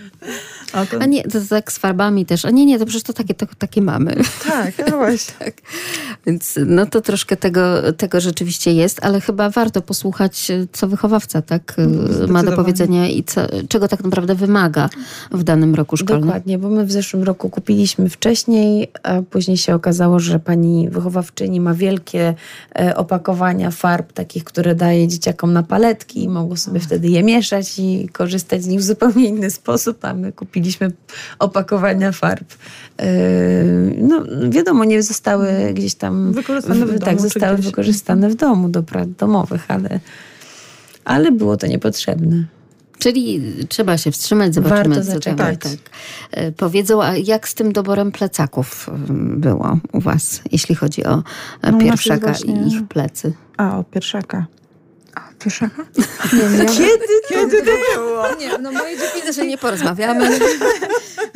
A 0.99 1.05
nie, 1.05 1.23
to 1.23 1.39
tak 1.49 1.71
z 1.71 1.77
farbami 1.77 2.25
też. 2.25 2.45
A 2.45 2.51
nie, 2.51 2.65
nie, 2.65 2.79
to 2.79 2.85
przecież 2.85 3.03
to 3.03 3.13
takie, 3.13 3.33
to, 3.33 3.45
takie 3.57 3.81
mamy. 3.81 4.15
tak, 4.47 4.91
no 4.91 4.97
właśnie. 4.97 5.27
Tak. 5.47 5.53
Więc 6.25 6.59
no 6.65 6.85
to 6.85 7.01
troszkę 7.01 7.37
tego, 7.37 7.93
tego 7.93 8.21
rzeczywiście 8.21 8.73
jest, 8.73 9.05
ale 9.05 9.21
chyba 9.21 9.49
warto 9.49 9.81
posłuchać, 9.81 10.51
co 10.71 10.87
wychowawca 10.87 11.41
tak 11.41 11.75
ma 12.27 12.43
do 12.43 12.51
powiedzenia 12.51 13.07
i 13.07 13.23
co, 13.23 13.41
czego 13.69 13.87
tak 13.87 14.03
naprawdę 14.03 14.35
wymaga 14.35 14.89
w 15.31 15.43
danym 15.43 15.75
roku 15.75 15.97
szkolnym. 15.97 16.25
Dokładnie, 16.25 16.57
bo 16.57 16.69
my 16.69 16.85
w 16.85 16.91
zeszłym 16.91 17.23
roku 17.23 17.49
kupiliśmy 17.49 18.09
wcześniej, 18.09 18.91
a 19.03 19.21
później 19.21 19.57
się 19.57 19.75
okazało, 19.75 20.19
że 20.19 20.39
pani 20.39 20.89
wychowawczyni 20.89 21.61
ma 21.61 21.73
wielkie 21.73 22.33
e, 22.79 22.95
opakowania 22.95 23.71
farb, 23.71 24.13
takich, 24.13 24.43
które 24.43 24.75
daje 24.75 25.07
dzieciakom 25.07 25.53
na 25.53 25.63
paletki 25.63 26.23
i 26.23 26.29
mogą 26.29 26.55
sobie 26.55 26.79
wtedy 26.79 27.07
je 27.07 27.23
mieszać 27.23 27.79
i 27.79 28.09
korzystać 28.13 28.63
z 28.63 28.67
nich 28.67 28.79
w 28.79 28.83
zupełnie 28.83 29.25
inny 29.25 29.51
sposób, 29.51 29.99
a 30.09 30.13
my 30.13 30.31
kupiliśmy 30.31 30.91
opakowania 31.39 32.11
farb. 32.11 32.53
Yy, 32.99 33.05
no 34.01 34.23
wiadomo, 34.49 34.83
nie 34.85 35.03
zostały 35.03 35.47
gdzieś 35.73 35.95
tam... 35.95 36.31
Wykorzystane 36.33 36.85
w 36.85 36.87
domu, 36.89 36.99
Tak, 36.99 37.15
czy 37.15 37.21
zostały 37.21 37.53
gdzieś. 37.53 37.65
wykorzystane 37.65 38.29
w 38.29 38.35
domu 38.35 38.69
do 38.69 38.83
prac 38.83 39.09
domowych, 39.17 39.65
ale, 39.67 39.99
ale 41.05 41.31
było 41.31 41.57
to 41.57 41.67
niepotrzebne. 41.67 42.43
Czyli 42.99 43.41
trzeba 43.69 43.97
się 43.97 44.11
wstrzymać, 44.11 44.53
zobaczymy, 44.55 44.95
Warto 44.95 44.95
co 44.95 45.11
tam 45.11 45.13
zaczekać. 45.13 45.59
tak, 45.59 45.71
e, 46.31 46.51
powiedzą. 46.51 47.03
A 47.03 47.17
jak 47.17 47.47
z 47.47 47.53
tym 47.53 47.73
doborem 47.73 48.11
plecaków 48.11 48.89
mm, 48.89 49.39
było 49.41 49.77
u 49.93 49.99
was, 49.99 50.41
jeśli 50.51 50.75
chodzi 50.75 51.05
o 51.05 51.23
e, 51.61 51.71
No, 51.71 51.77
pierwszaka 51.77 52.27
właśnie- 52.27 52.63
i 52.63 52.67
ich 52.67 52.87
plecy? 52.87 53.33
A, 53.57 53.77
o 53.79 53.83
pierwszaka. 53.83 54.45
Pieszaka? 55.39 55.85
Nie, 56.33 56.57
nie, 56.59 56.65
Kiedy? 56.65 57.05
Kiedy 57.29 57.57
to 57.57 57.71
było? 57.95 58.23
Nie, 58.39 58.57
no 58.57 58.71
moje 58.71 58.97
dzieci 58.97 59.11
Widzę, 59.15 59.33
że 59.33 59.47
nie 59.47 59.57
porozmawiamy. 59.57 60.29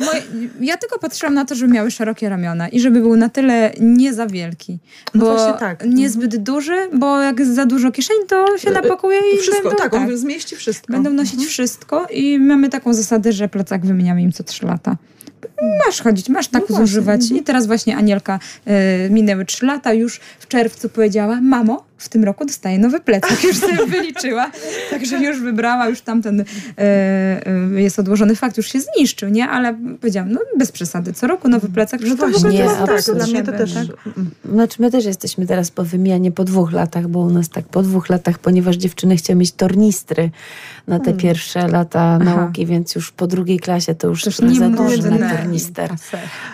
Moje, 0.00 0.22
ja 0.60 0.76
tylko 0.76 0.98
patrzyłam 0.98 1.34
na 1.34 1.44
to, 1.44 1.54
żeby 1.54 1.72
miały 1.72 1.90
szerokie 1.90 2.28
ramiona 2.28 2.68
i 2.68 2.80
żeby 2.80 3.00
był 3.00 3.16
na 3.16 3.28
tyle 3.28 3.72
nie 3.80 4.14
za 4.14 4.26
wielki. 4.26 4.78
No 5.14 5.20
Bo 5.20 5.32
właśnie 5.32 5.54
tak. 5.60 5.84
niezbyt 5.86 6.36
duży, 6.36 6.88
bo 6.92 7.20
jak 7.20 7.38
jest 7.38 7.54
za 7.54 7.66
dużo 7.66 7.92
kieszeni, 7.92 8.20
to 8.28 8.58
się 8.58 8.70
napakuje 8.70 9.20
i 9.34 9.38
Wszystko, 9.38 9.68
będą, 9.68 9.76
tak, 9.76 9.94
on 9.94 10.16
zmieści 10.16 10.56
wszystko. 10.56 10.92
będą 10.92 11.10
nosić 11.10 11.46
wszystko 11.46 12.06
i 12.10 12.38
mamy 12.38 12.68
taką 12.68 12.94
zasadę, 12.94 13.32
że 13.32 13.48
plecak 13.48 13.86
wymieniamy 13.86 14.22
im 14.22 14.32
co 14.32 14.44
trzy 14.44 14.66
lata. 14.66 14.96
Masz 15.86 16.00
chodzić, 16.00 16.28
masz 16.28 16.48
tak 16.48 16.62
No 16.62 16.66
właśnie, 16.68 16.86
zużywać. 16.86 17.30
I 17.30 17.42
teraz 17.42 17.66
właśnie 17.66 17.96
Anielka 17.96 18.38
y, 19.06 19.10
minęły 19.10 19.44
trzy 19.44 19.66
lata, 19.66 19.92
już 19.92 20.20
w 20.38 20.48
czerwcu 20.48 20.88
powiedziała, 20.88 21.40
mamo, 21.40 21.84
w 22.02 22.08
tym 22.08 22.24
roku 22.24 22.44
dostaję 22.44 22.78
nowy 22.78 23.00
plecak. 23.00 23.44
Już 23.44 23.56
sobie 23.56 23.86
wyliczyła, 23.96 24.50
także 24.90 25.18
już 25.18 25.40
wybrała, 25.40 25.88
już 25.88 26.00
tamten 26.00 26.40
y, 26.40 26.44
y, 27.76 27.80
jest 27.80 27.98
odłożony 27.98 28.36
fakt, 28.36 28.56
już 28.56 28.72
się 28.72 28.78
zniszczył, 28.80 29.28
nie? 29.28 29.48
Ale 29.48 29.74
powiedziałam, 30.00 30.32
no 30.32 30.40
bez 30.58 30.72
przesady, 30.72 31.12
co 31.12 31.26
roku 31.26 31.48
nowy 31.48 31.68
plecak, 31.68 32.06
że 32.06 32.16
to 32.16 32.16
w 32.16 32.22
ogóle 32.22 32.38
właśnie, 32.38 32.58
nie 32.58 32.64
tak, 32.64 32.90
absolutnie. 32.90 33.14
dla 33.14 33.26
mnie 33.26 33.42
to 33.42 33.52
też... 33.52 33.74
tak? 33.74 33.84
Znaczy 34.52 34.82
my 34.82 34.90
też 34.90 35.04
jesteśmy 35.04 35.46
teraz 35.46 35.70
po 35.70 35.84
wymianie 35.84 36.32
po 36.32 36.44
dwóch 36.44 36.72
latach, 36.72 37.08
bo 37.08 37.18
u 37.20 37.30
nas 37.30 37.48
tak 37.48 37.64
po 37.64 37.82
dwóch 37.82 38.08
latach, 38.08 38.38
ponieważ 38.38 38.76
dziewczyny 38.76 39.16
chciały 39.16 39.38
mieć 39.38 39.52
tornistry 39.52 40.30
na 40.86 41.00
te 41.00 41.12
pierwsze 41.12 41.68
lata 41.68 42.18
Aha. 42.22 42.36
nauki, 42.36 42.66
więc 42.66 42.94
już 42.94 43.12
po 43.12 43.26
drugiej 43.26 43.58
klasie 43.58 43.94
to 43.94 44.08
już 44.08 44.24
Też 44.24 44.36
trochę 44.36 44.52
nie 44.52 44.58
za 44.58 44.68
można. 44.68 45.10
na 45.10 45.44
tornister. 45.52 45.90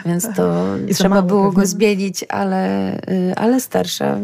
Więc 0.06 0.28
to 0.36 0.64
trzeba 0.94 1.22
było 1.22 1.52
go 1.52 1.66
zmienić, 1.66 2.24
ale, 2.28 2.94
y, 2.98 3.34
ale 3.36 3.60
starsza 3.60 4.18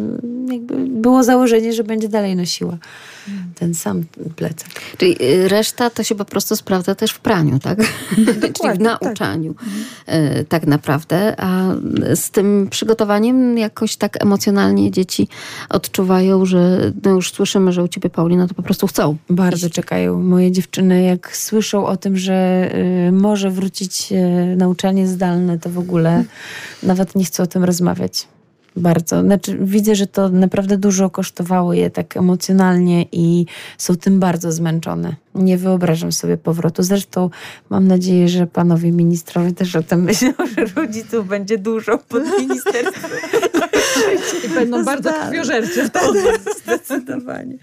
jakby 0.53 0.77
było 0.87 1.25
założenie, 1.25 1.73
że 1.73 1.85
będzie 1.85 2.09
dalej 2.09 2.37
nosiła 2.37 2.79
ten 3.55 3.75
sam 3.75 4.05
plecak. 4.37 4.69
Czyli 4.97 5.23
y, 5.23 5.49
reszta 5.49 5.91
to 5.91 6.03
się 6.03 6.15
po 6.15 6.25
prostu 6.25 6.57
sprawdza 6.57 6.95
też 6.95 7.11
w 7.11 7.21
praniu, 7.21 7.59
tak? 7.59 7.79
Czyli 8.41 8.51
w 8.53 8.59
tak. 8.59 8.79
nauczaniu 8.79 9.55
y, 10.09 10.45
tak 10.45 10.67
naprawdę. 10.67 11.35
A 11.41 11.75
z 12.15 12.31
tym 12.31 12.69
przygotowaniem 12.71 13.59
jakoś 13.59 13.97
tak 13.97 14.23
emocjonalnie 14.23 14.91
dzieci 14.91 15.29
odczuwają, 15.69 16.45
że 16.45 16.93
no 17.05 17.11
już 17.11 17.33
słyszymy, 17.33 17.73
że 17.73 17.83
u 17.83 17.89
ciebie 17.89 18.11
Paulina 18.11 18.49
to 18.49 18.55
po 18.55 18.63
prostu 18.63 18.87
chcą. 18.87 19.17
Bardzo 19.31 19.67
iść. 19.67 19.77
czekają 19.77 20.23
moje 20.23 20.53
dziewczyny, 20.53 21.03
jak 21.03 21.37
słyszą 21.37 21.87
o 21.87 21.97
tym, 21.97 22.17
że 22.17 22.71
y, 23.09 23.13
może 23.13 23.51
wrócić 23.51 24.13
nauczanie 24.57 25.09
zdalne, 25.09 25.59
to 25.59 25.71
w 25.71 25.79
ogóle 25.79 26.25
nawet 26.83 27.15
nie 27.15 27.25
chcą 27.25 27.43
o 27.43 27.47
tym 27.47 27.65
rozmawiać. 27.65 28.27
Bardzo. 28.77 29.21
Znaczy, 29.21 29.59
widzę, 29.61 29.95
że 29.95 30.07
to 30.07 30.29
naprawdę 30.29 30.77
dużo 30.79 31.11
kosztowało 31.11 31.73
je 31.73 31.91
tak 31.91 32.17
emocjonalnie 32.17 33.07
i 33.13 33.47
są 33.79 33.97
tym 33.97 34.21
bardzo 34.21 34.53
zmęczone. 34.53 35.17
Nie 35.35 35.59
wyobrażam 35.59 36.13
sobie 36.13 36.37
powrotu. 36.37 36.83
Zresztą 36.83 37.31
mam 37.71 37.89
nadzieję, 37.89 38.29
że 38.29 38.47
panowie 38.47 38.93
ministrowie 38.93 39.53
też 39.53 39.77
o 39.77 39.83
tym 39.83 40.03
myślą, 40.09 40.33
że 40.57 40.65
rodziców 40.65 41.29
będzie 41.29 41.59
dużo 41.59 41.99
pod 41.99 42.23
ministerstwem. 42.39 43.11
I 44.45 44.49
będą 44.49 44.85
bardzo 44.85 45.11
Zdalne. 45.11 45.31
krwiożercze 45.31 45.89
wtedy. 45.89 46.23
Zdecydowanie. 46.65 47.55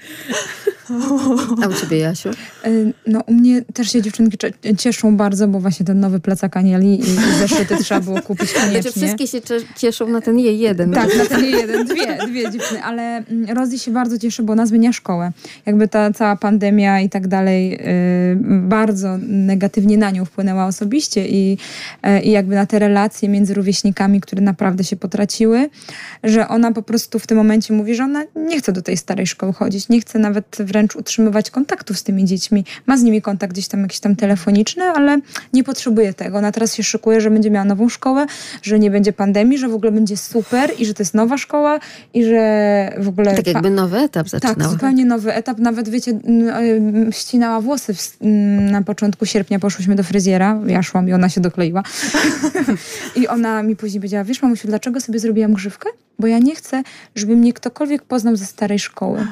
A 1.63 1.67
u 1.67 1.73
ciebie, 1.73 1.97
Jasiu? 1.97 2.29
Y, 2.65 2.93
No 3.07 3.21
u 3.27 3.33
mnie 3.33 3.61
też 3.73 3.91
się 3.91 4.01
dziewczynki 4.01 4.37
cieszą 4.77 5.17
bardzo, 5.17 5.47
bo 5.47 5.59
właśnie 5.59 5.85
ten 5.85 5.99
nowy 5.99 6.19
plecak 6.19 6.57
Anieli 6.57 6.99
i, 6.99 7.01
i 7.01 7.15
zeszyty 7.39 7.75
trzeba 7.83 8.01
było 8.01 8.21
kupić 8.21 8.53
koniecznie. 8.53 8.81
Znaczy 8.81 8.99
wszystkie 8.99 9.27
się 9.27 9.41
cieszą 9.77 10.07
na 10.07 10.21
ten 10.21 10.39
jej 10.39 10.59
jeden. 10.59 10.91
Tak, 10.93 11.17
na 11.17 11.25
ten 11.25 11.45
jeden, 11.45 11.85
dwie, 11.87 12.17
dwie 12.27 12.51
dziewczyny, 12.51 12.83
ale 12.83 13.01
mm, 13.17 13.57
Rosie 13.57 13.79
się 13.79 13.91
bardzo 13.91 14.17
cieszy, 14.17 14.43
bo 14.43 14.53
ona 14.53 14.65
zmienia 14.65 14.93
szkołę. 14.93 15.31
Jakby 15.65 15.87
ta 15.87 16.13
cała 16.13 16.35
pandemia 16.35 17.01
i 17.01 17.09
tak 17.09 17.27
dalej 17.27 17.73
y, 17.73 18.37
bardzo 18.61 19.17
negatywnie 19.27 19.97
na 19.97 20.11
nią 20.11 20.25
wpłynęła 20.25 20.65
osobiście 20.65 21.27
i, 21.27 21.57
y, 22.07 22.19
i 22.21 22.31
jakby 22.31 22.55
na 22.55 22.65
te 22.65 22.79
relacje 22.79 23.29
między 23.29 23.53
rówieśnikami, 23.53 24.21
które 24.21 24.41
naprawdę 24.41 24.83
się 24.83 24.95
potraciły, 24.95 25.69
że 26.23 26.47
ona 26.47 26.71
po 26.71 26.81
prostu 26.81 27.19
w 27.19 27.27
tym 27.27 27.37
momencie 27.37 27.73
mówi, 27.73 27.95
że 27.95 28.03
ona 28.03 28.23
nie 28.35 28.59
chce 28.59 28.71
do 28.71 28.81
tej 28.81 28.97
starej 28.97 29.27
szkoły 29.27 29.53
chodzić, 29.53 29.89
nie 29.89 30.01
chce 30.01 30.19
nawet 30.19 30.57
wręcz 30.59 30.95
utrzymywać 30.95 31.51
kontaktów 31.51 31.97
z 31.99 32.03
tymi 32.03 32.25
dziećmi. 32.25 32.65
Ma 32.85 32.97
z 32.97 33.03
nimi 33.03 33.21
kontakt 33.21 33.53
gdzieś 33.53 33.67
tam 33.67 33.81
jakiś 33.81 33.99
tam 33.99 34.15
telefoniczny, 34.15 34.83
ale 34.83 35.17
nie 35.53 35.63
potrzebuje 35.63 36.13
tego. 36.13 36.37
Ona 36.37 36.51
teraz 36.51 36.75
się 36.75 36.83
szykuje, 36.83 37.21
że 37.21 37.31
będzie 37.31 37.51
miała 37.51 37.65
nową 37.65 37.89
szkołę, 37.89 38.25
że 38.61 38.79
nie 38.79 38.91
będzie 38.91 39.13
pandemii, 39.13 39.57
że 39.57 39.67
w 39.67 39.73
ogóle 39.73 39.91
będzie 39.91 40.17
super 40.17 40.71
i 40.79 40.85
że 40.85 40.93
to 40.93 41.03
jest 41.03 41.13
nowa 41.13 41.37
szkoła 41.37 41.79
i 42.13 42.23
że 42.25 42.93
w 42.97 43.07
ogóle... 43.07 43.35
Tak 43.35 43.47
jakby 43.47 43.69
nowy 43.69 43.97
etap 43.97 44.29
Tak, 44.29 44.41
zaczynał. 44.41 44.71
zupełnie 44.71 45.05
nowy 45.05 45.33
etap. 45.33 45.57
Nawet, 45.57 45.89
wiecie, 45.89 46.11
y, 46.11 47.11
ścinała 47.11 47.61
włosy 47.61 47.93
na 48.71 48.81
początku 48.81 49.25
sierpnia. 49.25 49.59
Poszłyśmy 49.59 49.95
do 49.95 50.03
fryzjera. 50.03 50.59
Ja 50.67 50.83
szłam 50.83 51.09
i 51.09 51.13
ona 51.13 51.29
się 51.29 51.41
dokleiła. 51.41 51.83
I 53.21 53.27
ona 53.27 53.63
mi 53.63 53.75
później 53.75 54.01
powiedziała, 54.01 54.23
wiesz 54.23 54.41
mamusiu, 54.41 54.67
dlaczego 54.67 55.01
sobie 55.01 55.19
zrobiłam 55.19 55.53
grzywkę? 55.53 55.89
Bo 56.19 56.27
ja 56.27 56.39
nie 56.39 56.55
chcę, 56.55 56.83
żeby 57.15 57.35
mnie 57.35 57.53
ktokolwiek 57.53 58.03
poznał 58.03 58.35
ze 58.35 58.45
starej 58.45 58.79
szkoły. 58.79 59.27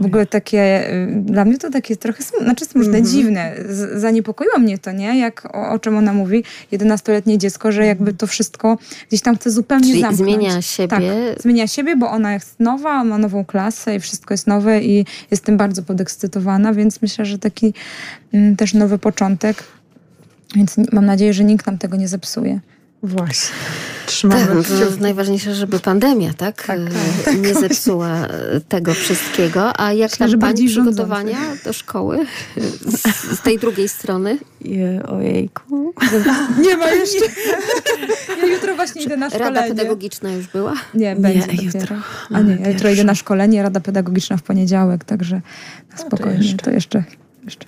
W 0.00 0.06
ogóle 0.06 0.26
takie, 0.26 0.92
y, 0.92 1.22
dla 1.22 1.44
mnie 1.44 1.58
to 1.58 1.70
takie 1.70 1.96
trochę, 1.96 2.22
znaczy 2.42 2.64
smutne, 2.64 3.02
dziwne. 3.02 3.54
Z, 3.68 4.00
zaniepokoiło 4.00 4.58
mnie 4.58 4.78
to, 4.78 4.92
nie? 4.92 5.18
Jak, 5.18 5.56
o, 5.56 5.68
o 5.68 5.78
czym 5.78 5.96
ona 5.96 6.12
mówi, 6.12 6.44
11-letnie 6.72 7.38
dziecko, 7.38 7.72
że 7.72 7.86
jakby 7.86 8.12
to 8.12 8.26
wszystko 8.26 8.78
gdzieś 9.08 9.20
tam 9.20 9.36
chce 9.36 9.50
zupełnie 9.50 9.88
Czyli 9.88 10.00
zamknąć. 10.00 10.32
zmienia 10.34 10.62
siebie. 10.62 10.88
Tak, 10.88 11.02
zmienia 11.42 11.66
siebie, 11.66 11.96
bo 11.96 12.10
ona 12.10 12.32
jest 12.32 12.60
nowa, 12.60 13.04
ma 13.04 13.18
nową 13.18 13.44
klasę 13.44 13.96
i 13.96 14.00
wszystko 14.00 14.34
jest 14.34 14.46
nowe 14.46 14.80
i 14.82 15.06
jest 15.30 15.44
tym 15.44 15.56
bardzo 15.56 15.82
podekscytowana, 15.82 16.74
więc 16.74 17.02
myślę, 17.02 17.24
że 17.24 17.38
taki 17.38 17.74
mm, 18.32 18.56
też 18.56 18.74
nowy 18.74 18.98
początek. 18.98 19.64
Więc 20.56 20.76
mam 20.92 21.06
nadzieję, 21.06 21.34
że 21.34 21.44
nikt 21.44 21.66
nam 21.66 21.78
tego 21.78 21.96
nie 21.96 22.08
zepsuje. 22.08 22.60
Właśnie. 23.02 23.54
Trzymamy 24.06 24.46
Tak, 24.46 24.54
no 24.54 24.62
to 24.62 25.00
najważniejsze, 25.00 25.54
żeby 25.54 25.80
pandemia, 25.80 26.34
tak? 26.34 26.70
e, 26.70 27.34
nie 27.34 27.54
zepsuła 27.54 28.08
e, 28.08 28.60
tego 28.68 28.94
wszystkiego. 28.94 29.80
A 29.80 29.92
jak 29.92 30.10
Myślę, 30.10 30.26
tam 30.26 30.30
pani 30.30 30.40
bardziej 30.40 30.68
rządzący. 30.68 30.96
przygotowania 30.96 31.38
do 31.64 31.72
szkoły 31.72 32.26
z, 32.86 33.02
z 33.38 33.40
tej 33.42 33.58
drugiej 33.58 33.88
strony? 33.88 34.38
I, 34.60 34.78
ojejku. 35.08 35.94
Nie 36.66 36.76
ma 36.76 36.90
jeszcze. 36.90 37.24
Ja 38.42 38.46
jutro 38.54 38.74
właśnie 38.76 39.02
idę 39.02 39.16
na 39.16 39.28
Rada 39.28 39.44
szkolenie. 39.44 39.68
pedagogiczna 39.68 40.32
już 40.32 40.46
była? 40.46 40.74
Nie, 40.94 41.16
będzie 41.16 41.38
jutro. 41.52 41.80
dopiero. 41.80 41.96
A 42.34 42.40
nie, 42.40 42.56
ja 42.60 42.70
jutro 42.70 42.90
idę 42.90 43.04
na 43.04 43.14
szkolenie, 43.14 43.62
Rada 43.62 43.80
Pedagogiczna 43.80 44.36
w 44.36 44.42
poniedziałek, 44.42 45.04
także 45.04 45.40
na 45.92 45.96
spokojnie. 45.98 46.38
jeszcze. 46.46 46.56
To 46.56 46.70
jeszcze. 46.70 47.04
Jeszcze. 47.46 47.66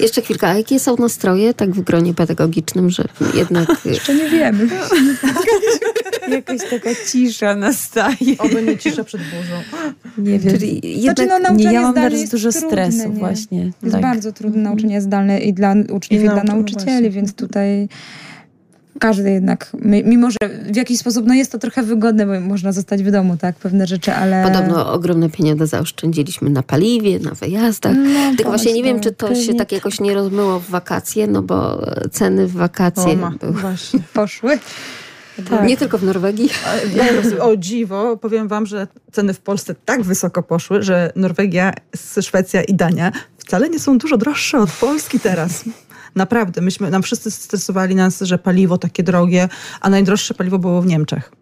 Jeszcze 0.00 0.22
chwilkę. 0.22 0.48
A 0.48 0.56
jakie 0.56 0.80
są 0.80 0.96
nastroje 0.96 1.54
tak 1.54 1.70
w 1.70 1.80
gronie 1.80 2.14
pedagogicznym, 2.14 2.90
że 2.90 3.04
jednak... 3.34 3.68
Jeszcze 3.84 4.14
nie 4.14 4.30
wiemy. 4.30 4.68
Jakaś 6.28 6.60
taka 6.70 6.90
cisza 7.12 7.54
nastaje. 7.54 8.38
Oby 8.38 8.62
nie 8.62 8.78
cisza 8.78 9.04
przed 9.04 9.20
burzą. 9.20 9.62
Nie 10.18 10.38
wiem. 10.38 10.52
Czyli 10.52 11.00
jednak... 11.02 11.28
Znaczy, 11.28 11.42
no, 11.42 11.54
nie, 11.54 11.72
ja 11.72 11.92
mam 11.92 12.12
jest 12.12 12.32
dużo 12.32 12.50
trudne, 12.52 12.68
stresu 12.68 13.08
nie? 13.08 13.18
właśnie. 13.18 13.72
Jest 13.82 13.92
tak. 13.92 14.02
bardzo 14.02 14.32
trudne 14.32 14.62
nauczanie 14.62 15.00
zdalne 15.00 15.40
i 15.40 15.52
dla 15.52 15.74
uczniów, 15.92 16.22
I 16.22 16.24
i, 16.24 16.28
dla 16.28 16.34
nauczy- 16.34 16.46
no 16.46 16.54
nauczycieli, 16.54 16.90
właśnie. 16.90 17.10
więc 17.10 17.34
tutaj 17.34 17.88
każdy 18.98 19.30
jednak, 19.30 19.70
mi- 19.82 20.04
mimo 20.04 20.30
że 20.30 20.36
w 20.72 20.76
jakiś 20.76 20.98
sposób 20.98 21.26
no 21.26 21.34
jest 21.34 21.52
to 21.52 21.58
trochę 21.58 21.82
wygodne, 21.82 22.26
bo 22.26 22.40
można 22.40 22.72
zostać 22.72 23.02
w 23.02 23.10
domu, 23.10 23.36
tak, 23.36 23.56
pewne 23.56 23.86
rzeczy, 23.86 24.12
ale... 24.12 24.44
Podobno 24.44 24.92
ogromne 24.92 25.30
pieniądze 25.30 25.66
zaoszczędziliśmy 25.66 26.50
na 26.50 26.62
paliwie, 26.62 27.18
na 27.18 27.30
wyjazdach. 27.30 27.96
No, 27.96 28.36
Tylko 28.36 28.50
właśnie 28.50 28.72
nie 28.72 28.82
wiem, 28.82 29.00
czy 29.00 29.12
to 29.12 29.34
się 29.34 29.54
tak 29.54 29.72
jakoś 29.72 30.00
nie 30.00 30.14
rozmyło 30.14 30.60
w 30.60 30.70
wakacje, 30.70 31.26
no 31.26 31.42
bo 31.42 31.86
ceny 32.12 32.46
w 32.46 32.52
wakacje 32.52 33.16
były. 33.40 33.52
Właśnie. 33.52 34.00
Poszły. 34.14 34.58
Nie 35.66 35.76
tylko 35.76 35.98
w 35.98 36.02
Norwegii. 36.02 36.48
Ja, 36.94 37.44
o 37.44 37.56
dziwo, 37.56 38.16
powiem 38.16 38.48
wam, 38.48 38.66
że 38.66 38.86
ceny 39.12 39.34
w 39.34 39.40
Polsce 39.40 39.74
tak 39.84 40.02
wysoko 40.02 40.42
poszły, 40.42 40.82
że 40.82 41.12
Norwegia, 41.16 41.72
Szwecja 42.20 42.62
i 42.62 42.74
Dania 42.74 43.12
wcale 43.38 43.68
nie 43.68 43.78
są 43.78 43.98
dużo 43.98 44.16
droższe 44.16 44.58
od 44.58 44.70
Polski 44.70 45.20
teraz. 45.20 45.64
Naprawdę, 46.18 46.60
myśmy, 46.60 46.90
nam 46.90 47.02
wszyscy 47.02 47.30
stresowali 47.30 47.94
nas, 47.94 48.20
że 48.20 48.38
paliwo 48.38 48.78
takie 48.78 49.02
drogie, 49.02 49.48
a 49.80 49.90
najdroższe 49.90 50.34
paliwo 50.34 50.58
było 50.58 50.82
w 50.82 50.86
Niemczech. 50.86 51.32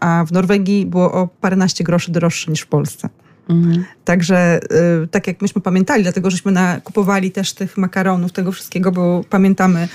A 0.00 0.24
w 0.26 0.32
Norwegii 0.32 0.86
było 0.86 1.12
o 1.12 1.28
paręnaście 1.40 1.84
groszy 1.84 2.12
droższe 2.12 2.50
niż 2.50 2.60
w 2.60 2.66
Polsce. 2.66 3.08
Mhm. 3.48 3.84
Także 4.04 4.60
y, 5.04 5.08
tak 5.08 5.26
jak 5.26 5.42
myśmy 5.42 5.60
pamiętali, 5.60 6.02
dlatego 6.02 6.30
żeśmy 6.30 6.52
nakupowali 6.52 7.30
też 7.30 7.52
tych 7.52 7.76
makaronów, 7.76 8.32
tego 8.32 8.52
wszystkiego, 8.52 8.92
bo 8.92 9.24
pamiętamy 9.30 9.82
y, 9.84 9.88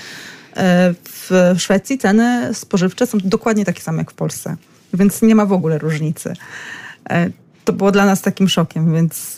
w 1.04 1.54
Szwecji 1.58 1.98
ceny 1.98 2.54
spożywcze 2.54 3.06
są 3.06 3.18
dokładnie 3.24 3.64
takie 3.64 3.82
same 3.82 3.98
jak 3.98 4.10
w 4.10 4.14
Polsce, 4.14 4.56
więc 4.94 5.22
nie 5.22 5.34
ma 5.34 5.46
w 5.46 5.52
ogóle 5.52 5.78
różnicy. 5.78 6.30
Y, 6.30 7.32
to 7.64 7.72
było 7.72 7.92
dla 7.92 8.06
nas 8.06 8.22
takim 8.22 8.48
szokiem, 8.48 8.94
więc 8.94 9.36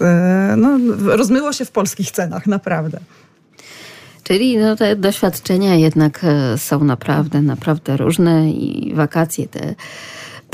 no, 0.56 0.78
rozmyło 1.16 1.52
się 1.52 1.64
w 1.64 1.70
polskich 1.70 2.10
cenach, 2.10 2.46
naprawdę. 2.46 3.00
Czyli 4.26 4.56
no, 4.58 4.76
te 4.76 4.96
doświadczenia 4.96 5.74
jednak 5.74 6.26
są 6.56 6.84
naprawdę, 6.84 7.42
naprawdę 7.42 7.96
różne 7.96 8.50
i 8.50 8.94
wakacje 8.94 9.48
te 9.48 9.74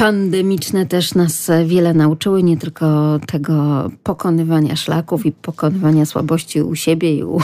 pandemiczne 0.02 0.86
też 0.86 1.14
nas 1.14 1.50
wiele 1.66 1.94
nauczyły, 1.94 2.42
nie 2.42 2.56
tylko 2.56 3.18
tego 3.26 3.90
pokonywania 4.02 4.76
szlaków 4.76 5.26
i 5.26 5.32
pokonywania 5.32 6.06
słabości 6.06 6.62
u 6.62 6.74
siebie 6.74 7.16
i 7.16 7.24
u, 7.24 7.40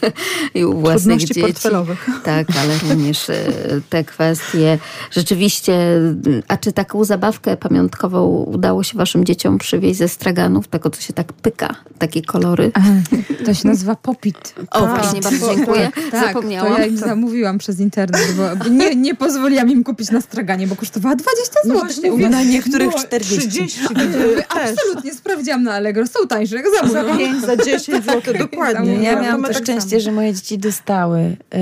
i 0.54 0.64
u 0.64 0.80
własnych 0.80 1.18
dzieci. 1.18 1.40
portfelowych. 1.40 2.06
Tak, 2.24 2.46
ale 2.60 2.78
również 2.90 3.30
e, 3.30 3.36
te 3.90 4.04
kwestie. 4.04 4.78
Rzeczywiście, 5.10 6.00
a 6.48 6.56
czy 6.56 6.72
taką 6.72 7.04
zabawkę 7.04 7.56
pamiątkową 7.56 8.28
udało 8.28 8.82
się 8.82 8.98
waszym 8.98 9.24
dzieciom 9.24 9.58
przywieźć 9.58 9.98
ze 9.98 10.08
straganów, 10.08 10.68
tego 10.68 10.90
co 10.90 11.00
się 11.02 11.12
tak 11.12 11.32
pyka, 11.32 11.74
takie 11.98 12.22
kolory? 12.22 12.72
to 13.46 13.54
się 13.54 13.68
nazywa 13.68 13.96
popit. 13.96 14.54
O, 14.70 14.80
tak, 14.80 15.00
właśnie, 15.00 15.20
bardzo 15.20 15.54
dziękuję. 15.54 15.90
Tak, 15.94 16.10
tak, 16.10 16.26
Zapomniałam. 16.26 16.72
To 16.72 16.78
ja 16.78 16.86
im 16.86 16.96
zamówiłem 16.96 17.58
przez 17.58 17.80
internet, 17.80 18.34
bo 18.36 18.68
nie, 18.68 18.96
nie 18.96 19.14
pozwoliłam 19.14 19.70
im 19.70 19.84
kupić 19.84 20.10
na 20.10 20.20
straganie, 20.20 20.66
bo 20.66 20.76
kosztowała 20.76 21.16
20 21.16 21.54
zł. 21.64 21.76
No, 21.76 21.97
właśnie 22.00 22.10
mówię, 22.10 22.28
na 22.28 22.42
niektórych 22.42 22.94
40. 22.94 23.48
30. 23.48 23.80
Absolutnie, 24.48 25.14
sprawdziłam 25.14 25.62
na 25.62 25.72
Allegro. 25.72 26.06
Są 26.06 26.28
tańsze, 26.28 26.56
Za 26.92 27.04
5, 27.04 27.44
za 27.44 27.56
10 27.56 28.04
zł, 28.06 28.34
dokładnie. 28.38 28.94
Ja, 28.94 29.12
ja 29.12 29.22
miałam 29.22 29.42
to 29.42 29.48
tak 29.48 29.62
szczęście, 29.62 29.90
samo. 29.90 30.00
że 30.00 30.12
moje 30.12 30.34
dzieci 30.34 30.58
dostały. 30.58 31.36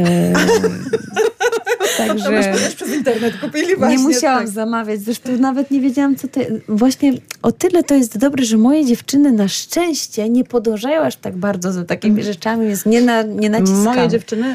Także 1.96 2.54
przez 2.76 2.94
internet 2.94 3.34
kupili 3.40 3.76
właśnie. 3.76 3.96
Nie 3.96 4.02
musiałam 4.02 4.38
tak. 4.38 4.48
zamawiać. 4.48 5.00
Zresztą 5.00 5.38
nawet 5.38 5.70
nie 5.70 5.80
wiedziałam, 5.80 6.16
co 6.16 6.28
to 6.28 6.40
Właśnie 6.68 7.12
o 7.42 7.52
tyle 7.52 7.82
to 7.82 7.94
jest 7.94 8.18
dobre, 8.18 8.44
że 8.44 8.56
moje 8.56 8.84
dziewczyny 8.84 9.32
na 9.32 9.48
szczęście 9.48 10.28
nie 10.28 10.44
podążają 10.44 11.02
aż 11.02 11.16
tak 11.16 11.36
bardzo 11.36 11.72
za 11.72 11.84
takimi 11.84 12.20
mm. 12.20 12.24
rzeczami, 12.24 12.66
więc 12.66 12.86
nie, 12.86 13.02
na, 13.02 13.22
nie 13.22 13.50
naciskam. 13.50 13.84
Moje 13.84 14.08
dziewczyny 14.08 14.54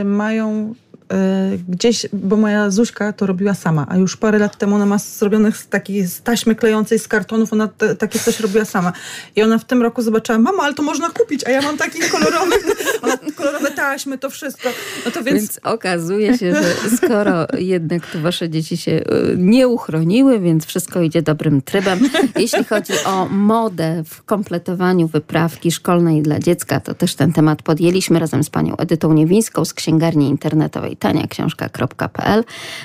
y, 0.00 0.04
mają 0.04 0.74
gdzieś, 1.68 2.06
bo 2.12 2.36
moja 2.36 2.70
Zuśka 2.70 3.12
to 3.12 3.26
robiła 3.26 3.54
sama, 3.54 3.86
a 3.88 3.96
już 3.96 4.16
parę 4.16 4.38
lat 4.38 4.58
temu 4.58 4.76
ona 4.76 4.86
ma 4.86 4.98
zrobionych 4.98 5.56
z 5.56 5.68
takiej 5.68 6.06
z 6.06 6.22
taśmy 6.22 6.54
klejącej 6.54 6.98
z 6.98 7.08
kartonów, 7.08 7.52
ona 7.52 7.68
te, 7.68 7.96
takie 7.96 8.18
coś 8.18 8.40
robiła 8.40 8.64
sama. 8.64 8.92
I 9.36 9.42
ona 9.42 9.58
w 9.58 9.64
tym 9.64 9.82
roku 9.82 10.02
zobaczyła, 10.02 10.38
mama, 10.38 10.62
ale 10.62 10.74
to 10.74 10.82
można 10.82 11.10
kupić, 11.10 11.46
a 11.46 11.50
ja 11.50 11.62
mam 11.62 11.76
takich 11.76 12.10
kolorowych, 12.10 12.64
ona, 13.02 13.16
kolorowe 13.36 13.70
taśmy, 13.70 14.18
to 14.18 14.30
wszystko. 14.30 14.68
No 15.04 15.10
to 15.10 15.22
więc... 15.22 15.38
więc 15.38 15.60
okazuje 15.62 16.38
się, 16.38 16.54
że 16.54 16.96
skoro 16.96 17.46
jednak 17.58 18.02
wasze 18.06 18.50
dzieci 18.50 18.76
się 18.76 18.92
y, 18.92 19.04
nie 19.36 19.68
uchroniły, 19.68 20.40
więc 20.40 20.66
wszystko 20.66 21.02
idzie 21.02 21.22
dobrym 21.22 21.62
trybem. 21.62 22.10
Jeśli 22.36 22.64
chodzi 22.64 22.92
o 23.04 23.28
modę 23.28 24.02
w 24.06 24.22
kompletowaniu 24.22 25.08
wyprawki 25.08 25.72
szkolnej 25.72 26.22
dla 26.22 26.38
dziecka, 26.38 26.80
to 26.80 26.94
też 26.94 27.14
ten 27.14 27.32
temat 27.32 27.62
podjęliśmy 27.62 28.18
razem 28.18 28.44
z 28.44 28.50
panią 28.50 28.76
Edytą 28.76 29.12
Niewińską 29.12 29.64
z 29.64 29.74
księgarni 29.74 30.28
internetowej 30.28 30.96
taniaksiążka.pl, 31.02 32.44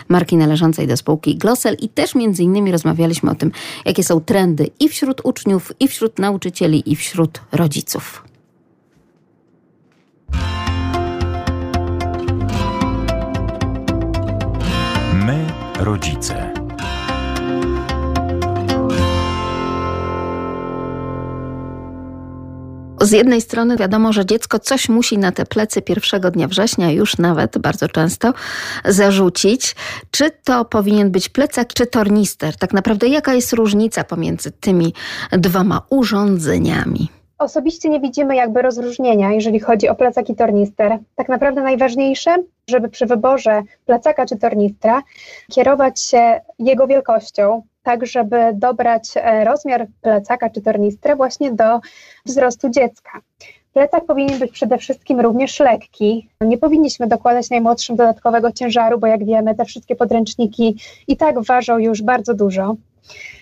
marki 0.09 0.37
należącej 0.37 0.87
do 0.87 0.97
spółki 0.97 1.35
Glossel 1.37 1.75
i 1.79 1.89
też 1.89 2.15
między 2.15 2.43
innymi 2.43 2.71
rozmawialiśmy 2.71 3.31
o 3.31 3.35
tym, 3.35 3.51
jakie 3.85 4.03
są 4.03 4.21
trendy 4.21 4.69
i 4.79 4.89
wśród 4.89 5.21
uczniów, 5.23 5.71
i 5.79 5.87
wśród 5.87 6.19
nauczycieli, 6.19 6.91
i 6.91 6.95
wśród 6.95 7.41
rodziców. 7.51 8.23
My, 15.13 15.45
rodzice. 15.79 16.56
Z 23.07 23.11
jednej 23.11 23.41
strony 23.41 23.77
wiadomo, 23.77 24.13
że 24.13 24.25
dziecko 24.25 24.59
coś 24.59 24.89
musi 24.89 25.17
na 25.17 25.31
te 25.31 25.45
plecy 25.45 25.81
pierwszego 25.81 26.31
dnia 26.31 26.47
września 26.47 26.91
już 26.91 27.17
nawet 27.17 27.57
bardzo 27.57 27.87
często 27.87 28.33
zarzucić. 28.85 29.75
Czy 30.11 30.31
to 30.43 30.65
powinien 30.65 31.11
być 31.11 31.29
plecak, 31.29 31.73
czy 31.73 31.87
tornister? 31.87 32.57
Tak 32.57 32.73
naprawdę 32.73 33.07
jaka 33.07 33.33
jest 33.33 33.53
różnica 33.53 34.03
pomiędzy 34.03 34.51
tymi 34.51 34.93
dwoma 35.31 35.81
urządzeniami? 35.89 37.09
Osobiście 37.37 37.89
nie 37.89 37.99
widzimy 37.99 38.35
jakby 38.35 38.61
rozróżnienia, 38.61 39.31
jeżeli 39.31 39.59
chodzi 39.59 39.89
o 39.89 39.95
plecak 39.95 40.29
i 40.29 40.35
tornister. 40.35 40.97
Tak 41.15 41.29
naprawdę 41.29 41.61
najważniejsze, 41.61 42.43
żeby 42.69 42.89
przy 42.89 43.05
wyborze 43.05 43.61
plecaka 43.85 44.25
czy 44.25 44.37
tornistra 44.37 45.01
kierować 45.51 46.01
się 46.01 46.41
jego 46.59 46.87
wielkością, 46.87 47.61
tak 47.87 48.05
żeby 48.05 48.37
dobrać 48.53 49.13
e, 49.15 49.43
rozmiar 49.43 49.87
plecaka 50.01 50.49
czy 50.49 50.61
tornistra 50.61 51.15
właśnie 51.15 51.51
do 51.51 51.79
wzrostu 52.25 52.69
dziecka. 52.69 53.11
Plecak 53.73 54.05
powinien 54.05 54.39
być 54.39 54.51
przede 54.51 54.77
wszystkim 54.77 55.19
również 55.19 55.59
lekki. 55.59 56.29
Nie 56.41 56.57
powinniśmy 56.57 57.07
dokładać 57.07 57.49
najmłodszym 57.49 57.95
dodatkowego 57.95 58.51
ciężaru, 58.51 58.99
bo 58.99 59.07
jak 59.07 59.25
wiemy, 59.25 59.55
te 59.55 59.65
wszystkie 59.65 59.95
podręczniki 59.95 60.75
i 61.07 61.17
tak 61.17 61.43
ważą 61.43 61.77
już 61.77 62.01
bardzo 62.01 62.33
dużo. 62.33 62.75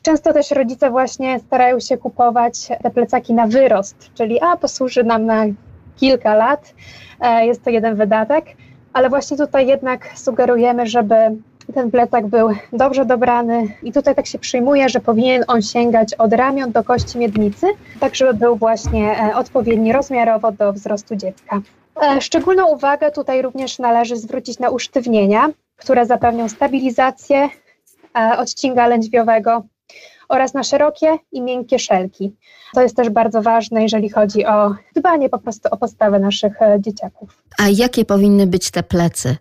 Często 0.01 0.33
też 0.33 0.51
rodzice 0.51 0.89
właśnie 0.89 1.39
starają 1.39 1.79
się 1.79 1.97
kupować 1.97 2.67
te 2.83 2.89
plecaki 2.89 3.33
na 3.33 3.47
wyrost, 3.47 4.09
czyli 4.13 4.41
a 4.41 4.57
posłuży 4.57 5.03
nam 5.03 5.25
na 5.25 5.45
kilka 5.95 6.35
lat, 6.35 6.73
e, 7.21 7.45
jest 7.45 7.63
to 7.63 7.69
jeden 7.69 7.95
wydatek, 7.95 8.45
ale 8.93 9.09
właśnie 9.09 9.37
tutaj 9.37 9.67
jednak 9.67 10.09
sugerujemy, 10.15 10.87
żeby 10.87 11.15
ten 11.73 11.91
plecak 11.91 12.27
był 12.27 12.49
dobrze 12.73 13.05
dobrany 13.05 13.67
i 13.83 13.91
tutaj 13.91 14.15
tak 14.15 14.27
się 14.27 14.39
przyjmuje, 14.39 14.89
że 14.89 14.99
powinien 14.99 15.43
on 15.47 15.61
sięgać 15.61 16.13
od 16.13 16.33
ramion 16.33 16.71
do 16.71 16.83
kości 16.83 17.17
miednicy, 17.17 17.67
tak 17.99 18.15
żeby 18.15 18.33
był 18.33 18.55
właśnie 18.55 19.19
e, 19.19 19.35
odpowiedni 19.35 19.93
rozmiarowo 19.93 20.51
do 20.51 20.73
wzrostu 20.73 21.15
dziecka. 21.15 21.61
E, 22.01 22.21
szczególną 22.21 22.67
uwagę 22.67 23.11
tutaj 23.11 23.41
również 23.41 23.79
należy 23.79 24.15
zwrócić 24.15 24.59
na 24.59 24.69
usztywnienia, 24.69 25.49
które 25.75 26.05
zapewnią 26.05 26.49
stabilizację 26.49 27.49
e, 28.17 28.37
odcinka 28.37 28.87
lędźwiowego 28.87 29.63
oraz 30.29 30.53
na 30.53 30.63
szerokie 30.63 31.17
i 31.31 31.41
miękkie 31.41 31.79
szelki. 31.79 32.35
To 32.73 32.81
jest 32.81 32.95
też 32.95 33.09
bardzo 33.09 33.41
ważne, 33.41 33.83
jeżeli 33.83 34.09
chodzi 34.09 34.45
o 34.45 34.75
dbanie 34.95 35.29
po 35.29 35.39
prostu 35.39 35.69
o 35.71 35.77
postawę 35.77 36.19
naszych 36.19 36.61
e, 36.61 36.81
dzieciaków. 36.81 37.43
A 37.57 37.63
jakie 37.69 38.05
powinny 38.05 38.47
być 38.47 38.71
te 38.71 38.83
plecy 38.83 39.35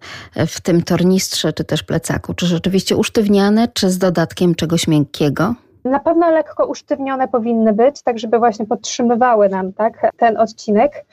w 0.47 0.61
tym 0.61 0.82
tornistrze 0.82 1.53
czy 1.53 1.64
też 1.64 1.82
plecaku? 1.82 2.35
Czy 2.35 2.47
rzeczywiście 2.47 2.97
usztywniane, 2.97 3.68
czy 3.68 3.91
z 3.91 3.99
dodatkiem 3.99 4.55
czegoś 4.55 4.89
miękkiego? 4.89 5.55
Na 5.85 6.01
pewno 6.01 6.30
lekko 6.30 6.66
usztywnione 6.66 7.28
powinny 7.28 7.72
być, 7.72 8.03
tak 8.03 8.18
żeby 8.18 8.39
właśnie 8.39 8.66
podtrzymywały 8.66 9.49
nam 9.49 9.72
tak, 9.72 10.11
ten 10.16 10.37
odcinek. 10.37 11.05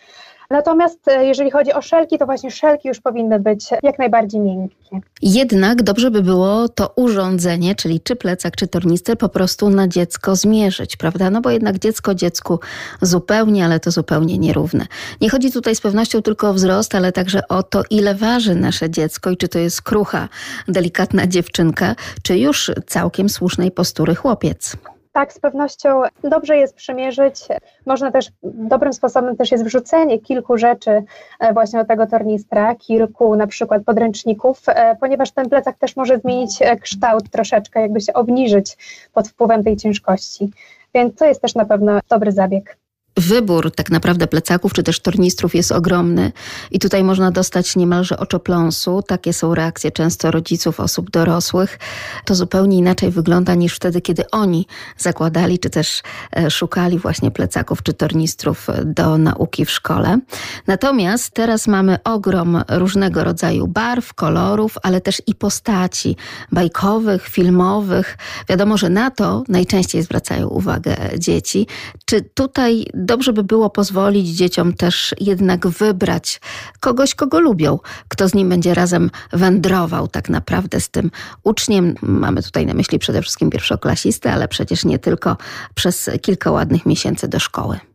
Natomiast 0.51 1.07
e, 1.07 1.25
jeżeli 1.25 1.51
chodzi 1.51 1.73
o 1.73 1.81
szelki, 1.81 2.17
to 2.17 2.25
właśnie 2.25 2.51
szelki 2.51 2.87
już 2.87 2.99
powinny 2.99 3.39
być 3.39 3.69
jak 3.83 3.99
najbardziej 3.99 4.41
miękkie. 4.41 4.99
Jednak 5.21 5.83
dobrze 5.83 6.11
by 6.11 6.21
było 6.21 6.69
to 6.69 6.93
urządzenie, 6.95 7.75
czyli 7.75 8.01
czy 8.01 8.15
plecak, 8.15 8.55
czy 8.55 8.67
tornister, 8.67 9.17
po 9.17 9.29
prostu 9.29 9.69
na 9.69 9.87
dziecko 9.87 10.35
zmierzyć, 10.35 10.97
prawda? 10.97 11.29
No 11.29 11.41
bo 11.41 11.49
jednak 11.49 11.79
dziecko 11.79 12.15
dziecku 12.15 12.59
zupełnie, 13.01 13.65
ale 13.65 13.79
to 13.79 13.91
zupełnie 13.91 14.37
nierówne. 14.37 14.85
Nie 15.21 15.29
chodzi 15.29 15.51
tutaj 15.51 15.75
z 15.75 15.81
pewnością 15.81 16.21
tylko 16.21 16.49
o 16.49 16.53
wzrost, 16.53 16.95
ale 16.95 17.11
także 17.11 17.47
o 17.47 17.63
to, 17.63 17.83
ile 17.89 18.15
waży 18.15 18.55
nasze 18.55 18.89
dziecko 18.89 19.29
i 19.29 19.37
czy 19.37 19.47
to 19.47 19.59
jest 19.59 19.81
krucha, 19.81 20.29
delikatna 20.67 21.27
dziewczynka, 21.27 21.95
czy 22.23 22.37
już 22.37 22.71
całkiem 22.87 23.29
słusznej 23.29 23.71
postury 23.71 24.15
chłopiec. 24.15 24.77
Tak, 25.13 25.33
z 25.33 25.39
pewnością 25.39 26.01
dobrze 26.23 26.57
jest 26.57 26.75
przymierzyć. 26.75 27.47
Można 27.85 28.11
też, 28.11 28.31
dobrym 28.43 28.93
sposobem 28.93 29.37
też 29.37 29.51
jest 29.51 29.63
wrzucenie 29.63 30.19
kilku 30.19 30.57
rzeczy 30.57 31.03
e, 31.39 31.53
właśnie 31.53 31.79
do 31.79 31.85
tego 31.85 32.07
tornistra, 32.07 32.75
kilku 32.75 33.35
na 33.35 33.47
przykład 33.47 33.83
podręczników, 33.83 34.61
e, 34.67 34.95
ponieważ 34.95 35.31
ten 35.31 35.49
plecak 35.49 35.77
też 35.77 35.95
może 35.95 36.19
zmienić 36.19 36.61
e, 36.61 36.75
kształt 36.75 37.29
troszeczkę, 37.29 37.81
jakby 37.81 38.01
się 38.01 38.13
obniżyć 38.13 38.77
pod 39.13 39.27
wpływem 39.27 39.63
tej 39.63 39.77
ciężkości. 39.77 40.51
Więc 40.93 41.15
to 41.15 41.25
jest 41.25 41.41
też 41.41 41.55
na 41.55 41.65
pewno 41.65 41.99
dobry 42.09 42.31
zabieg. 42.31 42.80
Wybór 43.17 43.71
tak 43.75 43.91
naprawdę 43.91 44.27
plecaków 44.27 44.73
czy 44.73 44.83
też 44.83 44.99
tornistrów 44.99 45.55
jest 45.55 45.71
ogromny 45.71 46.31
i 46.71 46.79
tutaj 46.79 47.03
można 47.03 47.31
dostać 47.31 47.75
niemalże 47.75 48.17
oczopląsu. 48.17 49.01
Takie 49.07 49.33
są 49.33 49.55
reakcje 49.55 49.91
często 49.91 50.31
rodziców, 50.31 50.79
osób 50.79 51.11
dorosłych. 51.11 51.79
To 52.25 52.35
zupełnie 52.35 52.77
inaczej 52.77 53.11
wygląda 53.11 53.55
niż 53.55 53.75
wtedy, 53.75 54.01
kiedy 54.01 54.29
oni 54.29 54.67
zakładali 54.97 55.59
czy 55.59 55.69
też 55.69 56.01
e, 56.35 56.51
szukali 56.51 56.99
właśnie 56.99 57.31
plecaków 57.31 57.83
czy 57.83 57.93
tornistrów 57.93 58.67
do 58.85 59.17
nauki 59.17 59.65
w 59.65 59.71
szkole. 59.71 60.19
Natomiast 60.67 61.33
teraz 61.33 61.67
mamy 61.67 61.97
ogrom 62.03 62.63
różnego 62.69 63.23
rodzaju 63.23 63.67
barw, 63.67 64.13
kolorów, 64.13 64.75
ale 64.83 65.01
też 65.01 65.21
i 65.27 65.35
postaci 65.35 66.15
bajkowych, 66.51 67.27
filmowych. 67.27 68.17
Wiadomo, 68.49 68.77
że 68.77 68.89
na 68.89 69.11
to 69.11 69.43
najczęściej 69.47 70.03
zwracają 70.03 70.47
uwagę 70.47 70.95
dzieci. 71.17 71.67
Czy 72.05 72.21
tutaj 72.21 72.85
dobrze 73.05 73.33
by 73.33 73.43
było 73.43 73.69
pozwolić 73.69 74.27
dzieciom 74.27 74.73
też 74.73 75.15
jednak 75.19 75.67
wybrać 75.67 76.41
kogoś, 76.79 77.15
kogo 77.15 77.39
lubią, 77.39 77.79
kto 78.07 78.29
z 78.29 78.33
nim 78.33 78.49
będzie 78.49 78.73
razem 78.73 79.11
wędrował 79.33 80.07
tak 80.07 80.29
naprawdę 80.29 80.81
z 80.81 80.89
tym 80.89 81.11
uczniem. 81.43 81.95
Mamy 82.01 82.43
tutaj 82.43 82.65
na 82.65 82.73
myśli 82.73 82.99
przede 82.99 83.21
wszystkim 83.21 83.49
pierwszoklasistę, 83.49 84.33
ale 84.33 84.47
przecież 84.47 84.85
nie 84.85 84.99
tylko 84.99 85.37
przez 85.75 86.09
kilka 86.21 86.51
ładnych 86.51 86.85
miesięcy 86.85 87.27
do 87.27 87.39
szkoły. 87.39 87.90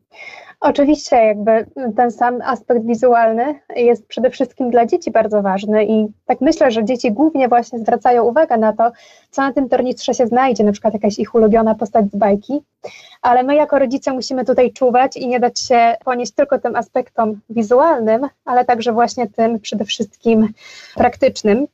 Oczywiście, 0.61 1.17
jakby 1.17 1.67
ten 1.97 2.11
sam 2.11 2.43
aspekt 2.43 2.87
wizualny 2.87 3.61
jest 3.77 4.07
przede 4.07 4.31
wszystkim 4.31 4.71
dla 4.71 4.87
dzieci 4.87 5.11
bardzo 5.11 5.43
ważny 5.43 5.85
i 5.85 6.07
tak 6.27 6.41
myślę, 6.41 6.71
że 6.71 6.85
dzieci 6.85 7.13
głównie 7.13 7.49
właśnie 7.49 7.79
zwracają 7.79 8.25
uwagę 8.25 8.57
na 8.57 8.73
to, 8.73 8.93
co 9.31 9.43
na 9.43 9.53
tym 9.53 9.69
tornistrze 9.69 10.15
się 10.15 10.27
znajdzie, 10.27 10.65
na 10.65 10.73
przykład 10.73 10.95
jakaś 10.95 11.19
ich 11.19 11.35
ulubiona 11.35 11.75
postać 11.75 12.07
z 12.13 12.17
bajki, 12.17 12.61
ale 13.23 13.43
my 13.43 13.55
jako 13.55 13.79
rodzice 13.79 14.13
musimy 14.13 14.45
tutaj 14.45 14.73
czuwać 14.73 15.17
i 15.17 15.29
nie 15.29 15.41
dać 15.41 15.61
się 15.61 15.97
ponieść 16.05 16.33
tylko 16.33 16.59
tym 16.59 16.77
aspektom 16.77 17.41
wizualnym, 17.51 18.29
ale 18.45 18.65
także 18.65 18.93
właśnie 18.93 19.27
tym 19.27 19.61
przede 19.61 19.85
wszystkim 19.85 20.49
praktycznym. 20.95 21.67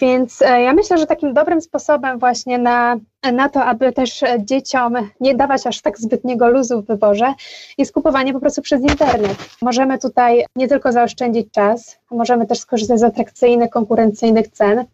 Więc 0.00 0.42
e, 0.42 0.62
ja 0.62 0.72
myślę, 0.72 0.98
że 0.98 1.06
takim 1.06 1.34
dobrym 1.34 1.60
sposobem 1.60 2.18
właśnie 2.18 2.58
na, 2.58 2.96
na 3.32 3.48
to, 3.48 3.64
aby 3.64 3.92
też 3.92 4.20
dzieciom 4.38 4.94
nie 5.20 5.34
dawać 5.34 5.66
aż 5.66 5.80
tak 5.80 5.98
zbytniego 5.98 6.48
luzu 6.48 6.82
w 6.82 6.86
wyborze, 6.86 7.34
jest 7.78 7.92
kupowanie 7.92 8.32
po 8.32 8.40
prostu 8.40 8.62
przez 8.62 8.82
internet. 8.82 9.36
Możemy 9.62 9.98
tutaj 9.98 10.44
nie 10.56 10.68
tylko 10.68 10.92
zaoszczędzić 10.92 11.50
czas, 11.52 11.98
możemy 12.10 12.46
też 12.46 12.58
skorzystać 12.58 13.00
z 13.00 13.02
atrakcyjnych, 13.02 13.70
konkurencyjnych 13.70 14.48
cen, 14.48 14.84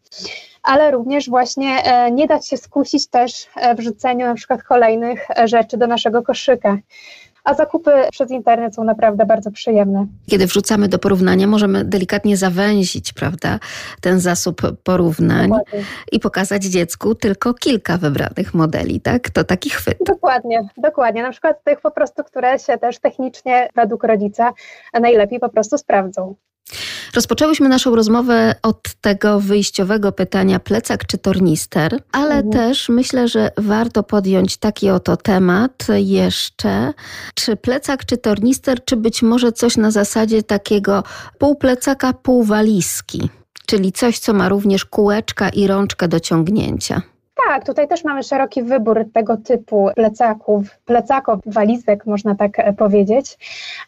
ale 0.63 0.91
również 0.91 1.31
właśnie 1.31 1.83
e, 1.85 2.11
nie 2.11 2.27
dać 2.27 2.49
się 2.49 2.57
skusić 2.57 3.07
też 3.07 3.47
e, 3.57 3.75
w 3.75 3.81
rzuceniu 3.81 4.27
na 4.27 4.35
przykład 4.35 4.63
kolejnych 4.63 5.27
rzeczy 5.45 5.77
do 5.77 5.87
naszego 5.87 6.23
koszyka 6.23 6.79
a 7.49 7.55
zakupy 7.55 7.91
przez 8.11 8.31
internet 8.31 8.75
są 8.75 8.85
naprawdę 8.85 9.27
bardzo 9.27 9.51
przyjemne. 9.51 10.07
Kiedy 10.27 10.47
wrzucamy 10.47 10.89
do 10.89 10.99
porównania, 10.99 11.47
możemy 11.47 11.85
delikatnie 11.85 12.37
zawęzić, 12.37 13.13
prawda, 13.13 13.59
ten 14.01 14.21
zasób 14.21 14.63
porównań 14.83 15.49
Dokładnie. 15.49 15.85
i 16.13 16.21
pokazać 16.21 16.65
dziecku 16.65 17.15
tylko 17.15 17.55
kilka 17.55 17.99
wybranych 17.99 18.55
modeli, 18.55 19.01
tak? 19.01 19.31
To 19.31 19.45
taki 19.45 19.71
chwyt. 19.71 19.99
Dokładnie, 20.07 20.69
dokładnie. 20.77 21.23
Na 21.23 21.31
przykład 21.31 21.65
tych 21.65 21.81
po 21.81 21.91
prostu, 21.91 22.25
które 22.25 22.59
się 22.59 22.79
też 22.79 22.99
technicznie 22.99 23.69
według 23.75 24.05
rodzica 24.05 24.53
najlepiej 25.01 25.41
po 25.41 25.49
prostu 25.49 25.79
sprawdzą. 25.79 26.35
Rozpoczęłyśmy 27.15 27.69
naszą 27.69 27.95
rozmowę 27.95 28.55
od 28.63 28.95
tego 29.01 29.41
wyjściowego 29.41 30.13
pytania 30.13 30.61
plecak 30.61 31.07
czy 31.07 31.19
tornister, 31.19 32.03
ale 32.13 32.35
mhm. 32.35 32.51
też 32.51 32.89
myślę, 32.89 33.29
że 33.29 33.51
warto 33.57 34.03
podjąć 34.03 34.57
taki 34.57 34.91
oto 34.91 35.17
temat 35.17 35.87
jeszcze, 35.97 36.93
czy 37.35 37.57
plecak 37.57 38.07
czy 38.07 38.17
tornister, 38.17 38.85
czy 38.85 38.97
być 38.97 39.23
może 39.23 39.53
coś 39.53 39.77
na 39.77 39.91
zasadzie 39.91 40.43
takiego 40.43 41.05
pół 41.39 41.57
plecaka, 41.57 42.13
pół 42.13 42.45
walizki, 42.45 43.31
czyli 43.67 43.93
coś, 43.93 44.19
co 44.19 44.33
ma 44.35 44.49
również 44.49 44.85
kółeczka 44.85 45.49
i 45.49 45.67
rączkę 45.67 46.09
do 46.09 46.21
ciągnięcia. 46.21 47.03
Tak, 47.47 47.65
tutaj 47.65 47.89
też 47.89 48.05
mamy 48.05 48.23
szeroki 48.23 48.63
wybór 48.63 49.05
tego 49.15 49.37
typu 49.37 49.89
plecaków, 49.95 50.79
plecaków, 50.85 51.41
walizek, 51.47 52.07
można 52.07 52.35
tak 52.35 52.59
e, 52.59 52.73
powiedzieć. 52.73 53.39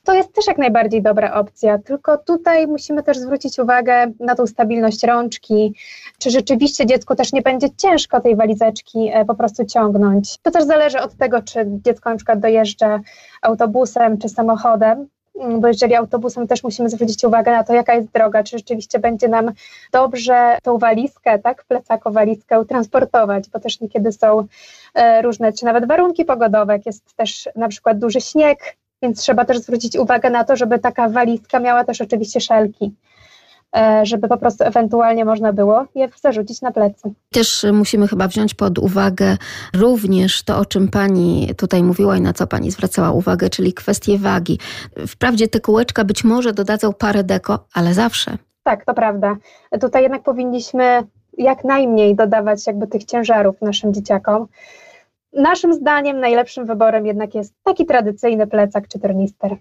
To 0.05 0.15
jest 0.15 0.33
też 0.33 0.47
jak 0.47 0.59
najbardziej 0.59 1.03
dobra 1.03 1.35
opcja, 1.35 1.79
tylko 1.79 2.19
tutaj 2.19 2.67
musimy 2.67 3.03
też 3.03 3.19
zwrócić 3.19 3.59
uwagę 3.59 4.07
na 4.21 4.35
tą 4.35 4.47
stabilność 4.47 5.05
rączki, 5.05 5.75
czy 6.19 6.31
rzeczywiście 6.31 6.87
dziecku 6.87 7.15
też 7.15 7.33
nie 7.33 7.43
będzie 7.43 7.69
ciężko 7.77 8.21
tej 8.21 8.37
walizeczki 8.37 9.11
e, 9.13 9.25
po 9.25 9.35
prostu 9.35 9.65
ciągnąć. 9.65 10.39
To 10.39 10.51
też 10.51 10.65
zależy 10.65 11.01
od 11.01 11.17
tego, 11.17 11.43
czy 11.43 11.67
dziecko 11.67 12.11
na 12.11 12.17
przykład 12.17 12.41
dojeżdża 12.41 13.01
autobusem 13.43 14.19
czy 14.19 14.29
samochodem, 14.29 15.09
bo 15.59 15.69
jeżeli 15.69 15.95
autobusem 15.95 16.47
też 16.47 16.62
musimy 16.62 16.91
zwrócić 16.91 17.25
uwagę 17.25 17.53
na 17.53 17.65
to, 17.65 17.75
jaka 17.75 17.95
jest 17.95 18.12
droga, 18.12 18.43
czy 18.43 18.59
rzeczywiście 18.59 18.99
będzie 18.99 19.29
nam 19.29 19.53
dobrze 19.93 20.59
tą 20.62 20.79
walizkę, 20.79 21.39
tak, 21.39 21.65
plecako 21.65 22.11
walizkę 22.11 22.65
transportować, 22.65 23.49
bo 23.49 23.61
też 23.61 23.81
niekiedy 23.81 24.12
są 24.12 24.47
e, 24.95 25.23
różne, 25.23 25.53
czy 25.53 25.65
nawet 25.65 25.87
warunki 25.87 26.25
pogodowe, 26.25 26.73
jak 26.73 26.87
jest 26.87 27.17
też 27.17 27.49
na 27.57 27.69
przykład 27.69 27.99
duży 27.99 28.21
śnieg, 28.21 28.77
więc 29.03 29.21
trzeba 29.21 29.45
też 29.45 29.59
zwrócić 29.59 29.97
uwagę 29.97 30.31
na 30.31 30.45
to, 30.45 30.57
żeby 30.57 30.79
taka 30.79 31.09
walizka 31.09 31.61
miała 31.61 31.85
też 31.85 32.01
oczywiście 32.01 32.41
szelki. 32.41 32.95
E, 33.77 34.07
żeby 34.07 34.29
po 34.29 34.37
prostu 34.37 34.65
ewentualnie 34.65 35.25
można 35.25 35.53
było 35.53 35.85
je 35.95 36.09
zarzucić 36.23 36.63
na 36.63 36.73
plecy. 36.73 37.13
Też 37.33 37.67
musimy 37.73 38.09
chyba 38.09 38.29
wziąć 38.29 38.55
pod 38.55 38.79
uwagę 38.79 39.37
również 39.75 40.43
to, 40.43 40.59
o 40.59 40.65
czym 40.65 40.89
Pani 40.89 41.51
tutaj 41.57 41.83
mówiła 41.83 42.17
i 42.17 42.21
na 42.21 42.33
co 42.33 42.47
Pani 42.47 42.71
zwracała 42.71 43.11
uwagę, 43.11 43.51
czyli 43.51 43.73
kwestię 43.73 44.19
wagi. 44.19 44.59
Wprawdzie 45.07 45.49
te 45.49 45.61
kółeczka 45.61 46.05
być 46.05 46.25
może 46.25 46.53
dodadzą 46.53 46.93
parę 46.93 47.25
deko, 47.25 47.59
ale 47.75 47.95
zawsze. 47.95 48.39
Tak, 48.63 48.85
to 48.85 48.95
prawda. 48.95 49.37
Tutaj 49.81 50.03
jednak 50.03 50.23
powinniśmy 50.23 51.03
jak 51.39 51.65
najmniej 51.65 52.17
dodawać 52.17 52.67
jakby 52.67 52.87
tych 52.87 53.05
ciężarów 53.05 53.61
naszym 53.63 53.95
dzieciakom. 53.95 54.47
Naszym 55.32 55.74
zdaniem 55.74 56.20
najlepszym 56.20 56.66
wyborem 56.66 57.07
jednak 57.07 57.35
jest 57.35 57.55
taki 57.65 57.86
tradycyjny 57.86 58.47
plecak 58.47 58.89
czy 58.89 58.98
tornister. 58.98 59.57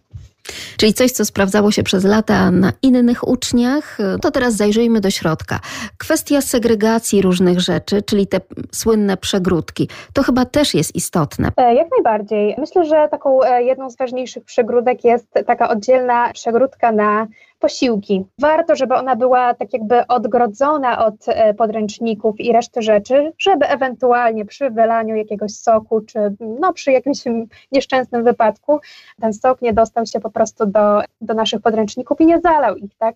Czyli 0.77 0.93
coś, 0.93 1.11
co 1.11 1.25
sprawdzało 1.25 1.71
się 1.71 1.83
przez 1.83 2.03
lata 2.03 2.51
na 2.51 2.71
innych 2.81 3.27
uczniach, 3.27 3.97
to 4.21 4.31
teraz 4.31 4.53
zajrzyjmy 4.53 5.01
do 5.01 5.09
środka. 5.09 5.59
Kwestia 5.97 6.41
segregacji 6.41 7.21
różnych 7.21 7.59
rzeczy, 7.59 8.01
czyli 8.01 8.27
te 8.27 8.41
słynne 8.71 9.17
przegródki, 9.17 9.89
to 10.13 10.23
chyba 10.23 10.45
też 10.45 10.73
jest 10.73 10.95
istotne. 10.95 11.49
E, 11.57 11.75
jak 11.75 11.87
najbardziej. 11.91 12.55
Myślę, 12.57 12.85
że 12.85 13.07
taką 13.11 13.43
e, 13.43 13.63
jedną 13.63 13.89
z 13.89 13.97
ważniejszych 13.97 14.43
przegródek 14.43 15.03
jest 15.03 15.27
taka 15.47 15.69
oddzielna 15.69 16.33
przegródka 16.33 16.91
na 16.91 17.27
posiłki. 17.59 18.25
Warto, 18.39 18.75
żeby 18.75 18.95
ona 18.95 19.15
była 19.15 19.53
tak 19.53 19.73
jakby 19.73 20.07
odgrodzona 20.07 21.05
od 21.05 21.15
e, 21.27 21.53
podręczników 21.53 22.39
i 22.39 22.53
reszty 22.53 22.81
rzeczy, 22.81 23.31
żeby 23.37 23.67
ewentualnie 23.67 24.45
przy 24.45 24.69
wylaniu 24.69 25.15
jakiegoś 25.15 25.51
soku, 25.51 26.01
czy 26.01 26.19
no, 26.39 26.73
przy 26.73 26.91
jakimś 26.91 27.23
nieszczęsnym 27.71 28.23
wypadku 28.23 28.79
ten 29.21 29.33
sok 29.33 29.61
nie 29.61 29.73
dostał 29.73 30.05
się 30.05 30.19
po 30.19 30.29
prostu 30.29 30.65
do, 30.65 31.01
do 31.21 31.33
naszych 31.33 31.61
podręczników 31.61 32.21
i 32.21 32.25
nie 32.25 32.39
zalał 32.39 32.75
ich, 32.75 32.95
tak? 32.97 33.15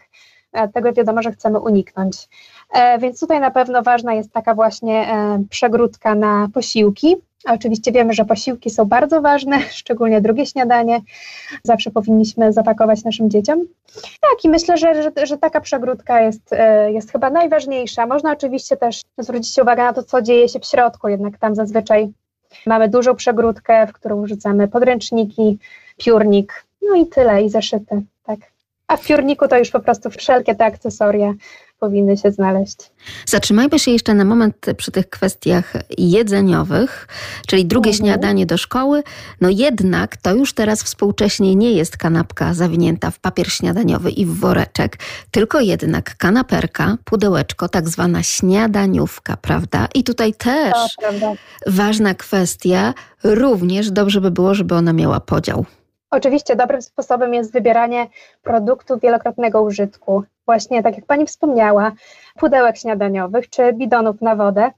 Tego 0.73 0.93
wiadomo, 0.93 1.21
że 1.21 1.31
chcemy 1.31 1.59
uniknąć. 1.59 2.29
E, 2.73 2.99
więc 2.99 3.19
tutaj 3.19 3.39
na 3.39 3.51
pewno 3.51 3.83
ważna 3.83 4.13
jest 4.13 4.31
taka 4.31 4.55
właśnie 4.55 5.07
e, 5.07 5.43
przegródka 5.49 6.15
na 6.15 6.47
posiłki. 6.53 7.15
Oczywiście 7.45 7.91
wiemy, 7.91 8.13
że 8.13 8.25
posiłki 8.25 8.69
są 8.69 8.85
bardzo 8.85 9.21
ważne, 9.21 9.59
szczególnie 9.81 10.21
drugie 10.21 10.45
śniadanie. 10.45 11.01
Zawsze 11.63 11.91
powinniśmy 11.91 12.53
zapakować 12.53 13.03
naszym 13.03 13.29
dzieciom. 13.29 13.59
Tak, 14.21 14.43
i 14.43 14.49
myślę, 14.49 14.77
że, 14.77 15.03
że, 15.03 15.25
że, 15.25 15.37
taka 15.37 15.61
przegródka 15.61 16.21
jest, 16.21 16.53
e, 16.53 16.91
jest 16.91 17.11
chyba 17.11 17.29
najważniejsza. 17.29 18.05
Można 18.05 18.31
oczywiście 18.31 18.77
też 18.77 19.01
zwrócić 19.17 19.59
uwagę 19.59 19.83
na 19.83 19.93
to, 19.93 20.03
co 20.03 20.21
dzieje 20.21 20.49
się 20.49 20.59
w 20.59 20.65
środku, 20.65 21.07
jednak 21.07 21.37
tam 21.37 21.55
zazwyczaj 21.55 22.13
mamy 22.65 22.89
dużą 22.89 23.15
przegródkę, 23.15 23.87
w 23.87 23.93
którą 23.93 24.21
wrzucamy 24.21 24.67
podręczniki, 24.67 25.57
piórnik, 25.97 26.65
no 26.89 26.95
i 26.95 27.07
tyle, 27.07 27.43
i 27.43 27.49
zeszyty. 27.49 28.01
Tak. 28.87 28.99
A 28.99 29.03
w 29.03 29.07
piórniku 29.07 29.47
to 29.47 29.57
już 29.57 29.69
po 29.69 29.79
prostu 29.79 30.09
wszelkie 30.09 30.55
te 30.55 30.65
akcesoria 30.65 31.33
powinny 31.79 32.17
się 32.17 32.31
znaleźć. 32.31 32.77
Zatrzymajmy 33.25 33.79
się 33.79 33.91
jeszcze 33.91 34.13
na 34.13 34.25
moment 34.25 34.55
przy 34.77 34.91
tych 34.91 35.09
kwestiach 35.09 35.73
jedzeniowych, 35.97 37.07
czyli 37.47 37.65
drugie 37.65 37.91
mhm. 37.91 38.05
śniadanie 38.05 38.45
do 38.45 38.57
szkoły. 38.57 39.03
No 39.41 39.49
jednak 39.49 40.17
to 40.17 40.35
już 40.35 40.53
teraz 40.53 40.83
współcześnie 40.83 41.55
nie 41.55 41.71
jest 41.71 41.97
kanapka 41.97 42.53
zawinięta 42.53 43.11
w 43.11 43.19
papier 43.19 43.51
śniadaniowy 43.51 44.11
i 44.11 44.25
w 44.25 44.39
woreczek, 44.39 44.97
tylko 45.31 45.59
jednak 45.59 46.17
kanaperka, 46.17 46.97
pudełeczko, 47.05 47.69
tak 47.69 47.89
zwana 47.89 48.23
śniadaniówka, 48.23 49.37
prawda? 49.37 49.87
I 49.95 50.03
tutaj 50.03 50.33
też 50.33 50.73
ważna 51.67 52.13
kwestia, 52.13 52.93
również 53.23 53.91
dobrze 53.91 54.21
by 54.21 54.31
było, 54.31 54.53
żeby 54.53 54.75
ona 54.75 54.93
miała 54.93 55.19
podział. 55.19 55.65
Oczywiście 56.13 56.55
dobrym 56.55 56.81
sposobem 56.81 57.33
jest 57.33 57.53
wybieranie 57.53 58.07
produktów 58.43 59.01
wielokrotnego 59.01 59.61
użytku. 59.61 60.23
Właśnie 60.45 60.83
tak 60.83 60.95
jak 60.95 61.05
Pani 61.05 61.25
wspomniała, 61.25 61.91
pudełek 62.35 62.77
śniadaniowych 62.77 63.49
czy 63.49 63.73
bidonów 63.73 64.21
na 64.21 64.35
wodę. 64.35 64.71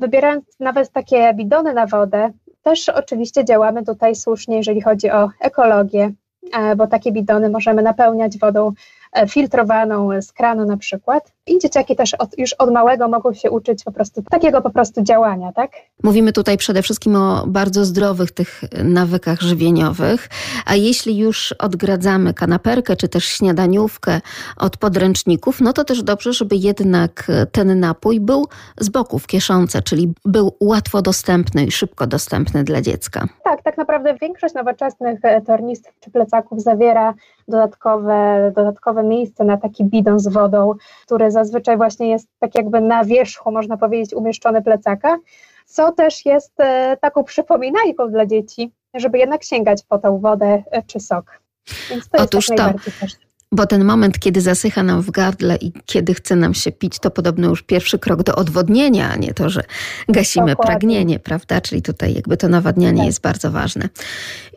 Wybierając 0.00 0.44
nawet 0.60 0.90
takie 0.90 1.34
bidony 1.34 1.74
na 1.74 1.86
wodę, 1.86 2.30
Też 2.62 2.88
oczywiście 2.88 3.44
działamy 3.44 3.84
tutaj 3.84 4.14
słusznie, 4.14 4.56
jeżeli 4.56 4.80
chodzi 4.80 5.10
o 5.10 5.30
ekologię, 5.40 6.12
e, 6.52 6.76
bo 6.76 6.86
takie 6.86 7.12
bidony 7.12 7.50
możemy 7.50 7.82
napełniać 7.82 8.38
wodą 8.38 8.72
E, 9.12 9.28
filtrowaną 9.28 10.22
z 10.22 10.32
kranu 10.32 10.64
na 10.64 10.76
przykład. 10.76 11.32
I 11.46 11.58
dzieciaki 11.58 11.96
też 11.96 12.14
od, 12.14 12.38
już 12.38 12.52
od 12.52 12.72
małego 12.72 13.08
mogą 13.08 13.34
się 13.34 13.50
uczyć 13.50 13.84
po 13.84 13.92
prostu 13.92 14.22
takiego 14.30 14.62
po 14.62 14.70
prostu 14.70 15.02
działania, 15.02 15.52
tak? 15.52 15.70
Mówimy 16.02 16.32
tutaj 16.32 16.56
przede 16.56 16.82
wszystkim 16.82 17.16
o 17.16 17.44
bardzo 17.46 17.84
zdrowych 17.84 18.32
tych 18.32 18.60
nawykach 18.84 19.40
żywieniowych, 19.40 20.28
a 20.66 20.74
jeśli 20.74 21.18
już 21.18 21.52
odgradzamy 21.52 22.34
kanaperkę 22.34 22.96
czy 22.96 23.08
też 23.08 23.24
śniadaniówkę 23.24 24.20
od 24.56 24.76
podręczników, 24.76 25.60
no 25.60 25.72
to 25.72 25.84
też 25.84 26.02
dobrze, 26.02 26.32
żeby 26.32 26.56
jednak 26.56 27.26
ten 27.52 27.80
napój 27.80 28.20
był 28.20 28.46
z 28.80 28.88
boku 28.88 29.18
w 29.18 29.26
kieszonce, 29.26 29.82
czyli 29.82 30.12
był 30.24 30.56
łatwo 30.60 31.02
dostępny 31.02 31.64
i 31.64 31.70
szybko 31.70 32.06
dostępny 32.06 32.64
dla 32.64 32.80
dziecka. 32.80 33.28
Tak, 33.44 33.62
tak 33.62 33.76
naprawdę 33.78 34.14
większość 34.14 34.54
nowoczesnych 34.54 35.18
e, 35.22 35.40
tornistrów 35.40 35.94
czy 36.00 36.10
plecaków 36.10 36.62
zawiera 36.62 37.14
dodatkowe, 37.48 38.52
dodatkowe 38.56 39.02
miejsce 39.02 39.44
na 39.44 39.56
taki 39.56 39.84
bidon 39.84 40.20
z 40.20 40.28
wodą, 40.28 40.74
który 41.06 41.30
zazwyczaj 41.32 41.76
właśnie 41.76 42.10
jest 42.10 42.28
tak 42.38 42.54
jakby 42.54 42.80
na 42.80 43.04
wierzchu, 43.04 43.52
można 43.52 43.76
powiedzieć, 43.76 44.14
umieszczony 44.14 44.62
plecaka, 44.62 45.18
co 45.66 45.92
też 45.92 46.26
jest 46.26 46.60
e, 46.60 46.96
taką 47.00 47.24
przypominajką 47.24 48.10
dla 48.10 48.26
dzieci, 48.26 48.72
żeby 48.94 49.18
jednak 49.18 49.44
sięgać 49.44 49.82
po 49.88 49.98
tą 49.98 50.18
wodę 50.18 50.62
e, 50.70 50.82
czy 50.82 51.00
sok. 51.00 51.42
Więc 51.90 52.08
to 52.08 52.22
Otóż 52.22 52.48
jest 52.48 52.62
tak 52.62 52.84
to, 52.84 52.90
też. 53.00 53.12
Bo 53.52 53.66
ten 53.66 53.84
moment, 53.84 54.18
kiedy 54.18 54.40
zasycha 54.40 54.82
nam 54.82 55.02
w 55.02 55.10
gardle 55.10 55.56
i 55.56 55.72
kiedy 55.86 56.14
chce 56.14 56.36
nam 56.36 56.54
się 56.54 56.72
pić, 56.72 56.98
to 56.98 57.10
podobno 57.10 57.48
już 57.48 57.62
pierwszy 57.62 57.98
krok 57.98 58.22
do 58.22 58.34
odwodnienia, 58.34 59.10
a 59.10 59.16
nie 59.16 59.34
to, 59.34 59.50
że 59.50 59.64
gasimy 60.08 60.46
Dokładnie. 60.46 60.70
pragnienie, 60.70 61.18
prawda? 61.18 61.60
Czyli 61.60 61.82
tutaj 61.82 62.14
jakby 62.14 62.36
to 62.36 62.48
nawadnianie 62.48 62.98
tak. 62.98 63.06
jest 63.06 63.20
bardzo 63.20 63.50
ważne. 63.50 63.88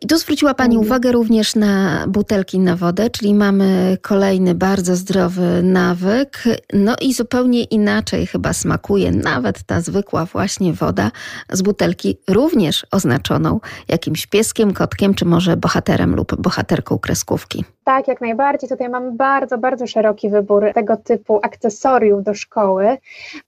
I 0.01 0.07
tu 0.07 0.17
zwróciła 0.17 0.53
Pani 0.53 0.76
mhm. 0.76 0.88
uwagę 0.88 1.11
również 1.11 1.55
na 1.55 2.05
butelki 2.07 2.59
na 2.59 2.76
wodę, 2.76 3.09
czyli 3.09 3.34
mamy 3.34 3.97
kolejny 4.01 4.55
bardzo 4.55 4.95
zdrowy 4.95 5.63
nawyk. 5.63 6.43
No 6.73 6.95
i 7.01 7.13
zupełnie 7.13 7.63
inaczej 7.63 8.27
chyba 8.27 8.53
smakuje 8.53 9.11
nawet 9.11 9.63
ta 9.63 9.81
zwykła 9.81 10.26
właśnie 10.26 10.73
woda 10.73 11.11
z 11.51 11.61
butelki, 11.61 12.17
również 12.27 12.85
oznaczoną 12.91 13.59
jakimś 13.88 14.27
pieskiem, 14.27 14.73
kotkiem, 14.73 15.13
czy 15.13 15.26
może 15.26 15.57
bohaterem 15.57 16.15
lub 16.15 16.41
bohaterką 16.41 16.99
kreskówki. 16.99 17.65
Tak, 17.86 18.07
jak 18.07 18.22
najbardziej. 18.22 18.70
Tutaj 18.70 18.90
mamy 18.90 19.12
bardzo, 19.12 19.57
bardzo 19.57 19.88
szeroki 19.88 20.30
wybór 20.30 20.72
tego 20.74 20.98
typu 20.98 21.40
akcesoriów 21.44 22.24
do 22.24 22.34
szkoły, 22.34 22.98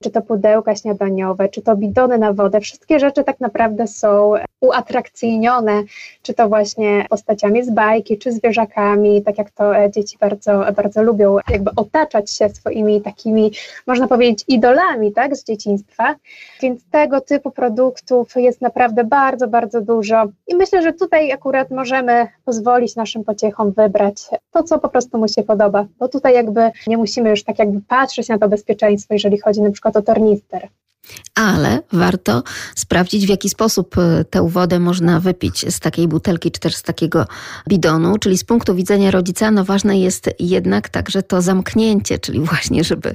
czy 0.02 0.10
to 0.10 0.22
pudełka 0.22 0.76
śniadaniowe, 0.76 1.48
czy 1.48 1.62
to 1.62 1.76
bidony 1.76 2.18
na 2.18 2.32
wodę. 2.32 2.60
Wszystkie 2.60 2.98
rzeczy 2.98 3.24
tak 3.24 3.40
naprawdę 3.40 3.86
są 3.86 4.34
uatrakcyjnione, 4.60 5.82
czy 6.22 6.34
to 6.34 6.48
właśnie 6.48 7.06
postaciami 7.10 7.64
z 7.64 7.70
bajki, 7.70 8.18
czy 8.18 8.32
zwierzakami, 8.32 9.22
tak 9.22 9.38
jak 9.38 9.50
to 9.50 9.76
e, 9.76 9.90
dzieci 9.90 10.18
bardzo, 10.20 10.64
bardzo 10.76 11.02
lubią, 11.02 11.36
jakby 11.50 11.70
otaczać 11.76 12.30
się 12.30 12.48
swoimi 12.48 13.02
takimi, 13.02 13.52
można 13.86 14.08
powiedzieć, 14.08 14.44
idolami, 14.48 15.12
tak, 15.12 15.36
z 15.36 15.44
dzieciństwa. 15.44 16.14
Więc 16.62 16.80
tego 16.90 17.20
typu 17.20 17.50
produktów 17.50 18.36
jest 18.36 18.60
naprawdę 18.60 19.04
bardzo, 19.04 19.48
bardzo 19.48 19.80
dużo. 19.80 20.24
I 20.46 20.54
myślę, 20.54 20.82
że 20.82 20.92
tutaj 20.92 21.32
akurat 21.32 21.70
możemy 21.70 22.26
pozwolić 22.44 22.96
naszym 22.96 23.24
pociechom 23.24 23.72
wybrać 23.72 24.27
to, 24.50 24.62
co 24.62 24.78
po 24.78 24.88
prostu 24.88 25.18
mu 25.18 25.28
się 25.28 25.42
podoba, 25.42 25.86
bo 25.98 26.08
tutaj 26.08 26.34
jakby 26.34 26.70
nie 26.86 26.96
musimy 26.96 27.30
już 27.30 27.44
tak 27.44 27.58
jakby 27.58 27.80
patrzeć 27.80 28.28
na 28.28 28.38
to 28.38 28.48
bezpieczeństwo, 28.48 29.14
jeżeli 29.14 29.40
chodzi 29.40 29.62
na 29.62 29.70
przykład 29.70 29.96
o 29.96 30.02
tornister 30.02 30.68
ale 31.34 31.82
warto 31.92 32.42
sprawdzić, 32.74 33.26
w 33.26 33.28
jaki 33.28 33.48
sposób 33.48 33.98
e, 33.98 34.24
tę 34.24 34.48
wodę 34.48 34.78
można 34.78 35.20
wypić 35.20 35.74
z 35.74 35.80
takiej 35.80 36.08
butelki 36.08 36.50
czy 36.50 36.60
też 36.60 36.76
z 36.76 36.82
takiego 36.82 37.26
bidonu. 37.68 38.18
Czyli 38.18 38.38
z 38.38 38.44
punktu 38.44 38.74
widzenia 38.74 39.10
rodzica, 39.10 39.50
no 39.50 39.64
ważne 39.64 39.98
jest 39.98 40.30
jednak 40.38 40.88
także 40.88 41.22
to 41.22 41.42
zamknięcie, 41.42 42.18
czyli 42.18 42.40
właśnie, 42.40 42.84
żeby 42.84 43.14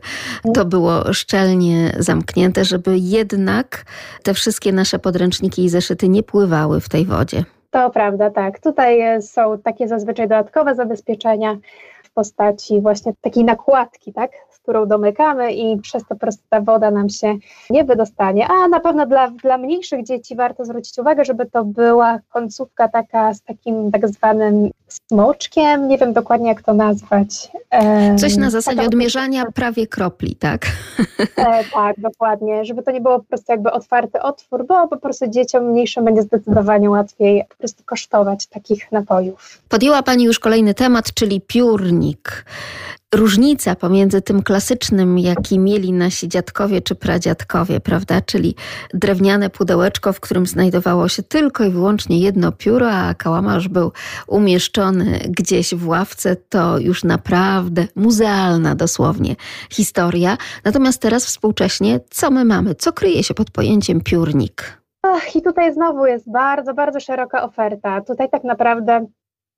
to 0.53 0.65
było 0.65 1.13
szczelnie 1.13 1.95
zamknięte, 1.99 2.65
żeby 2.65 2.97
jednak 2.97 3.85
te 4.23 4.33
wszystkie 4.33 4.73
nasze 4.73 4.99
podręczniki 4.99 5.63
i 5.63 5.69
zeszyty 5.69 6.09
nie 6.09 6.23
pływały 6.23 6.81
w 6.81 6.89
tej 6.89 7.05
wodzie. 7.05 7.43
To 7.73 7.89
prawda, 7.89 8.29
tak. 8.29 8.59
Tutaj 8.59 9.21
są 9.21 9.57
takie 9.57 9.87
zazwyczaj 9.87 10.27
dodatkowe 10.27 10.75
zabezpieczenia 10.75 11.57
w 12.03 12.11
postaci 12.11 12.81
właśnie 12.81 13.13
takiej 13.21 13.43
nakładki, 13.43 14.13
tak, 14.13 14.31
którą 14.63 14.85
domykamy 14.85 15.53
i 15.53 15.77
przez 15.81 16.03
to 16.03 16.09
po 16.09 16.15
prostu 16.15 16.43
ta 16.49 16.61
woda 16.61 16.91
nam 16.91 17.09
się 17.09 17.35
nie 17.69 17.83
wydostanie. 17.83 18.47
A 18.47 18.67
na 18.67 18.79
pewno 18.79 19.05
dla, 19.05 19.27
dla 19.27 19.57
mniejszych 19.57 20.03
dzieci 20.03 20.35
warto 20.35 20.65
zwrócić 20.65 20.99
uwagę, 20.99 21.25
żeby 21.25 21.45
to 21.45 21.65
była 21.65 22.19
końcówka 22.29 22.87
taka 22.87 23.33
z 23.33 23.41
takim 23.41 23.91
tak 23.91 24.07
zwanym 24.07 24.69
smoczkiem, 25.11 25.87
nie 25.87 25.97
wiem 25.97 26.13
dokładnie 26.13 26.47
jak 26.47 26.61
to 26.61 26.73
nazwać. 26.73 27.51
Coś 28.17 28.37
na 28.37 28.49
zasadzie 28.49 28.77
taka 28.77 28.87
odmierzania 28.87 29.45
prawie 29.51 29.87
kropli, 29.87 30.35
tak? 30.35 30.65
E, 31.37 31.63
tak, 31.73 31.99
dokładnie, 31.99 32.65
żeby 32.65 32.83
to 32.83 32.91
nie 32.91 33.01
było 33.01 33.19
po 33.19 33.25
prostu 33.25 33.51
jakby 33.51 33.71
otwarty 33.71 34.21
otwór, 34.21 34.65
bo 34.67 34.87
po 34.87 34.97
prostu 34.97 35.27
dzieciom 35.27 35.71
mniejszym 35.71 36.05
będzie 36.05 36.21
zdecydowanie 36.21 36.89
łatwiej 36.89 37.43
po 37.49 37.55
prostu 37.55 37.83
kosztować 37.85 38.47
takich 38.47 38.91
napojów. 38.91 39.61
Podjęła 39.69 40.03
Pani 40.03 40.23
już 40.23 40.39
kolejny 40.39 40.73
temat, 40.73 41.13
czyli 41.13 41.41
piórnik 41.41 42.45
różnica 43.13 43.75
pomiędzy 43.75 44.21
tym 44.21 44.43
klasycznym, 44.43 45.19
jaki 45.19 45.59
mieli 45.59 45.93
nasi 45.93 46.27
dziadkowie 46.27 46.81
czy 46.81 46.95
pradziadkowie, 46.95 47.79
prawda? 47.79 48.21
Czyli 48.21 48.55
drewniane 48.93 49.49
pudełeczko, 49.49 50.13
w 50.13 50.19
którym 50.19 50.45
znajdowało 50.45 51.07
się 51.07 51.23
tylko 51.23 51.63
i 51.63 51.69
wyłącznie 51.69 52.19
jedno 52.19 52.51
pióro, 52.51 52.91
a 52.91 53.13
kałamarz 53.13 53.67
był 53.67 53.91
umieszczony 54.27 54.82
gdzieś 55.29 55.75
w 55.75 55.87
ławce, 55.87 56.35
to 56.35 56.79
już 56.79 57.03
naprawdę 57.03 57.87
muzealna 57.95 58.75
dosłownie 58.75 59.35
historia. 59.71 60.37
Natomiast 60.65 61.01
teraz 61.01 61.25
współcześnie, 61.25 61.99
co 62.09 62.31
my 62.31 62.45
mamy? 62.45 62.75
Co 62.75 62.93
kryje 62.93 63.23
się 63.23 63.33
pod 63.33 63.51
pojęciem 63.51 64.01
piórnik? 64.01 64.83
Ach, 65.01 65.35
I 65.35 65.41
tutaj 65.41 65.73
znowu 65.73 66.05
jest 66.05 66.31
bardzo, 66.31 66.73
bardzo 66.73 66.99
szeroka 66.99 67.43
oferta. 67.43 68.01
Tutaj 68.01 68.29
tak 68.29 68.43
naprawdę 68.43 69.05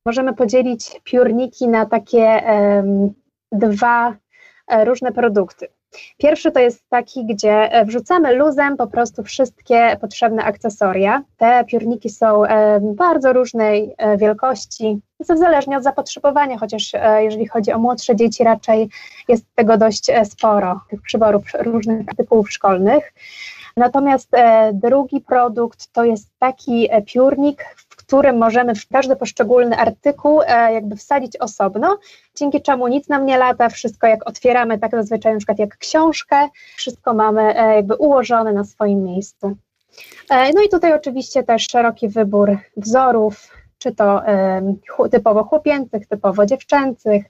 możemy 0.05 0.33
podzielić 0.33 1.01
piórniki 1.03 1.67
na 1.67 1.85
takie 1.85 2.43
um, 2.47 3.13
dwa 3.51 4.15
e, 4.67 4.85
różne 4.85 5.11
produkty. 5.11 5.67
Pierwszy 6.17 6.51
to 6.51 6.59
jest 6.59 6.89
taki, 6.89 7.25
gdzie 7.25 7.71
e, 7.71 7.85
wrzucamy 7.85 8.35
luzem 8.35 8.77
po 8.77 8.87
prostu 8.87 9.23
wszystkie 9.23 9.97
potrzebne 10.01 10.43
akcesoria. 10.43 11.23
Te 11.37 11.65
piórniki 11.67 12.09
są 12.09 12.45
e, 12.45 12.79
bardzo 12.81 13.33
różnej 13.33 13.95
wielkości, 14.17 14.99
zależnie 15.19 15.77
od 15.77 15.83
zapotrzebowania, 15.83 16.57
chociaż 16.57 16.91
jeżeli 17.17 17.47
chodzi 17.47 17.71
o 17.71 17.79
młodsze 17.79 18.15
dzieci, 18.15 18.43
raczej 18.43 18.89
jest 19.27 19.45
tego 19.55 19.77
dość 19.77 20.11
sporo, 20.23 20.81
tych 20.89 21.01
przyborów 21.01 21.43
różnych 21.59 22.05
typów 22.17 22.51
szkolnych. 22.51 23.13
Natomiast 23.77 24.31
drugi 24.73 25.21
produkt 25.21 25.87
to 25.93 26.03
jest 26.03 26.29
taki 26.39 26.89
piórnik, 27.05 27.65
którym 28.07 28.37
możemy 28.37 28.75
w 28.75 28.87
każdy 28.87 29.15
poszczególny 29.15 29.77
artykuł 29.77 30.41
e, 30.41 30.73
jakby 30.73 30.95
wsadzić 30.95 31.37
osobno, 31.37 31.97
dzięki 32.35 32.61
czemu 32.61 32.87
nic 32.87 33.09
nam 33.09 33.25
nie 33.25 33.37
lata, 33.37 33.69
wszystko 33.69 34.07
jak 34.07 34.29
otwieramy, 34.29 34.79
tak 34.79 34.91
zazwyczaj 34.91 35.33
na 35.33 35.39
przykład 35.39 35.59
jak 35.59 35.77
książkę, 35.77 36.49
wszystko 36.75 37.13
mamy 37.13 37.41
e, 37.59 37.75
jakby 37.75 37.95
ułożone 37.95 38.53
na 38.53 38.63
swoim 38.63 39.03
miejscu. 39.03 39.55
E, 40.29 40.53
no 40.53 40.61
i 40.61 40.69
tutaj 40.69 40.93
oczywiście 40.93 41.43
też 41.43 41.67
szeroki 41.67 42.09
wybór 42.09 42.57
wzorów, 42.77 43.51
czy 43.77 43.95
to 43.95 44.21
typowo 45.11 45.43
chłopięcych, 45.43 46.07
typowo 46.07 46.45
dziewczęcych, 46.45 47.25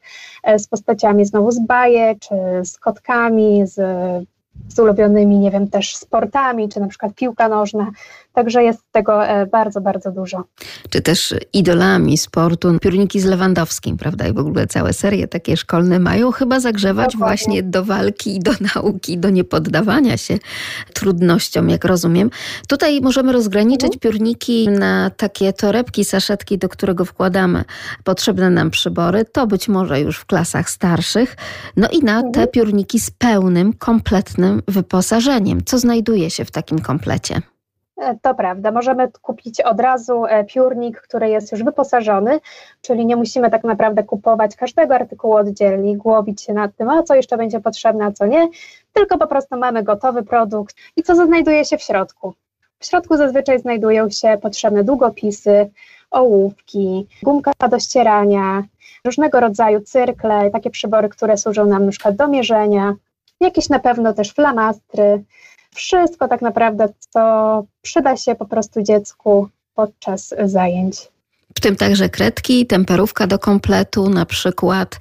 z 0.57 0.67
postaciami 0.67 1.25
znowu 1.25 1.51
z 1.51 1.59
bajek, 1.59 2.19
czy 2.19 2.35
z 2.63 2.79
kotkami, 2.79 3.67
z 3.67 3.77
z 4.67 4.79
ulubionymi, 4.79 5.39
nie 5.39 5.51
wiem, 5.51 5.67
też 5.69 5.95
sportami, 5.95 6.69
czy 6.69 6.79
na 6.79 6.87
przykład 6.87 7.13
piłka 7.15 7.49
nożna. 7.49 7.91
Także 8.35 8.63
jest 8.63 8.79
tego 8.91 9.25
e, 9.25 9.45
bardzo, 9.45 9.81
bardzo 9.81 10.11
dużo. 10.11 10.43
Czy 10.89 11.01
też 11.01 11.33
idolami 11.53 12.17
sportu, 12.17 12.79
piórniki 12.79 13.19
z 13.19 13.25
Lewandowskim, 13.25 13.97
prawda? 13.97 14.27
I 14.27 14.33
w 14.33 14.37
ogóle 14.37 14.67
całe 14.67 14.93
serie 14.93 15.27
takie 15.27 15.57
szkolne 15.57 15.99
mają 15.99 16.31
chyba 16.31 16.59
zagrzewać 16.59 17.13
Dokładnie. 17.13 17.35
właśnie 17.35 17.63
do 17.63 17.85
walki 17.85 18.35
i 18.35 18.39
do 18.39 18.51
nauki, 18.75 19.17
do 19.17 19.29
niepoddawania 19.29 20.17
się 20.17 20.37
trudnościom, 20.93 21.69
jak 21.69 21.85
rozumiem. 21.85 22.29
Tutaj 22.67 23.01
możemy 23.01 23.31
rozgraniczyć 23.31 23.93
mhm. 23.93 23.99
piórniki 23.99 24.69
na 24.69 25.09
takie 25.17 25.53
torebki, 25.53 26.05
saszetki, 26.05 26.57
do 26.57 26.69
którego 26.69 27.05
wkładamy 27.05 27.63
potrzebne 28.03 28.49
nam 28.49 28.69
przybory. 28.69 29.25
To 29.25 29.47
być 29.47 29.67
może 29.67 30.01
już 30.01 30.17
w 30.17 30.25
klasach 30.25 30.69
starszych. 30.69 31.37
No 31.77 31.87
i 31.89 31.99
na 31.99 32.21
te 32.21 32.27
mhm. 32.27 32.47
piórniki 32.47 32.99
z 32.99 33.11
pełnym, 33.11 33.73
kompletnym 33.73 34.61
wyposażeniem. 34.67 35.59
Co 35.65 35.79
znajduje 35.79 36.29
się 36.29 36.45
w 36.45 36.51
takim 36.51 36.79
komplecie? 36.79 37.41
E, 38.05 38.15
to 38.21 38.35
prawda, 38.35 38.71
możemy 38.71 39.11
kupić 39.21 39.61
od 39.61 39.79
razu 39.79 40.25
e, 40.25 40.43
piórnik, 40.43 41.01
który 41.01 41.29
jest 41.29 41.51
już 41.51 41.63
wyposażony, 41.63 42.39
czyli 42.81 43.05
nie 43.05 43.15
musimy 43.15 43.51
tak 43.51 43.63
naprawdę 43.63 44.03
kupować 44.03 44.55
każdego 44.55 44.95
artykułu 44.95 45.33
oddzielnie, 45.33 45.97
głowić 45.97 46.41
się 46.41 46.53
nad 46.53 46.75
tym, 46.75 46.89
a 46.89 47.03
co 47.03 47.15
jeszcze 47.15 47.37
będzie 47.37 47.59
potrzebne, 47.59 48.05
a 48.05 48.11
co 48.11 48.25
nie, 48.25 48.47
tylko 48.93 49.17
po 49.17 49.27
prostu 49.27 49.57
mamy 49.57 49.83
gotowy 49.83 50.23
produkt. 50.23 50.75
I 50.95 51.03
co 51.03 51.15
znajduje 51.15 51.65
się 51.65 51.77
w 51.77 51.81
środku. 51.81 52.33
W 52.79 52.85
środku 52.85 53.17
zazwyczaj 53.17 53.59
znajdują 53.59 54.09
się 54.09 54.37
potrzebne 54.41 54.83
długopisy, 54.83 55.69
ołówki, 56.11 57.07
gumka 57.23 57.51
do 57.69 57.79
ścierania, 57.79 58.63
różnego 59.05 59.39
rodzaju 59.39 59.81
cyrkle, 59.81 60.51
takie 60.51 60.69
przybory, 60.69 61.09
które 61.09 61.37
służą 61.37 61.65
nam 61.65 61.85
na 61.85 61.91
przykład 61.91 62.15
do 62.15 62.27
mierzenia, 62.27 62.93
jakieś 63.39 63.69
na 63.69 63.79
pewno 63.79 64.13
też 64.13 64.31
flamastry, 64.31 65.23
wszystko 65.75 66.27
tak 66.27 66.41
naprawdę, 66.41 66.89
co 67.09 67.63
przyda 67.81 68.17
się 68.17 68.35
po 68.35 68.45
prostu 68.45 68.81
dziecku 68.81 69.49
podczas 69.75 70.33
zajęć 70.45 71.11
w 71.57 71.61
tym 71.61 71.75
także 71.75 72.09
kredki, 72.09 72.67
temperówka 72.67 73.27
do 73.27 73.39
kompletu 73.39 74.09
na 74.09 74.25
przykład. 74.25 74.99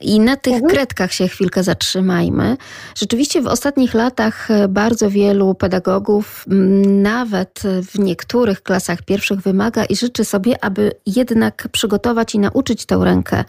I 0.00 0.20
na 0.20 0.36
tych 0.36 0.54
mhm. 0.54 0.72
kredkach 0.72 1.12
się 1.12 1.28
chwilkę 1.28 1.62
zatrzymajmy. 1.62 2.56
Rzeczywiście 2.94 3.42
w 3.42 3.46
ostatnich 3.46 3.94
latach 3.94 4.48
bardzo 4.68 5.10
wielu 5.10 5.54
pedagogów, 5.54 6.44
nawet 6.86 7.62
w 7.92 7.98
niektórych 7.98 8.62
klasach 8.62 9.02
pierwszych, 9.02 9.40
wymaga 9.40 9.84
i 9.84 9.96
życzy 9.96 10.24
sobie, 10.24 10.64
aby 10.64 10.92
jednak 11.06 11.68
przygotować 11.72 12.34
i 12.34 12.38
nauczyć 12.38 12.86
tę 12.86 13.00
rękę 13.04 13.44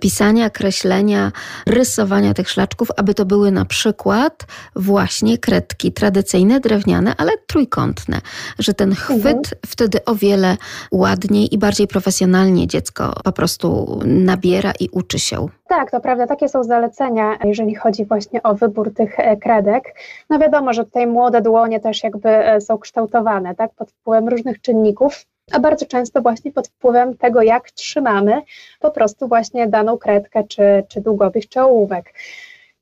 pisania, 0.00 0.50
kreślenia, 0.50 1.32
rysowania 1.66 2.34
tych 2.34 2.50
szlaczków, 2.50 2.88
aby 2.96 3.14
to 3.14 3.24
były 3.24 3.50
na 3.50 3.64
przykład 3.64 4.46
właśnie 4.76 5.38
kredki 5.38 5.92
tradycyjne, 5.92 6.60
drewniane, 6.60 7.14
ale 7.16 7.32
trójkątne. 7.46 8.20
Że 8.58 8.74
ten 8.74 8.94
chwyt 8.94 9.26
mhm. 9.26 9.44
wtedy 9.66 10.04
o 10.04 10.14
wiele 10.14 10.56
ładniej 10.90 11.54
i 11.54 11.58
bardziej 11.58 11.88
profesjonalnie 11.98 12.66
dziecko 12.66 13.12
po 13.24 13.32
prostu 13.32 13.98
nabiera 14.04 14.72
i 14.80 14.88
uczy 14.92 15.18
się. 15.18 15.46
Tak, 15.68 15.90
to 15.90 16.00
prawda, 16.00 16.26
takie 16.26 16.48
są 16.48 16.64
zalecenia, 16.64 17.38
jeżeli 17.44 17.74
chodzi 17.74 18.04
właśnie 18.04 18.42
o 18.42 18.54
wybór 18.54 18.94
tych 18.94 19.20
e, 19.20 19.36
kredek. 19.36 19.94
No 20.30 20.38
wiadomo, 20.38 20.72
że 20.72 20.84
tutaj 20.84 21.06
młode 21.06 21.40
dłonie 21.40 21.80
też 21.80 22.04
jakby 22.04 22.28
e, 22.28 22.60
są 22.60 22.78
kształtowane, 22.78 23.54
tak, 23.54 23.70
pod 23.74 23.90
wpływem 23.90 24.28
różnych 24.28 24.60
czynników, 24.60 25.24
a 25.52 25.60
bardzo 25.60 25.86
często 25.86 26.22
właśnie 26.22 26.52
pod 26.52 26.68
wpływem 26.68 27.16
tego, 27.16 27.42
jak 27.42 27.70
trzymamy 27.70 28.42
po 28.80 28.90
prostu 28.90 29.28
właśnie 29.28 29.66
daną 29.66 29.98
kredkę, 29.98 30.44
czy, 30.44 30.62
czy 30.88 31.00
długopis, 31.00 31.48
czy 31.48 31.60
ołówek. 31.60 32.14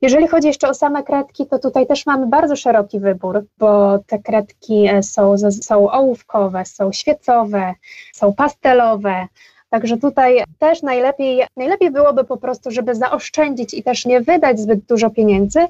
Jeżeli 0.02 0.28
chodzi 0.28 0.48
jeszcze 0.48 0.68
o 0.68 0.74
same 0.74 1.02
kredki, 1.02 1.46
to 1.46 1.58
tutaj 1.58 1.86
też 1.86 2.06
mamy 2.06 2.26
bardzo 2.26 2.56
szeroki 2.56 3.00
wybór, 3.00 3.44
bo 3.58 3.98
te 3.98 4.18
kredki 4.18 4.86
e, 4.86 5.02
są, 5.02 5.34
są 5.62 5.90
ołówkowe, 5.90 6.64
są 6.64 6.92
świecowe, 6.92 7.74
są 8.12 8.34
pastelowe. 8.34 9.26
Także 9.70 9.96
tutaj 9.96 10.44
też 10.58 10.82
najlepiej, 10.82 11.46
najlepiej 11.56 11.90
byłoby 11.90 12.24
po 12.24 12.36
prostu, 12.36 12.70
żeby 12.70 12.94
zaoszczędzić 12.94 13.74
i 13.74 13.82
też 13.82 14.06
nie 14.06 14.20
wydać 14.20 14.60
zbyt 14.60 14.84
dużo 14.84 15.10
pieniędzy, 15.10 15.60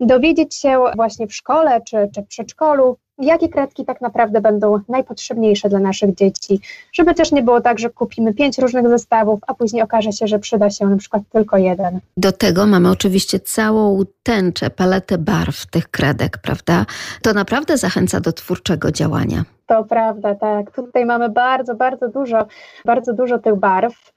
dowiedzieć 0.00 0.54
się 0.54 0.84
właśnie 0.96 1.26
w 1.26 1.34
szkole 1.34 1.80
czy, 1.80 2.10
czy 2.14 2.22
w 2.22 2.26
przedszkolu, 2.26 2.96
jakie 3.18 3.48
kredki 3.48 3.84
tak 3.84 4.00
naprawdę 4.00 4.40
będą 4.40 4.80
najpotrzebniejsze 4.88 5.68
dla 5.68 5.78
naszych 5.78 6.14
dzieci, 6.14 6.60
żeby 6.92 7.14
też 7.14 7.32
nie 7.32 7.42
było 7.42 7.60
tak, 7.60 7.78
że 7.78 7.90
kupimy 7.90 8.34
pięć 8.34 8.58
różnych 8.58 8.88
zestawów, 8.88 9.40
a 9.46 9.54
później 9.54 9.82
okaże 9.82 10.12
się, 10.12 10.26
że 10.26 10.38
przyda 10.38 10.70
się 10.70 10.86
na 10.86 10.96
przykład 10.96 11.22
tylko 11.32 11.56
jeden. 11.56 12.00
Do 12.16 12.32
tego 12.32 12.66
mamy 12.66 12.90
oczywiście 12.90 13.40
całą 13.40 14.02
tęczę, 14.22 14.70
paletę 14.70 15.18
barw 15.18 15.66
tych 15.66 15.88
kredek, 15.88 16.38
prawda? 16.38 16.86
To 17.22 17.32
naprawdę 17.32 17.76
zachęca 17.76 18.20
do 18.20 18.32
twórczego 18.32 18.92
działania. 18.92 19.44
To 19.66 19.84
prawda, 19.84 20.34
tak. 20.34 20.70
Tutaj 20.70 21.06
mamy 21.06 21.28
bardzo, 21.28 21.74
bardzo 21.74 22.08
dużo, 22.08 22.46
bardzo 22.84 23.12
dużo 23.12 23.38
tych 23.38 23.56
barw. 23.56 24.12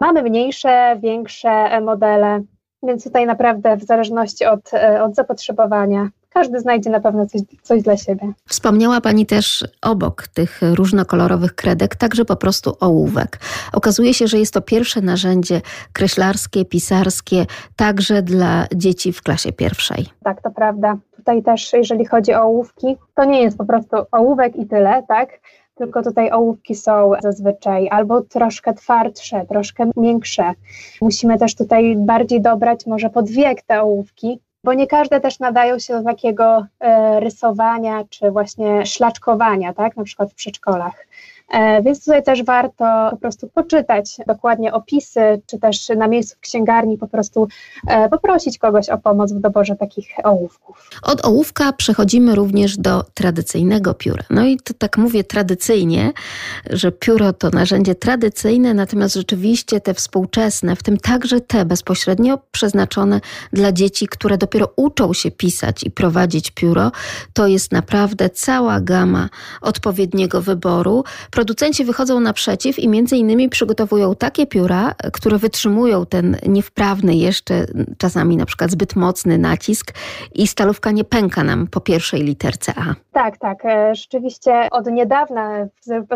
Mamy 0.00 0.22
mniejsze, 0.22 0.98
większe 1.02 1.80
modele, 1.80 2.42
więc 2.82 3.04
tutaj 3.04 3.26
naprawdę 3.26 3.76
w 3.76 3.84
zależności 3.84 4.44
od, 4.44 4.70
od 5.02 5.14
zapotrzebowania 5.14 6.08
każdy 6.34 6.60
znajdzie 6.60 6.90
na 6.90 7.00
pewno 7.00 7.26
coś, 7.26 7.40
coś 7.62 7.82
dla 7.82 7.96
siebie. 7.96 8.32
Wspomniała 8.48 9.00
Pani 9.00 9.26
też 9.26 9.64
obok 9.82 10.28
tych 10.28 10.60
różnokolorowych 10.74 11.54
kredek, 11.54 11.96
także 11.96 12.24
po 12.24 12.36
prostu 12.36 12.76
ołówek. 12.80 13.38
Okazuje 13.72 14.14
się, 14.14 14.26
że 14.26 14.38
jest 14.38 14.54
to 14.54 14.60
pierwsze 14.60 15.00
narzędzie 15.00 15.60
kreślarskie, 15.92 16.64
pisarskie, 16.64 17.46
także 17.76 18.22
dla 18.22 18.66
dzieci 18.74 19.12
w 19.12 19.22
klasie 19.22 19.52
pierwszej. 19.52 20.06
Tak, 20.24 20.42
to 20.42 20.50
prawda. 20.50 20.96
Tutaj 21.16 21.42
też, 21.42 21.72
jeżeli 21.72 22.06
chodzi 22.06 22.34
o 22.34 22.42
ołówki, 22.42 22.96
to 23.14 23.24
nie 23.24 23.42
jest 23.42 23.58
po 23.58 23.64
prostu 23.64 23.96
ołówek 24.12 24.56
i 24.56 24.66
tyle, 24.66 25.02
tak? 25.08 25.28
tylko 25.74 26.02
tutaj 26.02 26.30
ołówki 26.32 26.74
są 26.74 27.10
zazwyczaj 27.22 27.88
albo 27.90 28.22
troszkę 28.22 28.74
twardsze, 28.74 29.46
troszkę 29.46 29.90
miększe. 29.96 30.52
Musimy 31.00 31.38
też 31.38 31.54
tutaj 31.54 31.96
bardziej 31.96 32.40
dobrać 32.40 32.86
może 32.86 33.10
pod 33.10 33.30
wiek 33.30 33.62
te 33.62 33.82
ołówki, 33.82 34.40
bo 34.64 34.74
nie 34.74 34.86
każde 34.86 35.20
też 35.20 35.38
nadają 35.38 35.78
się 35.78 35.94
do 35.94 36.02
takiego 36.02 36.66
e, 36.80 37.20
rysowania 37.20 38.04
czy 38.10 38.30
właśnie 38.30 38.86
szlaczkowania, 38.86 39.72
tak, 39.72 39.96
na 39.96 40.04
przykład 40.04 40.32
w 40.32 40.34
przedszkolach. 40.34 41.06
E, 41.52 41.82
więc 41.82 42.04
tutaj 42.04 42.22
też 42.22 42.42
warto 42.42 43.08
po 43.10 43.16
prostu 43.16 43.48
poczytać 43.48 44.16
dokładnie 44.26 44.72
opisy, 44.72 45.20
czy 45.46 45.58
też 45.58 45.88
na 45.88 46.08
miejscu 46.08 46.36
w 46.36 46.40
księgarni 46.40 46.98
po 46.98 47.08
prostu 47.08 47.48
e, 47.88 48.08
poprosić 48.08 48.58
kogoś 48.58 48.88
o 48.88 48.98
pomoc 48.98 49.32
w 49.32 49.40
doborze 49.40 49.76
takich 49.76 50.08
ołówków. 50.24 50.90
Od 51.02 51.24
ołówka 51.24 51.72
przechodzimy 51.72 52.34
również 52.34 52.76
do 52.76 53.04
tradycyjnego 53.14 53.94
pióra. 53.94 54.24
No 54.30 54.44
i 54.44 54.56
to 54.56 54.74
tak 54.74 54.98
mówię 54.98 55.24
tradycyjnie, 55.24 56.12
że 56.70 56.92
pióro 56.92 57.32
to 57.32 57.50
narzędzie 57.50 57.94
tradycyjne, 57.94 58.74
natomiast 58.74 59.14
rzeczywiście 59.14 59.80
te 59.80 59.94
współczesne, 59.94 60.76
w 60.76 60.82
tym 60.82 60.96
także 60.96 61.40
te 61.40 61.64
bezpośrednio 61.64 62.38
przeznaczone 62.50 63.20
dla 63.52 63.72
dzieci, 63.72 64.08
które 64.08 64.38
dopiero 64.38 64.68
uczą 64.76 65.12
się 65.12 65.30
pisać 65.30 65.84
i 65.84 65.90
prowadzić 65.90 66.50
pióro, 66.50 66.92
to 67.32 67.46
jest 67.46 67.72
naprawdę 67.72 68.30
cała 68.30 68.80
gama 68.80 69.28
odpowiedniego 69.60 70.42
wyboru 70.42 71.04
producenci 71.44 71.84
wychodzą 71.84 72.20
naprzeciw 72.20 72.78
i 72.78 72.88
między 72.88 73.16
innymi 73.16 73.48
przygotowują 73.48 74.14
takie 74.14 74.46
pióra, 74.46 74.94
które 75.12 75.38
wytrzymują 75.38 76.06
ten 76.06 76.36
niewprawny 76.46 77.14
jeszcze 77.14 77.66
czasami 77.98 78.36
na 78.36 78.46
przykład 78.46 78.70
zbyt 78.70 78.96
mocny 78.96 79.38
nacisk 79.38 79.92
i 80.34 80.46
stalówka 80.46 80.90
nie 80.90 81.04
pęka 81.04 81.44
nam 81.44 81.66
po 81.66 81.80
pierwszej 81.80 82.22
literce 82.22 82.72
A. 82.76 82.94
Tak, 83.12 83.38
tak. 83.38 83.64
E, 83.64 83.94
rzeczywiście 83.94 84.68
od 84.70 84.86
niedawna 84.86 85.66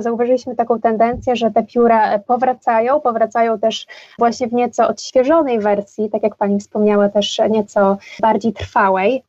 zauważyliśmy 0.00 0.56
taką 0.56 0.80
tendencję, 0.80 1.36
że 1.36 1.50
te 1.50 1.62
pióra 1.62 2.18
powracają, 2.18 3.00
powracają 3.00 3.58
też 3.58 3.86
właśnie 4.18 4.48
w 4.48 4.52
nieco 4.52 4.88
odświeżonej 4.88 5.60
wersji, 5.60 6.10
tak 6.10 6.22
jak 6.22 6.36
Pani 6.36 6.60
wspomniała, 6.60 7.08
też 7.08 7.40
nieco 7.50 7.98
bardziej 8.20 8.52
trwałej. 8.52 9.22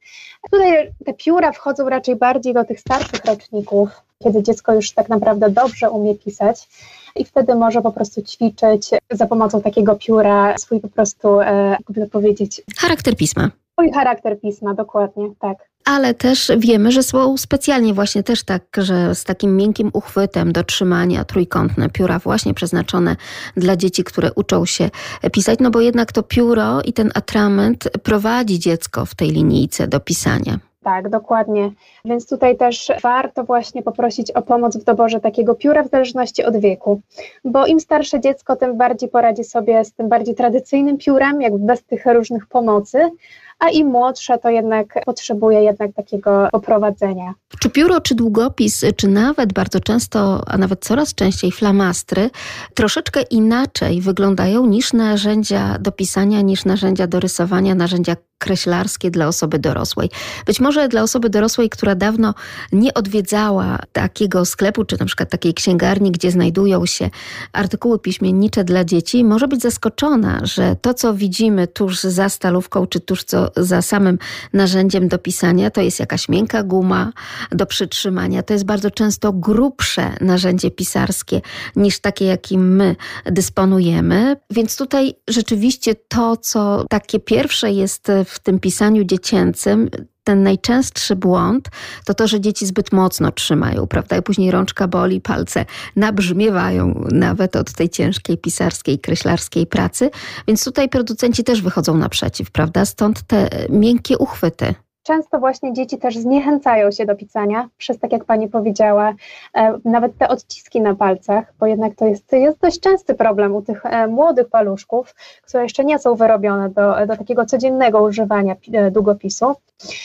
Tutaj 0.52 0.92
te 1.06 1.14
pióra 1.14 1.52
wchodzą 1.52 1.90
raczej 1.90 2.16
bardziej 2.16 2.54
do 2.54 2.66
tych 2.66 2.80
starszych 2.80 3.26
roczników, 3.26 3.90
kiedy 4.24 4.44
dziecko 4.44 4.74
już 4.74 4.92
tak 4.92 5.10
naprawdę 5.10 5.50
dobrze 5.50 5.90
umie 5.90 6.16
pisać 6.16 6.68
i 7.16 7.26
wtedy 7.26 7.56
może 7.56 7.82
po 7.82 7.92
prostu 7.92 8.22
ćwiczyć 8.22 8.90
za 9.12 9.26
pomocą 9.26 9.62
takiego 9.62 9.96
pióra 9.96 10.58
swój 10.58 10.80
po 10.80 10.88
prostu, 10.88 11.40
e, 11.40 11.70
jakby 11.70 12.02
to 12.02 12.08
powiedzieć... 12.12 12.62
Charakter 12.78 13.16
pisma. 13.16 13.52
Swój 13.74 13.92
charakter 13.92 14.40
pisma, 14.42 14.74
dokładnie, 14.74 15.30
tak. 15.40 15.58
Ale 15.86 16.14
też 16.14 16.52
wiemy, 16.58 16.92
że 16.92 17.04
są 17.04 17.38
specjalnie 17.38 17.94
właśnie 17.94 18.24
też 18.24 18.44
tak, 18.44 18.64
że 18.78 19.16
z 19.16 19.24
takim 19.24 19.56
miękkim 19.56 19.90
uchwytem 19.94 20.52
do 20.52 20.64
trzymania 20.64 21.26
trójkątne 21.26 21.90
pióra 21.90 22.20
właśnie 22.20 22.54
przeznaczone 22.54 23.16
dla 23.58 23.76
dzieci, 23.76 24.04
które 24.04 24.34
uczą 24.34 24.66
się 24.66 24.90
pisać, 25.32 25.60
no 25.60 25.72
bo 25.72 25.82
jednak 25.82 26.12
to 26.12 26.24
pióro 26.24 26.82
i 26.82 26.94
ten 26.94 27.12
atrament 27.16 27.90
prowadzi 28.04 28.60
dziecko 28.60 29.06
w 29.06 29.16
tej 29.16 29.30
linijce 29.30 29.88
do 29.88 30.00
pisania. 30.00 30.69
Tak, 30.84 31.10
dokładnie. 31.10 31.72
Więc 32.06 32.30
tutaj 32.30 32.58
też 32.58 32.92
warto 33.04 33.44
właśnie 33.44 33.84
poprosić 33.84 34.32
o 34.32 34.42
pomoc 34.42 34.78
w 34.78 34.84
doborze 34.84 35.20
takiego 35.20 35.56
pióra 35.56 35.84
w 35.84 35.90
zależności 35.90 36.44
od 36.44 36.58
wieku, 36.58 37.02
bo 37.46 37.66
im 37.66 37.80
starsze 37.80 38.20
dziecko, 38.20 38.56
tym 38.56 38.78
bardziej 38.78 39.10
poradzi 39.10 39.44
sobie 39.44 39.86
z 39.86 39.94
tym 39.94 40.10
bardziej 40.10 40.36
tradycyjnym 40.36 40.98
piórem, 40.98 41.42
jakby 41.42 41.60
bez 41.60 41.84
tych 41.84 42.06
różnych 42.06 42.48
pomocy, 42.48 43.12
a 43.60 43.70
im 43.70 43.88
młodsze 43.88 44.38
to 44.38 44.50
jednak 44.50 45.06
potrzebuje 45.06 45.64
jednak 45.64 45.94
takiego 45.94 46.48
poprowadzenia. 46.52 47.34
Czy 47.60 47.70
pióro, 47.70 48.02
czy 48.02 48.16
długopis, 48.16 48.86
czy 48.96 49.08
nawet 49.08 49.54
bardzo 49.54 49.80
często, 49.80 50.42
a 50.48 50.58
nawet 50.58 50.86
coraz 50.86 51.16
częściej 51.16 51.52
flamastry 51.52 52.30
troszeczkę 52.74 53.22
inaczej 53.22 54.02
wyglądają 54.02 54.66
niż 54.66 54.94
narzędzia 54.94 55.78
do 55.80 55.92
pisania, 55.92 56.42
niż 56.42 56.66
narzędzia 56.66 57.08
do 57.08 57.20
rysowania, 57.20 57.76
narzędzia 57.76 58.16
kreślarskie 58.40 59.12
dla 59.12 59.28
osoby 59.28 59.60
dorosłej. 59.60 60.10
Być 60.46 60.60
może 60.60 60.88
dla 60.88 61.02
osoby 61.02 61.30
dorosłej, 61.30 61.70
która 61.70 61.96
dawno 61.96 62.34
nie 62.72 62.94
odwiedzała 62.94 63.80
takiego 63.94 64.46
sklepu, 64.46 64.86
czy 64.86 64.98
na 65.00 65.06
przykład 65.06 65.30
takiej 65.30 65.54
księgarni, 65.54 66.12
gdzie 66.12 66.32
znajdują 66.32 66.86
się 66.86 67.10
artykuły 67.54 68.00
piśmiennicze 68.00 68.64
dla 68.64 68.86
dzieci, 68.86 69.24
może 69.24 69.48
być 69.48 69.62
zaskoczona, 69.62 70.40
że 70.44 70.76
to, 70.82 70.94
co 70.94 71.14
widzimy 71.14 71.68
tuż 71.68 72.00
za 72.00 72.30
stalówką, 72.30 72.88
czy 72.88 73.00
tuż 73.00 73.24
co 73.24 73.52
za 73.58 73.82
samym 73.82 74.18
narzędziem 74.54 75.08
do 75.08 75.18
pisania, 75.18 75.72
to 75.72 75.82
jest 75.82 76.00
jakaś 76.00 76.30
miękka 76.30 76.64
guma 76.64 77.12
do 77.52 77.66
przytrzymania. 77.66 78.44
To 78.44 78.54
jest 78.54 78.66
bardzo 78.66 78.92
często 78.92 79.34
grubsze 79.34 80.12
narzędzie 80.22 80.72
pisarskie 80.72 81.42
niż 81.76 82.00
takie, 82.00 82.26
jakim 82.26 82.76
my 82.76 82.96
dysponujemy. 83.26 84.36
Więc 84.50 84.78
tutaj 84.78 85.14
rzeczywiście 85.28 85.96
to, 85.96 86.38
co 86.38 86.86
takie 86.90 87.20
pierwsze 87.20 87.72
jest 87.72 88.12
w 88.30 88.40
tym 88.40 88.60
pisaniu 88.60 89.04
dziecięcym, 89.04 89.90
ten 90.24 90.44
najczęstszy 90.44 91.16
błąd 91.16 91.70
to 92.06 92.14
to, 92.14 92.28
że 92.28 92.42
dzieci 92.42 92.66
zbyt 92.66 92.92
mocno 92.92 93.32
trzymają, 93.32 93.88
prawda? 93.88 94.18
I 94.18 94.22
później 94.22 94.52
rączka 94.52 94.88
boli, 94.88 95.22
palce 95.22 95.66
nabrzmiewają 95.96 97.08
nawet 97.12 97.56
od 97.56 97.74
tej 97.74 97.90
ciężkiej 97.90 98.38
pisarskiej, 98.38 99.00
kreślarskiej 99.00 99.68
pracy. 99.68 100.10
Więc 100.48 100.64
tutaj 100.64 100.90
producenci 100.90 101.44
też 101.44 101.62
wychodzą 101.62 101.98
naprzeciw, 101.98 102.52
prawda? 102.52 102.86
Stąd 102.86 103.24
te 103.24 103.50
miękkie 103.70 104.18
uchwyty. 104.18 104.76
Często 105.10 105.40
właśnie 105.40 105.74
dzieci 105.74 105.98
też 105.98 106.18
zniechęcają 106.18 106.92
się 106.92 107.06
do 107.06 107.16
pisania, 107.16 107.70
przez 107.78 108.00
tak 108.00 108.12
jak 108.12 108.26
pani 108.26 108.48
powiedziała, 108.48 109.14
e, 109.54 109.80
nawet 109.86 110.18
te 110.18 110.28
odciski 110.28 110.82
na 110.82 110.96
palcach, 110.96 111.54
bo 111.60 111.66
jednak 111.66 111.96
to 111.96 112.06
jest, 112.06 112.32
jest 112.32 112.60
dość 112.60 112.80
częsty 112.80 113.16
problem 113.16 113.56
u 113.56 113.62
tych 113.62 113.86
e, 113.86 114.08
młodych 114.08 114.50
paluszków, 114.50 115.16
które 115.44 115.64
jeszcze 115.64 115.86
nie 115.86 116.00
są 116.00 116.16
wyrobione 116.16 116.70
do, 116.70 117.06
do 117.08 117.18
takiego 117.18 117.46
codziennego 117.46 118.04
używania 118.04 118.56
e, 118.74 118.92
długopisu. 118.92 119.56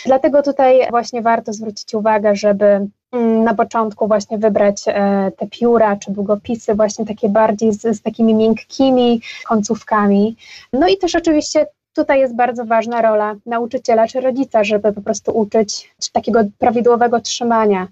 Dlatego 0.06 0.43
tutaj 0.43 0.81
właśnie 0.90 1.22
warto 1.22 1.52
zwrócić 1.52 1.94
uwagę, 1.94 2.36
żeby 2.36 2.89
mm, 3.12 3.44
na 3.44 3.55
początku 3.55 4.06
właśnie 4.06 4.39
wybrać 4.39 4.85
te 5.36 5.47
pióra 5.51 5.97
czy 5.97 6.12
długopisy, 6.12 6.74
właśnie 6.74 7.06
takie 7.06 7.28
bardziej 7.28 7.72
z, 7.72 7.97
z 7.97 8.02
takimi 8.02 8.35
miękkimi 8.35 9.20
końcówkami. 9.47 10.36
No 10.72 10.89
i 10.89 10.97
też 10.97 11.14
oczywiście 11.14 11.66
Tutaj 11.94 12.20
jest 12.20 12.36
bardzo 12.36 12.64
ważna 12.64 13.02
rola 13.02 13.34
nauczyciela 13.46 14.06
czy 14.06 14.20
rodzica, 14.20 14.64
żeby 14.64 14.92
po 14.92 15.00
prostu 15.00 15.38
uczyć 15.38 15.94
takiego 16.12 16.40
prawidłowego 16.58 17.20
trzymania, 17.20 17.88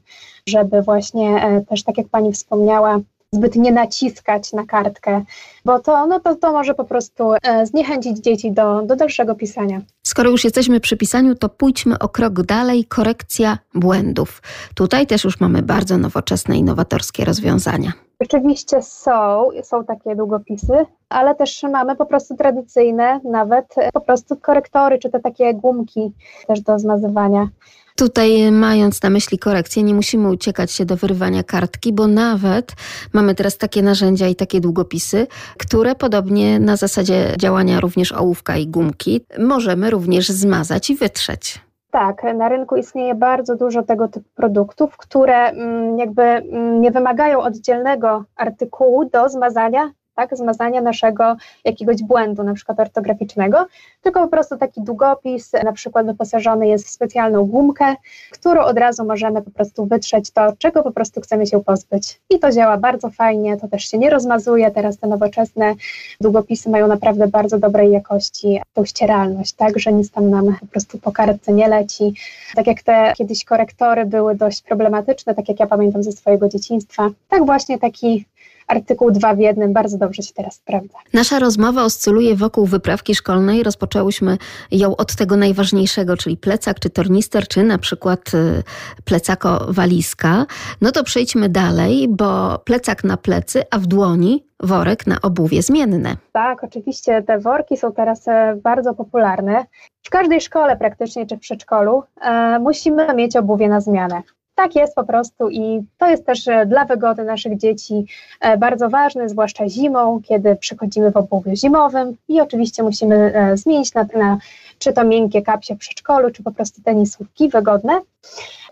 żeby 0.46 0.82
właśnie 0.82 1.44
e, 1.44 1.60
też, 1.60 1.82
tak 1.82 1.98
jak 1.98 2.08
Pani 2.08 2.32
wspomniała, 2.32 3.00
zbyt 3.32 3.56
nie 3.56 3.72
naciskać 3.72 4.52
na 4.52 4.66
kartkę, 4.66 5.24
bo 5.64 5.78
to, 5.78 6.06
no 6.06 6.20
to, 6.20 6.34
to 6.34 6.52
może 6.52 6.74
po 6.74 6.84
prostu 6.84 7.32
e, 7.42 7.66
zniechęcić 7.66 8.18
dzieci 8.18 8.52
do, 8.52 8.82
do 8.82 8.96
dalszego 8.96 9.34
pisania. 9.34 9.80
Skoro 10.02 10.30
już 10.30 10.44
jesteśmy 10.44 10.80
przy 10.80 10.96
pisaniu, 10.96 11.34
to 11.34 11.48
pójdźmy 11.48 11.98
o 11.98 12.08
krok 12.08 12.42
dalej 12.42 12.84
korekcja 12.84 13.58
błędów. 13.74 14.42
Tutaj 14.74 15.06
też 15.06 15.24
już 15.24 15.40
mamy 15.40 15.62
bardzo 15.62 15.98
nowoczesne, 15.98 16.56
innowatorskie 16.56 17.24
rozwiązania. 17.24 17.92
Rzeczywiście 18.22 18.82
są, 18.82 19.48
są 19.62 19.84
takie 19.84 20.16
długopisy, 20.16 20.86
ale 21.08 21.34
też 21.34 21.62
mamy 21.62 21.96
po 21.96 22.06
prostu 22.06 22.36
tradycyjne, 22.36 23.20
nawet 23.24 23.74
po 23.92 24.00
prostu 24.00 24.36
korektory, 24.36 24.98
czy 24.98 25.10
te 25.10 25.20
takie 25.20 25.54
gumki 25.54 26.12
też 26.46 26.60
do 26.60 26.78
zmazywania. 26.78 27.48
Tutaj, 27.96 28.52
mając 28.52 29.02
na 29.02 29.10
myśli 29.10 29.38
korekcję, 29.38 29.82
nie 29.82 29.94
musimy 29.94 30.28
uciekać 30.28 30.72
się 30.72 30.84
do 30.84 30.96
wyrywania 30.96 31.42
kartki, 31.42 31.92
bo 31.92 32.06
nawet 32.06 32.72
mamy 33.12 33.34
teraz 33.34 33.58
takie 33.58 33.82
narzędzia 33.82 34.28
i 34.28 34.36
takie 34.36 34.60
długopisy, 34.60 35.26
które 35.58 35.94
podobnie 35.94 36.60
na 36.60 36.76
zasadzie 36.76 37.34
działania 37.38 37.80
również 37.80 38.12
ołówka 38.12 38.56
i 38.56 38.66
gumki 38.66 39.20
możemy 39.38 39.90
również 39.90 40.28
zmazać 40.28 40.90
i 40.90 40.96
wytrzeć. 40.96 41.60
Tak, 41.92 42.22
na 42.34 42.48
rynku 42.48 42.76
istnieje 42.76 43.14
bardzo 43.14 43.56
dużo 43.56 43.82
tego 43.82 44.08
typu 44.08 44.28
produktów, 44.34 44.96
które 44.96 45.36
mm, 45.36 45.98
jakby 45.98 46.22
mm, 46.22 46.80
nie 46.80 46.90
wymagają 46.90 47.40
oddzielnego 47.40 48.24
artykułu 48.36 49.04
do 49.04 49.28
zmazania 49.28 49.90
tak, 50.14 50.36
zmazania 50.36 50.80
naszego 50.80 51.36
jakiegoś 51.64 52.02
błędu, 52.02 52.42
na 52.42 52.54
przykład 52.54 52.80
ortograficznego, 52.80 53.66
tylko 54.02 54.20
po 54.20 54.28
prostu 54.28 54.56
taki 54.56 54.82
długopis, 54.82 55.52
na 55.64 55.72
przykład 55.72 56.06
wyposażony 56.06 56.68
jest 56.68 56.86
w 56.86 56.90
specjalną 56.90 57.44
gumkę, 57.44 57.94
którą 58.30 58.62
od 58.62 58.78
razu 58.78 59.04
możemy 59.04 59.42
po 59.42 59.50
prostu 59.50 59.86
wytrzeć 59.86 60.30
to, 60.30 60.52
czego 60.58 60.82
po 60.82 60.92
prostu 60.92 61.20
chcemy 61.20 61.46
się 61.46 61.64
pozbyć. 61.64 62.20
I 62.30 62.38
to 62.38 62.50
działa 62.52 62.76
bardzo 62.76 63.10
fajnie, 63.10 63.56
to 63.56 63.68
też 63.68 63.84
się 63.84 63.98
nie 63.98 64.10
rozmazuje. 64.10 64.70
Teraz 64.70 64.98
te 64.98 65.06
nowoczesne 65.06 65.74
długopisy 66.20 66.70
mają 66.70 66.86
naprawdę 66.86 67.28
bardzo 67.28 67.58
dobrej 67.58 67.92
jakości 67.92 68.60
tą 68.74 68.84
ścieralność, 68.84 69.52
tak, 69.52 69.78
że 69.78 69.92
nic 69.92 70.10
tam 70.10 70.30
nam 70.30 70.56
po 70.60 70.66
prostu 70.66 70.98
po 70.98 71.12
kartce 71.12 71.52
nie 71.52 71.68
leci. 71.68 72.14
Tak 72.54 72.66
jak 72.66 72.82
te 72.82 73.12
kiedyś 73.16 73.44
korektory 73.44 74.06
były 74.06 74.34
dość 74.34 74.62
problematyczne, 74.62 75.34
tak 75.34 75.48
jak 75.48 75.60
ja 75.60 75.66
pamiętam 75.66 76.02
ze 76.02 76.12
swojego 76.12 76.48
dzieciństwa, 76.48 77.10
tak 77.28 77.46
właśnie 77.46 77.78
taki 77.78 78.26
artykuł 78.68 79.10
dwa 79.10 79.34
w 79.34 79.38
jednym 79.38 79.72
bardzo 79.72 79.98
dobrze 79.98 80.22
się 80.22 80.34
teraz 80.34 80.54
sprawdza. 80.54 80.98
Nasza 81.12 81.38
rozmowa 81.38 81.84
oscyluje 81.84 82.36
wokół 82.36 82.66
wyprawki 82.66 83.14
szkolnej. 83.14 83.62
Rozpoczęłyśmy 83.62 84.38
ją 84.70 84.96
od 84.96 85.16
tego 85.16 85.36
najważniejszego, 85.36 86.16
czyli 86.16 86.36
plecak 86.36 86.80
czy 86.80 86.90
tornister, 86.90 87.48
czy 87.48 87.62
na 87.62 87.78
przykład 87.78 88.34
y, 88.34 88.62
plecako-walizka. 89.04 90.46
No 90.80 90.92
to 90.92 91.04
przejdźmy 91.04 91.48
dalej, 91.48 92.08
bo 92.08 92.58
plecak 92.58 93.04
na 93.04 93.16
plecy, 93.16 93.62
a 93.70 93.78
w 93.78 93.86
dłoni 93.86 94.44
worek 94.62 95.06
na 95.06 95.20
obuwie 95.22 95.62
zmienne. 95.62 96.16
Tak, 96.32 96.64
oczywiście 96.64 97.22
te 97.22 97.38
worki 97.38 97.76
są 97.76 97.92
teraz 97.92 98.28
e, 98.28 98.56
bardzo 98.62 98.94
popularne. 98.94 99.66
W 100.02 100.10
każdej 100.10 100.40
szkole 100.40 100.76
praktycznie, 100.76 101.26
czy 101.26 101.36
w 101.36 101.40
przedszkolu 101.40 102.02
e, 102.20 102.58
musimy 102.58 103.14
mieć 103.14 103.36
obuwie 103.36 103.68
na 103.68 103.80
zmianę 103.80 104.22
tak 104.54 104.74
jest 104.74 104.94
po 104.94 105.04
prostu 105.04 105.50
i 105.50 105.82
to 105.98 106.06
jest 106.06 106.26
też 106.26 106.48
e, 106.48 106.66
dla 106.66 106.84
wygody 106.84 107.24
naszych 107.24 107.58
dzieci 107.58 108.06
e, 108.40 108.56
bardzo 108.56 108.90
ważne, 108.90 109.28
zwłaszcza 109.28 109.68
zimą, 109.68 110.20
kiedy 110.24 110.56
przychodzimy 110.56 111.10
w 111.10 111.16
obuwiu 111.16 111.56
zimowym 111.56 112.16
i 112.28 112.40
oczywiście 112.40 112.82
musimy 112.82 113.14
e, 113.34 113.56
zmienić 113.56 113.94
na, 113.94 114.06
na 114.14 114.38
czy 114.78 114.92
to 114.92 115.04
miękkie 115.04 115.42
kapcie 115.42 115.74
w 115.74 115.78
przedszkolu, 115.78 116.30
czy 116.30 116.42
po 116.42 116.52
prostu 116.52 116.82
tenisówki 116.82 117.48
wygodne. 117.48 118.00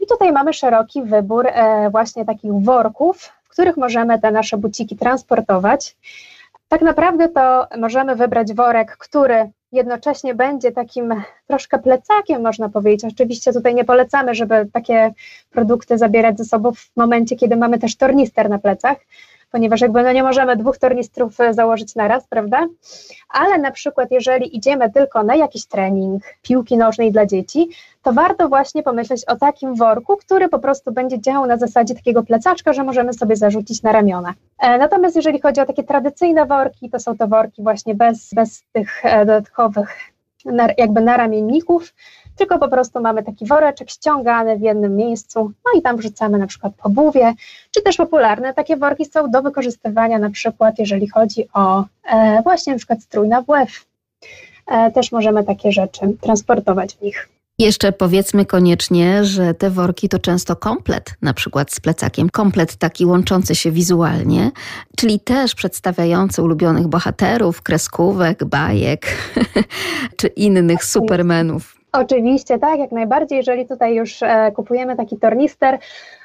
I 0.01 0.07
tutaj 0.07 0.33
mamy 0.33 0.53
szeroki 0.53 1.03
wybór 1.03 1.49
właśnie 1.91 2.25
takich 2.25 2.53
worków, 2.53 3.33
w 3.45 3.49
których 3.49 3.77
możemy 3.77 4.19
te 4.21 4.31
nasze 4.31 4.57
buciki 4.57 4.97
transportować. 4.97 5.97
Tak 6.69 6.83
naprawdę 6.83 7.29
to 7.29 7.67
możemy 7.79 8.17
wybrać 8.17 8.55
worek, 8.55 8.97
który 8.97 9.51
jednocześnie 9.73 10.35
będzie 10.35 10.73
takim 10.73 11.15
troszkę 11.47 11.79
plecakiem, 11.79 12.43
można 12.43 12.69
powiedzieć. 12.69 13.13
Oczywiście 13.15 13.53
tutaj 13.53 13.75
nie 13.75 13.85
polecamy, 13.85 14.35
żeby 14.35 14.69
takie 14.73 15.13
produkty 15.51 15.99
zabierać 15.99 16.39
ze 16.39 16.45
sobą 16.45 16.73
w 16.73 16.91
momencie, 16.97 17.37
kiedy 17.37 17.57
mamy 17.57 17.79
też 17.79 17.97
tornister 17.97 18.51
na 18.51 18.59
plecach, 18.59 18.97
ponieważ 19.51 19.81
jakby 19.81 20.03
no 20.03 20.13
nie 20.13 20.23
możemy 20.23 20.57
dwóch 20.57 20.79
tornistrów 20.79 21.41
e, 21.41 21.55
założyć 21.55 21.95
na 21.95 22.09
raz, 22.09 22.27
prawda? 22.29 22.67
Ale 23.29 23.59
na 23.59 23.71
przykład 23.71 24.11
jeżeli 24.11 24.57
idziemy 24.57 24.91
tylko 24.91 25.23
na 25.23 25.35
jakiś 25.35 25.67
trening 25.67 26.23
piłki 26.43 26.77
nożnej 26.77 27.13
dla 27.13 27.27
dzieci, 27.27 27.69
to 28.03 28.13
warto 28.13 28.49
właśnie 28.49 28.83
pomyśleć 28.83 29.25
o 29.25 29.37
takim 29.37 29.75
worku, 29.75 30.17
który 30.17 30.49
po 30.49 30.59
prostu 30.59 30.93
będzie 30.93 31.21
działał 31.21 31.47
na 31.47 31.57
zasadzie 31.57 31.95
takiego 31.95 32.23
plecaczka, 32.23 32.73
że 32.73 32.85
możemy 32.85 33.13
sobie 33.13 33.37
zarzucić 33.37 33.83
na 33.83 33.93
ramiona. 33.93 34.35
E, 34.59 34.79
natomiast 34.79 35.17
jeżeli 35.17 35.41
chodzi 35.41 35.61
o 35.61 35.67
takie 35.67 35.85
tradycyjne 35.85 36.47
worki, 36.47 36.91
to 36.91 37.01
są 37.01 37.17
to 37.17 37.29
worki 37.29 37.63
właśnie 37.63 37.95
bez, 37.95 38.35
bez 38.35 38.63
tych 38.73 39.05
e, 39.05 39.27
dodatkowych 39.27 39.97
jakby 40.79 41.01
naramienników, 41.01 41.95
tylko 42.37 42.59
po 42.59 42.69
prostu 42.69 43.01
mamy 43.01 43.23
taki 43.23 43.47
woreczek 43.47 43.91
ściągany 43.91 44.59
w 44.59 44.61
jednym 44.61 44.97
miejscu, 44.97 45.53
no 45.65 45.79
i 45.79 45.83
tam 45.83 45.97
wrzucamy 45.97 46.39
na 46.39 46.47
przykład 46.47 46.73
obuwie, 46.83 47.35
czy 47.71 47.83
też 47.83 47.97
popularne 47.97 48.55
takie 48.55 48.77
worki 48.77 49.05
są 49.05 49.31
do 49.31 49.43
wykorzystywania 49.43 50.19
na 50.19 50.31
przykład, 50.31 50.79
jeżeli 50.79 51.09
chodzi 51.09 51.49
o 51.55 51.85
e, 52.11 52.43
właśnie 52.43 52.73
na 52.73 52.79
przykład 52.79 53.03
strój 53.03 53.29
na 53.29 53.43
WF. 53.43 53.87
E, 54.67 54.91
też 54.91 55.13
możemy 55.13 55.45
takie 55.45 55.73
rzeczy 55.73 56.01
transportować 56.21 56.97
w 56.97 57.03
nich. 57.03 57.29
Jeszcze 57.61 57.93
powiedzmy 57.93 58.47
koniecznie, 58.47 59.25
że 59.25 59.55
te 59.55 59.71
worki 59.71 60.09
to 60.09 60.19
często 60.19 60.57
komplet, 60.57 61.15
na 61.23 61.35
przykład 61.35 61.73
z 61.73 61.81
plecakiem, 61.81 62.31
komplet 62.31 62.77
taki 62.77 63.07
łączący 63.07 63.55
się 63.55 63.71
wizualnie, 63.71 64.51
czyli 64.97 65.21
też 65.21 65.55
przedstawiający 65.55 66.43
ulubionych 66.43 66.89
bohaterów, 66.89 67.63
kreskówek, 67.63 68.45
bajek 68.45 69.07
czy 70.19 70.27
innych 70.27 70.85
supermenów. 70.85 71.80
Oczywiście, 71.93 72.59
tak, 72.59 72.79
jak 72.79 72.93
najbardziej. 72.93 73.37
Jeżeli 73.37 73.67
tutaj 73.67 73.95
już 73.95 74.23
e, 74.23 74.53
kupujemy 74.53 74.97
taki 74.97 75.17
tornister, 75.19 75.79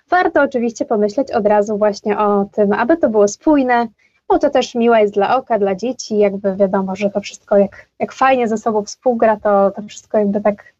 warto 0.09 0.41
oczywiście 0.41 0.85
pomyśleć 0.85 1.31
od 1.31 1.47
razu 1.47 1.77
właśnie 1.77 2.17
o 2.17 2.45
tym, 2.45 2.73
aby 2.73 2.97
to 2.97 3.09
było 3.09 3.27
spójne, 3.27 3.87
bo 4.27 4.39
to 4.39 4.49
też 4.49 4.75
miłe 4.75 5.01
jest 5.01 5.13
dla 5.13 5.37
oka, 5.37 5.59
dla 5.59 5.75
dzieci, 5.75 6.17
jakby 6.17 6.55
wiadomo, 6.55 6.95
że 6.95 7.09
to 7.09 7.21
wszystko 7.21 7.57
jak, 7.57 7.89
jak 7.99 8.13
fajnie 8.13 8.47
ze 8.47 8.57
sobą 8.57 8.83
współgra, 8.83 9.37
to, 9.37 9.71
to 9.71 9.81
wszystko 9.81 10.17
jakby 10.17 10.41
tak 10.41 10.75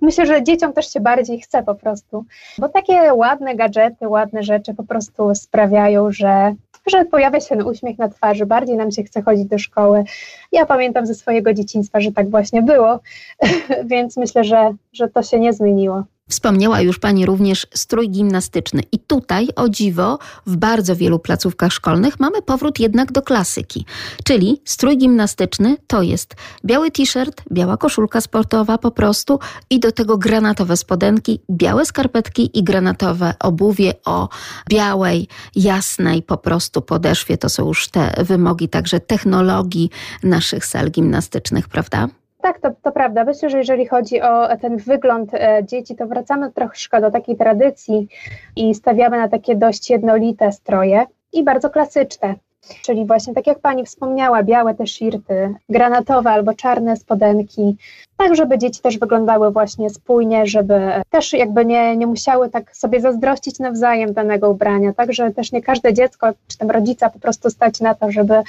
myślę, 0.00 0.26
że 0.26 0.42
dzieciom 0.42 0.72
też 0.72 0.92
się 0.92 1.00
bardziej 1.00 1.40
chce 1.40 1.62
po 1.62 1.74
prostu, 1.74 2.24
bo 2.58 2.68
takie 2.68 3.14
ładne 3.14 3.56
gadżety, 3.56 4.08
ładne 4.08 4.42
rzeczy 4.42 4.74
po 4.74 4.82
prostu 4.82 5.34
sprawiają, 5.34 6.12
że, 6.12 6.54
że 6.86 7.04
pojawia 7.04 7.40
się 7.40 7.64
uśmiech 7.64 7.98
na 7.98 8.08
twarzy, 8.08 8.46
bardziej 8.46 8.76
nam 8.76 8.90
się 8.90 9.02
chce 9.02 9.22
chodzić 9.22 9.44
do 9.44 9.58
szkoły. 9.58 10.04
Ja 10.52 10.66
pamiętam 10.66 11.06
ze 11.06 11.14
swojego 11.14 11.54
dzieciństwa, 11.54 12.00
że 12.00 12.12
tak 12.12 12.30
właśnie 12.30 12.62
było, 12.62 13.00
więc 13.90 14.16
myślę, 14.16 14.44
że, 14.44 14.74
że 14.92 15.08
to 15.08 15.22
się 15.22 15.40
nie 15.40 15.52
zmieniło. 15.52 16.04
Wspomniała 16.32 16.80
już 16.80 16.98
Pani 16.98 17.26
również 17.26 17.66
strój 17.74 18.10
gimnastyczny. 18.10 18.82
I 18.92 18.98
tutaj, 18.98 19.48
o 19.56 19.68
dziwo, 19.68 20.18
w 20.46 20.56
bardzo 20.56 20.96
wielu 20.96 21.18
placówkach 21.18 21.72
szkolnych 21.72 22.20
mamy 22.20 22.42
powrót 22.42 22.80
jednak 22.80 23.12
do 23.12 23.22
klasyki. 23.22 23.86
Czyli 24.24 24.62
strój 24.64 24.98
gimnastyczny 24.98 25.76
to 25.86 26.02
jest 26.02 26.34
biały 26.64 26.90
t-shirt, 26.90 27.42
biała 27.52 27.76
koszulka 27.76 28.20
sportowa 28.20 28.78
po 28.78 28.90
prostu 28.90 29.38
i 29.70 29.80
do 29.80 29.92
tego 29.92 30.18
granatowe 30.18 30.76
spodenki, 30.76 31.40
białe 31.50 31.86
skarpetki 31.86 32.58
i 32.58 32.64
granatowe 32.64 33.34
obuwie 33.40 33.94
o 34.04 34.28
białej, 34.70 35.28
jasnej 35.56 36.22
po 36.22 36.36
prostu 36.36 36.82
podeszwie. 36.82 37.38
To 37.38 37.48
są 37.48 37.66
już 37.66 37.88
te 37.88 38.24
wymogi 38.24 38.68
także 38.68 39.00
technologii 39.00 39.90
naszych 40.22 40.66
sal 40.66 40.90
gimnastycznych, 40.90 41.68
prawda? 41.68 42.08
Tak, 42.42 42.60
to, 42.60 42.70
to 42.82 42.92
prawda. 42.92 43.24
Myślę, 43.24 43.50
że 43.50 43.58
jeżeli 43.58 43.86
chodzi 43.86 44.22
o 44.22 44.56
ten 44.56 44.76
wygląd 44.76 45.34
e, 45.34 45.62
dzieci, 45.64 45.96
to 45.96 46.06
wracamy 46.06 46.52
troszkę 46.52 47.00
do 47.00 47.10
takiej 47.10 47.36
tradycji 47.36 48.08
i 48.56 48.74
stawiamy 48.74 49.16
na 49.16 49.28
takie 49.28 49.56
dość 49.56 49.90
jednolite 49.90 50.52
stroje 50.52 51.06
i 51.32 51.44
bardzo 51.44 51.70
klasyczne. 51.70 52.34
Czyli 52.82 53.06
właśnie 53.06 53.34
tak 53.34 53.46
jak 53.46 53.58
pani 53.58 53.84
wspomniała, 53.84 54.42
białe 54.42 54.74
te 54.74 54.86
shirty, 54.86 55.54
granatowe 55.68 56.30
albo 56.30 56.54
czarne 56.54 56.96
spodenki, 56.96 57.76
tak 58.16 58.36
żeby 58.36 58.58
dzieci 58.58 58.80
też 58.80 58.98
wyglądały 58.98 59.50
właśnie 59.50 59.90
spójnie, 59.90 60.46
żeby 60.46 60.80
też 61.10 61.32
jakby 61.32 61.64
nie, 61.64 61.96
nie 61.96 62.06
musiały 62.06 62.50
tak 62.50 62.76
sobie 62.76 63.00
zazdrościć 63.00 63.58
nawzajem 63.58 64.12
danego 64.12 64.50
ubrania, 64.50 64.92
tak, 64.92 65.12
że 65.12 65.30
też 65.30 65.52
nie 65.52 65.62
każde 65.62 65.94
dziecko 65.94 66.28
czy 66.48 66.58
tam 66.58 66.70
rodzica 66.70 67.10
po 67.10 67.18
prostu 67.18 67.50
stać 67.50 67.80
na 67.80 67.94
to, 67.94 68.10
żeby 68.10 68.42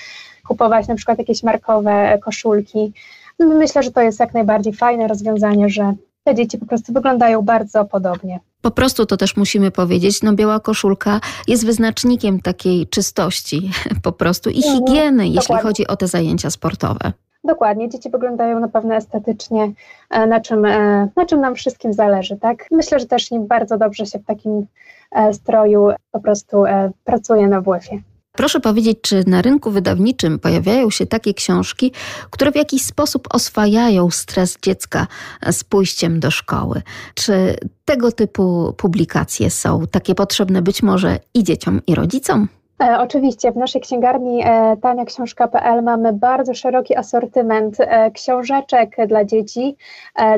kupować 0.47 0.87
na 0.87 0.95
przykład 0.95 1.17
jakieś 1.17 1.43
markowe 1.43 2.19
koszulki. 2.21 2.93
No, 3.39 3.45
myślę, 3.45 3.83
że 3.83 3.91
to 3.91 4.01
jest 4.01 4.19
jak 4.19 4.33
najbardziej 4.33 4.73
fajne 4.73 5.07
rozwiązanie, 5.07 5.69
że 5.69 5.93
te 6.23 6.35
dzieci 6.35 6.57
po 6.57 6.65
prostu 6.65 6.93
wyglądają 6.93 7.41
bardzo 7.41 7.85
podobnie. 7.85 8.39
Po 8.61 8.71
prostu 8.71 9.05
to 9.05 9.17
też 9.17 9.37
musimy 9.37 9.71
powiedzieć, 9.71 10.23
no 10.23 10.33
biała 10.33 10.59
koszulka 10.59 11.19
jest 11.47 11.65
wyznacznikiem 11.65 12.39
takiej 12.39 12.87
czystości 12.87 13.71
po 14.03 14.11
prostu 14.11 14.49
i 14.49 14.57
Mhm, 14.57 14.77
higieny, 14.77 15.23
jeśli 15.25 15.39
dokładnie. 15.41 15.63
chodzi 15.63 15.87
o 15.87 15.95
te 15.95 16.07
zajęcia 16.07 16.49
sportowe. 16.49 17.11
Dokładnie, 17.43 17.89
dzieci 17.89 18.09
wyglądają 18.09 18.59
na 18.59 18.67
pewno 18.67 18.95
estetycznie, 18.95 19.71
e, 20.09 20.27
na 20.27 20.41
czym, 20.41 20.65
e, 20.65 21.07
na 21.15 21.25
czym 21.25 21.41
nam 21.41 21.55
wszystkim 21.55 21.93
zależy, 21.93 22.37
tak? 22.37 22.65
Myślę, 22.71 22.99
że 22.99 23.05
też 23.05 23.31
im 23.31 23.47
bardzo 23.47 23.77
dobrze 23.77 24.05
się 24.05 24.19
w 24.19 24.25
takim 24.25 24.65
e, 25.11 25.33
stroju 25.33 25.89
po 26.11 26.19
prostu 26.19 26.63
pracuje 27.03 27.47
na 27.47 27.61
WF-ie. 27.61 28.01
Proszę 28.37 28.59
powiedzieć, 28.59 28.97
czy 29.01 29.23
na 29.27 29.41
rynku 29.41 29.71
wydawniczym 29.71 30.39
pojawiają 30.39 30.89
się 30.89 31.05
takie 31.05 31.33
książki, 31.33 31.91
które 32.29 32.51
w 32.51 32.55
jakiś 32.55 32.81
sposób 32.81 33.27
oswajają 33.31 34.09
stres 34.09 34.57
dziecka 34.61 35.07
z 35.51 35.63
pójściem 35.63 36.19
do 36.19 36.31
szkoły? 36.31 36.81
Czy 37.13 37.55
tego 37.85 38.11
typu 38.11 38.73
publikacje 38.77 39.49
są 39.49 39.87
takie 39.91 40.15
potrzebne 40.15 40.61
być 40.61 40.83
może 40.83 41.19
i 41.33 41.43
dzieciom, 41.43 41.81
i 41.87 41.95
rodzicom? 41.95 42.47
E, 42.83 42.99
oczywiście 42.99 43.51
w 43.51 43.57
naszej 43.57 43.81
księgarni 43.81 44.41
e, 44.45 44.77
taniaksiążka.pl 44.81 45.83
mamy 45.83 46.13
bardzo 46.13 46.53
szeroki 46.53 46.95
asortyment 46.95 47.77
e, 47.79 48.11
książeczek 48.11 48.95
dla 49.07 49.25
dzieci, 49.25 49.75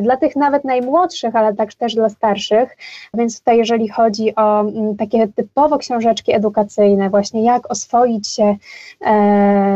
dla 0.01 0.17
tych 0.17 0.35
nawet 0.35 0.63
najmłodszych, 0.63 1.35
ale 1.35 1.53
także 1.53 1.77
też 1.77 1.95
dla 1.95 2.09
starszych. 2.09 2.77
Więc 3.13 3.39
tutaj 3.39 3.57
jeżeli 3.57 3.89
chodzi 3.89 4.35
o 4.35 4.59
m, 4.59 4.97
takie 4.97 5.27
typowo 5.27 5.77
książeczki 5.77 6.35
edukacyjne, 6.35 7.09
właśnie 7.09 7.43
jak 7.43 7.71
oswoić 7.71 8.27
się 8.27 8.55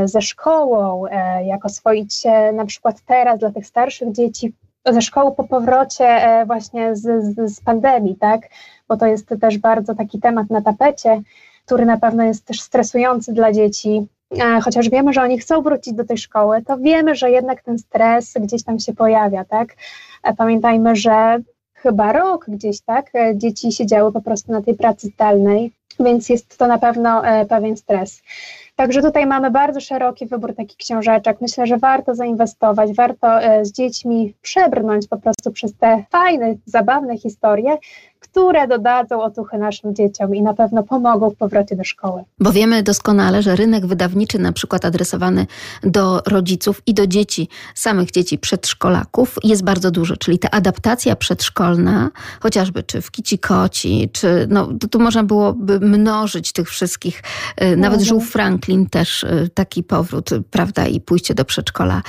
ze 0.05 0.21
szkołą, 0.21 1.03
jak 1.43 1.65
oswoić 1.65 2.15
się 2.15 2.51
na 2.53 2.65
przykład 2.65 3.01
teraz 3.05 3.39
dla 3.39 3.51
tych 3.51 3.65
starszych 3.65 4.11
dzieci 4.11 4.53
ze 4.85 5.01
szkoły 5.01 5.31
po 5.35 5.43
powrocie 5.43 6.21
właśnie 6.47 6.95
z, 6.95 7.23
z, 7.23 7.55
z 7.55 7.61
pandemii, 7.61 8.15
tak? 8.15 8.41
Bo 8.87 8.97
to 8.97 9.05
jest 9.05 9.29
też 9.41 9.57
bardzo 9.57 9.95
taki 9.95 10.19
temat 10.19 10.49
na 10.49 10.61
tapecie 10.61 11.21
który 11.69 11.85
na 11.85 11.97
pewno 11.97 12.23
jest 12.23 12.45
też 12.45 12.61
stresujący 12.61 13.33
dla 13.33 13.51
dzieci. 13.51 14.07
E, 14.41 14.61
Chociaż 14.61 14.89
wiemy, 14.89 15.13
że 15.13 15.21
oni 15.21 15.39
chcą 15.39 15.61
wrócić 15.61 15.93
do 15.93 16.05
tej 16.05 16.17
szkoły, 16.17 16.61
to 16.67 16.77
wiemy, 16.77 17.15
że 17.15 17.31
jednak 17.31 17.63
ten 17.63 17.79
stres 17.79 18.33
gdzieś 18.39 18.63
tam 18.63 18.79
się 18.79 18.93
pojawia, 18.93 19.45
tak? 19.45 19.75
E, 20.23 20.33
Pamiętajmy, 20.33 20.95
że 20.95 21.39
chyba 21.73 22.11
rok 22.13 22.45
gdzieś, 22.47 22.81
tak? 22.81 23.15
e, 23.15 23.37
Dzieci 23.37 23.71
siedziały 23.71 24.11
po 24.11 24.21
prostu 24.21 24.51
na 24.51 24.61
tej 24.61 24.73
pracy 24.75 25.07
zdalnej, 25.07 25.71
więc 25.99 26.29
jest 26.29 26.57
to 26.57 26.67
na 26.67 26.77
pewno 26.77 27.21
pewien 27.49 27.77
stres. 27.77 28.21
Także 28.75 29.01
tutaj 29.01 29.25
mamy 29.25 29.51
bardzo 29.51 29.79
szeroki 29.81 30.25
wybór 30.25 30.55
takich 30.55 30.77
książeczek. 30.77 31.41
Myślę, 31.41 31.67
że 31.67 31.77
warto 31.77 32.15
zainwestować, 32.15 32.93
warto 32.93 33.27
z 33.61 33.71
dziećmi 33.71 34.33
przebrnąć 34.41 35.07
po 35.07 35.17
prostu 35.17 35.51
przez 35.51 35.73
te 35.77 36.03
fajne, 36.09 36.55
zabawne 36.65 37.17
historie, 37.17 37.77
które 38.19 38.67
dodadzą 38.67 39.21
otuchy 39.21 39.57
naszym 39.57 39.95
dzieciom 39.95 40.35
i 40.35 40.41
na 40.41 40.53
pewno 40.53 40.83
pomogą 40.83 41.29
w 41.29 41.35
powrocie 41.35 41.75
do 41.75 41.83
szkoły. 41.83 42.23
Bo 42.39 42.51
wiemy 42.51 42.83
doskonale, 42.83 43.41
że 43.41 43.55
rynek 43.55 43.85
wydawniczy, 43.85 44.39
na 44.39 44.51
przykład 44.51 44.85
adresowany 44.85 45.47
do 45.83 46.21
rodziców 46.27 46.81
i 46.85 46.93
do 46.93 47.07
dzieci, 47.07 47.47
samych 47.75 48.11
dzieci 48.11 48.37
przedszkolaków, 48.37 49.35
jest 49.43 49.63
bardzo 49.63 49.91
duży. 49.91 50.17
Czyli 50.17 50.39
ta 50.39 50.51
adaptacja 50.51 51.15
przedszkolna, 51.15 52.11
chociażby 52.39 52.83
czy 52.83 53.01
w 53.01 53.11
Kici 53.11 53.39
Koci, 53.39 54.09
czy 54.13 54.47
no, 54.49 54.69
tu, 54.91 54.99
można 54.99 55.23
byłoby 55.23 55.79
mnożyć 55.79 56.51
tych 56.51 56.69
wszystkich. 56.69 57.23
e, 57.55 57.75
Nawet. 57.75 58.01
Żółw 58.01 58.29
Franklin 58.29 58.89
też 58.89 59.23
e, 59.23 59.49
taki 59.53 59.83
powrót, 59.83 60.31
e, 60.31 60.41
prawda, 60.51 60.87
i 60.87 61.01
pójście 61.01 61.33
do 61.33 61.45
przedszkola 61.45 62.01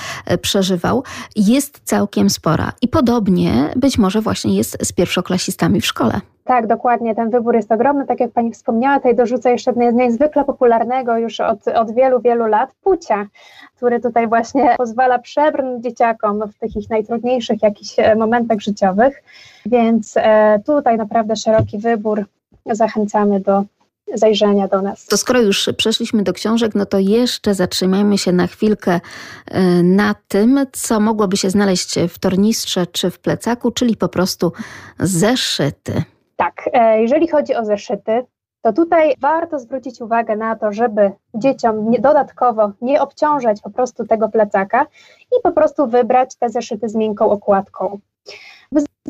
przeżywał. 0.42 1.04
Jest 1.36 1.80
całkiem 1.84 2.30
spora. 2.30 2.72
I 2.82 2.88
podobnie 2.88 3.72
być 3.76 3.98
może 3.98 4.20
właśnie 4.20 4.56
jest 4.56 4.78
z 4.82 4.92
pierwszoklasistami 4.92 5.80
w 5.80 5.86
szkole. 5.86 5.99
Tak, 6.44 6.66
dokładnie, 6.66 7.14
ten 7.14 7.30
wybór 7.30 7.54
jest 7.54 7.72
ogromny. 7.72 8.06
Tak 8.06 8.20
jak 8.20 8.30
Pani 8.30 8.52
wspomniała, 8.52 8.96
tutaj 8.96 9.14
dorzucę 9.14 9.50
jeszcze 9.50 9.72
niezwykle 9.72 10.44
popularnego 10.44 11.18
już 11.18 11.40
od, 11.40 11.68
od 11.68 11.94
wielu, 11.94 12.20
wielu 12.20 12.46
lat 12.46 12.70
Pucia, 12.82 13.26
który 13.76 14.00
tutaj 14.00 14.28
właśnie 14.28 14.74
pozwala 14.76 15.18
przebrnąć 15.18 15.84
dzieciakom 15.84 16.42
w 16.48 16.58
tych 16.58 16.76
ich 16.76 16.90
najtrudniejszych 16.90 17.62
jakichś 17.62 17.98
e, 17.98 18.14
momentach 18.14 18.60
życiowych. 18.60 19.22
Więc 19.66 20.14
e, 20.16 20.60
tutaj 20.66 20.96
naprawdę 20.96 21.36
szeroki 21.36 21.78
wybór. 21.78 22.24
Zachęcamy 22.66 23.40
do 23.40 23.64
zajrzenia 24.14 24.68
do 24.68 24.82
nas. 24.82 25.06
To 25.06 25.16
skoro 25.16 25.40
już 25.40 25.70
przeszliśmy 25.76 26.22
do 26.22 26.32
książek, 26.32 26.74
no 26.74 26.86
to 26.86 26.98
jeszcze 26.98 27.54
zatrzymajmy 27.54 28.18
się 28.18 28.32
na 28.32 28.46
chwilkę 28.46 29.00
e, 29.46 29.60
na 29.82 30.14
tym, 30.28 30.66
co 30.72 31.00
mogłoby 31.00 31.36
się 31.36 31.50
znaleźć 31.50 31.98
w 32.08 32.18
tornistrze 32.18 32.86
czy 32.86 33.10
w 33.10 33.18
plecaku, 33.18 33.70
czyli 33.70 33.96
po 33.96 34.08
prostu 34.08 34.52
zeszyty. 34.98 36.02
Tak, 36.36 36.70
e, 36.72 37.02
jeżeli 37.02 37.28
chodzi 37.28 37.54
o 37.54 37.64
zeszyty, 37.64 38.24
to 38.62 38.72
tutaj 38.72 39.14
warto 39.20 39.58
zwrócić 39.58 40.00
uwagę 40.00 40.36
na 40.36 40.56
to, 40.56 40.72
żeby 40.72 41.12
dzieciom 41.34 41.90
nie, 41.90 41.98
dodatkowo 41.98 42.72
nie 42.80 43.02
obciążać 43.02 43.60
po 43.60 43.70
prostu 43.70 44.06
tego 44.06 44.28
plecaka 44.28 44.86
i 45.38 45.42
po 45.42 45.52
prostu 45.52 45.86
wybrać 45.86 46.36
te 46.36 46.48
zeszyty 46.48 46.88
z 46.88 46.94
miękką 46.94 47.30
okładką. 47.30 47.98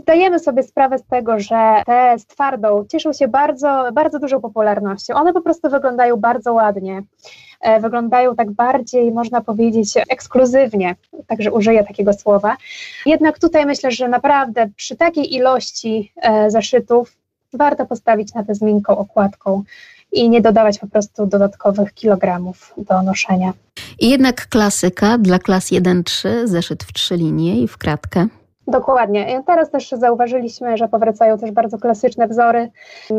My 0.00 0.04
Zdajemy 0.04 0.38
sobie 0.38 0.62
sprawę 0.62 0.98
z 0.98 1.04
tego, 1.04 1.40
że 1.40 1.82
te 1.86 2.18
z 2.18 2.26
twardą 2.26 2.84
cieszą 2.88 3.12
się 3.12 3.28
bardzo, 3.28 3.88
bardzo 3.92 4.18
dużą 4.18 4.40
popularnością. 4.40 5.14
One 5.14 5.32
po 5.32 5.40
prostu 5.40 5.70
wyglądają 5.70 6.16
bardzo 6.16 6.52
ładnie. 6.52 7.02
E, 7.60 7.80
Wyglądają 7.80 8.36
tak 8.36 8.50
bardziej, 8.50 9.12
można 9.12 9.40
powiedzieć, 9.40 9.94
ekskluzywnie, 10.08 10.96
także 11.26 11.52
użyję 11.52 11.84
takiego 11.84 12.12
słowa. 12.12 12.56
Jednak 13.06 13.38
tutaj 13.38 13.66
myślę, 13.66 13.90
że 13.90 14.08
naprawdę 14.08 14.68
przy 14.76 14.96
takiej 14.96 15.34
ilości 15.34 16.12
e, 16.22 16.50
zeszytów 16.50 17.16
warto 17.52 17.86
postawić 17.86 18.34
na 18.34 18.44
tę 18.44 18.54
z 18.54 18.62
miękką 18.62 18.98
okładką 18.98 19.62
i 20.12 20.30
nie 20.30 20.40
dodawać 20.40 20.78
po 20.78 20.86
prostu 20.86 21.26
dodatkowych 21.26 21.94
kilogramów 21.94 22.74
do 22.76 23.02
noszenia. 23.02 23.52
I 23.98 24.10
jednak 24.10 24.48
klasyka 24.48 25.18
dla 25.18 25.38
klas 25.38 25.72
1-3, 25.72 26.28
zeszyt 26.44 26.84
w 26.84 26.92
trzy 26.92 27.16
linie 27.16 27.60
i 27.60 27.68
w 27.68 27.78
kratkę. 27.78 28.28
Dokładnie. 28.70 29.42
Teraz 29.46 29.70
też 29.70 29.90
zauważyliśmy, 29.90 30.76
że 30.76 30.88
powracają 30.88 31.38
też 31.38 31.50
bardzo 31.50 31.78
klasyczne 31.78 32.28
wzory, 32.28 32.70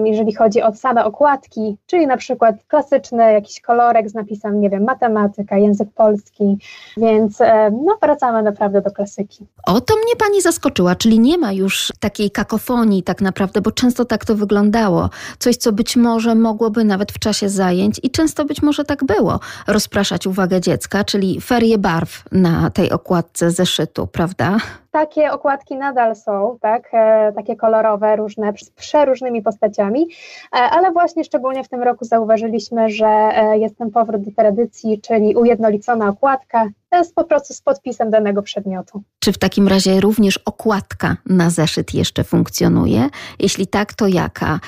jeżeli 0.06 0.34
chodzi 0.34 0.61
o 0.61 0.73
same 0.73 1.06
okładki, 1.06 1.78
czyli 1.86 2.07
na 2.07 2.18
przykład 2.18 2.56
klasyczny 2.68 3.34
jakiś 3.34 3.61
kolorek 3.61 4.10
z 4.10 4.14
napisem, 4.14 4.61
nie 4.61 4.69
wiem, 4.69 4.84
matematyka, 4.84 5.57
język 5.57 5.90
polski, 5.95 6.57
więc 6.98 7.41
e, 7.41 7.72
no, 7.86 7.98
wracamy 8.02 8.44
naprawdę 8.44 8.82
do 8.82 8.91
klasyki. 8.91 9.45
O, 9.68 9.82
to 9.82 9.95
mnie 9.95 10.15
pani 10.19 10.41
zaskoczyła, 10.41 10.95
czyli 10.95 11.19
nie 11.19 11.38
ma 11.38 11.52
już 11.52 11.94
takiej 11.99 12.32
kakofonii 12.32 13.03
tak 13.03 13.22
naprawdę, 13.22 13.61
bo 13.61 13.72
często 13.72 14.06
tak 14.06 14.26
to 14.26 14.36
wyglądało. 14.36 15.10
Coś, 15.40 15.57
co 15.57 15.72
być 15.72 15.98
może 15.98 16.36
mogłoby 16.36 16.84
nawet 16.84 17.11
w 17.11 17.19
czasie 17.19 17.49
zajęć 17.49 17.99
i 18.03 18.11
często 18.11 18.45
być 18.45 18.61
może 18.61 18.84
tak 18.84 19.03
było, 19.03 19.40
rozpraszać 19.68 20.28
uwagę 20.28 20.61
dziecka, 20.61 21.03
czyli 21.03 21.41
ferie 21.41 21.78
barw 21.78 22.23
na 22.32 22.69
tej 22.69 22.91
okładce 22.91 23.52
zeszytu, 23.52 24.07
prawda? 24.07 24.57
Takie 24.92 25.32
okładki 25.32 25.78
nadal 25.78 26.16
są, 26.16 26.58
tak, 26.62 26.90
e, 26.94 27.34
takie 27.36 27.56
kolorowe, 27.56 28.16
różne, 28.16 28.54
z 28.58 28.70
przeróżnymi 28.70 29.42
postaciami, 29.42 30.08
e, 30.54 30.58
ale 30.58 30.92
właśnie 30.92 31.24
szczególnie 31.24 31.64
w 31.64 31.70
tym 31.70 31.84
roku 31.84 32.06
zauważyliśmy, 32.06 32.90
że 32.90 33.06
e, 33.06 33.58
jest 33.58 33.78
ten 33.78 33.92
powrót 33.92 34.22
do 34.22 34.32
tradycji, 34.32 35.02
czyli 35.02 35.36
ujednolicona 35.36 36.10
okładka, 36.10 36.70
jest 36.92 37.16
po 37.16 37.24
prostu 37.24 37.54
z 37.54 37.62
podpisem 37.62 38.10
danego 38.10 38.42
przedmiotu. 38.42 39.02
Czy 39.20 39.34
w 39.34 39.38
takim 39.38 39.68
razie 39.68 40.00
również 40.00 40.38
okładka 40.38 41.18
na 41.26 41.50
zeszyt 41.50 41.94
jeszcze 41.94 42.24
funkcjonuje? 42.24 43.10
Jeśli 43.40 43.68
tak, 43.68 43.94
to 43.94 44.08
jaka? 44.08 44.60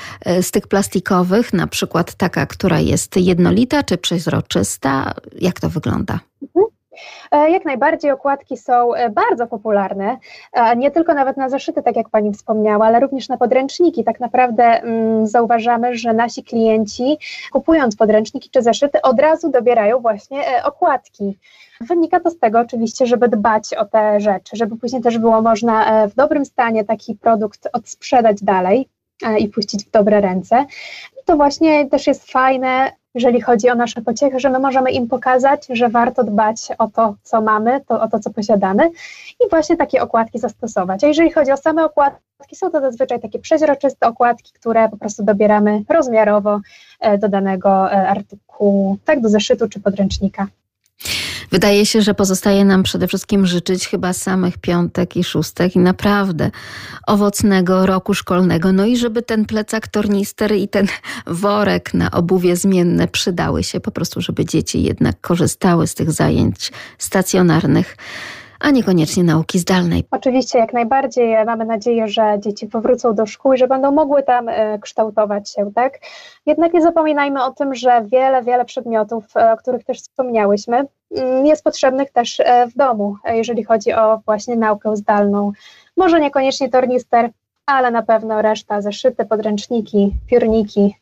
Z 0.42 0.52
tych 0.52 0.68
plastikowych, 0.68 1.54
na 1.54 1.68
przykład 1.68 2.16
taka, 2.16 2.46
która 2.46 2.80
jest 2.80 3.18
jednolita 3.18 3.84
czy 3.84 3.98
przezroczysta? 3.98 5.14
Jak 5.42 5.60
to 5.60 5.70
wygląda? 5.70 6.20
E, 6.44 6.83
jak 7.32 7.66
najbardziej 7.66 8.12
okładki 8.12 8.58
są 8.58 8.94
e, 8.94 9.10
bardzo 9.10 9.48
popularne, 9.48 10.18
nie 10.78 10.92
tylko 10.92 11.14
nawet 11.14 11.38
na 11.38 11.50
zeszyty, 11.50 11.84
tak 11.84 11.96
jak 11.96 12.10
Pani 12.10 12.34
wspomniała, 12.34 12.86
ale 12.86 13.00
również 13.00 13.30
na 13.30 13.38
podręczniki. 13.38 14.04
Tak 14.04 14.20
naprawdę 14.20 14.64
mm, 14.64 15.28
zauważamy, 15.28 15.96
że 15.96 16.14
nasi 16.14 16.44
klienci 16.44 17.18
kupując 17.52 17.96
podręczniki 17.96 18.50
czy 18.50 18.62
zeszyty 18.62 19.02
od 19.02 19.20
razu 19.20 19.52
dobierają 19.52 20.00
właśnie 20.00 20.44
okładki. 20.64 21.38
Wynika 21.82 22.20
to 22.20 22.30
z 22.30 22.40
tego 22.40 22.60
oczywiście, 22.60 23.06
żeby 23.06 23.30
dbać 23.30 23.74
o 23.74 23.86
te 23.86 24.20
rzeczy, 24.20 24.58
żeby 24.58 24.78
później 24.78 25.02
też 25.02 25.18
było 25.18 25.42
można 25.42 26.08
w 26.08 26.16
dobrym 26.16 26.46
stanie 26.46 26.86
taki 26.86 27.16
produkt 27.16 27.68
odsprzedać 27.74 28.44
dalej 28.44 28.90
i 29.38 29.48
puścić 29.48 29.86
w 29.86 29.92
dobre 29.92 30.22
ręce. 30.22 30.66
To 31.26 31.36
właśnie 31.36 31.90
też 31.90 32.08
jest 32.08 32.32
fajne, 32.32 32.92
jeżeli 33.16 33.42
chodzi 33.42 33.70
o 33.70 33.76
nasze 33.76 34.02
pociechy, 34.02 34.40
że 34.40 34.50
my 34.50 34.60
możemy 34.60 34.92
im 34.92 35.08
pokazać, 35.08 35.68
że 35.70 35.90
warto 35.90 36.24
dbać 36.24 36.68
o 36.78 36.88
to, 36.88 37.16
co 37.24 37.42
mamy, 37.42 37.82
to, 37.88 38.02
o 38.02 38.08
to, 38.08 38.20
co 38.20 38.30
posiadamy 38.30 38.90
i 39.46 39.50
właśnie 39.50 39.78
takie 39.78 40.02
okładki 40.02 40.40
zastosować. 40.40 41.04
A 41.04 41.08
jeżeli 41.08 41.32
chodzi 41.32 41.52
o 41.52 41.58
same 41.58 41.86
okładki, 41.86 42.56
są 42.56 42.72
to 42.72 42.82
zazwyczaj 42.82 43.20
takie 43.20 43.40
przeźroczyste 43.40 44.08
okładki, 44.08 44.54
które 44.54 44.90
po 44.90 44.98
prostu 44.98 45.24
dobieramy 45.24 45.84
rozmiarowo 45.90 46.60
e, 47.00 47.18
do 47.18 47.30
danego 47.30 47.92
e, 47.92 48.08
artykułu, 48.08 48.98
tak 49.06 49.22
do 49.22 49.30
zeszytu 49.30 49.70
czy 49.70 49.80
podręcznika. 49.80 50.48
Wydaje 51.52 51.86
się, 51.86 52.02
że 52.02 52.14
pozostaje 52.14 52.66
nam 52.66 52.84
przede 52.84 53.08
wszystkim 53.08 53.46
życzyć 53.46 53.88
chyba 53.88 54.14
samych 54.14 54.58
piątek 54.58 55.18
i 55.18 55.24
szóstek 55.24 55.76
i 55.76 55.80
naprawdę 55.80 56.52
owocnego 57.08 57.86
roku 57.86 58.14
szkolnego. 58.14 58.72
No 58.72 58.86
i 58.86 58.98
żeby 58.98 59.22
ten 59.22 59.46
plecak 59.46 59.88
tornister 59.88 60.52
i 60.52 60.68
ten 60.68 60.88
worek 61.28 61.94
na 61.94 62.12
obuwie 62.12 62.56
zmienne 62.56 63.08
przydały 63.08 63.64
się 63.64 63.80
po 63.80 63.92
prostu, 63.92 64.22
żeby 64.22 64.46
dzieci 64.46 64.84
jednak 64.84 65.22
korzystały 65.22 65.88
z 65.88 65.96
tych 65.96 66.12
zajęć 66.12 66.72
stacjonarnych 66.98 67.96
a 68.64 68.72
niekoniecznie 68.72 69.24
nauki 69.24 69.60
zdalnej. 69.60 70.04
Oczywiście, 70.12 70.60
jak 70.60 70.74
najbardziej. 70.74 71.46
Mamy 71.46 71.66
nadzieję, 71.66 72.08
że 72.08 72.36
dzieci 72.40 72.68
powrócą 72.68 73.16
do 73.16 73.26
szkół 73.26 73.54
i 73.54 73.58
że 73.58 73.68
będą 73.68 73.92
mogły 73.92 74.24
tam 74.24 74.50
e, 74.50 74.80
kształtować 74.80 75.50
się, 75.52 75.72
tak? 75.76 76.00
Jednak 76.46 76.74
nie 76.74 76.82
zapominajmy 76.82 77.44
o 77.44 77.52
tym, 77.52 77.76
że 77.76 78.06
wiele, 78.12 78.44
wiele 78.44 78.66
przedmiotów, 78.66 79.38
e, 79.38 79.52
o 79.52 79.58
których 79.58 79.84
też 79.84 79.98
wspomniałyśmy, 79.98 80.86
jest 81.44 81.64
potrzebnych 81.64 82.12
też 82.12 82.40
e, 82.40 82.68
w 82.68 82.74
domu, 82.76 83.16
jeżeli 83.26 83.64
chodzi 83.64 83.94
o 83.94 84.18
właśnie 84.26 84.56
naukę 84.56 84.96
zdalną. 84.96 85.52
Może 85.98 86.20
niekoniecznie 86.20 86.70
tornister, 86.70 87.30
ale 87.66 87.92
na 87.92 88.04
pewno 88.04 88.42
reszta, 88.42 88.82
zeszyty, 88.82 89.26
podręczniki, 89.26 90.12
piórniki 90.28 90.96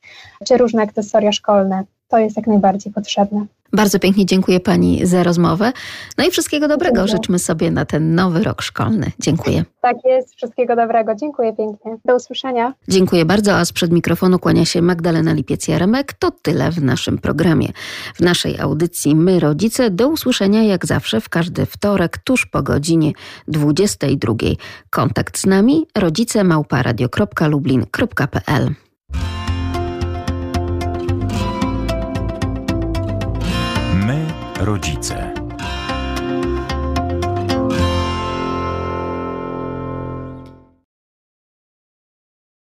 czy 0.47 0.57
różne 0.57 0.83
akcesoria 0.83 1.31
szkolne. 1.31 1.83
To 2.11 2.17
jest 2.17 2.37
jak 2.37 2.47
najbardziej 2.47 2.93
potrzebne. 2.93 3.45
Bardzo 3.73 3.99
pięknie 3.99 4.25
dziękuję 4.25 4.59
Pani 4.59 5.05
za 5.05 5.23
rozmowę. 5.23 5.71
No 6.17 6.25
i 6.25 6.31
wszystkiego 6.31 6.67
dobrego 6.67 6.95
Dziękuję. 6.95 7.17
życzmy 7.17 7.39
sobie 7.39 7.71
na 7.71 7.85
ten 7.85 8.15
nowy 8.15 8.43
rok 8.43 8.61
szkolny. 8.61 9.11
Dziękuję. 9.19 9.63
Tak 9.81 9.95
jest, 10.05 10.35
wszystkiego 10.35 10.75
dobrego. 10.75 11.15
Dziękuję 11.15 11.53
pięknie. 11.53 11.97
Do 12.05 12.15
usłyszenia. 12.15 12.73
Dziękuję 12.87 13.25
bardzo, 13.25 13.53
a 13.53 13.65
sprzed 13.65 13.91
mikrofonu 13.91 14.39
kłania 14.39 14.65
się 14.65 14.81
Magdalena 14.81 15.33
Lipiec-Jaremek. 15.33 16.03
To 16.19 16.31
tyle 16.31 16.71
w 16.71 16.83
naszym 16.83 17.17
programie. 17.17 17.67
W 18.15 18.21
naszej 18.21 18.59
audycji 18.59 19.15
My 19.15 19.39
Rodzice 19.39 19.89
do 19.89 20.07
usłyszenia 20.07 20.63
jak 20.63 20.85
zawsze 20.85 21.21
w 21.21 21.29
każdy 21.29 21.65
wtorek 21.65 22.17
tuż 22.17 22.45
po 22.45 22.63
godzinie 22.63 23.11
22. 23.47 24.33
Kontakt 24.89 25.37
z 25.37 25.45
nami 25.45 25.87
rodzicemałparadio.lublin.pl 25.97 28.73
rodzice. 34.71 35.40